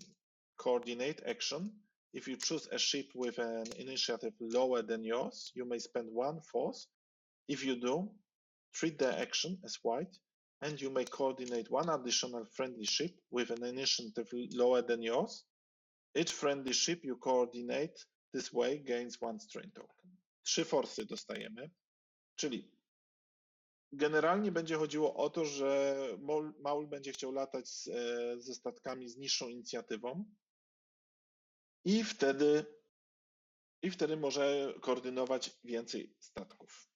coordinate 0.57 1.23
action, 1.27 1.70
if 2.15 2.27
you 2.27 2.36
choose 2.36 2.66
a 2.73 2.78
ship 2.78 3.11
with 3.15 3.39
an 3.39 3.66
initiative 3.77 4.32
lower 4.40 4.81
than 4.81 5.05
yours, 5.05 5.52
you 5.55 5.66
may 5.66 5.78
spend 5.78 6.09
one 6.11 6.40
force. 6.40 6.89
If 7.47 7.62
you 7.62 7.77
do, 7.77 8.09
treat 8.73 8.98
the 8.98 9.20
action 9.20 9.59
as 9.66 9.77
white, 9.82 10.16
and 10.62 10.81
you 10.81 10.89
may 10.89 11.05
coordinate 11.05 11.70
one 11.70 11.90
additional 11.90 12.47
friendly 12.47 12.86
ship 12.86 13.12
with 13.31 13.51
an 13.51 13.62
initiative 13.62 14.28
lower 14.55 14.81
than 14.81 15.02
yours. 15.02 15.44
Each 16.16 16.32
friendly 16.32 16.73
ship 16.73 17.05
you 17.05 17.16
coordinate 17.16 18.07
this 18.32 18.51
way 18.51 18.78
gains 18.78 19.20
one 19.20 19.40
strain 19.40 19.70
token. 19.74 20.11
Trzy 20.43 20.65
forsy 20.65 21.05
dostajemy, 21.05 21.70
czyli 22.36 22.70
Generalnie 23.93 24.53
będzie 24.53 24.77
chodziło 24.77 25.15
o 25.15 25.31
to, 25.31 25.45
że 25.45 25.97
Maul 26.59 26.87
będzie 26.87 27.12
chciał 27.12 27.33
latać 27.33 27.69
z, 27.69 27.89
e, 27.89 28.41
ze 28.41 28.55
statkami 28.55 29.09
z 29.09 29.17
niższą 29.17 29.49
inicjatywą 29.49 30.25
i 31.85 32.05
wtedy, 32.05 32.67
i 33.83 33.91
wtedy 33.91 34.17
może 34.17 34.75
koordynować 34.81 35.59
więcej 35.65 36.17
statków. 36.21 36.91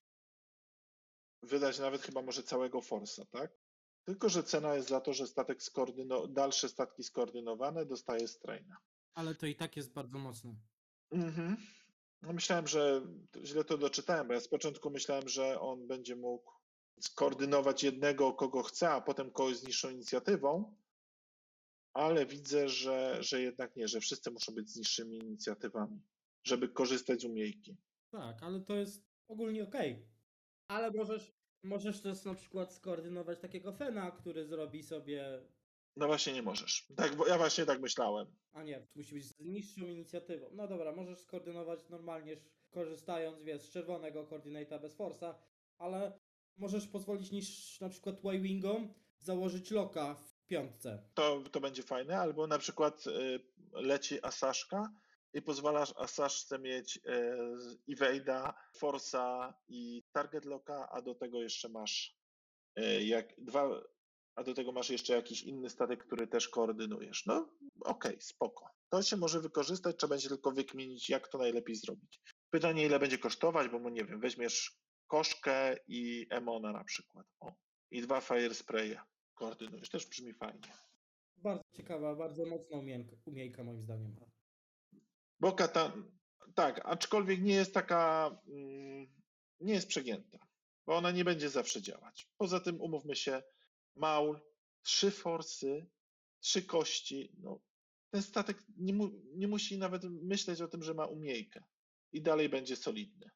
Wydać 1.42 1.78
nawet 1.78 2.02
chyba 2.02 2.22
może 2.22 2.42
całego 2.42 2.80
Forsa, 2.80 3.24
tak? 3.24 3.52
Tylko, 4.04 4.28
że 4.28 4.42
cena 4.42 4.74
jest 4.74 4.88
za 4.88 5.00
to, 5.00 5.12
że 5.12 5.26
statek 5.26 5.62
skoordyno- 5.62 6.28
dalsze 6.28 6.68
statki 6.68 7.02
skoordynowane 7.04 7.86
dostaje 7.86 8.28
straina. 8.28 8.76
Ale 9.14 9.34
to 9.34 9.46
i 9.46 9.56
tak 9.56 9.76
jest 9.76 9.92
bardzo 9.92 10.18
mocne. 10.18 10.54
Mhm. 11.10 11.56
No 12.22 12.32
myślałem, 12.32 12.66
że 12.66 13.06
źle 13.44 13.64
to 13.64 13.78
doczytałem, 13.78 14.28
bo 14.28 14.34
ja 14.34 14.40
z 14.40 14.48
początku 14.48 14.90
myślałem, 14.90 15.28
że 15.28 15.60
on 15.60 15.86
będzie 15.86 16.16
mógł 16.16 16.53
skoordynować 17.00 17.82
jednego, 17.82 18.32
kogo 18.32 18.62
chce, 18.62 18.90
a 18.90 19.00
potem 19.00 19.30
kogoś 19.30 19.56
z 19.56 19.66
niższą 19.66 19.90
inicjatywą, 19.90 20.76
ale 21.94 22.26
widzę, 22.26 22.68
że, 22.68 23.22
że 23.22 23.42
jednak 23.42 23.76
nie, 23.76 23.88
że 23.88 24.00
wszyscy 24.00 24.30
muszą 24.30 24.54
być 24.54 24.70
z 24.70 24.76
niższymi 24.76 25.18
inicjatywami, 25.18 26.02
żeby 26.44 26.68
korzystać 26.68 27.20
z 27.20 27.24
umiejki. 27.24 27.76
Tak, 28.10 28.42
ale 28.42 28.60
to 28.60 28.74
jest 28.74 29.04
ogólnie 29.28 29.64
ok. 29.64 29.74
Ale 30.68 30.90
możesz, 30.90 31.32
możesz 31.62 32.02
też 32.02 32.24
na 32.24 32.34
przykład 32.34 32.74
skoordynować 32.74 33.40
takiego 33.40 33.72
Fena, 33.72 34.10
który 34.10 34.46
zrobi 34.46 34.82
sobie. 34.82 35.42
No 35.96 36.06
właśnie 36.06 36.32
nie 36.32 36.42
możesz. 36.42 36.86
Tak, 36.96 37.16
ja 37.28 37.38
właśnie 37.38 37.66
tak 37.66 37.80
myślałem. 37.80 38.26
A 38.52 38.62
nie, 38.62 38.86
musi 38.94 39.14
być 39.14 39.24
z 39.24 39.40
niższą 39.40 39.86
inicjatywą. 39.86 40.50
No 40.52 40.68
dobra, 40.68 40.92
możesz 40.92 41.18
skoordynować 41.18 41.88
normalnie, 41.88 42.36
korzystając 42.70 43.42
wiesz, 43.42 43.62
z 43.62 43.70
czerwonego 43.70 44.26
koordynata 44.26 44.78
bez 44.78 44.94
forsa, 44.94 45.38
ale 45.78 46.20
możesz 46.56 46.88
pozwolić 46.88 47.30
niż 47.30 47.80
na 47.80 47.88
przykład 47.88 48.24
Y-Wingom 48.24 48.94
założyć 49.18 49.70
loka 49.70 50.14
w 50.14 50.46
piątce. 50.46 51.02
To, 51.14 51.42
to 51.52 51.60
będzie 51.60 51.82
fajne, 51.82 52.18
albo 52.18 52.46
na 52.46 52.58
przykład 52.58 53.06
y, 53.06 53.40
leci 53.72 54.18
Asaszka 54.22 54.92
i 55.32 55.42
pozwalasz 55.42 55.94
Asaszce 55.96 56.58
mieć 56.58 56.96
y, 56.96 57.94
Evade'a, 57.94 58.52
Force'a 58.80 59.52
i 59.68 60.02
Target 60.12 60.44
Locka, 60.44 60.88
a 60.90 61.02
do 61.02 61.14
tego 61.14 61.42
jeszcze 61.42 61.68
masz 61.68 62.16
y, 62.78 63.04
jak 63.04 63.34
dwa 63.38 63.82
a 64.34 64.42
do 64.42 64.54
tego 64.54 64.72
masz 64.72 64.90
jeszcze 64.90 65.12
jakiś 65.12 65.42
inny 65.42 65.70
statek, 65.70 66.06
który 66.06 66.26
też 66.26 66.48
koordynujesz. 66.48 67.26
No 67.26 67.48
okej, 67.80 68.16
spoko. 68.20 68.70
To 68.88 69.02
się 69.02 69.16
może 69.16 69.40
wykorzystać, 69.40 69.96
trzeba 69.96 70.14
będzie 70.14 70.28
tylko 70.28 70.52
wykminić, 70.52 71.10
jak 71.10 71.28
to 71.28 71.38
najlepiej 71.38 71.76
zrobić. 71.76 72.20
Pytanie, 72.50 72.86
ile 72.86 72.98
będzie 72.98 73.18
kosztować, 73.18 73.68
bo 73.68 73.90
nie 73.90 74.04
wiem, 74.04 74.20
weźmiesz 74.20 74.78
koszkę 75.06 75.76
i 75.88 76.26
Emona 76.30 76.72
na 76.72 76.84
przykład. 76.84 77.26
O, 77.40 77.54
I 77.90 78.02
dwa 78.02 78.20
Fire 78.20 78.54
Spraye 78.54 79.00
koordynujesz, 79.34 79.88
też 79.88 80.06
brzmi 80.06 80.32
fajnie. 80.32 80.72
Bardzo 81.36 81.64
ciekawa, 81.72 82.14
bardzo 82.14 82.46
mocna 82.46 82.76
umiejka, 82.76 83.16
umiejka 83.24 83.64
moim 83.64 83.82
zdaniem. 83.82 84.16
Bo 85.40 85.56
tak, 86.54 86.80
aczkolwiek 86.84 87.42
nie 87.42 87.54
jest 87.54 87.74
taka, 87.74 88.30
mm, 88.46 89.06
nie 89.60 89.74
jest 89.74 89.88
przegięta, 89.88 90.38
bo 90.86 90.96
ona 90.96 91.10
nie 91.10 91.24
będzie 91.24 91.48
zawsze 91.48 91.82
działać. 91.82 92.28
Poza 92.36 92.60
tym, 92.60 92.80
umówmy 92.80 93.16
się, 93.16 93.42
maul, 93.96 94.40
trzy 94.82 95.10
forsy, 95.10 95.86
trzy 96.40 96.62
kości, 96.62 97.32
no, 97.38 97.60
ten 98.10 98.22
statek 98.22 98.58
nie, 98.76 98.94
mu, 98.94 99.10
nie 99.34 99.48
musi 99.48 99.78
nawet 99.78 100.04
myśleć 100.04 100.60
o 100.60 100.68
tym, 100.68 100.82
że 100.82 100.94
ma 100.94 101.06
umiejkę 101.06 101.64
i 102.12 102.22
dalej 102.22 102.48
będzie 102.48 102.76
solidny. 102.76 103.30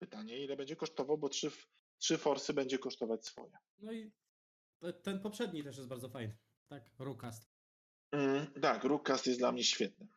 Pytanie, 0.00 0.44
ile 0.44 0.56
będzie 0.56 0.76
kosztował, 0.76 1.18
bo 1.18 1.28
trzy, 1.28 1.50
trzy 1.98 2.18
forsy 2.18 2.52
będzie 2.54 2.78
kosztować 2.78 3.26
swoje. 3.26 3.52
No 3.78 3.92
i 3.92 4.12
te- 4.80 4.92
ten 4.92 5.20
poprzedni 5.20 5.64
też 5.64 5.76
jest 5.76 5.88
bardzo 5.88 6.08
fajny. 6.08 6.36
Tak, 6.68 6.90
Rukast. 6.98 7.48
Mm, 8.12 8.46
tak, 8.62 8.84
Rukast 8.84 9.26
jest 9.26 9.38
dla 9.38 9.52
mnie 9.52 9.64
świetny. 9.64 10.08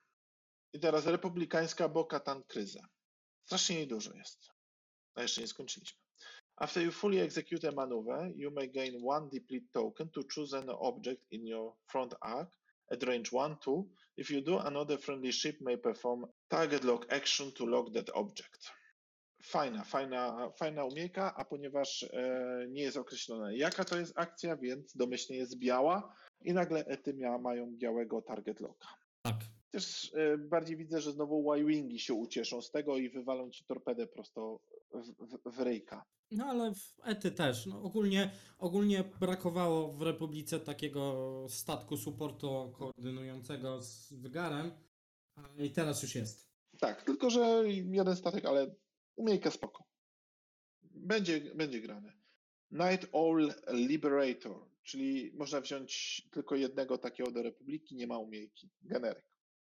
I 0.74 0.80
teraz 0.80 1.06
republikańska 1.06 1.90
Bo-Katan 1.90 2.44
Kryza. 2.44 2.88
Strasznie 3.46 3.76
jej 3.76 3.88
dużo 3.88 4.14
jest. 4.14 4.50
A 5.16 5.22
jeszcze 5.22 5.42
nie 5.42 5.48
skończyliśmy. 5.48 6.00
After 6.56 6.84
you 6.84 6.92
fully 6.92 7.22
execute 7.22 7.70
a 7.70 7.72
maneuver, 7.72 8.32
you 8.36 8.52
may 8.52 8.72
gain 8.72 9.02
one 9.10 9.30
deplete 9.30 9.66
token 9.72 10.10
to 10.10 10.22
choose 10.36 10.58
an 10.58 10.70
object 10.70 11.32
in 11.32 11.48
your 11.48 11.76
front 11.88 12.16
arc 12.22 12.60
at 12.92 13.04
range 13.04 13.32
1-2. 13.32 13.84
If 14.18 14.34
you 14.34 14.42
do, 14.42 14.60
another 14.62 15.00
friendly 15.00 15.34
ship 15.34 15.62
may 15.62 15.78
perform 15.78 16.26
target 16.48 16.84
lock 16.84 17.06
action 17.14 17.52
to 17.52 17.66
lock 17.66 17.94
that 17.94 18.10
object. 18.10 18.72
Fajna, 19.46 19.84
fajna, 19.84 20.50
fajna 20.50 20.86
umiejka, 20.86 21.36
a 21.36 21.46
ponieważ 21.46 22.04
e, 22.04 22.66
nie 22.70 22.82
jest 22.82 22.98
określone 22.98 23.58
jaka 23.58 23.86
to 23.86 24.00
jest 24.00 24.14
akcja, 24.16 24.58
więc 24.58 24.96
domyślnie 24.96 25.38
jest 25.38 25.58
biała 25.58 26.16
i 26.42 26.54
nagle 26.54 26.86
ety 26.86 27.14
mia, 27.14 27.38
mają 27.38 27.78
białego 27.78 28.22
target 28.22 28.60
locka. 28.60 28.88
Tak. 29.22 29.36
Też 29.72 30.14
e, 30.14 30.38
bardziej 30.38 30.78
widzę, 30.78 31.02
że 31.02 31.12
znowu 31.12 31.54
Y-Wingi 31.54 32.00
się 32.00 32.14
ucieszą 32.14 32.62
z 32.62 32.72
tego 32.72 32.98
i 32.98 33.10
wywalą 33.10 33.50
ci 33.50 33.66
torpedę 33.66 34.08
prosto 34.08 34.60
w, 34.94 35.26
w, 35.26 35.58
w. 35.58 35.88
No 36.32 36.46
ale 36.46 36.74
w 36.74 37.08
Ety 37.08 37.32
też. 37.32 37.66
No, 37.66 37.82
ogólnie, 37.82 38.32
ogólnie 38.58 39.04
brakowało 39.20 39.94
w 39.94 40.02
Republice 40.02 40.60
takiego 40.60 41.46
statku 41.50 41.98
supportu 41.98 42.74
koordynującego 42.78 43.82
z 43.82 44.14
Wygarem. 44.14 44.72
I 45.58 45.72
teraz 45.72 46.04
już 46.04 46.16
jest. 46.16 46.50
Tak, 46.80 47.04
tylko 47.04 47.30
że 47.30 47.64
jeden 47.68 48.16
statek, 48.16 48.46
ale 48.46 48.76
umiejka 49.16 49.52
spoko. 49.52 49.84
Będzie, 50.82 51.42
będzie 51.56 51.82
grane. 51.82 52.14
Night 52.72 53.10
Owl 53.12 53.54
Liberator, 53.70 54.70
czyli 54.84 55.32
można 55.34 55.62
wziąć 55.62 56.22
tylko 56.32 56.56
jednego 56.56 56.98
takiego 56.98 57.32
do 57.32 57.44
Republiki, 57.44 57.96
nie 57.96 58.08
ma 58.08 58.18
umiejki. 58.18 58.70
Generyk. 58.82 59.26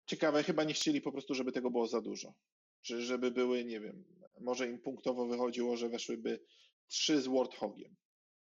Ciekawe, 0.05 0.43
chyba 0.43 0.63
nie 0.63 0.73
chcieli 0.73 1.01
po 1.01 1.11
prostu, 1.11 1.34
żeby 1.34 1.51
tego 1.51 1.72
było 1.72 1.88
za 1.88 2.01
dużo. 2.01 2.34
Czy 2.81 3.01
żeby 3.01 3.31
były, 3.31 3.65
nie 3.65 3.80
wiem, 3.80 4.05
może 4.39 4.68
im 4.68 4.80
punktowo 4.80 5.27
wychodziło, 5.27 5.77
że 5.77 5.89
weszłyby 5.89 6.43
trzy 6.88 7.22
z 7.22 7.27
Warthogiem. 7.27 7.95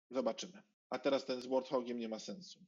Zobaczymy. 0.10 0.62
A 0.90 1.00
teraz 1.00 1.26
ten 1.26 1.42
z 1.42 1.48
Warthogiem 1.48 2.00
nie 2.00 2.10
ma 2.10 2.20
sensu. 2.20 2.60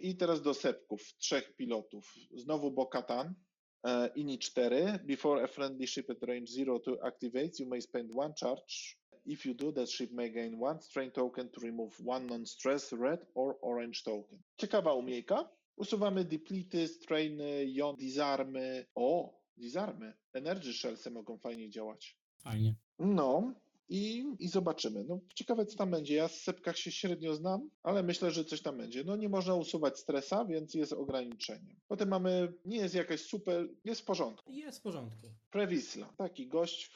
I 0.00 0.16
teraz 0.16 0.42
do 0.42 0.54
sepków, 0.54 1.02
trzech 1.18 1.56
pilotów. 1.56 2.14
Znowu 2.34 2.70
Bo-Katan. 2.70 3.34
Uh, 3.82 4.08
INI 4.16 4.38
4. 4.38 4.98
Before 5.06 5.42
a 5.42 5.48
friendly 5.48 5.86
ship 5.86 6.10
at 6.10 6.28
range 6.28 6.50
0 6.50 6.78
to 6.80 6.98
activate, 7.06 7.58
you 7.58 7.66
may 7.66 7.80
spend 7.80 8.10
one 8.12 8.34
charge. 8.34 8.96
If 9.26 9.46
you 9.46 9.54
do, 9.54 9.72
that 9.72 9.88
ship 9.88 10.10
may 10.12 10.28
gain 10.28 10.58
one 10.58 10.80
strain 10.80 11.10
token 11.10 11.48
to 11.52 11.60
remove 11.60 11.94
one 12.00 12.26
non-stress 12.26 12.92
red 12.92 13.20
or 13.34 13.56
orange 13.62 14.04
token. 14.04 14.38
Ciekawa 14.58 14.94
umiejka. 14.94 15.48
Usuwamy 15.78 16.24
deplety, 16.24 16.86
strainy, 16.88 17.74
jon, 17.74 17.96
disarmy. 17.96 18.84
O, 18.96 19.34
disarmy. 19.56 20.12
Energy 20.34 20.72
shellsy 20.72 21.10
mogą 21.10 21.38
fajnie 21.38 21.70
działać. 21.70 22.16
Fajnie. 22.44 22.74
No 22.98 23.54
i, 23.90 24.24
i 24.38 24.48
zobaczymy. 24.48 25.04
No, 25.04 25.20
ciekawe, 25.34 25.66
co 25.66 25.76
tam 25.76 25.90
będzie. 25.90 26.14
Ja 26.14 26.28
z 26.28 26.40
sepkach 26.40 26.78
się 26.78 26.92
średnio 26.92 27.34
znam, 27.34 27.70
ale 27.82 28.02
myślę, 28.02 28.30
że 28.30 28.44
coś 28.44 28.62
tam 28.62 28.76
będzie. 28.76 29.04
No 29.04 29.16
nie 29.16 29.28
można 29.28 29.54
usuwać 29.54 29.98
stresa, 29.98 30.44
więc 30.44 30.74
jest 30.74 30.92
ograniczenie. 30.92 31.76
Potem 31.88 32.08
mamy, 32.08 32.52
nie 32.64 32.76
jest 32.76 32.94
jakaś 32.94 33.20
super, 33.20 33.68
jest 33.84 34.00
w 34.00 34.04
porządku. 34.04 34.52
Jest 34.52 34.78
w 34.78 34.82
porządku. 34.82 35.28
Prewisla, 35.50 36.14
taki 36.16 36.48
gość, 36.48 36.90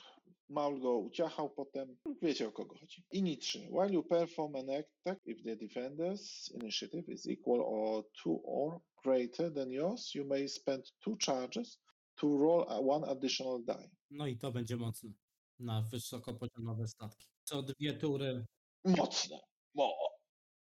Maul 0.48 0.80
go 0.80 0.98
uciachał 0.98 1.50
potem, 1.50 1.96
wiecie 2.22 2.48
o 2.48 2.52
kogo 2.52 2.78
chodzi. 2.78 3.04
INI 3.12 3.38
3. 3.38 3.58
While 3.58 3.92
you 3.92 4.02
perform 4.02 4.56
an 4.56 4.70
attack, 4.70 5.26
if 5.26 5.42
the 5.42 5.56
defender's 5.56 6.54
initiative 6.62 7.08
is 7.08 7.26
equal 7.26 7.60
or 7.60 8.04
two 8.22 8.40
or 8.44 8.80
greater 9.04 9.54
than 9.54 9.72
yours, 9.72 10.14
you 10.14 10.24
may 10.24 10.48
spend 10.48 10.84
two 11.04 11.16
charges 11.16 11.80
to 12.16 12.38
roll 12.38 12.66
one 12.88 13.08
additional 13.08 13.64
die. 13.64 13.90
No 14.10 14.26
i 14.26 14.36
to 14.36 14.52
będzie 14.52 14.76
mocne 14.76 15.10
na 15.59 15.82
wysokopoziomowe 15.82 16.89
statki. 16.89 17.28
Co 17.44 17.62
dwie 17.62 17.93
tury. 17.93 18.47
Mocne, 18.85 19.40
mo, 19.74 19.94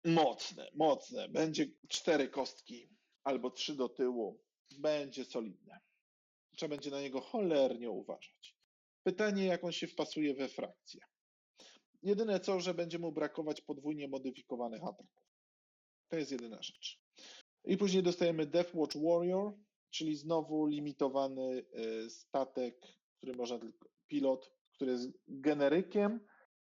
mocne, 0.05 0.69
mocne. 0.73 1.29
Będzie 1.29 1.65
cztery 1.87 2.29
kostki 2.29 2.89
albo 3.23 3.51
trzy 3.51 3.75
do 3.75 3.89
tyłu. 3.89 4.43
Będzie 4.79 5.25
solidne. 5.25 5.79
Trzeba 6.55 6.75
będzie 6.75 6.91
na 6.91 7.01
niego 7.01 7.21
cholernie 7.21 7.89
uważać. 7.89 8.55
Pytanie, 9.03 9.45
jak 9.45 9.63
on 9.63 9.71
się 9.71 9.87
wpasuje 9.87 10.33
we 10.33 10.47
frakcję. 10.47 11.01
Jedyne 12.03 12.39
co, 12.39 12.59
że 12.59 12.73
będzie 12.73 12.99
mu 12.99 13.11
brakować 13.11 13.61
podwójnie 13.61 14.07
modyfikowanych 14.07 14.83
ataków. 14.83 15.27
To 16.09 16.17
jest 16.17 16.31
jedyna 16.31 16.61
rzecz. 16.61 16.99
I 17.65 17.77
później 17.77 18.03
dostajemy 18.03 18.45
Death 18.45 18.75
Watch 18.75 18.95
Warrior, 18.95 19.53
czyli 19.89 20.15
znowu 20.15 20.65
limitowany 20.65 21.65
y, 21.75 22.09
statek, 22.09 22.87
który 23.17 23.33
można 23.33 23.59
tylko, 23.59 23.89
pilot, 24.07 24.51
który 24.73 24.91
jest 24.91 25.07
generykiem, 25.27 26.19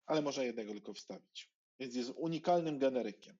ale 0.05 0.21
można 0.21 0.43
jednego 0.43 0.73
tylko 0.73 0.93
wstawić. 0.93 1.51
Więc 1.79 1.95
jest 1.95 2.13
unikalnym 2.15 2.79
generykiem. 2.79 3.37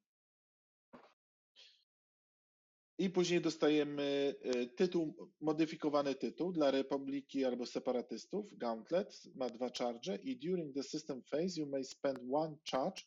I 2.98 3.10
później 3.10 3.42
dostajemy 3.42 4.36
y, 4.56 4.68
tytuł, 4.68 5.30
modyfikowany 5.42 6.16
tytuł 6.16 6.52
dla 6.52 6.72
Republiki 6.72 7.46
albo 7.46 7.66
separatystów, 7.66 8.58
Gauntlet, 8.58 9.22
ma 9.36 9.50
dwa 9.50 9.70
charge 9.70 10.16
i 10.16 10.38
during 10.38 10.76
the 10.76 10.84
system 10.84 11.22
phase 11.24 11.60
you 11.60 11.66
may 11.66 11.84
spend 11.84 12.20
one 12.34 12.56
charge 12.72 13.04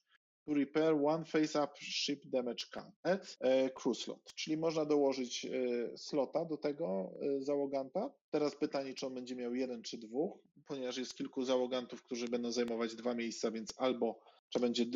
to 0.46 0.54
repair 0.54 0.94
one 1.06 1.24
face-up 1.24 1.72
ship 1.80 2.26
damage 2.26 2.66
at 3.02 3.36
e, 3.40 3.70
crew 3.70 3.98
slot. 3.98 4.34
Czyli 4.34 4.56
można 4.56 4.84
dołożyć 4.84 5.44
e, 5.44 5.50
slota 5.98 6.44
do 6.44 6.56
tego 6.56 7.12
e, 7.20 7.42
załoganta. 7.42 8.10
Teraz 8.30 8.56
pytanie, 8.56 8.94
czy 8.94 9.06
on 9.06 9.14
będzie 9.14 9.36
miał 9.36 9.54
jeden 9.54 9.82
czy 9.82 9.98
dwóch, 9.98 10.38
ponieważ 10.66 10.96
jest 10.96 11.14
kilku 11.16 11.44
załogantów, 11.44 12.02
którzy 12.02 12.28
będą 12.28 12.52
zajmować 12.52 12.94
dwa 12.94 13.14
miejsca, 13.14 13.50
więc 13.50 13.74
albo 13.76 14.20
trzeba 14.48 14.66
będzie, 14.66 14.82
e, 14.82 14.88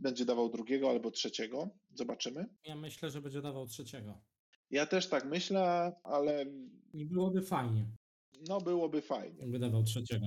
będzie 0.00 0.24
dawał 0.24 0.48
drugiego 0.50 0.90
albo 0.90 1.10
trzeciego. 1.10 1.68
Zobaczymy. 1.94 2.46
Ja 2.64 2.76
myślę, 2.76 3.10
że 3.10 3.22
będzie 3.22 3.42
dawał 3.42 3.66
trzeciego. 3.66 4.20
Ja 4.70 4.86
też 4.86 5.08
tak 5.08 5.24
myślę, 5.24 5.92
ale 6.04 6.46
I 6.94 7.06
byłoby 7.06 7.42
fajnie, 7.42 7.86
no 8.48 8.60
byłoby 8.60 9.02
fajnie. 9.02 9.38
jakby 9.40 9.58
dawał 9.58 9.82
trzeciego. 9.82 10.26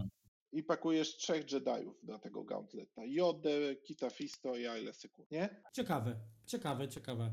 I 0.51 0.63
pakujesz 0.63 1.17
trzech 1.17 1.51
Jediów 1.51 1.99
do 2.03 2.19
tego 2.19 2.43
gauntleta. 2.43 3.01
Jodę, 3.05 3.75
Kita 3.75 4.09
Fisto 4.09 4.55
i 4.55 4.67
Aile 4.67 4.91
nie? 5.31 5.61
Ciekawe, 5.73 6.15
ciekawe, 6.45 6.87
ciekawe. 6.89 7.31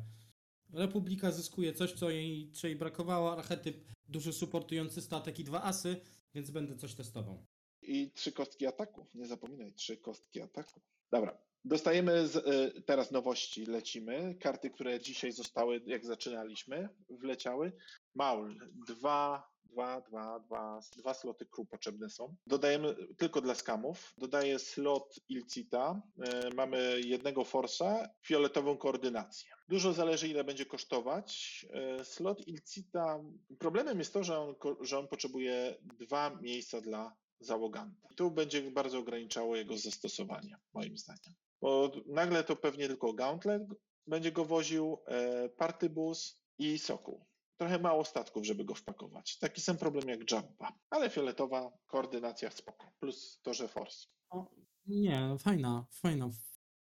Republika 0.73 1.31
zyskuje 1.31 1.73
coś, 1.73 1.93
co 1.93 2.11
jej, 2.11 2.53
co 2.53 2.67
jej 2.67 2.77
brakowało. 2.77 3.33
Archetyp, 3.33 3.85
duży 4.09 4.33
supportujący 4.33 5.03
statek 5.03 5.39
i 5.39 5.45
dwa 5.45 5.63
asy, 5.63 6.01
więc 6.35 6.51
będę 6.51 6.77
coś 6.77 6.95
testował. 6.95 7.47
I 7.83 8.11
trzy 8.11 8.33
kostki 8.33 8.67
ataku. 8.67 9.07
Nie 9.15 9.27
zapominaj, 9.27 9.73
trzy 9.73 9.97
kostki 9.97 10.41
ataku. 10.41 10.81
Dobra. 11.11 11.39
Dostajemy 11.65 12.29
z, 12.29 12.37
y, 12.37 12.83
teraz 12.83 13.11
nowości, 13.11 13.67
lecimy. 13.67 14.35
Karty, 14.41 14.71
które 14.71 15.01
dzisiaj 15.01 15.33
zostały, 15.33 15.81
jak 15.87 16.05
zaczynaliśmy, 16.05 16.89
wleciały. 17.11 17.73
Maul, 18.15 18.59
dwa, 18.87 19.52
dwa, 19.73 20.01
dwa, 20.01 20.41
dwa, 20.41 20.81
dwa 20.97 21.15
sloty 21.15 21.47
crew 21.47 21.69
potrzebne 21.69 22.11
są. 22.11 22.35
Dodajemy 22.47 22.97
tylko 23.17 23.41
dla 23.41 23.55
skamów. 23.55 24.15
Dodaję 24.19 24.59
slot 24.59 25.21
Ilcita. 25.29 26.03
Y, 26.51 26.55
mamy 26.55 27.01
jednego 27.05 27.45
forsa, 27.45 28.09
fioletową 28.23 28.77
koordynację. 28.77 29.51
Dużo 29.69 29.93
zależy, 29.93 30.29
ile 30.29 30.45
będzie 30.45 30.67
kosztować. 30.67 31.67
Y, 32.01 32.05
Slot 32.05 32.49
Ilcita, 32.49 33.21
problemem 33.59 33.99
jest 33.99 34.13
to, 34.13 34.25
że 34.25 34.39
on, 34.39 34.55
że 34.81 34.99
on 34.99 35.09
potrzebuje 35.09 35.77
dwa 35.83 36.31
miejsca 36.31 36.81
dla 36.81 37.17
załoganta. 37.41 38.09
Tu 38.17 38.31
będzie 38.31 38.71
bardzo 38.71 38.99
ograniczało 38.99 39.57
jego 39.57 39.79
zastosowanie, 39.79 40.57
moim 40.75 40.99
zdaniem. 40.99 41.35
Bo 41.61 41.93
nagle 42.07 42.45
to 42.45 42.57
pewnie 42.57 42.89
tylko 42.89 43.13
Gauntlet 43.13 43.63
Będzie 44.07 44.33
go 44.33 44.45
woził 44.45 44.99
e, 45.07 45.49
Partybus 45.49 46.41
i 46.59 46.79
Sokół. 46.79 47.25
Trochę 47.63 47.79
mało 47.79 48.05
statków, 48.05 48.47
żeby 48.47 48.65
go 48.65 48.75
wpakować. 48.75 49.39
Taki 49.39 49.61
sam 49.61 49.77
problem 49.77 50.09
jak 50.09 50.31
Jabba, 50.31 50.73
ale 50.91 51.11
fioletowa 51.11 51.79
koordynacja 51.87 52.51
spoko. 52.51 52.93
Plus 53.01 53.41
to, 53.43 53.55
że 53.55 53.69
Force. 53.69 54.09
O, 54.31 54.51
nie, 54.87 55.37
fajna, 55.39 55.87
fajna, 55.91 56.31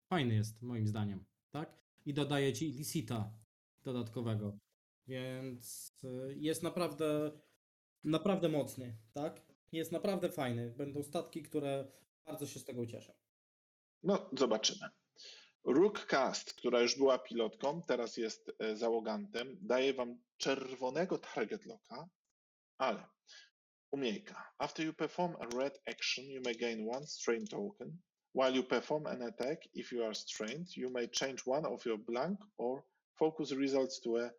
fajny 0.09 0.35
jest 0.35 0.61
moim 0.61 0.87
zdaniem, 0.87 1.25
tak? 1.51 1.79
I 2.05 2.13
dodaje 2.13 2.53
ci 2.53 2.69
Illicita 2.69 3.33
dodatkowego, 3.83 4.57
więc 5.07 5.93
y, 6.03 6.35
jest 6.37 6.63
naprawdę, 6.63 7.31
naprawdę 8.03 8.49
mocny, 8.49 8.97
tak? 9.13 9.41
Jest 9.71 9.91
naprawdę 9.91 10.29
fajny. 10.29 10.71
Będą 10.77 11.03
statki, 11.03 11.43
które 11.43 11.91
bardzo 12.25 12.47
się 12.47 12.59
z 12.59 12.65
tego 12.65 12.81
ucieszą. 12.81 13.13
No, 14.03 14.29
zobaczymy. 14.37 14.89
Rook 15.65 16.05
Cast, 16.05 16.53
która 16.53 16.81
już 16.81 16.97
była 16.97 17.19
pilotką, 17.19 17.81
teraz 17.81 18.17
jest 18.17 18.51
e, 18.59 18.75
załogantem, 18.75 19.57
daje 19.61 19.93
wam 19.93 20.21
czerwonego 20.37 21.17
target 21.17 21.65
locka, 21.65 22.09
ale 22.77 23.07
umiejka. 23.91 24.53
After 24.57 24.85
you 24.85 24.93
perform 24.93 25.35
a 25.39 25.45
red 25.57 25.81
action, 25.85 26.25
you 26.25 26.41
may 26.45 26.55
gain 26.55 26.89
one 26.89 27.07
strain 27.07 27.47
token. 27.47 27.97
While 28.35 28.55
you 28.55 28.63
perform 28.63 29.05
an 29.05 29.21
attack, 29.21 29.75
if 29.75 29.95
you 29.95 30.05
are 30.05 30.15
strained, 30.15 30.77
you 30.77 30.89
may 30.89 31.09
change 31.09 31.43
one 31.45 31.67
of 31.67 31.85
your 31.85 31.99
blank 31.99 32.39
or 32.57 32.83
focus 33.13 33.51
results 33.51 34.01
to 34.01 34.25
a 34.25 34.29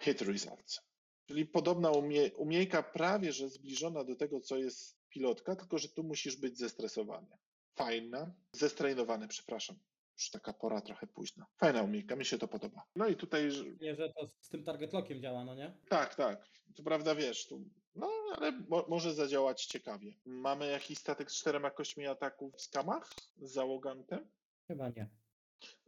hit 0.00 0.22
result. 0.22 0.82
Czyli 1.26 1.46
podobna 1.46 1.90
umie 1.90 2.32
umiejka 2.36 2.82
prawie, 2.82 3.32
że 3.32 3.48
zbliżona 3.48 4.04
do 4.04 4.16
tego, 4.16 4.40
co 4.40 4.56
jest 4.56 4.98
pilotka, 5.08 5.56
tylko 5.56 5.78
że 5.78 5.88
tu 5.88 6.02
musisz 6.02 6.36
być 6.36 6.58
zestresowany. 6.58 7.38
Fajna, 7.74 8.34
zestrainowany, 8.52 9.28
przepraszam. 9.28 9.76
Już 10.18 10.30
taka 10.30 10.52
pora 10.52 10.80
trochę 10.80 11.06
późna. 11.06 11.46
Fajna 11.56 11.82
umiejka, 11.82 12.16
mi 12.16 12.24
się 12.24 12.38
to 12.38 12.48
podoba. 12.48 12.82
No 12.96 13.08
i 13.08 13.16
tutaj, 13.16 13.48
Nie, 13.80 13.94
że 13.94 14.12
to 14.12 14.30
z 14.40 14.48
tym 14.48 14.64
target 14.64 14.92
lockiem 14.92 15.20
działa, 15.20 15.44
no 15.44 15.54
nie? 15.54 15.74
tak, 15.88 16.14
tak. 16.14 16.48
Co 16.74 16.82
prawda 16.82 17.14
wiesz, 17.14 17.46
tu, 17.46 17.64
no 17.94 18.08
ale 18.36 18.52
mo 18.52 18.86
może 18.88 19.14
zadziałać 19.14 19.66
ciekawie. 19.66 20.14
Mamy 20.24 20.66
jakiś 20.66 20.98
statek 20.98 21.30
z 21.30 21.34
czterema 21.34 21.70
kośćmi 21.70 22.06
ataków 22.06 22.54
w 22.54 22.62
skamach 22.62 23.10
z 23.36 23.52
załogantem? 23.52 24.30
Chyba 24.68 24.88
nie. 24.88 25.08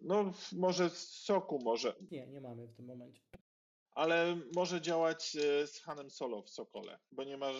No, 0.01 0.32
może 0.52 0.90
z 0.90 1.09
soku 1.09 1.59
może, 1.64 1.94
Nie, 2.10 2.26
nie 2.26 2.40
mamy 2.40 2.66
w 2.66 2.76
tym 2.76 2.86
momencie. 2.86 3.20
Ale 3.95 4.41
może 4.55 4.81
działać 4.81 5.37
e, 5.37 5.66
z 5.66 5.81
Hanem 5.81 6.11
Solo 6.11 6.43
w 6.43 6.51
Sokole, 6.51 6.99
bo 7.12 7.25
nie 7.25 7.37
ma 7.37 7.51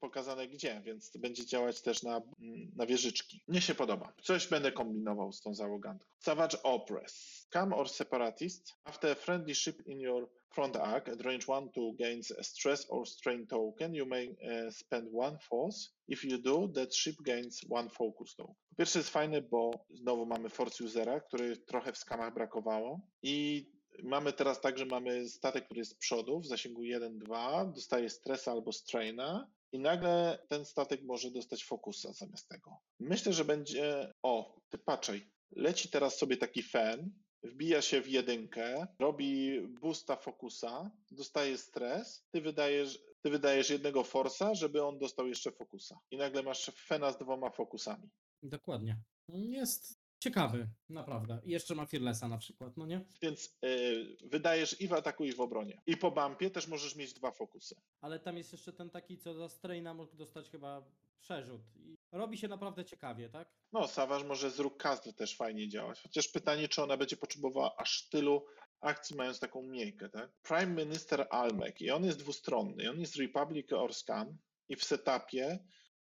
pokazane 0.00 0.48
gdzie, 0.48 0.82
więc 0.84 1.16
będzie 1.16 1.46
działać 1.46 1.82
też 1.82 2.02
na, 2.02 2.16
mm, 2.16 2.70
na 2.76 2.86
wieżyczki. 2.86 3.44
Mnie 3.48 3.60
się 3.60 3.74
podoba. 3.74 4.12
Coś 4.22 4.48
będę 4.48 4.72
kombinował 4.72 5.32
z 5.32 5.40
tą 5.40 5.54
załogantką. 5.54 6.06
Savage 6.18 6.62
Opress. 6.62 7.38
Scam 7.48 7.72
or 7.72 7.88
Separatist. 7.88 8.74
After 8.84 9.16
friendly 9.16 9.54
ship 9.54 9.86
in 9.86 10.00
your 10.00 10.28
front 10.50 10.76
arc 10.76 11.08
at 11.08 11.20
range 11.20 11.46
1 11.48 11.68
to 11.72 11.92
gains 11.92 12.30
a 12.30 12.42
stress 12.42 12.86
or 12.90 13.06
strain 13.06 13.46
token, 13.46 13.94
you 13.94 14.06
may 14.06 14.36
e, 14.42 14.70
spend 14.72 15.08
one 15.14 15.38
force. 15.38 15.90
If 16.08 16.28
you 16.28 16.38
do, 16.38 16.68
that 16.74 16.94
ship 16.94 17.16
gains 17.22 17.60
one 17.70 17.88
focus 17.88 18.34
token. 18.34 18.54
Po 18.70 18.76
pierwsze 18.76 18.98
jest 18.98 19.10
fajne, 19.10 19.42
bo 19.42 19.70
znowu 19.90 20.26
mamy 20.26 20.48
force 20.48 20.84
usera, 20.84 21.20
który 21.20 21.56
trochę 21.56 21.92
w 21.92 21.98
skamach 21.98 22.34
brakowało 22.34 23.00
i 23.22 23.66
Mamy 24.02 24.32
teraz 24.32 24.60
tak, 24.60 24.78
że 24.78 24.86
mamy 24.86 25.28
statek, 25.28 25.64
który 25.64 25.78
jest 25.78 25.90
z 25.90 25.94
przodu 25.94 26.40
w 26.40 26.46
zasięgu 26.46 26.82
1-2, 26.82 27.72
dostaje 27.72 28.10
stresa 28.10 28.52
albo 28.52 28.72
straina 28.72 29.50
i 29.72 29.78
nagle 29.78 30.38
ten 30.48 30.64
statek 30.64 31.02
może 31.02 31.30
dostać 31.30 31.64
fokusa 31.64 32.12
zamiast 32.12 32.48
tego. 32.48 32.76
Myślę, 33.00 33.32
że 33.32 33.44
będzie. 33.44 34.12
O, 34.22 34.60
ty 34.68 34.78
patrzaj. 34.78 35.30
Leci 35.50 35.88
teraz 35.88 36.18
sobie 36.18 36.36
taki 36.36 36.62
fan, 36.62 37.10
wbija 37.42 37.82
się 37.82 38.00
w 38.00 38.08
jedynkę, 38.08 38.86
robi 38.98 39.60
boosta 39.80 40.16
fokusa, 40.16 40.90
dostaje 41.10 41.58
stres, 41.58 42.24
ty 42.30 42.40
wydajesz, 42.40 42.98
ty 43.22 43.30
wydajesz 43.30 43.70
jednego 43.70 44.04
forsa, 44.04 44.54
żeby 44.54 44.84
on 44.84 44.98
dostał 44.98 45.28
jeszcze 45.28 45.52
fokusa. 45.52 45.98
I 46.10 46.16
nagle 46.16 46.42
masz 46.42 46.70
fena 46.86 47.12
z 47.12 47.18
dwoma 47.18 47.50
fokusami. 47.50 48.10
Dokładnie. 48.42 48.96
Jest 49.28 49.97
ciekawy, 50.18 50.68
naprawdę. 50.88 51.40
I 51.44 51.50
jeszcze 51.50 51.74
ma 51.74 51.86
Fearlessa 51.86 52.28
na 52.28 52.38
przykład, 52.38 52.76
no 52.76 52.86
nie? 52.86 53.04
Więc 53.22 53.58
yy, 53.62 54.16
wydajesz 54.24 54.80
i 54.80 54.88
w 54.88 54.92
ataku, 54.92 55.24
i 55.24 55.32
w 55.32 55.40
obronie. 55.40 55.82
I 55.86 55.96
po 55.96 56.10
bumpie 56.10 56.50
też 56.50 56.68
możesz 56.68 56.96
mieć 56.96 57.12
dwa 57.12 57.30
fokusy. 57.30 57.74
Ale 58.00 58.20
tam 58.20 58.36
jest 58.36 58.52
jeszcze 58.52 58.72
ten 58.72 58.90
taki, 58.90 59.18
co 59.18 59.34
za 59.34 59.48
straina 59.48 59.94
mógł 59.94 60.16
dostać 60.16 60.50
chyba 60.50 60.82
przerzut. 61.20 61.62
I 61.76 61.96
robi 62.12 62.38
się 62.38 62.48
naprawdę 62.48 62.84
ciekawie, 62.84 63.28
tak? 63.28 63.48
No, 63.72 63.88
Savage 63.88 64.24
może 64.24 64.50
z 64.50 64.58
róg 64.58 64.82
też 65.16 65.36
fajnie 65.36 65.68
działać. 65.68 66.00
Chociaż 66.00 66.28
pytanie, 66.28 66.68
czy 66.68 66.82
ona 66.82 66.96
będzie 66.96 67.16
potrzebowała 67.16 67.76
aż 67.76 68.08
tylu 68.08 68.46
akcji, 68.80 69.16
mając 69.16 69.40
taką 69.40 69.62
miejkę, 69.62 70.08
tak? 70.08 70.30
Prime 70.42 70.84
Minister 70.84 71.26
Almec 71.30 71.80
i 71.80 71.90
on 71.90 72.04
jest 72.04 72.18
dwustronny. 72.18 72.84
i 72.84 72.88
On 72.88 73.00
jest 73.00 73.16
Republic 73.16 73.72
or 73.72 73.94
Scam 73.94 74.38
i 74.68 74.76
w 74.76 74.84
setupie 74.84 75.58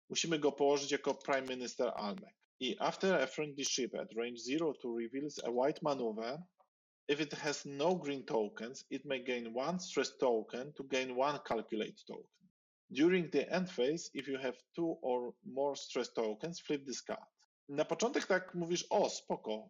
musimy 0.09 0.39
go 0.39 0.51
położyć 0.51 0.91
jako 0.91 1.15
Prime 1.15 1.47
Minister 1.47 1.91
Almec. 1.95 2.44
I 2.61 2.75
after 2.79 3.19
a 3.19 3.27
friendly 3.27 3.63
ship 3.63 3.93
at 3.95 4.15
range 4.15 4.39
0 4.39 4.73
to 4.81 4.95
reveals 4.95 5.39
a 5.43 5.51
white 5.51 5.81
maneuver, 5.83 6.37
if 7.07 7.19
it 7.19 7.33
has 7.33 7.65
no 7.65 7.95
green 7.95 8.25
tokens, 8.25 8.85
it 8.89 9.05
may 9.05 9.19
gain 9.19 9.53
one 9.53 9.79
stress 9.79 10.17
token 10.17 10.73
to 10.73 10.83
gain 10.83 11.15
one 11.15 11.39
calculate 11.45 12.01
token. 12.07 12.49
During 12.91 13.29
the 13.31 13.51
end 13.51 13.69
phase, 13.69 14.09
if 14.13 14.27
you 14.27 14.37
have 14.37 14.57
two 14.75 14.97
or 15.01 15.33
more 15.43 15.75
stress 15.75 16.13
tokens, 16.13 16.59
flip 16.59 16.85
this 16.85 17.01
card. 17.01 17.27
Na 17.69 17.85
początek 17.85 18.25
tak 18.25 18.55
mówisz, 18.55 18.85
o 18.89 19.09
spoko, 19.09 19.69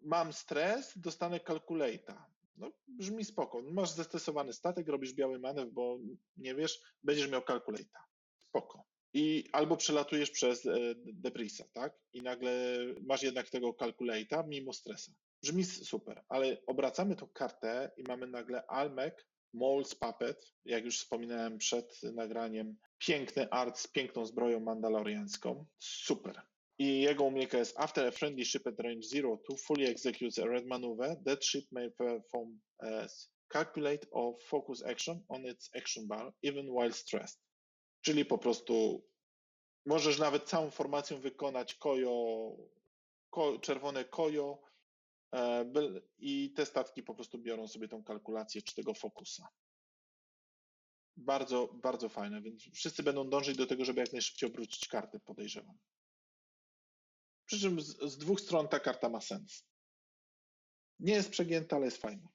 mam 0.00 0.32
stres, 0.32 0.92
dostanę 0.96 1.40
calculate'a. 1.40 2.24
No 2.56 2.70
brzmi 2.88 3.24
spoko, 3.24 3.62
masz 3.62 3.90
zestresowany 3.90 4.52
statek, 4.52 4.88
robisz 4.88 5.12
biały 5.12 5.38
manewr, 5.38 5.72
bo 5.72 5.98
nie 6.36 6.54
wiesz, 6.54 6.80
będziesz 7.02 7.30
miał 7.30 7.40
calculate'a. 7.40 8.00
Spoko. 8.38 8.84
I 9.14 9.44
albo 9.52 9.76
przelatujesz 9.76 10.30
przez 10.30 10.66
e, 10.66 10.94
Debrisa, 10.96 11.64
tak? 11.72 11.98
I 12.12 12.22
nagle 12.22 12.78
masz 13.06 13.22
jednak 13.22 13.50
tego 13.50 13.72
calculate'a 13.72 14.48
mimo 14.48 14.72
stresa. 14.72 15.12
Brzmi 15.42 15.64
super, 15.64 16.24
ale 16.28 16.56
obracamy 16.66 17.16
tą 17.16 17.28
kartę 17.28 17.90
i 17.96 18.02
mamy 18.02 18.26
nagle 18.26 18.66
Almec, 18.66 19.14
Moles 19.54 19.94
Puppet, 19.94 20.52
jak 20.64 20.84
już 20.84 20.98
wspominałem 20.98 21.58
przed 21.58 22.02
nagraniem, 22.02 22.76
piękny 22.98 23.50
art 23.50 23.78
z 23.78 23.86
piękną 23.86 24.26
zbroją 24.26 24.60
mandaloriańską. 24.60 25.66
Super. 25.78 26.42
I 26.78 27.00
jego 27.00 27.24
umiejętność 27.24 27.58
jest 27.58 27.80
After 27.80 28.06
a 28.06 28.10
friendly 28.10 28.44
ship 28.44 28.66
at 28.66 28.80
range 28.80 29.08
0 29.08 29.38
to 29.48 29.56
fully 29.56 29.90
executes 29.90 30.38
a 30.38 30.46
red 30.46 30.66
maneuver, 30.66 31.16
that 31.24 31.44
ship 31.44 31.64
may 31.72 31.90
perform 31.90 32.60
as 32.78 33.28
calculate 33.52 34.06
or 34.10 34.34
focus 34.42 34.82
action 34.86 35.24
on 35.28 35.46
its 35.46 35.70
action 35.76 36.06
bar, 36.06 36.32
even 36.42 36.66
while 36.66 36.92
stressed. 36.92 37.38
Czyli 38.02 38.24
po 38.24 38.38
prostu 38.38 39.04
możesz 39.86 40.18
nawet 40.18 40.44
całą 40.44 40.70
formacją 40.70 41.20
wykonać 41.20 41.74
kojo, 41.74 42.56
ko, 43.30 43.58
czerwone 43.58 44.04
kojo 44.04 44.62
e, 45.34 45.64
i 46.18 46.52
te 46.52 46.66
statki 46.66 47.02
po 47.02 47.14
prostu 47.14 47.38
biorą 47.38 47.68
sobie 47.68 47.88
tą 47.88 48.04
kalkulację 48.04 48.62
czy 48.62 48.74
tego 48.74 48.94
fokusa. 48.94 49.48
Bardzo, 51.16 51.68
bardzo 51.74 52.08
fajne, 52.08 52.42
więc 52.42 52.62
wszyscy 52.62 53.02
będą 53.02 53.30
dążyć 53.30 53.56
do 53.56 53.66
tego, 53.66 53.84
żeby 53.84 54.00
jak 54.00 54.12
najszybciej 54.12 54.48
obrócić 54.48 54.88
kartę, 54.88 55.20
podejrzewam. 55.20 55.78
Przy 57.46 57.60
czym 57.60 57.80
z, 57.80 58.12
z 58.12 58.18
dwóch 58.18 58.40
stron 58.40 58.68
ta 58.68 58.80
karta 58.80 59.08
ma 59.08 59.20
sens. 59.20 59.64
Nie 60.98 61.12
jest 61.14 61.30
przegięta, 61.30 61.76
ale 61.76 61.84
jest 61.84 61.96
fajna. 61.96 62.28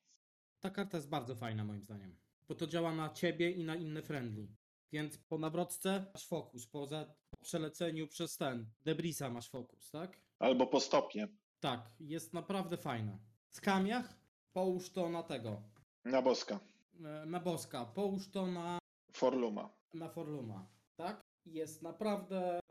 Ta 0.60 0.70
karta 0.70 0.98
jest 0.98 1.10
bardzo 1.10 1.36
fajna 1.36 1.64
moim 1.64 1.84
zdaniem. 1.84 2.18
Bo 2.48 2.56
to 2.56 2.68
działa 2.68 2.96
na 2.96 3.10
ciebie 3.10 3.52
i 3.52 3.64
na 3.64 3.76
inne 3.76 4.02
friendly. 4.02 4.48
Więc 4.92 5.18
po 5.18 5.38
nawrotce 5.38 6.06
masz 6.14 6.28
fokus. 6.28 6.68
Po, 6.68 6.88
za, 6.88 7.06
po 7.32 7.38
przeleceniu 7.42 8.08
przez 8.08 8.38
ten 8.38 8.66
Debrisa 8.86 9.30
masz 9.30 9.50
fokus, 9.50 9.92
tak? 9.92 10.20
Albo 10.40 10.68
po 10.68 10.80
stopie 10.80 11.28
Tak, 11.60 11.90
jest 12.00 12.34
naprawdę 12.34 12.78
fajna. 12.78 13.18
Z 13.50 13.62
kamiach 13.62 14.14
połóż 14.54 14.90
to 14.90 15.10
na 15.10 15.24
tego. 15.24 15.62
na 16.06 16.22
boska, 16.22 16.60
e, 17.06 17.26
Na 17.26 17.40
boska. 17.40 17.86
Połóż 17.86 18.32
to 18.32 18.48
na, 18.48 18.80
Forluma. 19.14 19.70
na 19.94 20.10
Forluma. 20.10 20.68
Tak? 20.96 21.22
Jest 21.46 21.82
naprawdę. 21.82 22.60
e, 22.60 22.62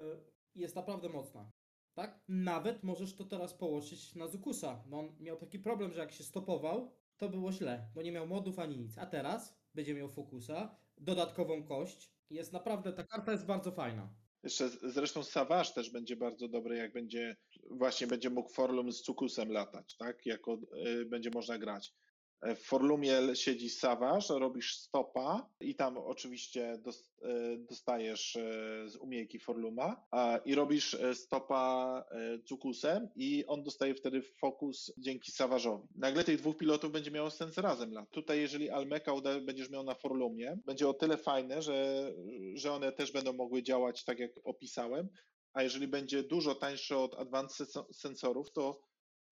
Jest 0.54 0.76
naprawdę 0.76 1.08
mocna. 1.08 1.50
Tak? 1.94 2.20
Nawet 2.28 2.82
możesz 2.82 3.14
to 3.16 3.24
teraz 3.24 3.54
położyć 3.54 4.14
na 4.14 4.26
Zukusa. 4.28 4.82
Bo 4.86 4.98
on 4.98 5.16
miał 5.20 5.36
taki 5.36 5.58
problem, 5.58 5.92
że 5.92 6.00
jak 6.00 6.12
się 6.12 6.24
stopował, 6.24 6.90
to 7.16 7.28
było 7.28 7.52
źle, 7.52 7.88
bo 7.94 8.02
nie 8.02 8.12
miał 8.12 8.26
modów 8.26 8.58
ani 8.58 8.78
nic. 8.78 8.98
A 8.98 9.06
teraz 9.06 9.56
będzie 9.74 9.94
miał 9.94 10.08
fokusa, 10.08 10.76
dodatkową 10.98 11.64
kość. 11.64 12.10
Jest 12.30 12.52
naprawdę, 12.52 12.92
ta 12.92 13.04
karta 13.04 13.32
jest 13.32 13.46
bardzo 13.46 13.72
fajna. 13.72 14.08
Jeszcze 14.42 14.68
zresztą 14.68 15.22
Savage 15.22 15.70
też 15.74 15.90
będzie 15.90 16.16
bardzo 16.16 16.48
dobry, 16.48 16.76
jak 16.76 16.92
będzie 16.92 17.36
właśnie 17.70 18.06
będzie 18.06 18.30
mógł 18.30 18.52
Forlum 18.52 18.92
z 18.92 19.02
Cukusem 19.02 19.52
latać, 19.52 19.96
tak? 19.96 20.26
Jako 20.26 20.58
y, 20.86 21.04
będzie 21.06 21.30
można 21.34 21.58
grać. 21.58 21.94
W 22.42 22.58
Forlumie 22.58 23.20
siedzi 23.34 23.70
Savage, 23.70 24.38
robisz 24.38 24.76
stopa 24.76 25.50
i 25.60 25.74
tam 25.74 25.98
oczywiście 25.98 26.78
e, 27.22 27.56
dostajesz 27.56 28.36
e, 28.36 28.88
z 28.88 28.96
umiejki 28.96 29.38
Forluma 29.38 30.06
i 30.44 30.54
robisz 30.54 30.94
e, 30.94 31.14
stopa 31.14 32.04
e, 32.10 32.38
Cukusem 32.42 33.08
i 33.16 33.46
on 33.46 33.62
dostaje 33.62 33.94
wtedy 33.94 34.22
fokus 34.22 34.92
dzięki 34.98 35.32
Savage'owi. 35.32 35.86
Nagle 35.94 36.24
tych 36.24 36.38
dwóch 36.38 36.56
pilotów 36.56 36.92
będzie 36.92 37.10
miało 37.10 37.30
sens 37.30 37.58
razem 37.58 37.92
lat. 37.92 38.10
Tutaj 38.10 38.40
jeżeli 38.40 38.70
Almeka 38.70 39.12
będziesz 39.42 39.70
miał 39.70 39.82
na 39.82 39.94
Forlumie, 39.94 40.58
będzie 40.66 40.88
o 40.88 40.94
tyle 40.94 41.16
fajne, 41.16 41.62
że, 41.62 42.12
że 42.54 42.72
one 42.72 42.92
też 42.92 43.12
będą 43.12 43.32
mogły 43.32 43.62
działać 43.62 44.04
tak 44.04 44.18
jak 44.18 44.30
opisałem, 44.44 45.08
a 45.52 45.62
jeżeli 45.62 45.88
będzie 45.88 46.22
dużo 46.22 46.54
tańsze 46.54 46.98
od 46.98 47.14
Advanced 47.14 47.70
Sen- 47.70 47.92
Sensorów, 47.92 48.52
to, 48.52 48.80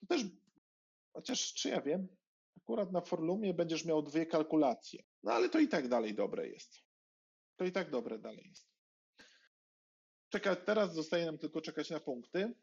to 0.01 0.06
też, 0.06 0.24
chociaż 1.12 1.55
czy 1.55 1.68
ja 1.68 1.81
wiem, 1.81 2.09
akurat 2.56 2.93
na 2.93 3.01
Forlumie 3.01 3.55
będziesz 3.55 3.85
miał 3.85 4.02
dwie 4.02 4.26
kalkulacje. 4.26 5.05
No 5.22 5.32
ale 5.32 5.48
to 5.48 5.59
i 5.59 5.68
tak 5.68 5.89
dalej 5.89 6.14
dobre 6.14 6.48
jest. 6.48 6.85
To 7.56 7.64
i 7.64 7.72
tak 7.72 7.90
dobre 7.90 8.18
dalej 8.18 8.47
jest. 8.48 8.68
Czeka, 10.28 10.56
teraz 10.56 10.94
zostaje 10.94 11.26
nam 11.26 11.39
tylko 11.39 11.60
czekać 11.60 11.90
na 11.90 12.01
punkty, 12.01 12.55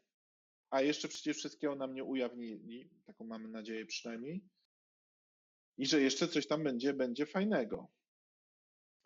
a 0.70 0.82
jeszcze 0.82 1.08
przecież 1.08 1.36
wszystkiego 1.36 1.74
nam 1.74 1.94
nie 1.94 2.04
ujawnili, 2.04 2.90
taką 3.04 3.24
mamy 3.24 3.48
nadzieję 3.48 3.86
przynajmniej. 3.86 4.44
I 5.78 5.86
że 5.86 6.00
jeszcze 6.00 6.28
coś 6.28 6.46
tam 6.46 6.64
będzie, 6.64 6.92
będzie 6.92 7.26
fajnego 7.26 7.88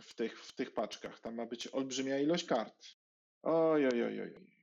w 0.03 0.15
tych, 0.15 0.45
w 0.45 0.55
tych 0.55 0.75
paczkach. 0.75 1.21
Tam 1.21 1.35
ma 1.35 1.47
być 1.47 1.69
olbrzymia 1.69 2.19
ilość 2.19 2.45
kart. 2.45 2.87
Oj, 3.43 3.87
oj, 3.87 4.03
oj, 4.03 4.21
oj. 4.21 4.57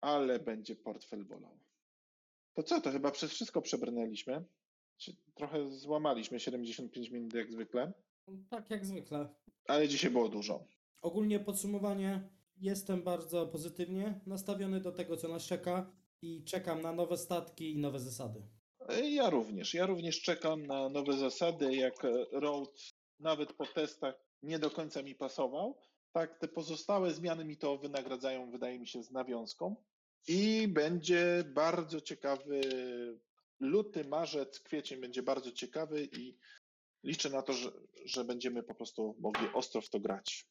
Ale 0.00 0.38
będzie 0.38 0.76
portfel 0.76 1.24
bolał. 1.24 1.58
To 2.54 2.62
co, 2.62 2.80
to 2.80 2.92
chyba 2.92 3.10
przez 3.10 3.30
wszystko 3.32 3.62
przebrnęliśmy. 3.62 4.44
Czy 5.00 5.16
Trochę 5.34 5.70
złamaliśmy 5.70 6.40
75 6.40 7.10
minut 7.10 7.34
jak 7.34 7.52
zwykle, 7.52 7.92
Tak 8.50 8.70
jak 8.70 8.86
zwykle. 8.86 9.28
ale 9.66 9.88
dzisiaj 9.88 10.10
było 10.10 10.28
dużo. 10.28 10.64
Ogólnie 11.02 11.40
podsumowanie, 11.40 12.28
jestem 12.56 13.02
bardzo 13.02 13.46
pozytywnie 13.46 14.20
nastawiony 14.26 14.80
do 14.80 14.92
tego, 14.92 15.16
co 15.16 15.28
nas 15.28 15.42
czeka 15.42 15.92
i 16.22 16.44
czekam 16.44 16.80
na 16.82 16.92
nowe 16.92 17.16
statki 17.16 17.72
i 17.72 17.78
nowe 17.78 18.00
zasady. 18.00 18.42
Ja 19.04 19.30
również. 19.30 19.74
Ja 19.74 19.86
również 19.86 20.20
czekam 20.22 20.66
na 20.66 20.88
nowe 20.88 21.12
zasady. 21.18 21.74
Jak 21.76 22.04
e, 22.04 22.10
Road 22.32 22.80
nawet 23.18 23.52
po 23.52 23.66
testach 23.66 24.14
nie 24.42 24.58
do 24.58 24.70
końca 24.70 25.02
mi 25.02 25.14
pasował, 25.14 25.78
tak 26.12 26.38
te 26.38 26.48
pozostałe 26.48 27.10
zmiany 27.14 27.44
mi 27.44 27.56
to 27.56 27.78
wynagradzają, 27.78 28.50
wydaje 28.50 28.78
mi 28.78 28.86
się, 28.86 29.02
z 29.02 29.10
nawiązką. 29.10 29.76
I 30.28 30.68
będzie 30.68 31.44
bardzo 31.54 32.00
ciekawy 32.00 32.60
luty, 33.60 34.04
marzec, 34.04 34.60
kwiecień 34.60 35.00
będzie 35.00 35.22
bardzo 35.22 35.52
ciekawy 35.52 36.08
i 36.12 36.38
liczę 37.04 37.30
na 37.30 37.42
to, 37.42 37.52
że, 37.52 37.72
że 38.04 38.24
będziemy 38.24 38.62
po 38.62 38.74
prostu 38.74 39.16
mogli 39.18 39.48
ostro 39.54 39.80
w 39.80 39.90
to 39.90 40.00
grać. 40.00 40.46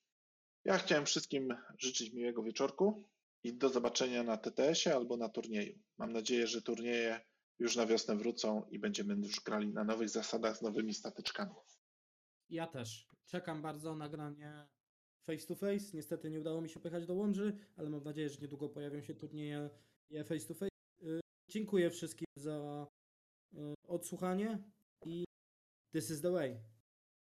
Ja 0.65 0.77
chciałem 0.77 1.05
wszystkim 1.05 1.55
życzyć 1.77 2.13
miłego 2.13 2.43
wieczorku 2.43 3.09
i 3.43 3.53
do 3.53 3.69
zobaczenia 3.69 4.23
na 4.23 4.37
TTS-ie 4.37 4.95
albo 4.95 5.17
na 5.17 5.29
turnieju. 5.29 5.79
Mam 5.97 6.13
nadzieję, 6.13 6.47
że 6.47 6.61
turnieje 6.61 7.21
już 7.59 7.75
na 7.75 7.85
wiosnę 7.85 8.15
wrócą 8.15 8.63
i 8.69 8.79
będziemy 8.79 9.13
już 9.13 9.39
grali 9.39 9.73
na 9.73 9.83
nowych 9.83 10.09
zasadach 10.09 10.57
z 10.57 10.61
nowymi 10.61 10.93
statyczkami. 10.93 11.55
Ja 12.49 12.67
też. 12.67 13.07
Czekam 13.25 13.61
bardzo 13.61 13.95
na 13.95 14.09
granie 14.09 14.67
face 15.25 15.47
to 15.47 15.55
face. 15.55 15.85
Niestety 15.93 16.29
nie 16.29 16.39
udało 16.39 16.61
mi 16.61 16.69
się 16.69 16.79
pojechać 16.79 17.05
do 17.05 17.13
Łomży, 17.13 17.57
ale 17.77 17.89
mam 17.89 18.03
nadzieję, 18.03 18.29
że 18.29 18.41
niedługo 18.41 18.69
pojawią 18.69 19.01
się 19.01 19.15
turnieje 19.15 19.69
face 20.25 20.47
to 20.47 20.53
face. 20.53 20.69
Y, 21.01 21.19
Dziękuję 21.49 21.89
wszystkim 21.89 22.25
za 22.35 22.87
odsłuchanie 23.89 24.57
i 25.05 25.25
this 25.93 26.09
is 26.09 26.21
the 26.21 26.31
way. 26.31 26.57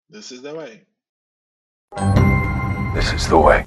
This 0.10 0.32
is 0.32 0.42
the 0.42 0.54
way. 0.54 0.86
This 2.94 3.14
is 3.14 3.28
the 3.28 3.38
way. 3.38 3.66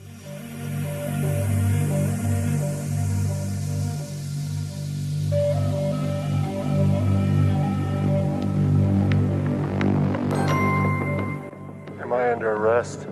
Am 12.00 12.12
I 12.12 12.32
under 12.32 12.52
arrest? 12.52 13.06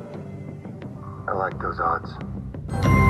I 1.27 1.33
like 1.33 1.59
those 1.61 1.81
odds. 1.81 3.08